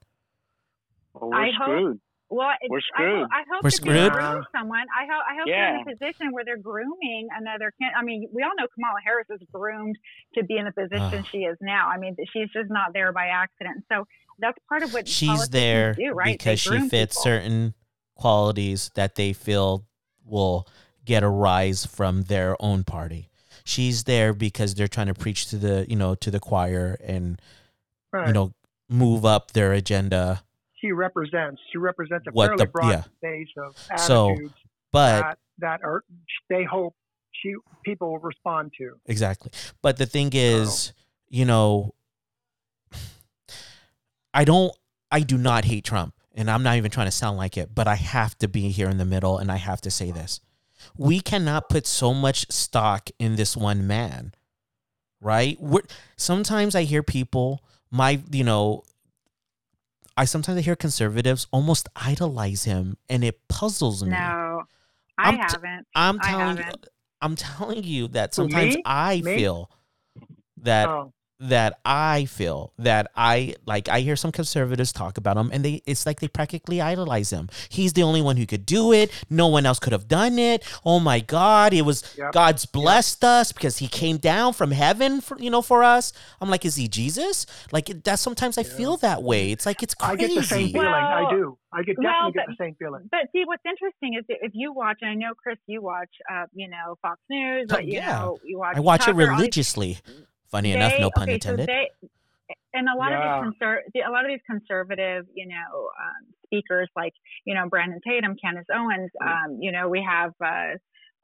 Well, 1.14 1.30
we're 1.30 1.36
I 1.36 1.52
hope- 1.52 1.66
screwed. 1.68 2.00
Well, 2.32 2.52
it's, 2.62 2.70
We're 2.70 2.78
I 2.78 2.82
screwed. 2.82 3.20
hope, 3.22 3.30
I 3.34 3.44
hope 3.52 3.64
We're 3.64 3.70
that 3.70 3.76
screwed? 3.76 4.12
groom 4.14 4.46
someone. 4.56 4.86
I 4.96 5.06
hope 5.06 5.24
I 5.28 5.36
hope 5.36 5.46
they're 5.48 5.76
in 5.76 5.82
a 5.82 5.86
position 5.96 6.32
where 6.32 6.46
they're 6.46 6.58
grooming 6.58 7.28
another. 7.36 7.74
Can- 7.82 7.92
I 7.98 8.04
mean, 8.04 8.30
we 8.32 8.44
all 8.44 8.52
know 8.58 8.68
Kamala 8.76 9.00
Harris 9.04 9.28
is 9.32 9.42
groomed 9.52 9.98
to 10.36 10.44
be 10.44 10.58
in 10.58 10.66
the 10.66 10.72
position 10.72 11.26
she 11.32 11.40
is 11.40 11.58
now. 11.62 11.88
I 11.90 11.98
mean, 11.98 12.16
she's 12.32 12.50
just 12.54 12.70
not 12.70 12.94
there 12.94 13.12
by 13.12 13.28
accident. 13.28 13.84
So 13.92 14.06
that's 14.38 14.58
part 14.70 14.84
of 14.84 14.94
what 14.94 15.08
She's 15.08 15.28
politicians 15.28 15.50
there 15.50 15.94
do, 15.96 16.12
right? 16.12 16.38
Because 16.38 16.60
she 16.60 16.88
fits 16.88 17.16
people. 17.16 17.24
certain 17.24 17.74
qualities 18.16 18.92
that 18.96 19.16
they 19.16 19.34
feel 19.34 19.86
will 20.24 20.68
get 21.06 21.24
a 21.24 21.28
rise 21.30 21.86
from 21.86 22.24
their 22.24 22.56
own 22.62 22.84
party. 22.84 23.30
She's 23.64 24.04
there 24.04 24.34
because 24.34 24.76
they're 24.76 24.88
trying 24.88 25.08
to 25.08 25.14
preach 25.14 25.48
to 25.48 25.58
the, 25.58 25.86
you 25.90 25.96
know, 25.96 26.16
to 26.16 26.30
the 26.32 26.40
choir 26.40 26.98
and, 27.04 27.42
Right. 28.14 28.28
you 28.28 28.34
know, 28.34 28.54
move 28.90 29.26
up 29.26 29.52
their 29.52 29.74
agenda. 29.74 30.44
She 30.82 30.92
represents. 30.92 31.62
She 31.72 31.78
represents 31.78 32.26
a 32.28 32.32
What 32.32 32.48
fairly 32.48 32.66
the- 32.66 32.72
broad 32.72 32.90
yeah. 32.90 33.04
base 33.22 33.48
of 33.58 33.78
So, 34.02 34.32
attitudes 34.32 34.54
But 34.92 35.22
that 35.22 35.38
that 35.60 35.84
are 35.84 36.04
they 36.50 36.64
hope 36.64 36.96
she 37.32 37.56
people 37.84 38.12
will 38.12 38.20
respond 38.20 38.72
to. 38.78 38.96
Exactly. 39.06 39.52
But 39.82 39.98
the 39.98 40.06
thing 40.06 40.32
is, 40.34 40.94
you 41.30 41.46
know, 41.46 41.94
I 44.34 44.44
don't 44.46 44.74
I 45.12 45.22
do 45.22 45.38
not 45.38 45.66
hate 45.66 45.84
Trump. 45.84 46.14
and 46.36 46.50
I'm 46.50 46.64
not 46.64 46.78
even 46.78 46.92
trying 46.92 47.08
to 47.08 47.12
sound 47.12 47.38
like 47.38 47.58
it, 47.58 47.74
but 47.76 47.88
I 47.88 47.96
have 47.96 48.38
to 48.38 48.48
be 48.48 48.70
here 48.70 48.88
in 48.90 48.98
the 48.98 49.06
middle 49.06 49.38
and 49.38 49.52
I 49.52 49.58
have 49.58 49.82
to 49.82 49.92
say 49.92 50.12
this. 50.12 50.40
We 50.98 51.20
cannot 51.20 51.68
put 51.68 51.86
so 51.86 52.14
much 52.14 52.50
stock 52.52 53.10
in 53.20 53.36
this 53.36 53.58
one 53.58 53.86
man, 53.88 54.34
right? 55.20 55.58
We're, 55.60 55.82
sometimes 56.16 56.76
I 56.76 56.84
hear 56.84 57.04
people, 57.04 57.62
my, 57.92 58.22
you 58.32 58.44
know, 58.46 58.84
I 60.20 60.26
sometimes 60.26 60.58
I 60.58 60.62
hear 60.62 60.76
conservatives 60.76 61.48
almost 61.52 61.88
idolize 61.96 62.66
him 62.66 62.98
and 63.08 63.24
it 63.24 63.40
puzzles 63.48 64.04
me. 64.04 64.12
No, 64.12 64.64
I 65.18 65.30
I'm 65.30 65.36
t- 65.36 65.42
haven't. 65.42 65.88
I'm 65.96 66.20
telling 66.20 66.58
you, 66.58 66.64
haven't. 66.64 66.88
I'm 67.22 67.36
telling 67.38 67.84
you 67.86 68.08
that 68.10 68.34
sometimes 68.34 68.76
me? 68.76 68.82
I 68.86 69.22
Me? 69.24 69.36
feel 69.36 69.72
that 70.58 70.90
Oh, 70.90 71.14
that 71.42 71.80
I 71.86 72.26
feel 72.26 72.74
that 72.78 73.10
I 73.16 73.56
like 73.66 73.88
I 73.88 74.02
hear 74.02 74.16
some 74.18 74.32
conservatives 74.32 74.92
talk 74.92 75.18
about 75.18 75.38
him 75.38 75.50
and 75.54 75.64
they 75.64 75.82
it's 75.86 76.06
like 76.06 76.20
they 76.20 76.28
practically 76.28 76.82
idolize 76.82 77.30
him. 77.32 77.48
He's 77.70 77.94
the 77.94 78.04
only 78.04 78.22
one 78.22 78.36
who 78.38 78.46
could 78.46 78.66
do 78.66 78.92
it. 78.92 79.10
No 79.30 79.48
one 79.48 79.66
else 79.66 79.80
could 79.80 79.94
have 79.94 80.08
done 80.08 80.38
it. 80.38 80.64
Oh 80.86 81.00
my 81.00 81.22
god, 81.22 81.74
it 81.74 81.84
was 81.84 82.04
Yep. 82.18 82.34
God's 82.34 82.66
blessed 82.66 83.24
us 83.24 83.52
because 83.54 83.78
he 83.78 83.88
came 83.88 84.18
down 84.18 84.52
from 84.54 84.72
heaven 84.72 85.22
for 85.22 85.40
you 85.40 85.50
know 85.50 85.62
for 85.62 85.84
us. 85.84 86.12
I'm 86.42 86.50
like 86.50 86.66
is 86.66 86.76
he 86.76 86.88
Jesus? 86.90 87.46
Like 87.72 88.04
that 88.04 88.20
sometimes 88.20 88.58
I 88.58 88.64
feel 88.64 88.98
that 88.98 89.24
way. 89.24 89.52
It's 89.52 89.66
like 89.66 89.82
it's 89.82 89.96
I 90.02 90.16
crazy. 90.16 90.28
get 90.34 90.42
the 90.42 90.44
same 90.48 90.74
feeling. 90.74 90.88
I 90.88 91.26
do. 91.32 91.58
I 91.72 91.84
get 91.84 91.98
well, 92.00 92.32
definitely 92.32 92.32
get 92.34 92.48
the 92.48 92.56
same 92.66 92.76
feeling. 92.80 93.08
But 93.12 93.20
see, 93.32 93.44
what's 93.46 93.64
interesting 93.64 94.16
is 94.16 94.26
if 94.28 94.52
you 94.56 94.74
watch, 94.74 94.98
and 95.02 95.12
I 95.12 95.14
know 95.14 95.34
Chris, 95.42 95.58
you 95.68 95.82
watch, 95.84 96.10
uh, 96.30 96.46
you 96.52 96.68
know, 96.68 96.98
Fox 97.02 97.20
News, 97.30 97.68
Oh, 97.70 97.76
but 97.76 97.86
you 97.86 97.94
yeah. 97.94 98.12
know, 98.20 98.40
you 98.44 98.58
watch. 98.58 98.76
I 98.76 98.80
watch 98.80 99.02
it 99.02 99.06
Tucker, 99.06 99.22
all 99.22 99.28
these- 99.28 99.38
religiously. 99.38 100.00
Funny 100.52 100.74
enough, 100.74 100.94
no 101.00 101.12
pun 101.12 101.24
okay, 101.24 101.34
intended. 101.36 101.68
So 101.70 101.74
they, 101.74 101.90
and 102.74 102.88
a 102.90 102.96
lot 102.98 103.12
Yeah. 103.12 103.40
of 103.40 103.54
these 103.54 103.62
conser- 103.62 104.08
a 104.08 104.12
lot 104.12 104.26
of 104.26 104.30
these 104.30 104.42
conservative, 104.50 105.26
you 105.34 105.48
know, 105.48 105.90
um, 106.00 106.34
speakers 106.46 106.90
like 106.96 107.14
you 107.46 107.54
know 107.54 107.70
Brandon 107.70 108.00
Tatum, 108.06 108.36
Candace 108.42 108.66
Owens, 108.74 109.12
um, 109.22 109.60
you 109.62 109.72
know, 109.72 109.90
we 109.90 110.04
have 110.08 110.34
uh, 110.44 110.78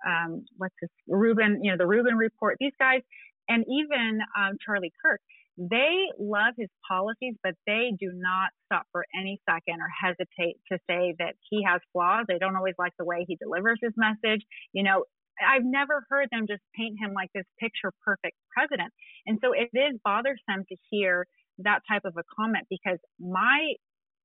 um, 0.08 0.46
what's 0.58 0.76
this 0.82 0.92
Rubin, 1.08 1.64
you 1.64 1.72
know, 1.72 1.78
the 1.78 1.88
Rubin 1.88 2.16
Report. 2.16 2.58
These 2.60 2.74
guys, 2.80 3.02
and 3.50 3.66
even 3.68 4.20
um, 4.38 4.58
Charlie 4.64 4.94
Kirk. 5.04 5.22
They 5.58 6.12
love 6.20 6.54
his 6.58 6.68
policies, 6.86 7.36
but 7.42 7.54
they 7.66 7.94
do 7.98 8.12
not 8.14 8.50
stop 8.66 8.88
for 8.92 9.06
any 9.18 9.40
second 9.50 9.80
or 9.80 9.88
hesitate 9.88 10.58
to 10.70 10.78
say 10.86 11.16
that 11.20 11.36
he 11.50 11.64
has 11.64 11.80
flaws. 11.94 12.26
They 12.28 12.40
don't 12.40 12.58
always 12.58 12.76
like 12.78 12.92
the 13.00 13.06
way 13.06 13.24
he 13.26 13.38
delivers 13.38 13.80
his 13.82 13.94
message. 13.96 14.46
You 14.74 14.84
know, 14.84 15.06
I've 15.44 15.66
never 15.66 16.06
heard 16.10 16.30
them 16.32 16.46
just 16.48 16.62
paint 16.76 16.98
him 17.00 17.14
like 17.14 17.30
this 17.34 17.46
picture 17.60 17.92
perfect 18.04 18.38
president. 18.56 18.94
And 19.26 19.40
so 19.44 19.52
it 19.54 19.70
is 19.74 20.00
bothersome 20.04 20.66
to 20.70 20.76
hear 20.90 21.26
that 21.60 21.82
type 21.90 22.04
of 22.06 22.16
a 22.18 22.24
comment 22.36 22.66
because 22.70 23.00
my 23.20 23.74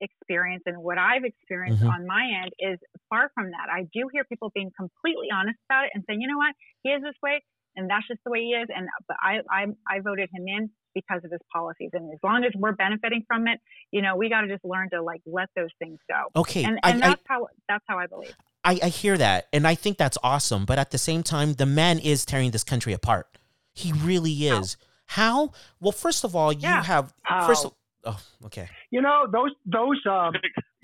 experience 0.01 0.63
and 0.67 0.79
what 0.79 0.99
I've 0.99 1.25
experienced 1.25 1.83
Mhm. 1.83 1.93
on 1.93 2.07
my 2.07 2.25
end 2.43 2.53
is 2.59 2.79
far 3.09 3.31
from 3.35 3.51
that. 3.51 3.69
I 3.71 3.83
do 3.93 4.09
hear 4.13 4.25
people 4.25 4.51
being 4.55 4.71
completely 4.77 5.29
honest 5.33 5.59
about 5.69 5.85
it 5.87 5.91
and 5.95 6.05
saying, 6.07 6.21
you 6.23 6.29
know 6.29 6.39
what, 6.39 6.55
he 6.83 6.91
is 6.91 7.03
this 7.03 7.15
way 7.23 7.43
and 7.77 7.89
that's 7.89 8.07
just 8.09 8.21
the 8.25 8.31
way 8.31 8.41
he 8.41 8.53
is. 8.55 8.69
And 8.75 8.89
but 9.07 9.17
I 9.21 9.41
I, 9.51 9.67
I 9.87 10.01
voted 10.01 10.31
him 10.33 10.49
in 10.49 10.71
because 10.95 11.23
of 11.25 11.31
his 11.31 11.41
policies. 11.53 11.91
And 11.93 12.13
as 12.13 12.19
long 12.25 12.45
as 12.45 12.53
we're 12.57 12.73
benefiting 12.73 13.25
from 13.29 13.47
it, 13.47 13.61
you 13.93 14.03
know, 14.03 14.17
we 14.17 14.29
got 14.29 14.41
to 14.41 14.49
just 14.49 14.65
learn 14.65 14.91
to 14.91 15.03
like 15.03 15.21
let 15.27 15.49
those 15.55 15.71
things 15.79 15.99
go. 16.09 16.29
Okay, 16.35 16.65
And, 16.65 16.81
and 16.83 17.05
I- 17.05 17.09
that's 17.11 17.23
how 17.29 17.47
that's 17.69 17.85
how 17.87 17.99
I 17.99 18.07
believe. 18.07 18.35
I, 18.65 18.79
I 18.83 18.89
hear 18.89 19.17
that, 19.17 19.49
and 19.53 19.67
I 19.67 19.75
think 19.75 19.97
that's 19.99 20.19
awesome. 20.23 20.65
But 20.67 20.79
at 20.79 20.91
the 20.91 20.99
same 20.99 21.23
time, 21.23 21.55
the 21.55 21.67
man 21.67 21.99
is 21.99 22.25
tearing 22.25 22.51
this 22.51 22.65
country 22.65 22.93
apart. 22.93 23.27
He 23.73 23.93
really 23.93 24.35
How? 24.47 24.61
is. 24.61 24.77
How? 25.07 25.53
Well, 25.81 25.93
first 25.93 26.25
of 26.25 26.37
all, 26.37 26.53
you 26.53 26.61
Yeah. 26.63 26.83
have 26.85 27.15
first. 27.47 27.65
How? 27.65 27.75
Oh, 28.05 28.21
okay. 28.47 28.69
You 28.91 29.03
know 29.03 29.27
those 29.31 29.51
those 29.67 30.01
um, 30.07 30.33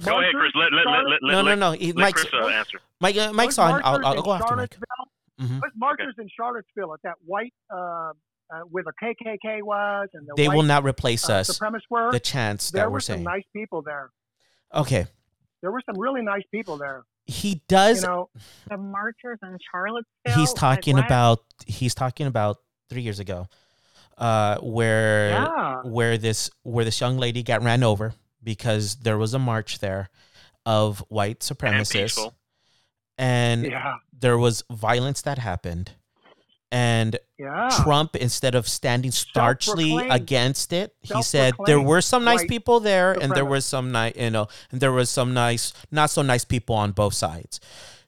Go 0.04 0.20
ahead, 0.20 0.32
Chris. 0.34 0.52
Let 0.54 0.72
let 0.72 0.86
let 0.86 1.04
let, 1.08 1.22
let, 1.22 1.32
No, 1.32 1.42
no, 1.42 1.54
no. 1.54 1.72
He, 1.72 1.92
let 1.92 1.96
Mike's, 1.96 2.24
Chris 2.24 2.34
uh, 2.42 2.46
answer. 2.48 2.78
Mike, 3.00 3.16
uh, 3.16 3.32
Mike's 3.32 3.58
on. 3.58 3.80
I'll, 3.84 3.98
marchers 4.00 4.04
I'll 4.06 4.14
in 4.18 4.22
go 4.22 4.32
after 4.32 4.56
Mike. 4.56 4.74
Charlottesville, 4.74 5.10
Mhm. 5.40 5.60
Those 5.60 5.70
marchers 5.76 6.14
in 6.18 6.28
Charlottesville 6.34 6.94
at 6.94 7.00
that 7.02 7.14
white 7.26 7.52
uh, 7.70 7.76
uh, 7.76 8.12
where 8.70 8.84
the 8.84 8.92
KKK 9.02 9.62
was 9.62 10.08
and 10.14 10.26
the 10.26 10.32
They 10.36 10.48
white 10.48 10.56
will 10.56 10.62
not 10.62 10.82
replace 10.84 11.28
uh, 11.28 11.34
us. 11.34 11.58
supremacists 11.58 11.80
were. 11.90 12.10
The 12.10 12.20
chance 12.20 12.70
there 12.70 12.82
that 12.84 12.86
were 12.88 12.92
we're 12.94 13.00
some 13.00 13.16
saying. 13.16 13.24
nice 13.24 13.44
people 13.54 13.82
there. 13.82 14.10
Okay, 14.74 15.06
There 15.62 15.70
were 15.70 15.82
some 15.86 15.98
really 15.98 16.22
nice 16.22 16.42
people 16.50 16.76
there. 16.78 17.04
He 17.26 17.62
does. 17.68 18.02
You 18.02 18.08
know, 18.08 18.30
The 18.68 18.76
marchers 18.76 19.38
in 19.42 19.58
Charlottesville. 19.70 20.34
he's 20.34 20.52
talking 20.52 20.96
what? 20.96 21.06
about. 21.06 21.40
He's 21.66 21.94
talking 21.94 22.26
about 22.26 22.58
three 22.88 23.02
years 23.02 23.18
ago, 23.18 23.46
uh, 24.18 24.58
where 24.58 25.30
yeah. 25.30 25.82
where 25.84 26.18
this 26.18 26.50
where 26.62 26.84
this 26.84 27.00
young 27.00 27.18
lady 27.18 27.42
got 27.42 27.62
ran 27.62 27.82
over 27.82 28.14
because 28.42 28.96
there 28.96 29.18
was 29.18 29.34
a 29.34 29.38
march 29.38 29.78
there 29.80 30.08
of 30.64 31.00
white 31.08 31.40
supremacists 31.40 31.92
peaceful. 31.92 32.34
and 33.18 33.64
Yeah. 33.66 33.96
there 34.12 34.38
was 34.38 34.62
violence 34.70 35.22
that 35.22 35.38
happened 35.38 35.92
and 36.72 37.18
Yeah. 37.38 37.68
Trump 37.82 38.16
instead 38.16 38.54
of 38.54 38.66
standing 38.68 39.12
starchly 39.12 40.10
against 40.10 40.72
it 40.72 40.94
he 41.00 41.22
said 41.22 41.54
there 41.66 41.80
were 41.80 42.00
some 42.00 42.24
nice 42.24 42.40
white 42.40 42.48
people 42.48 42.80
there 42.80 43.12
and 43.12 43.32
there 43.32 43.44
supremacist. 43.44 43.48
was 43.50 43.66
some 43.66 43.92
nice 43.92 44.16
you 44.16 44.30
know 44.30 44.48
and 44.72 44.80
there 44.80 44.92
was 44.92 45.08
some 45.10 45.32
nice 45.32 45.72
not 45.92 46.10
so 46.10 46.22
nice 46.22 46.44
people 46.44 46.74
on 46.74 46.90
both 46.92 47.14
sides 47.14 47.60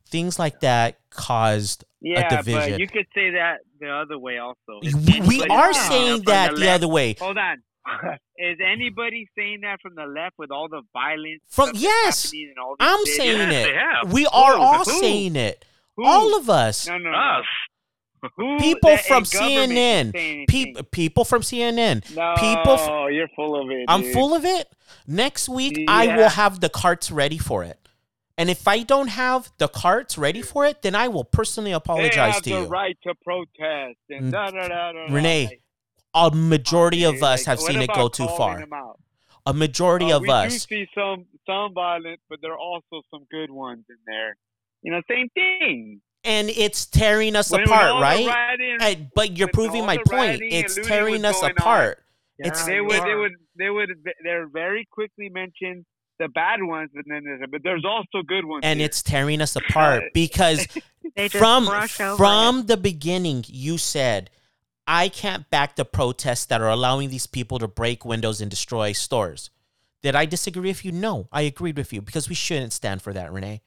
things 0.09 0.39
like 0.39 0.59
that 0.61 0.99
caused 1.11 1.85
Yeah, 2.01 2.29
division. 2.29 2.71
but 2.73 2.81
you 2.81 2.89
could 2.89 3.07
say 3.15 3.31
that 3.31 3.59
the 3.81 3.91
other 3.91 4.19
way 4.19 4.39
also. 4.39 4.81
we, 4.83 4.89
Is 4.89 4.95
we 5.29 5.43
are 5.47 5.73
saying 5.73 5.89
saying 5.91 6.23
that 6.27 6.51
the, 6.55 6.57
left- 6.61 6.75
other 6.83 6.89
way 6.89 7.15
Hold 7.21 7.39
on. 7.39 7.59
Is 8.37 8.59
anybody 8.65 9.29
saying 9.37 9.61
that 9.63 9.81
from 9.81 9.95
the 9.95 10.05
left 10.07 10.35
with 10.39 10.51
all 10.51 10.69
the 10.69 10.83
violence? 10.93 11.41
From- 11.49 11.71
yes, 11.75 12.25
happening 12.25 12.53
in 12.53 12.59
all 12.63 12.77
these 12.79 12.89
I'm 12.89 13.05
cities? 13.07 13.17
saying 13.17 13.51
Yes, 13.53 14.05
it. 14.05 14.09
we 14.13 14.27
are 14.27 14.57
Who? 14.57 14.63
all 14.63 14.85
saying 14.85 15.37
it 15.37 15.65
Who? 15.97 16.07
all 16.07 16.37
of 16.37 16.49
us 16.51 16.87
No, 16.89 16.99
no, 16.99 17.11
no. 17.11 17.17
Us. 17.17 17.45
Who 18.37 18.59
People 18.59 18.97
from 18.99 19.25
in 19.25 19.31
government 19.31 19.73
is 19.73 19.79
CNN, 19.79 20.13
anything? 20.15 20.85
people 20.91 21.25
from 21.25 21.43
CNN 21.43 22.15
No, 22.17 22.35
people 22.37 22.75
f- 22.75 23.13
you're 23.13 23.29
full 23.37 23.61
of 23.61 23.71
it. 23.71 23.85
I'm 23.89 24.03
dude. 24.03 24.13
full 24.13 24.35
of 24.35 24.45
it. 24.45 24.69
Next 25.07 25.49
week, 25.49 25.85
I 25.89 26.17
will 26.17 26.29
have 26.31 26.61
the 26.61 26.69
carts 26.69 27.11
ready 27.11 27.39
for 27.39 27.65
it. 27.65 27.79
And 28.37 28.49
if 28.49 28.69
I 28.69 28.83
don't 28.85 29.09
have 29.09 29.51
the 29.59 29.67
carts 29.69 30.17
ready 30.17 30.43
for 30.43 30.65
it, 30.65 30.83
then 30.83 30.95
I 30.95 31.09
will 31.09 31.25
personally 31.25 31.71
They 31.71 31.75
apologize 31.75 32.35
have 32.35 32.43
to 32.45 32.51
the 32.51 32.61
you. 32.63 32.67
right 32.67 32.97
to 33.03 33.15
protest 33.25 33.99
Mm. 34.11 34.17
and 34.19 34.33
da 34.33 34.51
da 34.51 34.69
da 34.69 34.69
da. 34.69 34.93
da. 35.07 35.13
Renee, 35.15 35.47
Like, 35.47 35.63
A 36.15 36.31
majority 36.35 37.05
of 37.05 37.23
us 37.23 37.41
like, 37.41 37.47
have 37.47 37.61
seen 37.61 37.81
it 37.83 37.91
go 37.93 38.09
too 38.09 38.27
far. 38.29 38.65
A 39.47 39.53
majority 39.55 40.13
Uh, 40.13 40.17
of 40.17 40.23
we 40.23 40.29
do 40.29 40.33
us. 40.33 40.67
see 40.67 40.87
some 40.95 41.27
some 41.47 41.73
violence, 41.75 42.21
but 42.29 42.41
there 42.43 42.53
are 42.53 42.59
also 42.59 43.03
some 43.11 43.25
good 43.31 43.51
ones 43.51 43.85
in 43.89 43.97
there. 44.07 44.37
You 44.83 44.93
know, 44.93 45.03
same 45.09 45.29
thing. 45.31 46.01
And 46.25 46.51
it's 46.51 46.87
tearing 46.87 47.37
us 47.37 47.51
When- 47.51 47.63
apart, 47.63 48.03
right? 48.03 48.27
rioting- 48.27 48.81
Hey, 48.81 49.09
but 49.15 49.37
you're 49.37 49.49
proving 49.49 49.87
my 49.87 49.99
point. 49.99 50.41
It's 50.43 50.75
tearing 50.87 51.25
us 51.25 51.43
apart. 51.43 52.03
Yeah, 52.39 52.49
It's- 52.49 52.67
they 52.67 52.81
would 52.81 53.03
they 53.03 53.15
would 53.15 53.33
they 53.57 53.71
would 53.71 53.91
they're 54.23 54.47
very 54.49 54.87
quickly 54.91 55.29
mention 55.29 55.85
the 56.19 56.29
bad 56.29 56.63
ones, 56.63 56.91
but 56.95 57.05
then 57.07 57.23
there's 57.25 57.41
but 57.51 57.63
there's 57.63 57.85
also 57.85 58.23
good 58.27 58.45
ones. 58.45 58.63
And 58.65 58.81
here. 58.81 58.87
it's 58.87 59.03
tearing 59.03 59.41
us 59.41 59.57
apart 59.57 60.05
because 60.15 60.67
from 61.31 61.67
from 61.89 62.67
the 62.67 62.77
beginning 62.77 63.45
you 63.49 63.79
said 63.79 64.31
i 64.87 65.09
can't 65.09 65.49
back 65.51 65.75
the 65.77 65.85
protests 65.85 66.47
that 66.47 66.61
are 66.61 66.69
allowing 66.69 67.09
these 67.09 67.27
people 67.27 67.59
to 67.59 67.67
break 67.67 68.05
windows 68.05 68.41
and 68.41 68.51
destroy 68.51 68.93
stores 68.93 69.51
did 70.03 70.15
i 70.15 70.25
disagree 70.27 70.69
with 70.69 70.85
you 70.85 70.93
no 70.93 71.29
i 71.33 71.43
agreed 71.43 71.77
with 71.77 71.93
you 71.93 72.01
because 72.01 72.29
we 72.29 72.35
shouldn't 72.35 72.73
stand 72.73 73.03
for 73.03 73.13
that 73.13 73.33
renee 73.33 73.61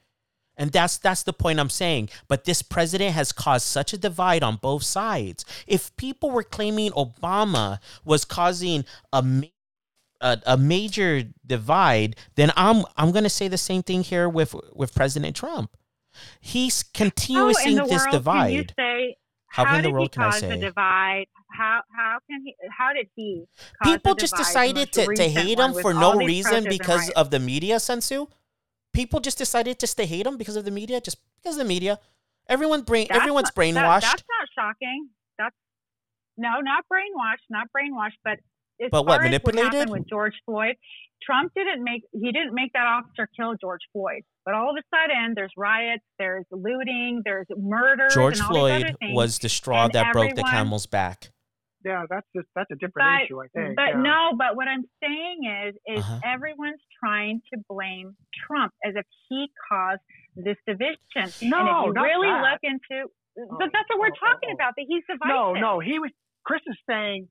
and 0.61 0.71
that's 0.71 0.97
that's 0.99 1.23
the 1.23 1.33
point 1.33 1.59
i'm 1.59 1.69
saying 1.69 2.07
but 2.27 2.45
this 2.45 2.61
president 2.61 3.13
has 3.13 3.31
caused 3.31 3.65
such 3.65 3.91
a 3.93 3.97
divide 3.97 4.43
on 4.43 4.55
both 4.57 4.83
sides 4.83 5.43
if 5.67 5.93
people 5.97 6.29
were 6.29 6.43
claiming 6.43 6.91
obama 6.91 7.79
was 8.05 8.23
causing 8.23 8.85
a 9.11 9.23
ma- 9.23 9.47
a, 10.21 10.37
a 10.45 10.57
major 10.57 11.23
divide 11.45 12.15
then 12.35 12.51
i'm 12.55 12.85
i'm 12.95 13.11
going 13.11 13.23
to 13.23 13.29
say 13.29 13.47
the 13.47 13.57
same 13.57 13.81
thing 13.81 14.03
here 14.03 14.29
with 14.29 14.55
with 14.73 14.93
president 14.93 15.35
trump 15.35 15.75
he's 16.39 16.83
continuing 16.83 17.55
oh, 17.57 17.67
in 17.67 17.75
the 17.75 17.83
this 17.83 18.05
world 18.05 18.23
can 18.23 18.51
you 18.51 18.63
divide 18.63 18.73
say? 18.77 19.17
How 19.47 19.65
how 19.65 19.75
in 19.75 19.81
the 19.81 19.87
did 19.89 19.93
world 19.93 20.05
he 20.05 20.09
can 20.09 20.23
I 20.23 20.39
say? 20.39 20.49
the 20.49 20.57
divide? 20.57 21.25
How 21.49 21.81
how 21.93 22.19
can 22.25 22.41
he? 22.45 22.55
How 22.69 22.93
did 22.93 23.07
he? 23.17 23.43
Cause 23.83 23.91
people 23.91 24.15
just 24.15 24.37
decided 24.37 24.93
to, 24.93 25.13
to 25.13 25.23
hate 25.23 25.59
him 25.59 25.73
for 25.73 25.93
no 25.93 26.15
reason 26.15 26.63
because 26.69 27.09
of 27.09 27.31
the 27.31 27.39
media 27.39 27.81
sensu 27.81 28.27
people 28.93 29.19
just 29.19 29.37
decided 29.37 29.79
just 29.79 29.97
to 29.97 30.05
hate 30.05 30.25
him 30.25 30.37
because 30.37 30.55
of 30.55 30.65
the 30.65 30.71
media 30.71 30.99
just 31.01 31.17
because 31.41 31.55
of 31.55 31.59
the 31.63 31.67
media 31.67 31.99
everyone 32.47 32.81
brain 32.81 33.07
That's 33.09 33.19
everyone's 33.21 33.45
not- 33.45 33.55
that- 33.55 33.61
brainwashed 33.61 34.01
that's 34.01 34.23
not 34.39 34.47
shocking. 34.55 35.09
That's 35.37 35.55
no, 36.37 36.59
not 36.61 36.85
brainwashed, 36.91 37.45
not 37.49 37.67
brainwashed, 37.75 38.17
but 38.23 38.39
as 38.83 38.89
But 38.89 39.05
what, 39.05 39.21
manipulated? 39.21 39.73
happened 39.73 39.91
with 39.91 40.09
George 40.09 40.33
Floyd, 40.45 40.75
Trump 41.21 41.53
didn't 41.55 41.83
make 41.83 42.01
he 42.13 42.31
didn't 42.31 42.53
make 42.55 42.73
that 42.73 42.85
officer 42.87 43.27
kill 43.37 43.55
George 43.61 43.81
Floyd. 43.93 44.23
But 44.43 44.55
all 44.55 44.71
of 44.71 44.75
a 44.75 44.81
sudden, 44.95 45.33
there's 45.35 45.51
riots, 45.55 46.03
there's 46.17 46.45
looting, 46.51 47.21
there's 47.23 47.45
murders, 47.55 48.13
george 48.13 48.39
and 48.39 48.47
all 48.47 48.65
these 48.65 48.83
floyd 48.99 49.13
was 49.13 49.37
the 49.39 49.49
straw 49.49 49.85
and 49.85 49.93
that 49.93 50.11
broke 50.13 50.33
the 50.35 50.43
camel's 50.43 50.87
back 50.87 51.29
Yeah, 51.83 52.03
that's 52.09 52.27
just 52.35 52.47
that's 52.55 52.69
a 52.71 52.75
different 52.75 53.07
But- 53.09 53.23
issue, 53.25 53.41
I 53.41 53.47
think. 53.53 53.75
But 53.75 53.89
yeah. 53.95 54.01
no, 54.01 54.31
but 54.37 54.55
what 54.55 54.67
I'm 54.67 54.83
saying 55.03 55.39
is, 55.65 55.75
is 55.97 56.03
Uh-huh. 56.05 56.19
everyone's 56.23 56.81
trying 57.03 57.41
to 57.53 57.59
blame 57.67 58.15
Trump 58.45 58.73
as 58.85 58.93
if 58.95 59.05
he 59.29 59.47
caused 59.69 60.01
this 60.35 60.57
division. 60.67 60.97
and 61.15 61.31
No, 61.49 61.81
if 61.81 61.87
you 61.87 61.93
not 61.93 62.01
really 62.03 62.27
that. 62.27 62.51
look 62.51 62.59
into, 62.63 63.09
but 63.57 63.71
that's 63.73 63.89
what 63.89 63.99
we're 63.99 64.07
oh, 64.07 64.25
talking 64.31 64.49
oh. 64.51 64.53
about. 64.53 64.73
That 64.77 64.85
he's 64.87 65.03
divisive. 65.07 65.27
No, 65.27 65.53
no, 65.53 65.79
he 65.79 65.99
was. 65.99 66.11
Chris 66.43 66.61
is 66.67 66.77
saying 66.89 67.27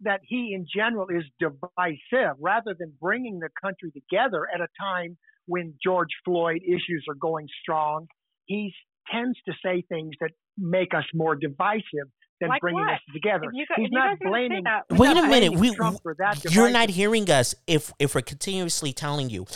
that 0.00 0.20
he, 0.24 0.52
in 0.54 0.66
general, 0.74 1.06
is 1.08 1.24
divisive 1.38 2.36
rather 2.40 2.74
than 2.78 2.92
bringing 3.00 3.38
the 3.38 3.48
country 3.62 3.90
together 3.92 4.46
at 4.52 4.60
a 4.60 4.68
time 4.80 5.16
when 5.46 5.74
George 5.82 6.10
Floyd 6.24 6.62
issues 6.66 7.04
are 7.08 7.14
going 7.14 7.46
strong. 7.62 8.06
He 8.46 8.74
tends 9.12 9.38
to 9.46 9.52
say 9.64 9.82
things 9.88 10.12
that 10.20 10.30
make 10.58 10.94
us 10.94 11.04
more 11.14 11.36
divisive 11.36 12.08
than 12.40 12.48
Like 12.50 12.60
bringing 12.60 12.80
what? 12.82 12.94
us 12.94 13.00
together. 13.12 13.50
If 13.52 13.54
you 13.54 13.66
He's 13.76 13.92
not 13.92 14.18
guys 14.18 14.18
are 14.20 14.30
gonna 14.30 14.36
say 14.36 14.48
blaming. 14.48 14.64
that, 14.64 14.82
Wait 14.90 15.14
not 15.14 15.24
a 15.24 15.28
minute. 15.28 15.54
We, 15.54 15.74
Trump 15.74 16.02
for 16.02 16.14
that 16.18 16.44
you're 16.52 16.70
not 16.70 16.90
hearing 16.90 17.30
us 17.30 17.54
if 17.66 17.92
if 17.98 18.14
we're 18.14 18.22
continuously 18.22 18.92
telling 18.92 19.30
you 19.30 19.46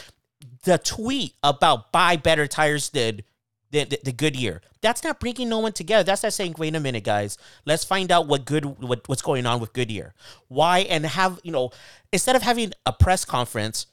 the 0.65 0.79
tweet 0.79 1.35
about 1.43 1.93
buy 1.93 2.17
better 2.17 2.47
tires 2.47 2.89
did 2.89 3.25
the, 3.71 3.85
the, 3.85 4.01
the 4.05 4.13
Goodyear. 4.13 4.63
That's 4.81 5.05
not 5.05 5.21
bringing 5.21 5.49
no 5.49 5.59
one 5.59 5.73
together. 5.73 6.05
That's 6.05 6.23
not 6.23 6.33
saying, 6.33 6.55
wait 6.59 6.75
a 6.75 6.81
minute, 6.81 7.05
guys. 7.05 7.37
Let's 7.67 7.85
find 7.85 8.11
out 8.11 8.27
what 8.27 8.45
good 8.45 8.65
what, 8.65 9.07
what's 9.09 9.23
going 9.23 9.45
on 9.47 9.61
with 9.61 9.73
Goodyear. 9.73 10.15
Why 10.49 10.81
and 10.81 11.05
have 11.05 11.41
you 11.43 11.53
know 11.53 11.71
instead 12.13 12.37
of 12.37 12.43
having 12.43 12.73
a 12.87 12.93
press 12.93 13.25
conference, 13.25 13.87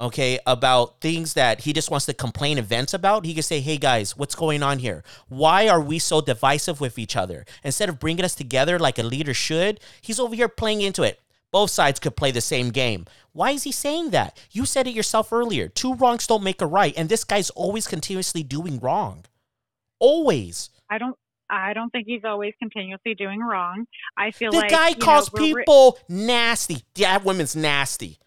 okay, 0.00 0.38
about 0.46 1.00
things 1.00 1.34
that 1.34 1.60
he 1.60 1.72
just 1.72 1.90
wants 1.90 2.06
to 2.06 2.14
complain 2.14 2.58
events 2.58 2.92
about, 2.92 3.24
he 3.24 3.34
can 3.34 3.42
say, 3.42 3.60
hey 3.60 3.76
guys, 3.76 4.16
what's 4.16 4.34
going 4.34 4.62
on 4.62 4.78
here? 4.80 5.04
Why 5.28 5.68
are 5.68 5.80
we 5.80 5.98
so 5.98 6.20
divisive 6.20 6.80
with 6.80 6.98
each 6.98 7.16
other? 7.16 7.44
Instead 7.62 7.88
of 7.88 8.00
bringing 8.00 8.24
us 8.24 8.34
together 8.34 8.78
like 8.78 8.98
a 8.98 9.04
leader 9.04 9.34
should, 9.34 9.80
he's 10.00 10.18
over 10.18 10.34
here 10.34 10.48
playing 10.48 10.80
into 10.80 11.02
it. 11.02 11.20
Both 11.52 11.70
sides 11.70 12.00
could 12.00 12.16
play 12.16 12.30
the 12.30 12.40
same 12.40 12.70
game. 12.70 13.04
Why 13.32 13.50
is 13.52 13.62
he 13.62 13.72
saying 13.72 14.10
that? 14.10 14.38
You 14.50 14.64
said 14.64 14.86
it 14.86 14.94
yourself 14.94 15.32
earlier. 15.32 15.68
Two 15.68 15.94
wrongs 15.94 16.26
don't 16.26 16.42
make 16.42 16.62
a 16.62 16.66
right, 16.66 16.94
and 16.96 17.08
this 17.08 17.24
guy's 17.24 17.50
always 17.50 17.86
continuously 17.86 18.42
doing 18.42 18.80
wrong. 18.80 19.24
Always. 20.00 20.70
I 20.90 20.98
don't. 20.98 21.16
I 21.50 21.74
don't 21.74 21.90
think 21.90 22.06
he's 22.06 22.24
always 22.24 22.54
continuously 22.58 23.14
doing 23.14 23.40
wrong. 23.40 23.86
I 24.16 24.30
feel 24.30 24.50
like 24.52 24.70
The 24.70 24.74
guy 24.74 24.90
know, 24.92 25.04
calls 25.04 25.30
re- 25.34 25.48
people 25.48 25.98
nasty. 26.08 26.78
Yeah, 26.94 27.18
that 27.18 27.26
women's 27.26 27.54
nasty. 27.54 28.18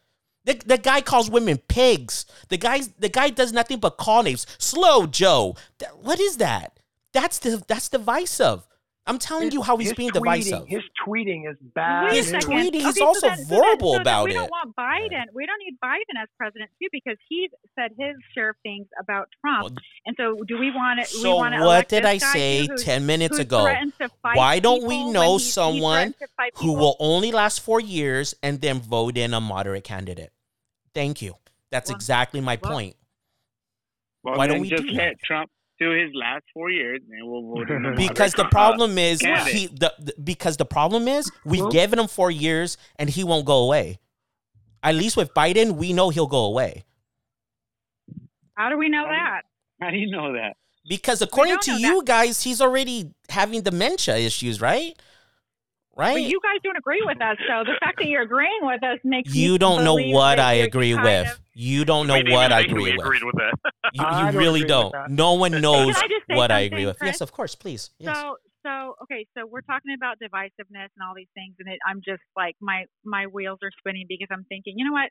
The, 0.46 0.54
the 0.66 0.78
guy 0.78 1.02
calls 1.02 1.30
women 1.30 1.58
pigs. 1.58 2.26
The 2.50 2.58
guy 2.58 2.82
the 3.00 3.10
guy 3.10 3.30
does 3.32 3.52
nothing 3.52 3.80
but 3.80 3.98
call 3.98 4.24
names. 4.24 4.46
Slow 4.60 5.08
Joe. 5.08 5.56
What 6.02 6.20
is 6.20 6.38
that? 6.38 6.80
That's 7.14 7.40
the 7.40 7.64
that's 7.68 7.90
divisive. 7.90 8.68
I'm 9.08 9.20
telling 9.20 9.46
His- 9.46 9.54
you 9.54 9.62
how 9.62 9.78
he's 9.78 9.94
being 9.94 10.10
tweeting, 10.10 10.14
divisive. 10.42 10.68
His 10.68 10.82
tweeting 11.08 11.50
is 11.50 11.58
bad. 11.76 12.12
His 12.12 12.32
tweeting 12.32 12.88
is 12.88 12.96
so 12.96 13.06
also 13.06 13.20
so 13.30 13.36
then- 13.36 13.46
verbal 13.46 13.92
so 13.92 13.92
then 13.94 14.02
about 14.02 14.24
we 14.26 14.32
it. 14.32 14.34
We 14.34 14.40
don't 14.40 14.50
want 14.50 14.76
Biden. 14.76 15.24
We 15.34 15.46
don't 15.46 15.60
need 15.60 15.78
Biden 15.84 16.22
as 16.22 16.28
president 16.40 16.72
too 16.82 16.88
because 16.92 17.18
he 17.30 17.50
said 17.78 17.92
his 18.00 18.16
share 18.34 18.50
of 18.50 18.56
things 18.64 18.88
about 19.00 19.30
Trump. 19.42 19.64
Well, 19.64 19.76
and 20.08 20.16
so, 20.18 20.44
do 20.48 20.58
we 20.58 20.72
want 20.72 20.98
we 21.00 21.06
So 21.06 21.44
to 21.44 21.60
what 21.64 21.88
did 21.88 22.04
I 22.06 22.18
say 22.18 22.68
10 22.68 23.06
minutes 23.06 23.38
ago? 23.38 23.62
threatens 23.64 23.94
to 24.00 24.10
fight 24.24 24.38
Why 24.38 24.60
don't 24.60 24.84
we 24.84 25.04
know 25.12 25.38
someone 25.38 26.16
who 26.56 26.74
will 26.74 26.96
only 27.00 27.32
last 27.32 27.62
four 27.62 27.80
years 27.80 28.34
and 28.42 28.60
then 28.60 28.80
vote 28.80 29.18
in 29.18 29.36
a 29.36 29.40
moderate 29.42 29.84
candidate? 29.84 30.32
Thank 30.96 31.22
you. 31.22 31.36
That's 31.72 31.90
Well, 31.92 31.98
exactly 31.98 32.42
my 32.42 32.58
well, 32.64 32.72
point. 32.72 32.96
Well, 34.24 34.38
Why 34.38 34.48
don't 34.48 34.62
we 34.62 34.70
just 34.70 34.82
do 34.84 34.90
let 34.90 34.98
that? 34.98 35.16
Trump 35.24 35.52
do 35.80 35.92
his 35.92 36.10
last 36.16 36.44
four 36.54 36.72
years, 36.72 37.02
and 37.12 37.30
we'll 37.30 37.44
vote 37.54 37.70
in 37.70 37.86
a 37.86 37.96
Because 37.96 38.32
the 38.32 38.44
moderate, 38.46 38.52
problem 38.52 38.98
is 38.98 39.20
candidate. 39.20 39.54
he 39.54 39.68
the, 39.68 39.94
the- 40.00 40.16
because 40.24 40.58
the 40.58 40.66
problem 40.66 41.08
is 41.08 41.30
we've 41.44 41.62
Well- 41.62 41.70
given 41.72 42.00
him 42.00 42.08
four 42.08 42.32
years 42.32 42.78
and 42.98 43.10
he 43.10 43.24
won't 43.24 43.46
go 43.46 43.58
away. 43.66 44.00
At 44.82 44.96
least 44.96 45.18
with 45.18 45.34
Biden, 45.34 45.74
we 45.76 45.94
know 45.94 46.10
he'll 46.10 46.28
go 46.28 46.46
away. 46.46 46.86
How 48.56 48.70
do 48.70 48.78
we 48.78 48.88
know 48.90 49.04
How 49.06 49.12
do 49.12 49.16
that? 49.18 49.42
How 49.82 49.90
do 49.92 49.98
you 49.98 50.10
know 50.10 50.34
that? 50.34 50.56
Because 50.88 51.22
according 51.22 51.58
to 51.60 51.72
know 51.72 51.78
you 51.78 52.04
guys, 52.04 52.44
he's 52.44 52.62
already 52.62 53.12
having 53.30 53.62
dementia 53.64 54.16
issues, 54.18 54.62
right? 54.62 54.98
Right? 55.98 56.14
But 56.16 56.24
you 56.24 56.42
guys 56.44 56.60
don't 56.64 56.76
agree 56.78 57.02
with 57.06 57.22
us, 57.22 57.38
so 57.48 57.64
the 57.64 57.78
fact 57.80 58.00
that 58.00 58.08
you're 58.08 58.24
agreeing 58.24 58.60
with 58.64 58.84
us 58.84 59.00
makes 59.06 59.34
me 59.34 59.40
You 59.40 59.58
don't 59.58 59.84
know 59.86 59.96
what 59.96 60.40
I 60.40 60.54
agree 60.56 60.94
with. 60.94 61.28
of- 61.28 61.40
You 61.54 61.86
don't 61.86 62.08
know 62.08 62.16
We 62.16 62.24
didn't 62.24 62.34
what 62.34 62.52
I 62.52 62.60
even 62.62 62.70
think 62.70 62.72
agree 62.72 62.84
we 62.92 62.98
with. 62.98 63.06
agreed 63.06 63.24
with 63.24 63.36
that. 63.36 63.54
You, 63.94 64.04
you 64.04 64.12
don't 64.32 64.36
really 64.36 64.64
don't. 64.66 64.94
No 65.10 65.34
one 65.36 65.62
knows 65.62 65.96
I 65.96 66.36
what 66.36 66.52
I 66.52 66.60
agree 66.62 66.86
with. 66.86 67.00
Chris? 67.00 67.08
Yes, 67.14 67.22
of 67.22 67.32
course, 67.32 67.56
please. 67.56 67.92
Yes. 67.98 68.18
So, 68.18 68.36
so 68.66 68.96
okay, 69.04 69.26
so 69.38 69.46
we're 69.46 69.62
talking 69.62 69.94
about 69.96 70.18
divisiveness 70.20 70.90
and 70.98 71.02
all 71.08 71.14
these 71.16 71.30
things, 71.34 71.56
and 71.60 71.70
it, 71.70 71.80
I'm 71.88 72.02
just 72.04 72.24
like 72.36 72.56
my 72.60 72.86
my 73.06 73.28
wheels 73.28 73.60
are 73.64 73.72
spinning 73.80 74.06
because 74.10 74.28
I'm 74.32 74.44
thinking, 74.50 74.74
you 74.78 74.84
know 74.86 74.92
what? 74.92 75.10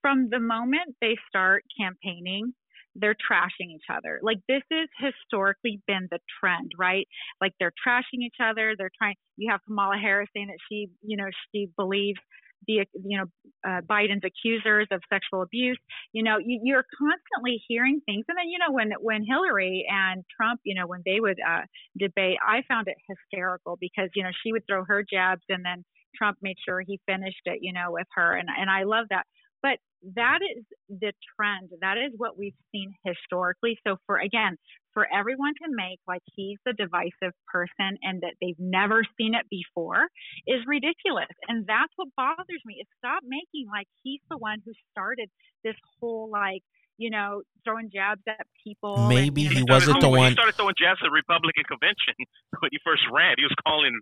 From 0.00 0.28
the 0.30 0.40
moment 0.40 0.96
they 1.02 1.16
start 1.28 1.62
campaigning, 1.78 2.54
they're 2.98 3.14
trashing 3.16 3.74
each 3.74 3.84
other. 3.92 4.20
Like 4.22 4.38
this 4.48 4.62
has 4.70 4.88
historically 4.98 5.80
been 5.86 6.08
the 6.10 6.18
trend, 6.40 6.72
right? 6.78 7.06
Like 7.40 7.52
they're 7.58 7.72
trashing 7.86 8.20
each 8.24 8.36
other. 8.42 8.74
They're 8.76 8.90
trying. 8.96 9.14
You 9.36 9.50
have 9.50 9.60
Kamala 9.66 9.96
Harris 9.98 10.28
saying 10.34 10.48
that 10.48 10.58
she, 10.70 10.88
you 11.02 11.16
know, 11.16 11.28
she 11.52 11.68
believes 11.76 12.18
the, 12.66 12.84
you 13.04 13.18
know, 13.18 13.26
uh, 13.66 13.80
Biden's 13.82 14.24
accusers 14.24 14.86
of 14.90 15.02
sexual 15.12 15.42
abuse. 15.42 15.78
You 16.12 16.22
know, 16.22 16.38
you, 16.38 16.60
you're 16.62 16.84
constantly 16.98 17.62
hearing 17.68 18.00
things, 18.06 18.24
and 18.28 18.36
then 18.38 18.48
you 18.48 18.58
know 18.58 18.72
when 18.72 18.92
when 19.00 19.24
Hillary 19.24 19.86
and 19.88 20.24
Trump, 20.34 20.60
you 20.64 20.74
know, 20.74 20.86
when 20.86 21.02
they 21.04 21.20
would 21.20 21.38
uh, 21.46 21.62
debate, 21.98 22.38
I 22.46 22.62
found 22.68 22.88
it 22.88 22.96
hysterical 23.08 23.76
because 23.80 24.08
you 24.14 24.22
know 24.22 24.30
she 24.42 24.52
would 24.52 24.66
throw 24.66 24.84
her 24.84 25.04
jabs, 25.08 25.42
and 25.48 25.64
then 25.64 25.84
Trump 26.16 26.38
made 26.42 26.56
sure 26.64 26.80
he 26.80 27.00
finished 27.06 27.42
it, 27.44 27.58
you 27.62 27.72
know, 27.72 27.92
with 27.92 28.06
her, 28.14 28.34
and 28.34 28.48
and 28.58 28.70
I 28.70 28.84
love 28.84 29.06
that. 29.10 29.26
But 29.62 29.78
that 30.14 30.38
is 30.44 30.64
the 30.88 31.12
trend. 31.34 31.70
That 31.80 31.96
is 31.98 32.12
what 32.16 32.38
we've 32.38 32.56
seen 32.72 32.94
historically. 33.04 33.78
So 33.86 33.96
for 34.06 34.18
again, 34.18 34.56
for 34.92 35.06
everyone 35.12 35.52
to 35.64 35.68
make 35.68 35.98
like 36.06 36.22
he's 36.34 36.58
the 36.64 36.72
divisive 36.72 37.34
person 37.52 37.98
and 38.02 38.22
that 38.22 38.34
they've 38.40 38.58
never 38.58 39.02
seen 39.18 39.34
it 39.34 39.46
before 39.50 40.08
is 40.46 40.60
ridiculous. 40.66 41.32
And 41.48 41.66
that's 41.66 41.92
what 41.96 42.08
bothers 42.16 42.62
me 42.64 42.78
is 42.80 42.86
stop 42.98 43.22
making 43.24 43.66
like 43.70 43.88
he's 44.02 44.20
the 44.30 44.38
one 44.38 44.58
who 44.64 44.72
started 44.92 45.28
this 45.64 45.76
whole 46.00 46.30
like, 46.30 46.62
you 46.98 47.10
know, 47.10 47.42
throwing 47.64 47.90
jabs 47.92 48.22
at 48.28 48.46
people. 48.62 49.08
Maybe 49.08 49.42
you 49.42 49.48
know, 49.50 49.56
he 49.56 49.62
started 49.62 49.72
wasn't 49.88 50.00
the 50.00 50.08
one- 50.08 50.28
He 50.30 50.32
started 50.32 50.54
throwing 50.54 50.76
jabs 50.78 51.00
at 51.02 51.08
the 51.08 51.10
Republican 51.12 51.64
convention 51.64 52.14
when 52.60 52.70
he 52.70 52.78
first 52.84 53.02
ran. 53.12 53.34
He 53.36 53.44
was 53.44 53.56
calling 53.66 53.98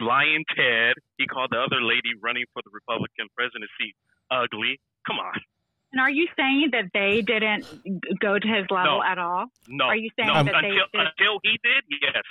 Lyin' 0.00 0.44
Ted. 0.54 0.94
He 1.18 1.26
called 1.26 1.50
the 1.50 1.58
other 1.60 1.82
lady 1.82 2.14
running 2.22 2.44
for 2.54 2.62
the 2.64 2.70
Republican 2.72 3.26
presidency 3.36 3.92
ugly. 4.30 4.78
Come 5.06 5.18
on. 5.18 5.32
And 5.92 6.00
are 6.00 6.10
you 6.10 6.28
saying 6.36 6.70
that 6.72 6.84
they 6.94 7.20
didn't 7.22 7.64
go 8.20 8.38
to 8.38 8.46
his 8.46 8.64
level 8.70 8.98
No. 8.98 9.02
at 9.02 9.18
all? 9.18 9.46
No. 9.68 9.86
Are 9.86 9.96
you 9.96 10.10
saying 10.18 10.28
no, 10.28 10.34
that 10.44 10.54
they 10.62 10.68
until, 10.68 10.86
did- 10.92 11.00
until 11.18 11.40
he 11.42 11.58
did, 11.64 11.84
yes. 12.02 12.22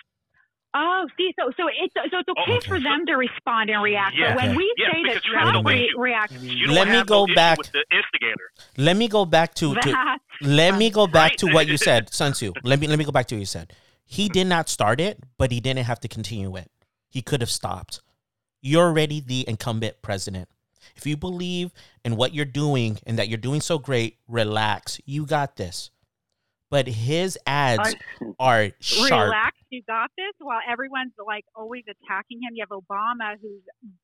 Oh, 0.71 1.07
see, 1.17 1.33
so 1.37 1.49
so 1.57 1.63
it's 1.67 1.91
so 1.95 2.01
it's 2.05 2.29
okay 2.29 2.57
Oh, 2.57 2.59
for 2.67 2.79
them 2.79 3.03
to 3.07 3.13
respond 3.15 3.71
and 3.71 3.81
react, 3.81 4.15
Yeah. 4.15 4.35
but 4.35 4.43
when 4.45 4.55
we 4.55 4.71
Yeah, 4.77 4.91
say 4.91 5.01
that 5.01 5.07
because 5.15 5.25
you 5.25 5.33
have 5.33 5.49
Trump 5.49 5.65
to 5.67 5.73
re- 5.73 5.93
reacts, 5.97 6.43
You 6.43 6.67
don't 6.67 6.75
Let 6.75 6.87
me 6.89 7.03
go 7.03 7.25
no 7.25 7.33
back- 7.33 7.57
with 7.57 7.71
the 7.71 7.83
instigator. 7.91 8.51
Let 8.77 8.95
me 8.95 9.07
go 9.07 9.25
back 9.25 9.55
to, 9.55 9.73
to 9.73 10.17
let 10.41 10.77
me 10.77 10.91
go 10.91 11.07
back 11.07 11.31
Right. 11.31 11.37
to 11.39 11.47
what 11.47 11.67
you 11.67 11.75
said, 11.77 12.13
Sun 12.13 12.33
Tzu. 12.33 12.53
Let 12.63 12.79
me 12.79 12.85
let 12.87 12.99
me 12.99 13.03
go 13.05 13.11
back 13.11 13.25
to 13.29 13.35
what 13.35 13.39
you 13.39 13.45
said. 13.47 13.73
He 14.05 14.29
did 14.29 14.45
not 14.45 14.69
start 14.69 15.01
it, 15.01 15.17
but 15.39 15.51
he 15.51 15.59
didn't 15.59 15.85
have 15.85 15.99
to 16.01 16.07
continue 16.07 16.55
it. 16.55 16.69
He 17.09 17.23
could 17.23 17.41
have 17.41 17.49
stopped. 17.49 18.01
You're 18.61 18.85
already 18.85 19.21
the 19.21 19.45
incumbent 19.49 20.03
president. 20.03 20.49
If 20.95 21.05
you 21.05 21.17
believe 21.17 21.71
in 22.03 22.15
what 22.15 22.33
you're 22.33 22.45
doing 22.45 22.99
and 23.05 23.17
that 23.19 23.27
you're 23.29 23.37
doing 23.37 23.61
so 23.61 23.77
great, 23.79 24.17
relax. 24.27 24.99
You 25.05 25.25
got 25.25 25.55
this. 25.55 25.91
But 26.71 26.87
his 26.87 27.37
ads 27.47 27.95
are 28.39 28.69
sharp. 28.79 29.11
relax, 29.11 29.57
you 29.69 29.81
got 29.87 30.11
this. 30.17 30.33
While 30.39 30.59
everyone's 30.69 31.13
like 31.25 31.45
always 31.55 31.83
attacking 31.89 32.41
him, 32.43 32.51
you 32.53 32.63
have 32.69 32.69
Obama 32.69 33.35
who's 33.41 33.61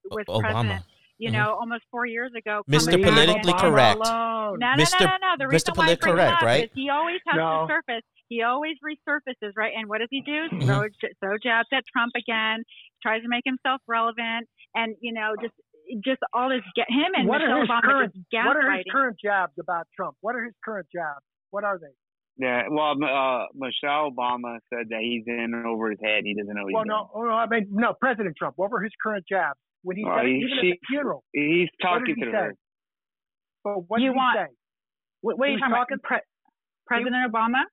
was 0.10 0.26
O- 0.28 0.40
Obama. 0.40 0.52
president. 0.52 0.86
You 1.18 1.30
Mhm. 1.30 1.34
know, 1.34 1.54
almost 1.54 1.84
four 1.92 2.06
years 2.06 2.32
ago. 2.36 2.64
Mr. 2.70 3.02
Politically 3.02 3.52
and- 3.54 3.62
correct. 3.62 4.00
No, 4.04 4.56
no, 4.60 4.66
Mr. 4.76 5.00
no, 5.00 5.06
no, 5.06 5.12
no. 5.16 5.36
The 5.38 5.44
Mr. 5.46 5.52
reason 5.52 5.74
why 5.76 5.84
I 5.84 5.88
Polit- 5.88 6.02
bring 6.02 6.16
correct, 6.16 6.42
right? 6.42 6.72
he 6.76 6.90
always 6.90 7.22
has 7.28 7.38
No. 7.38 7.68
to 7.68 7.74
surface. 7.74 8.04
He 8.28 8.42
always 8.42 8.76
resurfaces, 8.84 9.52
right? 9.56 9.72
And 9.78 9.88
what 9.88 10.00
does 10.00 10.10
he 10.12 10.22
do? 10.22 10.50
Mhm. 10.50 10.66
Throw, 10.66 11.10
throw 11.22 11.38
jabs 11.38 11.70
at 11.72 11.86
Trump 11.88 12.14
again. 12.18 12.64
Tries 13.02 13.22
to 13.22 13.30
make 13.30 13.44
himself 13.46 13.80
relevant, 13.88 14.50
and 14.74 14.96
you 15.00 15.14
know, 15.14 15.36
just 15.40 15.54
just 16.04 16.22
all 16.34 16.50
this. 16.50 16.62
Get 16.76 16.90
him 16.90 17.14
and 17.16 17.28
What 17.28 17.40
Michelle 17.42 17.62
his 17.62 17.70
Obama 17.70 17.82
current- 17.82 18.14
just 18.32 18.46
What 18.48 18.58
are 18.58 18.72
his 18.72 18.86
current 18.92 19.18
jabs 19.24 19.54
about 19.60 19.88
Trump? 19.96 20.16
What 20.22 20.36
are 20.36 20.44
his 20.44 20.54
current 20.64 20.88
jabs? 20.94 21.24
What 21.52 21.64
are 21.64 21.78
they? 21.80 21.94
Yeah, 22.38 22.64
well, 22.70 22.92
uh, 23.02 23.48
Michelle 23.54 24.12
Obama 24.12 24.60
said 24.70 24.90
that 24.90 25.00
he's 25.02 25.24
in 25.26 25.54
over 25.66 25.92
his 25.92 26.00
head. 26.04 26.24
He 26.26 26.34
doesn't 26.34 26.54
know 26.54 26.64
what 26.66 26.74
Well, 26.74 26.84
he's 26.84 26.90
no, 26.90 27.10
oh, 27.14 27.24
no, 27.24 27.32
I 27.32 27.48
mean, 27.48 27.68
no, 27.72 27.94
President 27.94 28.36
Trump. 28.38 28.58
What 28.58 28.72
were 28.72 28.82
his 28.82 28.92
current 29.02 29.26
jabs 29.28 29.58
when 29.84 29.96
he 29.96 30.04
Oh, 30.04 30.16
said 30.18 30.26
it, 30.26 30.30
he- 30.30 30.36
even 30.40 30.50
she- 30.62 30.72
at 30.72 30.78
the 30.82 30.88
funeral? 30.88 31.24
doing. 31.34 31.50
He's 31.60 31.70
What 31.80 31.88
talking 31.90 32.06
did 32.08 32.18
he 32.18 32.26
to 32.26 32.32
say? 32.32 32.38
her. 32.38 32.54
But 33.64 33.80
what 33.88 34.02
You 34.02 34.10
did 34.10 34.18
want- 34.18 34.38
he 34.40 34.46
say? 34.46 34.52
What, 35.22 35.38
what 35.40 35.48
are 35.48 35.52
you 35.54 35.60
talking 35.60 35.76
talking- 35.76 35.94
about? 35.96 36.04
Pre- 36.08 36.28
President 36.88 37.32
Obama? 37.32 37.64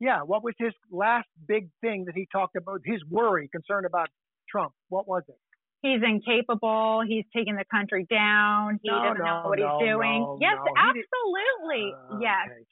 Yeah, 0.00 0.22
what 0.22 0.42
was 0.44 0.54
his 0.58 0.74
last 0.90 1.28
big 1.48 1.70
thing 1.80 2.04
that 2.04 2.14
he 2.14 2.26
talked 2.30 2.56
about? 2.56 2.80
His 2.84 3.02
worry, 3.06 3.48
concern 3.48 3.84
about 3.86 4.08
Trump. 4.48 4.72
What 4.90 5.08
was 5.08 5.22
it? 5.28 5.34
He's 5.82 6.00
incapable. 6.02 7.02
He's 7.06 7.24
taking 7.34 7.56
the 7.56 7.64
country 7.70 8.06
down. 8.10 8.78
He 8.82 8.90
No, 8.90 9.02
doesn't 9.02 9.24
know 9.24 9.42
what 9.46 9.58
no, 9.58 9.78
he's 9.78 9.88
doing. 9.88 10.20
no, 10.22 10.38
yes, 10.40 10.56
no. 10.56 10.72
Absolutely. 10.76 11.94
Uh, 11.94 12.18
yes. 12.20 12.46
okay. 12.50 12.64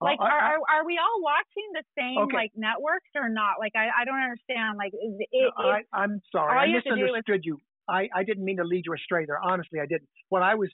Like, 0.00 0.18
I- 0.20 0.24
are, 0.24 0.40
are 0.40 0.58
are 0.80 0.84
we 0.84 0.98
all 0.98 1.22
watching 1.22 1.68
the 1.72 1.82
same 1.98 2.18
Okay. 2.24 2.36
like 2.36 2.52
networks 2.54 3.08
or 3.14 3.28
not? 3.30 3.54
Like, 3.58 3.72
I, 3.74 3.88
I 4.02 4.04
don't 4.04 4.20
understand. 4.20 4.76
Like, 4.76 4.92
is 4.92 5.14
it, 5.32 5.52
No, 5.58 5.70
it, 5.70 5.86
I, 5.92 6.02
I'm 6.02 6.20
sorry. 6.30 6.58
I 6.58 6.64
you 6.66 6.74
have 6.74 6.84
to 6.84 6.90
do 6.90 6.94
is- 6.96 7.00
misunderstood 7.02 7.40
you. 7.44 7.58
I, 7.88 8.08
I 8.12 8.24
didn't 8.24 8.44
mean 8.44 8.56
to 8.56 8.64
lead 8.64 8.82
you 8.84 8.92
astray 8.94 9.26
there. 9.26 9.38
Honestly, 9.40 9.78
I 9.78 9.86
didn't. 9.86 10.08
What 10.28 10.42
I 10.42 10.56
was 10.56 10.70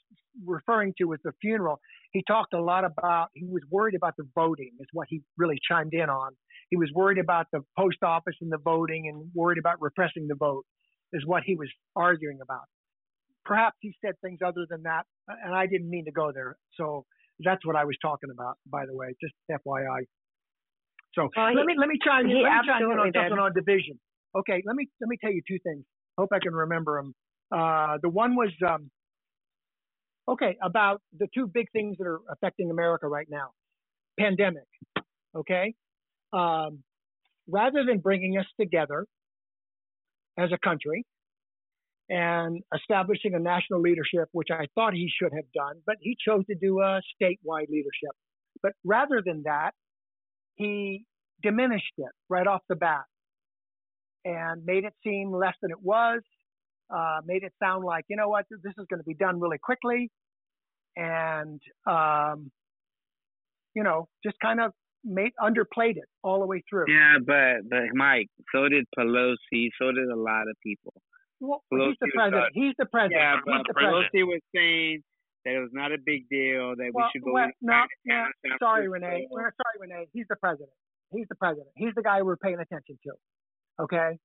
referring 0.46 0.94
to 0.96 1.04
was 1.04 1.18
the 1.22 1.32
funeral. 1.42 1.78
He 2.12 2.24
talked 2.26 2.54
a 2.54 2.60
lot 2.60 2.86
about, 2.86 3.28
he 3.34 3.44
was 3.44 3.60
worried 3.70 3.94
about 3.94 4.14
the 4.16 4.24
voting, 4.34 4.70
is 4.80 4.86
what 4.94 5.08
he 5.10 5.20
really 5.36 5.58
chimed 5.70 5.92
in 5.92 6.08
on. 6.08 6.32
He 6.70 6.76
was 6.78 6.90
worried 6.94 7.18
about 7.18 7.48
the 7.52 7.60
post 7.78 7.98
office 8.02 8.34
and 8.40 8.50
the 8.50 8.56
voting 8.56 9.08
and 9.08 9.30
worried 9.34 9.58
about 9.58 9.78
repressing 9.82 10.26
the 10.26 10.34
vote, 10.36 10.64
is 11.12 11.24
what 11.26 11.42
he 11.44 11.54
was 11.54 11.68
arguing 11.96 12.40
about. 12.42 12.64
Perhaps 13.44 13.76
he 13.80 13.94
said 14.04 14.14
things 14.22 14.38
other 14.44 14.66
than 14.68 14.82
that, 14.84 15.04
and 15.28 15.54
I 15.54 15.66
didn't 15.66 15.90
mean 15.90 16.04
to 16.04 16.12
go 16.12 16.32
there. 16.32 16.56
So 16.76 17.04
that's 17.40 17.64
what 17.66 17.76
I 17.76 17.84
was 17.84 17.96
talking 18.00 18.30
about, 18.30 18.56
by 18.66 18.86
the 18.86 18.94
way, 18.94 19.14
just 19.20 19.34
FYI. 19.50 20.06
So 21.14 21.28
Well, 21.36 21.48
he- 21.50 21.56
let 21.56 21.66
me 21.66 21.74
let 21.76 21.88
me 21.88 21.98
chime 22.02 22.26
in. 22.26 22.36
he 22.36 22.42
Let 22.42 22.52
me 22.52 22.66
chime 22.66 22.82
in 22.90 22.98
on 22.98 23.12
something 23.12 23.38
on 23.38 23.52
division. 23.52 23.98
Okay, 24.34 24.62
let 24.64 24.76
me 24.76 24.88
let 25.00 25.08
me 25.08 25.16
tell 25.20 25.32
you 25.32 25.42
two 25.46 25.58
things. 25.58 25.84
Hope 26.16 26.30
I 26.32 26.38
can 26.38 26.54
remember 26.54 26.96
them. 27.02 27.14
Uh, 27.50 27.98
the 28.00 28.08
one 28.08 28.34
was 28.34 28.50
um, 28.66 28.90
okay 30.28 30.56
about 30.62 31.02
the 31.18 31.28
two 31.34 31.46
big 31.46 31.70
things 31.72 31.98
that 31.98 32.06
are 32.06 32.20
affecting 32.30 32.70
America 32.70 33.08
right 33.08 33.28
now: 33.28 33.50
pandemic. 34.18 34.64
Okay, 35.34 35.74
um, 36.32 36.82
rather 37.48 37.84
than 37.84 37.98
bringing 37.98 38.38
us 38.38 38.46
together 38.58 39.06
as 40.38 40.50
a 40.52 40.58
country 40.58 41.04
and 42.08 42.62
establishing 42.74 43.34
a 43.34 43.38
national 43.38 43.80
leadership, 43.80 44.28
which 44.32 44.48
I 44.50 44.66
thought 44.74 44.92
he 44.92 45.10
should 45.20 45.32
have 45.32 45.50
done, 45.54 45.80
but 45.86 45.96
he 46.00 46.16
chose 46.26 46.44
to 46.46 46.54
do 46.54 46.80
a 46.80 47.00
statewide 47.22 47.68
leadership. 47.68 48.14
But 48.62 48.72
rather 48.84 49.22
than 49.24 49.44
that, 49.44 49.72
he 50.56 51.04
diminished 51.42 51.94
it 51.96 52.10
right 52.28 52.46
off 52.46 52.60
the 52.68 52.76
bat 52.76 53.04
and 54.24 54.64
made 54.64 54.84
it 54.84 54.94
seem 55.02 55.32
less 55.32 55.54
than 55.62 55.70
it 55.70 55.82
was, 55.82 56.20
uh, 56.94 57.20
made 57.24 57.42
it 57.42 57.52
sound 57.62 57.84
like, 57.84 58.04
you 58.08 58.16
know 58.16 58.28
what, 58.28 58.44
this 58.50 58.74
is 58.78 58.86
going 58.90 59.00
to 59.00 59.04
be 59.04 59.14
done 59.14 59.40
really 59.40 59.58
quickly. 59.58 60.10
And, 60.96 61.60
um, 61.86 62.50
you 63.74 63.82
know, 63.82 64.08
just 64.22 64.36
kind 64.40 64.60
of 64.60 64.72
made 65.04 65.32
underplayed 65.40 65.96
it 65.96 66.08
all 66.22 66.40
the 66.40 66.46
way 66.46 66.62
through. 66.68 66.86
Yeah, 66.88 67.18
but 67.24 67.68
but 67.68 67.94
Mike, 67.94 68.28
so 68.54 68.68
did 68.68 68.86
Pelosi, 68.98 69.68
so 69.80 69.92
did 69.92 70.08
a 70.08 70.16
lot 70.16 70.48
of 70.48 70.56
people. 70.62 70.92
Well, 71.40 71.62
Pelosi 71.72 71.88
he's 71.88 71.96
the 72.00 72.06
was 72.06 72.12
president. 72.14 72.42
done. 72.42 72.50
He's 72.54 72.74
the 72.78 72.86
president. 72.86 73.20
Yeah, 73.20 73.34
he's 73.34 73.42
but 73.46 73.66
the 73.66 73.74
president. 73.74 74.06
Pelosi 74.14 74.22
was 74.26 74.40
saying 74.54 75.02
that 75.44 75.54
it 75.54 75.60
was 75.60 75.70
not 75.72 75.92
a 75.92 75.98
big 75.98 76.28
deal 76.28 76.76
that 76.76 76.90
we 76.94 77.02
should 77.12 77.22
go. 77.22 77.32
well, 77.32 77.50
no, 77.60 77.82
no, 78.06 78.24
sorry, 78.60 78.88
Renee. 78.88 79.26
We're 79.30 79.52
sorry, 79.58 79.78
Renee. 79.80 80.06
He's 80.12 80.26
the 80.28 80.36
president. 80.36 80.70
He's 81.10 81.26
the 81.28 81.34
president. 81.34 81.68
He's 81.76 81.94
the 81.94 82.02
guy 82.02 82.22
we're 82.22 82.36
paying 82.36 82.60
attention 82.60 82.98
to. 83.04 83.12
Okay, 83.82 84.18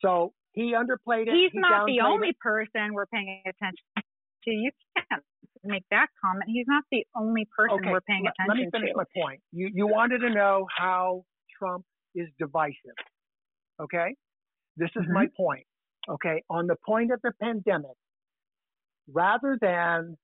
so 0.00 0.32
he 0.52 0.74
underplayed 0.74 1.26
it. 1.26 1.34
he's 1.34 1.52
he 1.52 1.58
not 1.58 1.86
the 1.86 2.00
only 2.00 2.28
it. 2.28 2.38
person 2.38 2.94
we're 2.94 3.06
paying 3.06 3.42
attention 3.46 3.84
to. 3.96 4.50
You 4.50 4.70
can't 4.96 5.22
make 5.64 5.84
that 5.90 6.08
comment. 6.22 6.44
He's 6.48 6.66
not 6.68 6.84
the 6.90 7.06
only 7.16 7.46
person 7.56 7.76
Okay, 7.78 7.90
we're 7.92 8.00
paying 8.02 8.24
let, 8.24 8.34
let 8.48 8.56
me 8.56 8.68
finish 8.72 8.90
to. 8.90 8.96
my 8.96 9.04
point. 9.16 9.40
You 9.52 9.70
you 9.72 9.86
wanted 9.86 10.18
to 10.20 10.30
know 10.30 10.66
how 10.76 11.24
Trump 11.58 11.84
is 12.14 12.28
divisive. 12.38 12.96
Okay, 13.80 14.16
this 14.76 14.90
is 14.96 15.04
my 15.08 15.26
Mm-hmm. 15.26 15.42
point. 15.42 15.66
Okay, 16.08 16.42
on 16.50 16.66
the 16.66 16.76
point 16.86 17.12
of 17.12 17.20
the 17.22 17.32
pandemic, 17.42 17.96
rather 19.12 19.58
than 19.60 20.16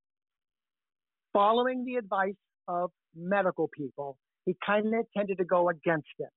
following 1.32 1.84
the 1.84 1.96
advice 1.96 2.34
of 2.68 2.90
medical 3.14 3.68
people, 3.68 4.18
he 4.46 4.56
kind 4.64 4.94
of 4.94 5.06
tended 5.16 5.38
to 5.38 5.44
go 5.44 5.68
against 5.68 6.08
it. 6.18 6.30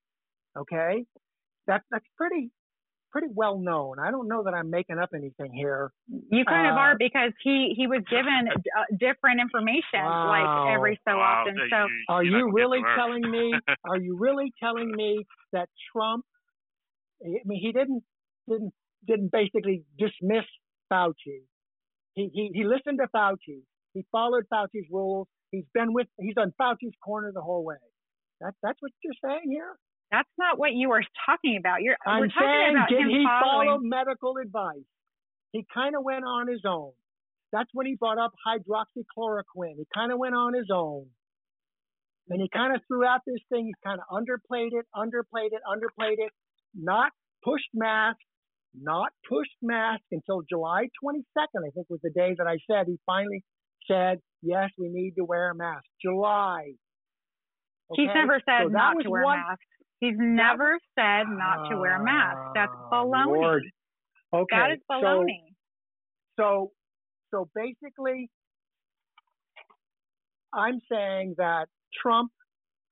Okay, 0.58 1.06
that 1.68 1.84
that's 1.92 2.06
pretty 2.18 2.52
pretty 3.11 3.27
well 3.34 3.57
known. 3.60 3.99
I 3.99 4.11
don't 4.11 4.27
know 4.27 4.44
that 4.44 4.53
I'm 4.53 4.69
making 4.69 4.99
up 4.99 5.10
anything 5.15 5.52
here. 5.53 5.91
You 6.07 6.45
kind 6.45 6.68
of 6.68 6.76
Uh, 6.76 6.80
are 6.80 6.98
because 6.98 7.31
he 7.44 7.73
he 7.76 7.88
was 7.88 8.02
given 8.10 8.48
uh, 8.49 8.84
different 8.99 9.40
information 9.41 10.03
Wow. 10.03 10.27
like 10.27 10.73
every 10.76 10.99
so 11.07 11.18
Wow, 11.18 11.41
often. 11.44 11.56
so 11.57 11.65
So 11.69 11.76
you- 11.77 12.06
Are 12.10 12.23
you're 12.23 12.31
not 12.31 12.38
you 12.38 12.44
gonna 12.44 12.52
get 12.52 12.56
really 12.56 12.84
telling 12.95 13.31
me? 13.31 13.60
Are 13.86 13.98
you 13.98 14.18
really 14.18 14.53
telling 14.60 14.91
me 14.91 15.26
that 15.53 15.69
Trump? 15.91 16.26
I 17.23 17.27
mean, 17.45 17.60
he 17.61 17.72
didn't 17.72 18.03
didn't 18.48 18.73
didn't 19.06 19.31
basically 19.31 19.84
dismiss 19.98 20.45
Fauci. 20.91 21.41
He 22.15 22.30
he 22.34 22.52
he 22.53 22.64
listened 22.64 22.99
to 22.99 23.07
Fauci. 23.15 23.61
He 23.94 24.06
followed 24.11 24.45
Fauci's 24.53 24.88
rules. 24.91 25.27
He's 25.52 25.65
been 25.73 25.94
with. 25.94 26.07
He's 26.19 26.38
on 26.38 26.53
Fauci's 26.60 26.94
corner 27.03 27.31
the 27.34 27.41
whole 27.41 27.64
way. 27.65 27.77
That's 28.41 28.56
that's 28.61 28.81
what 28.81 28.91
you're 29.03 29.14
saying 29.23 29.49
here. 29.49 29.76
That's 30.11 30.30
not 30.38 30.57
what 30.57 30.73
you 30.73 30.90
were 30.90 31.03
talking 31.26 31.57
about. 31.57 31.81
You're 31.81 31.98
I'm 32.06 32.22
we're 32.22 32.27
talking 32.27 32.48
saying, 32.48 32.76
about 32.76 32.90
did 32.90 33.07
he 33.07 33.26
following. 33.26 33.68
follow 33.69 33.80
medical 33.81 34.38
advice? 34.38 34.88
He 35.52 35.65
kind 35.73 35.95
of 35.95 36.03
went 36.03 36.26
on 36.26 36.48
his 36.48 36.61
own. 36.65 36.91
That's 37.52 37.69
when 37.73 37.86
he 37.88 37.95
brought 37.95 38.18
up 38.19 38.31
hydroxychloroquine. 38.45 39.77
He 39.77 39.86
kind 39.94 40.11
of 40.11 40.19
went 40.19 40.36
on 40.36 40.53
his 40.53 40.68
own. 40.72 41.07
And 42.30 42.40
he 42.40 42.48
kind 42.53 42.76
of 42.76 42.81
threw 42.88 43.03
out 43.06 43.22
this 43.26 43.41
thing. 43.52 43.65
He 43.65 43.73
kind 43.84 43.99
of 43.99 44.06
underplayed 44.14 44.69
it, 44.73 44.86
underplayed 44.95 45.49
it, 45.52 45.61
underplayed 45.68 46.19
it. 46.19 46.31
Not 46.76 47.11
pushed 47.44 47.69
mask, 47.73 48.19
not 48.80 49.10
pushed 49.27 49.57
mask 49.64 50.03
until 50.11 50.44
July 50.48 50.90
22nd, 51.03 51.65
I 51.65 51.72
think 51.73 51.88
was 51.90 51.99
the 52.03 52.11
day 52.11 52.36
that 52.38 52.45
I 52.45 52.57
said 52.69 52.86
he 52.86 52.99
finally 53.07 53.44
said, 53.88 54.19
yes, 54.44 54.69
we 54.77 54.90
need 54.90 55.14
to 55.18 55.26
wear 55.26 55.49
a 55.49 55.56
mask. 55.56 55.86
July. 56.03 56.73
He's 57.95 58.10
never 58.14 58.40
said 58.45 58.65
So 58.65 58.68
not 58.69 58.94
to 59.02 59.10
wear 59.10 59.23
one- 59.23 59.40
masks. 59.40 59.65
He's 60.00 60.16
never 60.18 60.78
said 60.98 61.24
not 61.28 61.70
to 61.70 61.78
wear 61.78 62.00
masks. 62.02 62.52
That's 62.56 62.72
Ah, 62.74 62.90
baloney. 63.04 63.42
Lord. 63.42 63.64
Okay. 64.34 64.56
That 64.56 64.72
is 64.72 64.80
so- 64.88 64.94
baloney. 65.02 65.44
So, 66.40 66.72
so 67.32 67.50
basically, 67.54 68.30
I'm 70.54 70.80
saying 70.92 71.36
that 71.38 71.68
Trump 72.02 72.32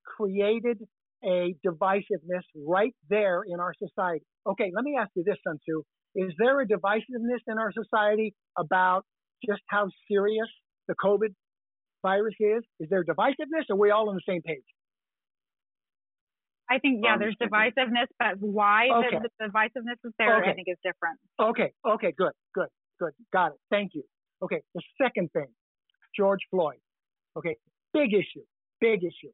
created 0.04 0.78
a 1.24 1.54
divisiveness 1.66 2.42
right 2.54 2.94
there 3.08 3.42
in 3.46 3.58
our 3.58 3.72
society. 3.74 4.24
Okay, 4.46 4.70
let 4.74 4.84
me 4.84 4.96
ask 5.00 5.10
you 5.16 5.24
this, 5.24 5.36
Sun 5.46 5.58
Tzu. 5.58 5.82
Is 6.14 6.32
there 6.38 6.60
a 6.60 6.66
divisiveness 6.66 7.40
in 7.46 7.58
our 7.58 7.72
society 7.72 8.34
about 8.58 9.04
just 9.44 9.62
how 9.68 9.88
serious 10.10 10.48
the 10.86 10.94
COVID 11.02 11.34
virus 12.02 12.34
is? 12.38 12.62
Is 12.80 12.88
there 12.90 13.04
divisiveness 13.04 13.64
or 13.70 13.74
are 13.74 13.78
we 13.78 13.90
all 13.90 14.08
on 14.08 14.14
the 14.14 14.22
same 14.28 14.42
page? 14.42 14.62
I 16.70 16.78
think 16.78 17.02
yeah, 17.02 17.14
Um, 17.14 17.20
there's 17.20 17.36
divisiveness, 17.36 18.08
but 18.18 18.38
why 18.40 18.88
Okay. 18.90 19.18
the, 19.18 19.30
the 19.38 19.48
divisiveness 19.48 19.96
is 20.04 20.12
there, 20.18 20.36
Okay. 20.38 20.50
I 20.50 20.54
think 20.54 20.68
is 20.68 20.76
different. 20.82 21.18
Okay, 21.40 21.72
okay, 21.86 22.12
good, 22.12 22.32
good, 22.54 22.68
good. 22.98 23.12
Got 23.32 23.52
it. 23.52 23.58
Thank 23.70 23.94
you. 23.94 24.04
Okay, 24.42 24.62
the 24.74 24.82
second 25.00 25.32
thing, 25.32 25.48
George 26.14 26.40
Floyd. 26.50 26.78
Okay, 27.36 27.56
big 27.92 28.12
issue, 28.12 28.44
big 28.80 29.02
issue. 29.02 29.32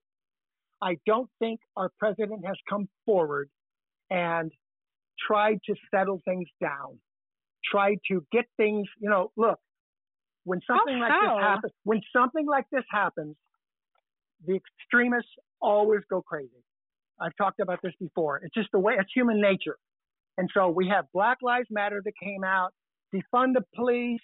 I 0.80 0.96
don't 1.06 1.30
think 1.38 1.60
our 1.76 1.90
president 1.98 2.44
has 2.46 2.56
come 2.68 2.88
forward 3.06 3.48
and 4.10 4.52
tried 5.26 5.58
to 5.66 5.74
settle 5.92 6.20
things 6.24 6.48
down, 6.60 6.98
tried 7.64 7.98
to 8.10 8.24
get 8.32 8.44
things, 8.56 8.86
you 9.00 9.08
know, 9.08 9.32
look, 9.36 9.58
when 10.44 10.60
something 10.66 10.98
like 10.98 11.12
so? 11.12 11.26
this 11.34 11.42
happens, 11.42 11.72
when 11.84 12.00
something 12.14 12.46
like 12.46 12.66
this 12.70 12.84
happens, 12.90 13.36
the 14.46 14.56
extremists 14.56 15.30
always 15.60 16.00
go 16.10 16.20
crazy. 16.22 16.50
I've 17.20 17.36
talked 17.36 17.60
about 17.60 17.80
this 17.82 17.92
before. 18.00 18.38
It's 18.38 18.54
just 18.54 18.68
the 18.72 18.78
way, 18.78 18.94
it's 18.98 19.10
human 19.14 19.40
nature. 19.40 19.76
And 20.36 20.48
so 20.52 20.68
we 20.68 20.88
have 20.88 21.04
Black 21.12 21.38
Lives 21.42 21.68
Matter 21.70 22.02
that 22.04 22.12
came 22.22 22.42
out, 22.44 22.72
defund 23.14 23.54
the 23.54 23.62
police, 23.74 24.20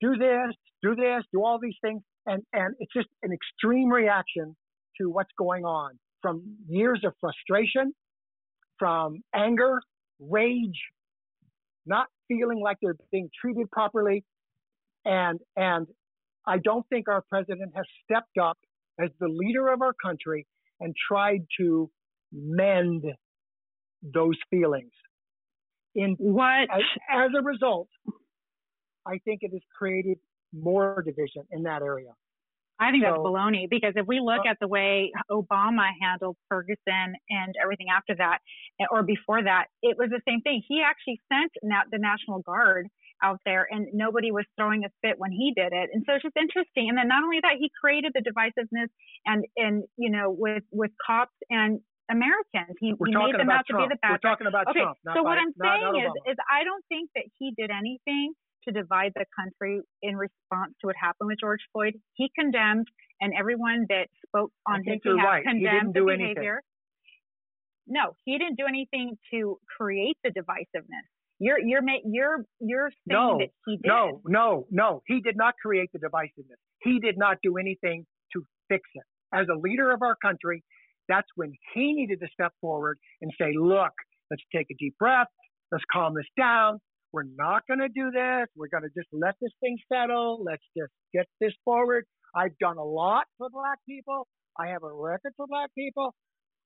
do 0.00 0.16
this, 0.16 0.54
do 0.82 0.94
this, 0.94 1.24
do 1.32 1.44
all 1.44 1.58
these 1.60 1.76
things. 1.82 2.02
And, 2.26 2.42
and 2.52 2.74
it's 2.78 2.92
just 2.92 3.08
an 3.22 3.32
extreme 3.32 3.90
reaction 3.90 4.56
to 5.00 5.10
what's 5.10 5.30
going 5.38 5.64
on 5.64 5.98
from 6.22 6.56
years 6.68 7.02
of 7.04 7.12
frustration, 7.20 7.92
from 8.78 9.22
anger, 9.34 9.80
rage, 10.20 10.80
not 11.84 12.06
feeling 12.28 12.60
like 12.60 12.78
they're 12.80 12.96
being 13.10 13.28
treated 13.40 13.70
properly. 13.70 14.24
And, 15.04 15.40
and 15.56 15.86
I 16.46 16.58
don't 16.58 16.86
think 16.88 17.08
our 17.08 17.22
president 17.28 17.72
has 17.74 17.84
stepped 18.04 18.38
up 18.40 18.58
as 19.00 19.10
the 19.20 19.28
leader 19.28 19.68
of 19.68 19.82
our 19.82 19.92
country 19.92 20.46
and 20.80 20.94
tried 21.08 21.46
to 21.58 21.90
mend 22.32 23.04
those 24.02 24.38
feelings. 24.50 24.92
In 25.94 26.16
What 26.18 26.68
as, 26.70 26.82
as 27.10 27.30
a 27.38 27.42
result, 27.42 27.88
I 29.06 29.18
think 29.24 29.40
it 29.42 29.52
has 29.52 29.60
created 29.76 30.18
more 30.52 31.02
division 31.02 31.44
in 31.50 31.64
that 31.64 31.82
area. 31.82 32.12
I 32.78 32.90
think 32.90 33.04
that's 33.04 33.16
baloney 33.16 33.68
because 33.70 33.92
if 33.94 34.06
we 34.06 34.18
look 34.18 34.40
Uh, 34.44 34.50
at 34.50 34.58
the 34.58 34.66
way 34.66 35.12
Obama 35.30 35.88
handled 36.00 36.36
Ferguson 36.48 37.14
and 37.30 37.54
everything 37.62 37.86
after 37.94 38.14
that, 38.16 38.38
eh, 38.80 38.86
or 38.90 39.02
before 39.04 39.42
that, 39.42 39.66
it 39.82 39.96
was 39.96 40.10
the 40.10 40.20
same 40.26 40.40
thing. 40.40 40.62
He 40.66 40.82
actually 40.82 41.20
sent 41.30 41.52
na- 41.62 41.84
the 41.92 41.98
National 41.98 42.40
Guard 42.40 42.88
out 43.22 43.38
there 43.44 43.68
and 43.70 43.86
nobody 43.92 44.32
was 44.32 44.44
throwing 44.56 44.84
a 44.84 44.88
fit 45.00 45.16
when 45.16 45.30
he 45.30 45.52
did 45.54 45.72
it. 45.72 45.90
And 45.92 46.02
so 46.06 46.14
it's 46.14 46.24
just 46.24 46.36
interesting. 46.36 46.88
And 46.88 46.98
then 46.98 47.06
not 47.06 47.22
only 47.22 47.38
that, 47.40 47.56
he 47.58 47.70
created 47.80 48.12
the 48.14 48.22
divisiveness 48.22 48.88
and, 49.26 49.46
and, 49.56 49.84
you 49.96 50.10
know, 50.10 50.30
with, 50.30 50.64
with 50.72 50.90
cops 51.06 51.36
and 51.50 51.80
Americans. 52.12 52.76
He, 52.78 52.92
he 52.92 53.12
made 53.16 53.34
them 53.40 53.48
out 53.48 53.64
to 53.68 53.76
be 53.76 53.88
the 53.88 53.96
bad 54.04 54.20
We're 54.20 54.28
talking 54.30 54.46
about 54.46 54.68
okay, 54.68 54.80
Trump. 54.84 54.98
Not 55.04 55.16
so 55.16 55.22
what 55.24 55.38
I'm 55.40 55.50
not- 55.56 55.80
not 55.80 55.92
saying 55.96 56.04
is, 56.04 56.32
is 56.32 56.36
I 56.50 56.64
don't 56.64 56.84
think 56.92 57.08
that 57.16 57.24
he 57.40 57.52
did 57.56 57.70
anything 57.72 58.34
to 58.64 58.72
divide 58.72 59.12
the 59.16 59.24
country 59.34 59.80
in 60.02 60.14
response 60.16 60.74
to 60.80 60.86
what 60.86 60.96
happened 61.00 61.28
with 61.28 61.40
George 61.40 61.60
Floyd. 61.72 61.94
He 62.14 62.30
condemned, 62.38 62.86
and 63.20 63.32
everyone 63.34 63.86
that 63.88 64.06
spoke 64.26 64.52
on 64.68 64.84
his 64.84 65.00
behalf 65.02 65.24
right. 65.26 65.42
He 65.42 65.48
condemned 65.48 65.92
didn't 65.92 65.92
do 65.94 66.06
the 66.06 66.12
anything. 66.12 66.34
behavior. 66.36 66.62
No, 67.86 68.14
he 68.24 68.38
didn't 68.38 68.56
do 68.56 68.66
anything 68.68 69.18
to 69.32 69.58
create 69.76 70.16
the 70.22 70.30
divisiveness. 70.30 71.08
You're 71.38 71.58
you're 71.58 71.82
you're 72.04 72.44
you're 72.60 72.90
saying 72.90 73.18
No, 73.18 73.38
that 73.38 73.48
he 73.66 73.76
did. 73.78 73.86
No, 73.88 74.20
no, 74.26 74.66
no. 74.70 75.02
He 75.06 75.20
did 75.20 75.36
not 75.36 75.54
create 75.60 75.90
the 75.92 75.98
divisiveness. 75.98 76.60
He 76.82 77.00
did 77.00 77.18
not 77.18 77.38
do 77.42 77.56
anything 77.56 78.06
to 78.34 78.44
fix 78.68 78.82
it. 78.94 79.02
As 79.34 79.48
a 79.48 79.58
leader 79.58 79.90
of 79.90 80.02
our 80.02 80.14
country, 80.14 80.62
that's 81.08 81.28
when 81.36 81.52
he 81.74 81.92
needed 81.92 82.20
to 82.20 82.28
step 82.32 82.52
forward 82.60 82.98
and 83.20 83.30
say, 83.40 83.52
look, 83.54 83.92
let's 84.30 84.42
take 84.54 84.66
a 84.70 84.74
deep 84.78 84.96
breath. 84.98 85.26
Let's 85.70 85.84
calm 85.92 86.14
this 86.14 86.26
down. 86.38 86.78
We're 87.12 87.24
not 87.36 87.66
going 87.66 87.80
to 87.80 87.88
do 87.88 88.10
this. 88.10 88.46
We're 88.56 88.68
going 88.68 88.84
to 88.84 88.90
just 88.96 89.08
let 89.12 89.34
this 89.40 89.52
thing 89.60 89.76
settle. 89.92 90.42
Let's 90.44 90.62
just 90.76 90.92
get 91.12 91.26
this 91.40 91.52
forward. 91.64 92.04
I've 92.34 92.56
done 92.58 92.78
a 92.78 92.84
lot 92.84 93.24
for 93.38 93.48
black 93.50 93.78
people. 93.86 94.26
I 94.58 94.68
have 94.68 94.82
a 94.82 94.92
record 94.92 95.32
for 95.36 95.46
black 95.46 95.70
people. 95.76 96.14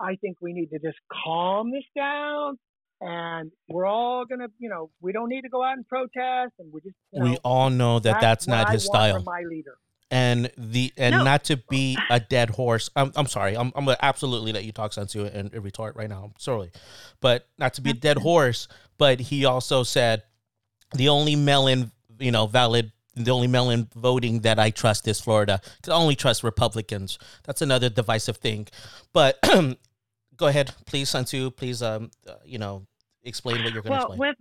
I 0.01 0.17
think 0.17 0.37
we 0.41 0.53
need 0.53 0.71
to 0.71 0.79
just 0.79 0.99
calm 1.25 1.73
this 1.73 1.85
down 1.97 2.59
and 3.01 3.51
we're 3.69 3.87
all 3.87 4.25
going 4.25 4.41
to, 4.41 4.49
you 4.59 4.69
know, 4.69 4.91
we 5.01 5.13
don't 5.13 5.29
need 5.29 5.43
to 5.43 5.49
go 5.49 5.63
out 5.63 5.77
and 5.77 5.87
protest 5.89 6.53
and 6.59 6.73
we 6.73 6.81
just, 6.81 6.95
you 7.13 7.21
know, 7.21 7.31
we 7.31 7.37
all 7.39 7.71
know 7.71 7.99
that 7.99 8.21
that's, 8.21 8.47
what 8.47 8.57
not 8.57 8.71
his 8.71 8.85
style. 8.85 9.23
My 9.25 9.43
leader. 9.49 9.77
And 10.11 10.51
the 10.57 10.93
and 10.97 11.17
No. 11.17 11.25
not 11.25 11.45
to 11.45 11.57
be 11.69 11.99
a 12.11 12.21
dead 12.21 12.51
horse. 12.51 12.91
I'm, 12.95 13.13
I'm 13.17 13.27
sorry. 13.27 13.57
I'm, 13.57 13.73
I'm 13.75 13.85
gonna 13.85 13.97
absolutely 14.01 14.53
let 14.53 14.65
you 14.65 14.71
talk 14.71 14.93
to 14.93 15.25
it 15.25 15.35
and 15.35 15.53
retort 15.65 15.97
right 15.97 16.09
now. 16.09 16.23
I'm 16.27 16.35
sorry, 16.39 16.71
but 17.21 17.49
not 17.59 17.75
to 17.75 17.81
be 17.81 17.91
a 17.91 17.95
dead 17.95 18.19
horse. 18.19 18.69
But 18.99 19.19
he 19.19 19.45
also 19.45 19.83
said 19.83 20.23
the 20.95 21.09
only 21.09 21.35
melon, 21.37 21.91
you 22.19 22.31
know, 22.31 22.47
valid. 22.47 22.93
The 23.19 23.31
only 23.31 23.47
mail-in 23.47 23.89
voting 23.97 24.41
that 24.41 24.59
I 24.59 24.69
trust 24.69 25.09
is 25.09 25.19
Florida. 25.23 25.63
I 25.89 25.91
only 25.93 26.17
trust 26.17 26.45
Republicans. 26.45 27.19
That's 27.45 27.63
another 27.63 27.89
divisive 27.89 28.37
thing. 28.37 28.69
But 29.15 29.39
go 30.37 30.47
ahead, 30.47 30.75
please, 30.85 31.09
Sun 31.09 31.25
Tzu. 31.25 31.51
Please, 31.53 31.83
um, 31.83 32.11
uh, 32.29 32.35
you 32.45 32.59
know, 32.59 32.87
explain 33.23 33.65
what 33.65 33.73
you're 33.73 33.83
going 33.83 33.99
to 33.99 34.05
well, 34.05 34.13
explain. 34.13 34.19
with 34.19 34.37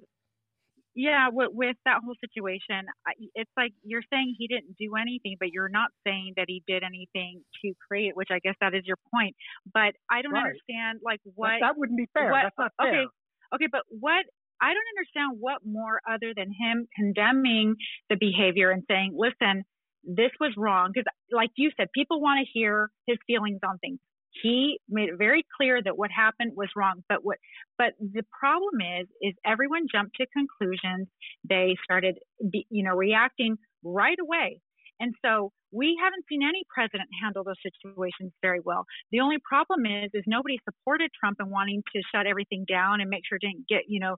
yeah, 0.96 1.28
with, 1.32 1.50
with 1.52 1.76
that 1.86 2.00
whole 2.04 2.16
situation, 2.22 2.86
I- 3.06 3.14
it's 3.36 3.52
like 3.58 3.74
you're 3.84 4.02
saying 4.12 4.36
he 4.38 4.48
didn't 4.48 4.78
do 4.80 4.96
anything, 4.96 5.36
but 5.40 5.50
you're 5.52 5.70
not 5.70 5.90
saying 6.08 6.34
that 6.38 6.46
he 6.48 6.64
did 6.66 6.84
anything 6.84 7.44
to 7.64 7.74
create, 7.88 8.16
which 8.16 8.30
I 8.32 8.40
guess 8.40 8.56
that 8.62 8.74
is 8.74 8.84
your 8.86 8.98
point. 9.14 9.36
But 9.74 9.96
I 10.10 10.22
don't 10.22 10.32
Right. 10.34 10.46
understand, 10.46 11.02
like 11.04 11.22
That- 11.26 11.32
what 11.36 11.60
That, 11.60 11.78
wouldn't 11.78 11.98
be 11.98 12.08
fair. 12.14 12.32
what- 12.32 12.44
That's 12.44 12.58
not 12.58 12.72
fair. 12.82 12.88
okay, 13.04 13.06
okay, 13.54 13.68
but 13.68 13.84
what 13.90 14.26
I 14.62 14.74
don't 14.74 14.88
understand 14.98 15.40
what 15.42 15.66
more 15.66 16.00
other 16.08 16.34
than 16.34 16.50
him 16.50 16.88
condemning 16.96 17.76
the 18.10 18.16
behavior 18.16 18.72
and 18.72 18.84
saying, 18.88 19.12
"Listen, 19.14 19.66
this 20.06 20.32
was 20.40 20.56
wrong," 20.56 20.92
because 20.94 21.06
like 21.30 21.52
you 21.58 21.72
said, 21.76 21.92
people 21.92 22.22
want 22.22 22.40
to 22.40 22.46
hear 22.52 22.90
his 23.06 23.18
feelings 23.28 23.60
on 23.68 23.78
things. 23.80 24.00
He 24.42 24.80
made 24.90 25.10
it 25.10 25.18
very 25.18 25.44
clear 25.56 25.82
that 25.82 25.98
what 25.98 26.12
happened 26.12 26.54
was 26.56 26.70
wrong, 26.76 27.04
but 27.08 27.20
what 27.24 27.38
but 27.78 27.94
the 28.00 28.24
problem 28.38 28.82
is 29.00 29.08
is 29.22 29.34
everyone 29.46 29.88
jumped 29.92 30.16
to 30.18 30.26
conclusions. 30.36 31.08
They 31.48 31.76
started 31.84 32.18
you 32.40 32.84
know 32.84 32.96
reacting 32.96 33.58
right 33.84 34.18
away. 34.20 34.60
And 35.00 35.14
so 35.24 35.52
we 35.72 35.98
haven't 36.02 36.24
seen 36.30 36.42
any 36.42 36.64
president 36.74 37.10
handle 37.22 37.44
those 37.44 37.60
situations 37.60 38.32
very 38.42 38.62
well. 38.64 38.86
The 39.12 39.20
only 39.20 39.38
problem 39.44 39.86
is, 39.86 40.10
is 40.14 40.24
nobody 40.26 40.58
supported 40.64 41.12
Trump 41.20 41.38
in 41.42 41.50
wanting 41.50 41.84
to 41.94 42.02
shut 42.14 42.26
everything 42.26 42.64
down 42.68 43.02
and 43.02 43.10
make 43.10 43.24
sure 43.28 43.36
it 43.36 43.46
didn't 43.46 43.68
get, 43.68 43.84
you 43.88 44.00
know, 44.00 44.16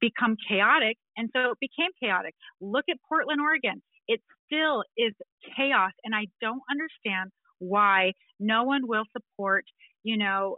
become 0.00 0.36
chaotic. 0.48 0.98
And 1.16 1.30
so 1.32 1.52
it 1.52 1.58
became 1.60 1.90
chaotic. 2.02 2.34
Look 2.60 2.86
at 2.90 2.96
Portland, 3.08 3.40
Oregon. 3.40 3.82
It 4.08 4.20
still 4.46 4.82
is 4.98 5.14
chaos. 5.56 5.92
And 6.02 6.14
I 6.14 6.26
don't 6.40 6.62
understand 6.68 7.30
why 7.60 8.12
no 8.40 8.64
one 8.64 8.88
will 8.88 9.04
support, 9.12 9.64
you 10.02 10.16
know, 10.16 10.56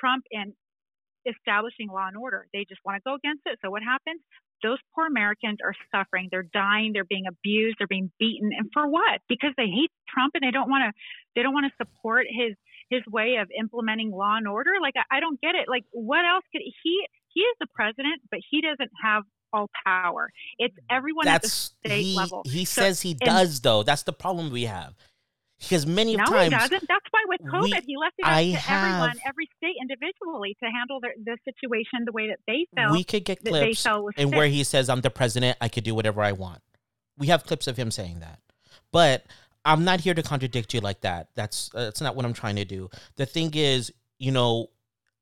Trump 0.00 0.24
in 0.30 0.54
establishing 1.26 1.88
law 1.88 2.06
and 2.08 2.16
order. 2.16 2.46
They 2.52 2.64
just 2.68 2.80
want 2.84 2.96
to 2.96 3.02
go 3.06 3.14
against 3.14 3.42
it. 3.46 3.58
So 3.62 3.70
what 3.70 3.82
happens? 3.82 4.20
Those 4.62 4.78
poor 4.94 5.06
Americans 5.06 5.58
are 5.64 5.74
suffering. 5.94 6.28
They're 6.30 6.46
dying. 6.52 6.92
They're 6.92 7.04
being 7.04 7.24
abused. 7.26 7.76
They're 7.78 7.86
being 7.86 8.10
beaten. 8.18 8.50
And 8.56 8.70
for 8.72 8.86
what? 8.88 9.20
Because 9.28 9.50
they 9.56 9.66
hate 9.66 9.90
Trump 10.08 10.32
and 10.34 10.42
they 10.42 10.50
don't 10.50 10.68
want 10.68 10.82
to. 10.84 10.92
They 11.36 11.42
don't 11.42 11.54
want 11.54 11.66
to 11.66 11.72
support 11.84 12.26
his 12.28 12.54
his 12.90 13.02
way 13.10 13.36
of 13.40 13.48
implementing 13.58 14.10
law 14.10 14.36
and 14.36 14.46
order. 14.48 14.72
Like 14.82 14.94
I, 14.96 15.16
I 15.16 15.20
don't 15.20 15.40
get 15.40 15.54
it. 15.54 15.68
Like 15.68 15.84
what 15.92 16.24
else 16.24 16.44
could 16.52 16.62
he? 16.62 17.06
He 17.32 17.40
is 17.40 17.56
the 17.60 17.66
president, 17.74 18.20
but 18.30 18.40
he 18.50 18.60
doesn't 18.60 18.90
have 19.02 19.22
all 19.52 19.68
power. 19.86 20.30
It's 20.58 20.74
everyone 20.90 21.24
That's 21.24 21.36
at 21.36 21.82
the 21.82 21.88
state 21.88 22.02
he. 22.02 22.16
level. 22.16 22.42
He 22.44 22.64
So- 22.64 22.82
says 22.82 23.00
he 23.00 23.12
and- 23.12 23.20
does 23.20 23.60
though. 23.60 23.82
That's 23.82 24.02
the 24.02 24.12
problem 24.12 24.50
we 24.50 24.64
have. 24.64 24.94
Because 25.60 25.86
many 25.86 26.16
No, 26.16 26.24
times 26.24 26.44
he 26.44 26.50
doesn't. 26.50 26.88
That's 26.88 27.04
why 27.10 27.20
with 27.28 27.40
we- 27.42 27.50
COVID, 27.50 27.82
he 27.86 27.96
left 27.96 28.14
it 28.18 28.24
up 28.24 28.32
I 28.32 28.52
to 28.52 28.72
everyone, 28.72 29.16
every 29.26 29.48
state 29.58 29.76
individually, 29.80 30.56
to 30.62 30.70
handle 30.70 31.00
their, 31.00 31.14
the 31.22 31.36
situation 31.44 32.04
the 32.06 32.12
way 32.12 32.28
that 32.28 32.38
they 32.46 32.66
felt. 32.74 32.92
we 32.92 33.04
could 33.04 33.24
get 33.24 33.44
clips 33.44 33.86
and 34.16 34.32
where 34.34 34.46
he 34.46 34.64
says 34.64 34.88
I'm 34.88 35.02
the 35.02 35.10
president, 35.10 35.58
I 35.60 35.68
could 35.68 35.84
do 35.84 35.94
whatever 35.94 36.22
I 36.22 36.32
want. 36.32 36.62
We 37.18 37.26
have 37.26 37.44
clips 37.44 37.66
of 37.66 37.76
him 37.76 37.90
saying 37.90 38.20
that. 38.20 38.40
But 38.90 39.26
I'm 39.64 39.84
not 39.84 40.00
here 40.00 40.14
to 40.14 40.22
contradict 40.22 40.72
you 40.72 40.80
like 40.80 41.02
that. 41.02 41.28
That's 41.34 41.68
that's 41.74 42.00
not 42.00 42.16
what 42.16 42.24
I'm 42.24 42.32
trying 42.32 42.56
to 42.56 42.64
do. 42.64 42.88
The 43.16 43.26
thing 43.26 43.50
is, 43.54 43.92
you 44.18 44.32
know, 44.32 44.70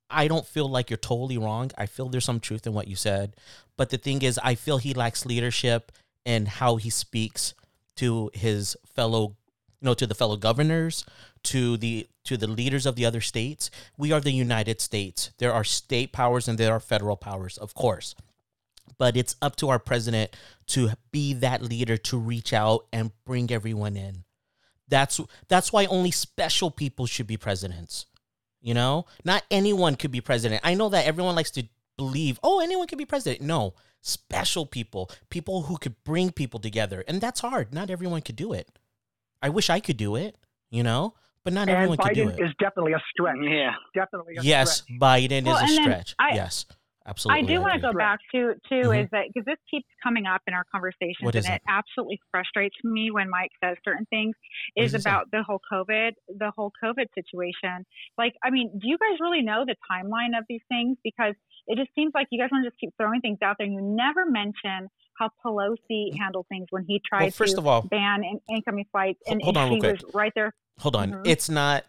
I 0.08 0.28
don't 0.28 0.46
feel 0.46 0.68
like 0.68 0.88
you're 0.88 0.96
totally 0.96 1.36
wrong. 1.36 1.72
I 1.76 1.86
feel 1.86 2.08
there's 2.08 2.24
some 2.24 2.38
truth 2.40 2.66
in 2.66 2.72
what 2.72 2.86
you 2.86 2.94
said. 2.94 3.34
But 3.76 3.90
the 3.90 3.98
thing 3.98 4.22
is, 4.22 4.38
I 4.42 4.54
feel 4.54 4.78
he 4.78 4.94
lacks 4.94 5.26
leadership 5.26 5.90
and 6.24 6.46
how 6.46 6.76
he 6.76 6.90
speaks 6.90 7.54
to 7.96 8.30
his 8.32 8.76
fellow, 8.94 9.36
you 9.80 9.86
know, 9.86 9.94
to 9.94 10.06
the 10.06 10.14
fellow 10.14 10.36
governors, 10.36 11.04
to 11.44 11.76
the 11.76 12.08
to 12.24 12.36
the 12.36 12.46
leaders 12.46 12.84
of 12.84 12.96
the 12.96 13.06
other 13.06 13.20
states. 13.20 13.70
We 13.96 14.12
are 14.12 14.20
the 14.20 14.32
United 14.32 14.80
States. 14.80 15.30
There 15.38 15.52
are 15.52 15.64
state 15.64 16.12
powers 16.12 16.48
and 16.48 16.58
there 16.58 16.72
are 16.72 16.80
federal 16.80 17.16
powers, 17.16 17.56
of 17.56 17.74
course. 17.74 18.14
But 18.98 19.16
it's 19.16 19.36
up 19.40 19.56
to 19.56 19.68
our 19.68 19.78
president 19.78 20.36
to 20.68 20.90
be 21.12 21.32
that 21.34 21.62
leader 21.62 21.96
to 21.96 22.18
reach 22.18 22.52
out 22.52 22.86
and 22.92 23.12
bring 23.24 23.50
everyone 23.50 23.96
in. 23.96 24.24
That's 24.88 25.20
that's 25.48 25.72
why 25.72 25.86
only 25.86 26.10
special 26.10 26.70
people 26.70 27.06
should 27.06 27.26
be 27.26 27.36
presidents. 27.36 28.06
You 28.60 28.74
know, 28.74 29.06
not 29.24 29.44
anyone 29.50 29.94
could 29.94 30.10
be 30.10 30.20
president. 30.20 30.62
I 30.64 30.74
know 30.74 30.88
that 30.88 31.06
everyone 31.06 31.36
likes 31.36 31.52
to 31.52 31.64
believe, 31.96 32.40
oh, 32.42 32.60
anyone 32.60 32.88
could 32.88 32.98
be 32.98 33.04
president. 33.04 33.40
No, 33.40 33.74
special 34.00 34.66
people, 34.66 35.10
people 35.30 35.62
who 35.62 35.76
could 35.76 36.02
bring 36.04 36.32
people 36.32 36.58
together, 36.58 37.04
and 37.06 37.20
that's 37.20 37.40
hard. 37.40 37.72
Not 37.72 37.90
everyone 37.90 38.22
could 38.22 38.36
do 38.36 38.52
it. 38.52 38.68
I 39.42 39.48
wish 39.50 39.70
I 39.70 39.80
could 39.80 39.96
do 39.96 40.16
it. 40.16 40.36
You 40.70 40.82
know, 40.82 41.14
but 41.44 41.52
not 41.54 41.62
and 41.62 41.70
everyone 41.70 41.96
could 41.96 42.12
do 42.14 42.26
Biden 42.26 42.38
it. 42.38 42.42
is 42.44 42.50
definitely 42.58 42.92
a 42.92 43.02
stretch. 43.10 43.36
Yeah. 43.40 43.72
Definitely 43.94 44.36
a 44.38 44.42
yes, 44.42 44.82
stretch. 44.82 44.98
Biden 45.00 45.46
Well, 45.46 45.56
is 45.64 45.70
a 45.70 45.74
stretch. 45.82 46.14
I- 46.18 46.34
yes, 46.34 46.66
absolutely. 47.06 47.42
I 47.42 47.46
do 47.46 47.60
want 47.62 47.72
to 47.72 47.80
go 47.80 47.94
back 47.94 48.18
to 48.32 48.52
too 48.68 48.88
Mhm. 48.90 49.04
is 49.04 49.10
that 49.12 49.28
because 49.28 49.46
this 49.46 49.56
keeps 49.70 49.86
coming 50.02 50.26
up 50.26 50.42
in 50.46 50.52
our 50.52 50.64
conversations 50.70 51.22
What 51.22 51.34
is 51.36 51.46
and 51.46 51.54
it? 51.54 51.56
it 51.56 51.62
absolutely 51.68 52.20
frustrates 52.30 52.76
me 52.84 53.10
when 53.10 53.30
Mike 53.30 53.52
says 53.64 53.78
certain 53.82 54.04
things 54.10 54.36
What 54.74 54.84
is 54.84 54.92
does 54.92 55.00
he 55.00 55.02
say? 55.04 55.10
about 55.10 55.30
the 55.30 55.42
whole 55.42 55.62
COVID 55.72 56.12
the 56.28 56.50
whole 56.54 56.70
COVID 56.84 57.06
situation. 57.14 57.86
Like, 58.18 58.34
I 58.44 58.50
mean, 58.50 58.78
do 58.78 58.86
you 58.86 58.98
guys 58.98 59.18
really 59.20 59.40
know 59.40 59.64
the 59.64 59.76
timeline 59.90 60.36
of 60.38 60.44
these 60.50 60.62
things? 60.68 60.98
Because 61.02 61.34
it 61.68 61.76
just 61.76 61.90
seems 61.94 62.12
like 62.14 62.26
you 62.30 62.40
guys 62.40 62.48
want 62.50 62.64
to 62.64 62.70
just 62.70 62.80
keep 62.80 62.90
throwing 62.96 63.20
things 63.20 63.38
out 63.42 63.56
there. 63.58 63.66
and 63.66 63.74
You 63.74 63.80
never 63.82 64.24
mention 64.28 64.88
how 65.18 65.30
Pelosi 65.44 66.16
handled 66.18 66.46
things 66.48 66.66
when 66.70 66.84
he 66.88 67.00
tried 67.08 67.22
Well, 67.22 67.30
first 67.30 67.54
to 67.54 67.58
of 67.60 67.66
all, 67.66 67.82
ban 67.82 68.22
in- 68.24 68.40
incoming 68.48 68.86
flights, 68.92 69.20
Ho- 69.26 69.32
and, 69.32 69.42
hold 69.42 69.56
on 69.56 69.70
real 69.70 69.80
quick. 69.80 70.00
right 70.14 70.32
there. 70.34 70.54
hold 70.78 70.96
on. 70.96 71.12
Mhm. 71.12 71.26
It's 71.26 71.48
not 71.50 71.84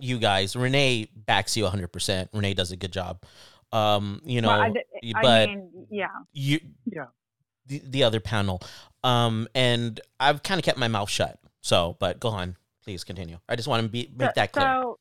you 0.00 0.18
guys. 0.18 0.56
Renee 0.56 1.08
backs 1.14 1.56
you 1.56 1.64
100%. 1.64 2.28
Renee 2.32 2.54
does 2.54 2.72
a 2.72 2.76
good 2.76 2.92
job. 2.92 3.22
Um, 3.72 4.20
you 4.24 4.40
know, 4.40 4.48
Well, 4.48 4.60
I, 4.60 4.68
y- 5.02 5.12
I 5.16 5.22
but 5.22 5.48
mean, 5.48 5.86
yeah. 5.90 6.06
you 6.32 6.60
Yeah. 6.86 7.06
the, 7.66 7.80
the 7.84 8.02
other 8.04 8.20
panel 8.20 8.60
um 9.02 9.48
and 9.54 10.00
i've 10.20 10.42
kind 10.42 10.58
of 10.58 10.64
kept 10.64 10.78
my 10.78 10.86
mouth 10.88 11.08
shut 11.10 11.38
so 11.60 11.96
but 11.98 12.18
go 12.20 12.28
on 12.28 12.56
please 12.82 13.04
continue 13.04 13.38
i 13.48 13.56
just 13.56 13.68
want 13.68 13.82
to 13.82 13.88
be 13.88 14.10
make 14.16 14.28
So- 14.28 14.32
that 14.36 14.52
clear 14.52 14.64
So, 14.82 14.98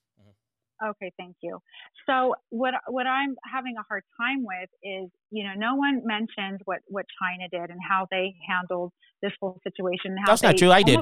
okay, 0.89 1.11
thank 1.17 1.35
you. 1.41 1.59
So 2.05 2.35
what 2.49 2.73
what 2.87 3.07
I'm 3.07 3.35
having 3.51 3.75
a 3.79 3.83
hard 3.87 4.03
time 4.19 4.43
with 4.43 4.69
is, 4.83 5.09
you 5.31 5.43
know, 5.45 5.53
no 5.57 5.75
one 5.75 6.01
mentioned 6.05 6.61
what 6.65 6.79
what 6.87 7.05
China 7.21 7.47
did 7.49 7.69
and 7.69 7.79
how 7.87 8.07
they 8.11 8.35
handled 8.47 8.91
this 9.21 9.31
whole 9.39 9.59
situation. 9.63 10.15
How 10.17 10.31
That's 10.31 10.43
not 10.43 10.57
true. 10.57 10.71
I 10.71 10.83
did. 10.83 10.99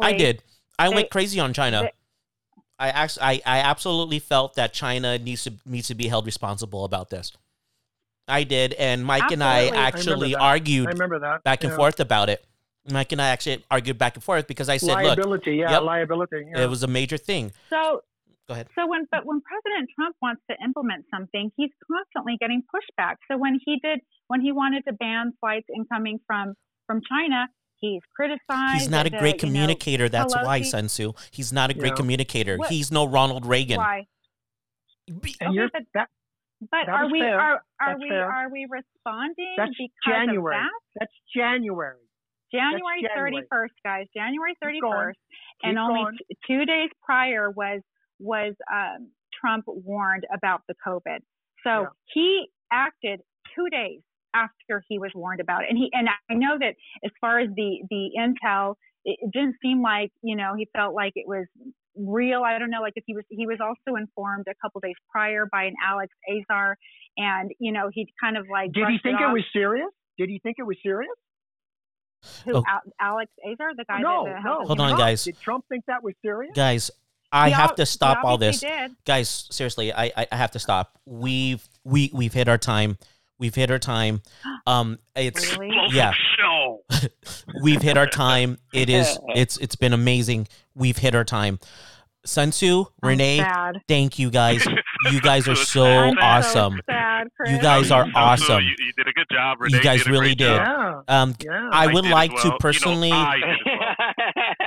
i 0.00 0.12
did 0.12 0.42
i 0.78 0.88
they- 0.88 0.94
went 0.94 1.10
crazy 1.10 1.38
on 1.38 1.52
china 1.52 1.82
they- 1.82 1.92
i 2.78 2.88
actually 2.88 3.22
I, 3.22 3.42
I 3.44 3.58
absolutely 3.58 4.18
felt 4.18 4.54
that 4.54 4.72
china 4.72 5.18
needs 5.18 5.44
to 5.44 5.52
needs 5.66 5.88
to 5.88 5.94
be 5.94 6.08
held 6.08 6.24
responsible 6.26 6.84
about 6.84 7.10
this 7.10 7.32
I 8.28 8.44
did, 8.44 8.74
and 8.74 9.04
Mike 9.04 9.32
and 9.32 9.42
I 9.42 9.70
Absolutely. 9.70 9.78
I 9.78 9.86
actually 9.88 10.34
argued 10.36 10.86
I 10.86 10.90
remember 10.92 11.18
that. 11.18 11.42
back 11.42 11.64
and 11.64 11.72
Yeah. 11.72 11.76
forth 11.76 11.98
about 11.98 12.28
it. 12.28 12.44
Mike 12.88 13.10
and 13.10 13.20
I 13.20 13.28
actually 13.28 13.64
argued 13.70 13.98
back 13.98 14.14
and 14.14 14.22
forth 14.22 14.46
because 14.46 14.68
I 14.68 14.76
said, 14.76 14.94
"Look, 15.02 15.18
liability, 15.18 15.56
yeah, 15.56 15.72
Yep. 15.72 15.82
liability. 15.82 16.46
Yeah. 16.54 16.62
it 16.62 16.68
was 16.70 16.82
a 16.84 16.86
major 16.86 17.18
thing." 17.18 17.50
So 17.70 18.02
Go 18.50 18.54
ahead. 18.54 18.66
So 18.74 18.84
when 18.88 19.06
but 19.12 19.24
when 19.24 19.40
President 19.42 19.88
Trump 19.94 20.16
wants 20.20 20.42
to 20.50 20.56
implement 20.64 21.04
something, 21.14 21.52
he's 21.56 21.70
constantly 21.86 22.36
getting 22.40 22.62
pushback. 22.74 23.14
So 23.30 23.38
when 23.38 23.60
he 23.64 23.78
did 23.80 24.00
when 24.26 24.40
he 24.40 24.50
wanted 24.50 24.82
to 24.88 24.92
ban 24.92 25.32
flights 25.38 25.68
incoming 25.74 26.18
from 26.26 26.54
from 26.88 27.00
China, 27.08 27.46
he's 27.78 28.00
criticized. 28.16 28.80
He's 28.80 28.90
not 28.90 29.06
a 29.06 29.10
the- 29.10 29.18
great 29.18 29.40
you 29.40 29.46
know, 29.48 29.52
communicator. 29.54 30.08
That's 30.08 30.34
why, 30.34 30.62
Pelosi- 30.62 30.64
Sun 30.66 30.86
Tzu. 30.88 31.12
He's 31.30 31.52
not 31.52 31.70
a 31.70 31.74
great 31.74 31.90
Yeah. 31.90 31.94
communicator. 32.02 32.56
What- 32.56 32.70
He's 32.70 32.90
no 32.90 33.06
Ronald 33.06 33.46
Reagan. 33.46 33.76
Why? 33.78 34.06
and 35.06 35.18
okay, 35.24 35.68
but- 35.72 35.82
that, 35.94 36.08
But 36.60 36.84
That 36.86 36.88
are 36.90 37.06
we 37.10 37.20
fair. 37.20 37.40
are 37.40 37.54
are 37.80 37.88
That's 37.94 38.00
we 38.02 38.08
fair. 38.10 38.30
are 38.30 38.48
we 38.50 38.66
responding 38.68 39.54
That's 39.56 39.70
because 39.78 39.88
January. 40.06 40.56
of 40.56 40.62
that? 40.64 40.70
that's 40.98 41.12
January. 41.34 41.96
January 42.52 43.00
January. 43.00 43.14
thirty 43.14 43.46
first, 43.48 43.74
guys. 43.82 44.08
January 44.14 44.54
thirty 44.62 44.78
first, 44.82 45.18
Keep 45.62 45.62
going. 45.62 45.78
and 45.78 45.78
Keep 45.78 45.98
only 45.98 46.16
t- 46.18 46.36
two 46.46 46.66
days 46.66 46.90
prior 47.02 47.50
was 47.50 47.80
was 48.20 48.54
um, 48.72 49.10
Trump 49.40 49.64
warned 49.66 50.26
about 50.34 50.62
the 50.68 50.74
COVID. 50.86 51.18
So 51.64 51.70
Yeah. 51.82 51.86
he 52.14 52.46
acted 52.72 53.20
two 53.54 53.68
days 53.70 54.00
after 54.34 54.84
he 54.88 54.98
was 54.98 55.10
warned 55.14 55.40
about 55.40 55.64
it, 55.64 55.70
and 55.70 55.78
he 55.78 55.90
and 55.92 56.08
I 56.08 56.34
know 56.34 56.56
that 56.58 56.74
as 57.04 57.10
far 57.20 57.40
as 57.40 57.48
the 57.56 57.80
the 57.90 58.10
intel, 58.18 58.76
it, 59.04 59.18
it 59.20 59.30
didn't 59.32 59.56
seem 59.62 59.82
like 59.82 60.12
you 60.22 60.36
know 60.36 60.54
he 60.56 60.68
felt 60.76 60.94
like 60.94 61.12
it 61.16 61.26
was 61.26 61.46
real. 61.96 62.42
I 62.44 62.58
don't 62.58 62.70
know, 62.70 62.80
like 62.80 62.92
if 62.96 63.04
he 63.06 63.14
was 63.14 63.24
he 63.28 63.46
was 63.46 63.58
also 63.60 63.96
informed 63.96 64.46
a 64.48 64.54
couple 64.62 64.80
days 64.80 64.94
prior 65.10 65.46
by 65.50 65.64
an 65.64 65.74
Alex 65.84 66.14
Azar, 66.30 66.76
and 67.16 67.50
you 67.58 67.72
know 67.72 67.90
he 67.92 68.06
kind 68.22 68.36
of 68.36 68.46
like 68.50 68.72
Did 68.72 68.86
he 68.88 68.98
think 69.02 69.20
it 69.20 69.24
it 69.24 69.32
was 69.32 69.42
serious? 69.52 69.88
Did 70.16 70.28
he 70.28 70.38
think 70.38 70.56
it 70.58 70.64
was 70.64 70.76
serious? 70.82 71.10
Who, 72.44 72.56
Oh. 72.56 72.64
Alex 73.00 73.32
Azar, 73.50 73.74
the 73.76 73.84
guy 73.84 74.00
no, 74.00 74.26
that 74.26 74.42
the 74.42 74.48
no. 74.48 74.64
Hold 74.66 74.80
on, 74.80 74.96
guys. 74.98 75.24
Did 75.24 75.40
Trump 75.40 75.64
think 75.70 75.84
that 75.86 76.02
was 76.04 76.14
serious? 76.22 76.52
Guys, 76.54 76.90
I 77.32 77.48
He 77.48 77.54
have 77.54 77.70
ob- 77.70 77.76
to 77.76 77.86
stop 77.86 78.24
all 78.24 78.38
this. 78.38 78.60
Did. 78.60 78.92
Guys, 79.04 79.46
seriously, 79.50 79.92
I, 79.92 80.06
I 80.16 80.26
I 80.32 80.36
have 80.36 80.50
to 80.52 80.58
stop. 80.58 80.98
We've 81.06 81.66
we 81.84 82.10
we've 82.12 82.32
hit 82.32 82.48
our 82.48 82.58
time. 82.58 82.98
We've 83.38 83.54
hit 83.54 83.70
our 83.70 83.78
time. 83.78 84.22
Um, 84.66 84.98
it's 85.16 85.56
Really? 85.58 85.86
yeah. 85.90 86.12
Show. 86.38 86.82
we've 87.62 87.80
hit 87.82 87.96
our 87.96 88.06
time. 88.06 88.58
It 88.74 88.88
is 88.90 89.18
it's 89.34 89.56
it's 89.56 89.74
been 89.74 89.92
amazing. 89.94 90.48
We've 90.74 90.98
hit 90.98 91.14
our 91.14 91.24
time. 91.24 91.58
Sun 92.26 92.50
Tzu, 92.50 92.84
Renee, 93.02 93.38
sad. 93.38 93.80
thank 93.88 94.18
you 94.18 94.30
guys. 94.30 94.66
You 95.10 95.18
guys 95.22 95.48
are 95.48 95.54
so 95.54 95.82
I'm 95.86 96.18
awesome. 96.18 96.74
So 96.74 96.80
sad, 96.92 97.28
You 97.46 97.58
guys 97.62 97.90
are 97.90 98.04
So, 98.04 98.10
so 98.12 98.18
awesome. 98.18 98.62
You, 98.62 98.74
you 98.84 98.92
did 98.98 99.08
a 99.08 99.12
good 99.14 99.26
job. 99.32 99.56
Renee 99.58 99.72
You 99.72 99.78
Renee 99.78 99.82
guys 99.82 100.04
did 100.04 100.10
really 100.10 100.34
did. 100.34 100.50
Yeah, 100.50 101.00
Um, 101.08 101.34
yeah. 101.42 101.70
I 101.72 101.86
would 101.86 102.02
did 102.02 102.08
as 102.08 102.12
like 102.12 102.30
well. 102.34 102.42
to 102.42 102.48
You 102.48 102.50
know, 102.52 102.58
personally. 102.60 103.10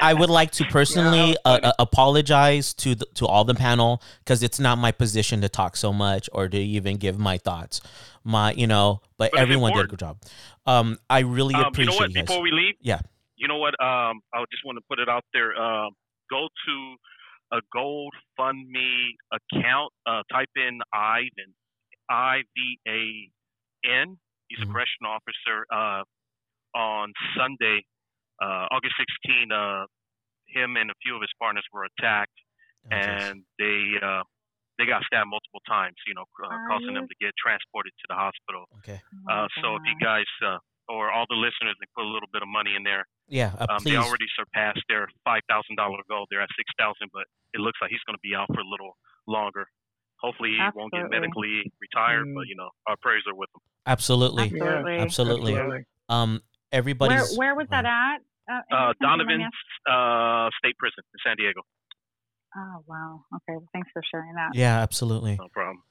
I 0.03 0.09
did 0.09 0.15
as 0.15 0.17
well. 0.17 0.17
I 0.17 0.19
would 0.19 0.29
like 0.29 0.51
to 0.51 0.65
personally 0.65 1.29
Yeah, 1.31 1.35
uh, 1.45 1.59
uh, 1.63 1.71
apologize 1.79 2.73
to 2.75 2.95
the, 2.95 3.05
to 3.15 3.25
all 3.25 3.43
the 3.45 3.55
panel 3.55 4.01
because 4.19 4.43
it's 4.43 4.59
not 4.59 4.77
my 4.77 4.91
position 4.91 5.41
to 5.41 5.49
talk 5.49 5.75
so 5.77 5.93
much 5.93 6.29
or 6.31 6.47
to 6.49 6.57
even 6.57 6.97
give 6.97 7.17
my 7.17 7.37
thoughts. 7.37 7.81
My, 8.23 8.53
you 8.53 8.67
know, 8.67 9.01
but, 9.17 9.31
But 9.31 9.39
everyone 9.41 9.73
did 9.73 9.85
a 9.85 9.87
good 9.87 9.99
job. 9.99 10.17
Um, 10.65 10.97
I 11.09 11.19
really 11.19 11.55
Um, 11.55 11.61
you 11.61 11.67
appreciate 11.67 11.93
know 11.93 11.97
what? 11.97 12.09
you 12.09 12.15
guys. 12.15 12.25
Before 12.27 12.41
we 12.41 12.51
leave, 12.51 12.75
Yeah. 12.81 12.99
You 13.35 13.47
know 13.49 13.57
what? 13.57 13.73
Um, 13.83 14.21
I 14.33 14.39
just 14.51 14.63
want 14.63 14.77
to 14.77 14.83
put 14.87 14.99
it 14.99 15.09
out 15.09 15.25
there. 15.33 15.51
Um, 15.59 15.91
go 16.29 16.47
to 16.65 16.95
a 17.51 17.59
GoFundMe 17.75 19.15
account. 19.31 19.91
Uh, 20.05 20.21
type 20.31 20.49
in 20.55 20.79
Ivan, 20.93 21.53
I 22.09 22.43
V 22.55 22.79
A 22.87 23.29
N. 24.01 24.17
He's 24.47 24.59
Mhm. 24.59 24.69
a 24.69 24.73
correction 24.73 25.05
officer. 25.05 25.65
Uh, 25.73 26.03
on 26.77 27.11
Sunday, 27.37 27.83
uh, 28.41 28.65
August 28.71 28.95
16, 29.25 29.51
uh, 29.51 29.85
him 30.47 30.75
and 30.77 30.89
a 30.89 30.97
few 31.03 31.15
of 31.15 31.21
his 31.21 31.31
partners 31.39 31.63
were 31.73 31.85
attacked, 31.97 32.33
Oh, 32.85 32.89
jeez. 32.89 33.29
and 33.31 33.43
they 33.59 33.95
uh, 34.01 34.23
they 34.77 34.85
got 34.85 35.03
stabbed 35.07 35.29
multiple 35.29 35.61
times. 35.67 35.95
You 36.07 36.15
know, 36.15 36.25
uh, 36.43 36.49
causing 36.67 36.93
them 36.93 37.07
to 37.07 37.15
get 37.21 37.31
transported 37.39 37.93
to 37.93 38.05
the 38.09 38.15
hospital. 38.15 38.65
okay. 38.83 38.99
Oh, 39.29 39.45
Uh, 39.45 39.47
so 39.61 39.75
if 39.77 39.83
you 39.87 39.95
guys 40.03 40.27
uh, 40.43 40.57
or 40.89 41.11
all 41.11 41.25
the 41.29 41.39
listeners 41.39 41.75
can 41.79 41.87
put 41.95 42.03
a 42.03 42.11
little 42.11 42.27
bit 42.33 42.41
of 42.43 42.49
money 42.51 42.75
in 42.75 42.83
there, 42.83 43.05
Yeah, 43.29 43.55
uh, 43.57 43.67
um, 43.71 43.77
please. 43.79 43.93
they 43.93 43.95
already 43.95 44.27
surpassed 44.35 44.83
their 44.89 45.07
five 45.23 45.41
thousand 45.47 45.77
dollar 45.77 46.03
goal. 46.09 46.25
They're 46.29 46.41
at 46.43 46.49
six 46.57 46.67
thousand, 46.77 47.07
but 47.13 47.23
it 47.53 47.61
looks 47.63 47.79
like 47.81 47.89
he's 47.91 48.03
going 48.05 48.17
to 48.19 48.25
be 48.25 48.35
out 48.35 48.47
for 48.51 48.59
a 48.59 48.67
little 48.67 48.97
longer. 49.27 49.65
Hopefully, 50.19 50.51
he 50.55 50.63
won't 50.75 50.91
get 50.91 51.09
medically 51.09 51.63
retired, 51.79 52.27
Mm. 52.27 52.35
but 52.35 52.47
you 52.51 52.55
know, 52.55 52.69
our 52.87 52.95
prayers 53.01 53.23
are 53.27 53.35
with 53.35 53.49
him. 53.55 53.61
absolutely. 53.87 54.43
Absolutely. 54.51 54.95
Absolutely. 54.99 55.53
Absolutely. 55.55 55.83
Um, 56.09 56.31
Where 56.31 56.41
everybody's. 56.73 57.37
where 57.37 57.55
was 57.55 57.67
that 57.69 57.85
at? 57.85 58.17
Uh, 58.51 58.59
Uh, 58.71 58.75
Anderson? 58.75 58.95
Do 58.99 59.05
you 59.05 59.07
mind 59.07 59.19
me 59.19 59.25
Donovan's 59.25 59.53
uh, 59.89 60.49
State 60.59 60.77
Prison 60.77 61.03
in 61.13 61.19
San 61.25 61.37
Diego. 61.37 61.61
Oh 62.55 62.83
wow. 62.87 63.21
Okay. 63.35 63.57
Well, 63.57 63.69
thanks 63.73 63.89
for 63.93 64.01
sharing 64.11 64.33
that. 64.35 64.49
Yeah, 64.53 64.79
absolutely. 64.81 65.37
No 65.39 65.47
problem. 65.53 65.81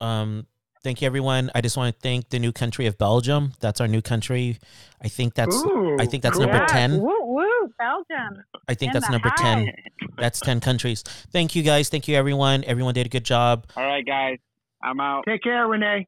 Um, 0.00 0.46
thank 0.82 1.02
you, 1.02 1.06
everyone. 1.06 1.50
I 1.54 1.60
just 1.60 1.76
want 1.76 1.94
to 1.94 2.00
thank 2.00 2.30
the 2.30 2.38
new 2.38 2.52
country 2.52 2.86
of 2.86 2.96
Belgium. 2.98 3.52
That's 3.60 3.80
our 3.80 3.86
new 3.88 4.00
country. 4.02 4.58
I 5.02 5.08
think 5.08 5.34
that's. 5.34 5.54
Ooh, 5.56 5.96
I 6.00 6.06
think 6.06 6.22
that's 6.22 6.36
cool. 6.36 6.46
number 6.46 6.58
Yes. 6.58 6.70
10. 6.72 7.00
Woo 7.00 7.24
woo, 7.24 7.72
Belgium. 7.78 8.42
I 8.68 8.74
think 8.74 8.90
in 8.94 9.00
that's 9.00 9.10
number 9.10 9.28
house. 9.28 9.40
ten. 9.40 9.72
That's 10.16 10.40
ten 10.40 10.60
countries. 10.60 11.02
Thank 11.32 11.54
you, 11.54 11.62
guys. 11.62 11.88
Thank 11.90 12.08
you, 12.08 12.16
everyone. 12.16 12.64
Everyone 12.64 12.94
did 12.94 13.06
a 13.06 13.10
good 13.10 13.24
job. 13.24 13.66
All 13.76 13.84
right, 13.84 14.04
guys. 14.06 14.38
I'm 14.82 14.98
out. 15.00 15.24
Take 15.28 15.42
care, 15.42 15.66
Renee. 15.68 16.06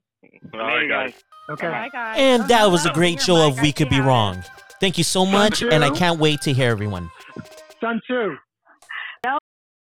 All 0.55 0.61
right, 0.61 0.89
guys. 0.89 1.15
Okay. 1.51 1.68
Bye, 1.68 1.89
guys. 1.93 2.16
And 2.18 2.44
that 2.48 2.70
was 2.70 2.86
a 2.86 2.93
great 2.93 3.20
show 3.20 3.47
of 3.47 3.60
We 3.60 3.72
Could 3.72 3.89
Be 3.89 3.97
how 3.97 4.01
it 4.01 4.05
is. 4.05 4.06
Wrong. 4.06 4.44
Thank 4.81 4.98
you 4.98 5.05
so 5.05 5.27
much, 5.27 5.62
and 5.62 5.85
I 5.85 5.90
can't 5.90 6.18
wait 6.18 6.40
to 6.43 6.52
hear 6.52 6.70
everyone. 6.70 7.10
Sun 7.81 8.01
Tzu. 8.05 8.36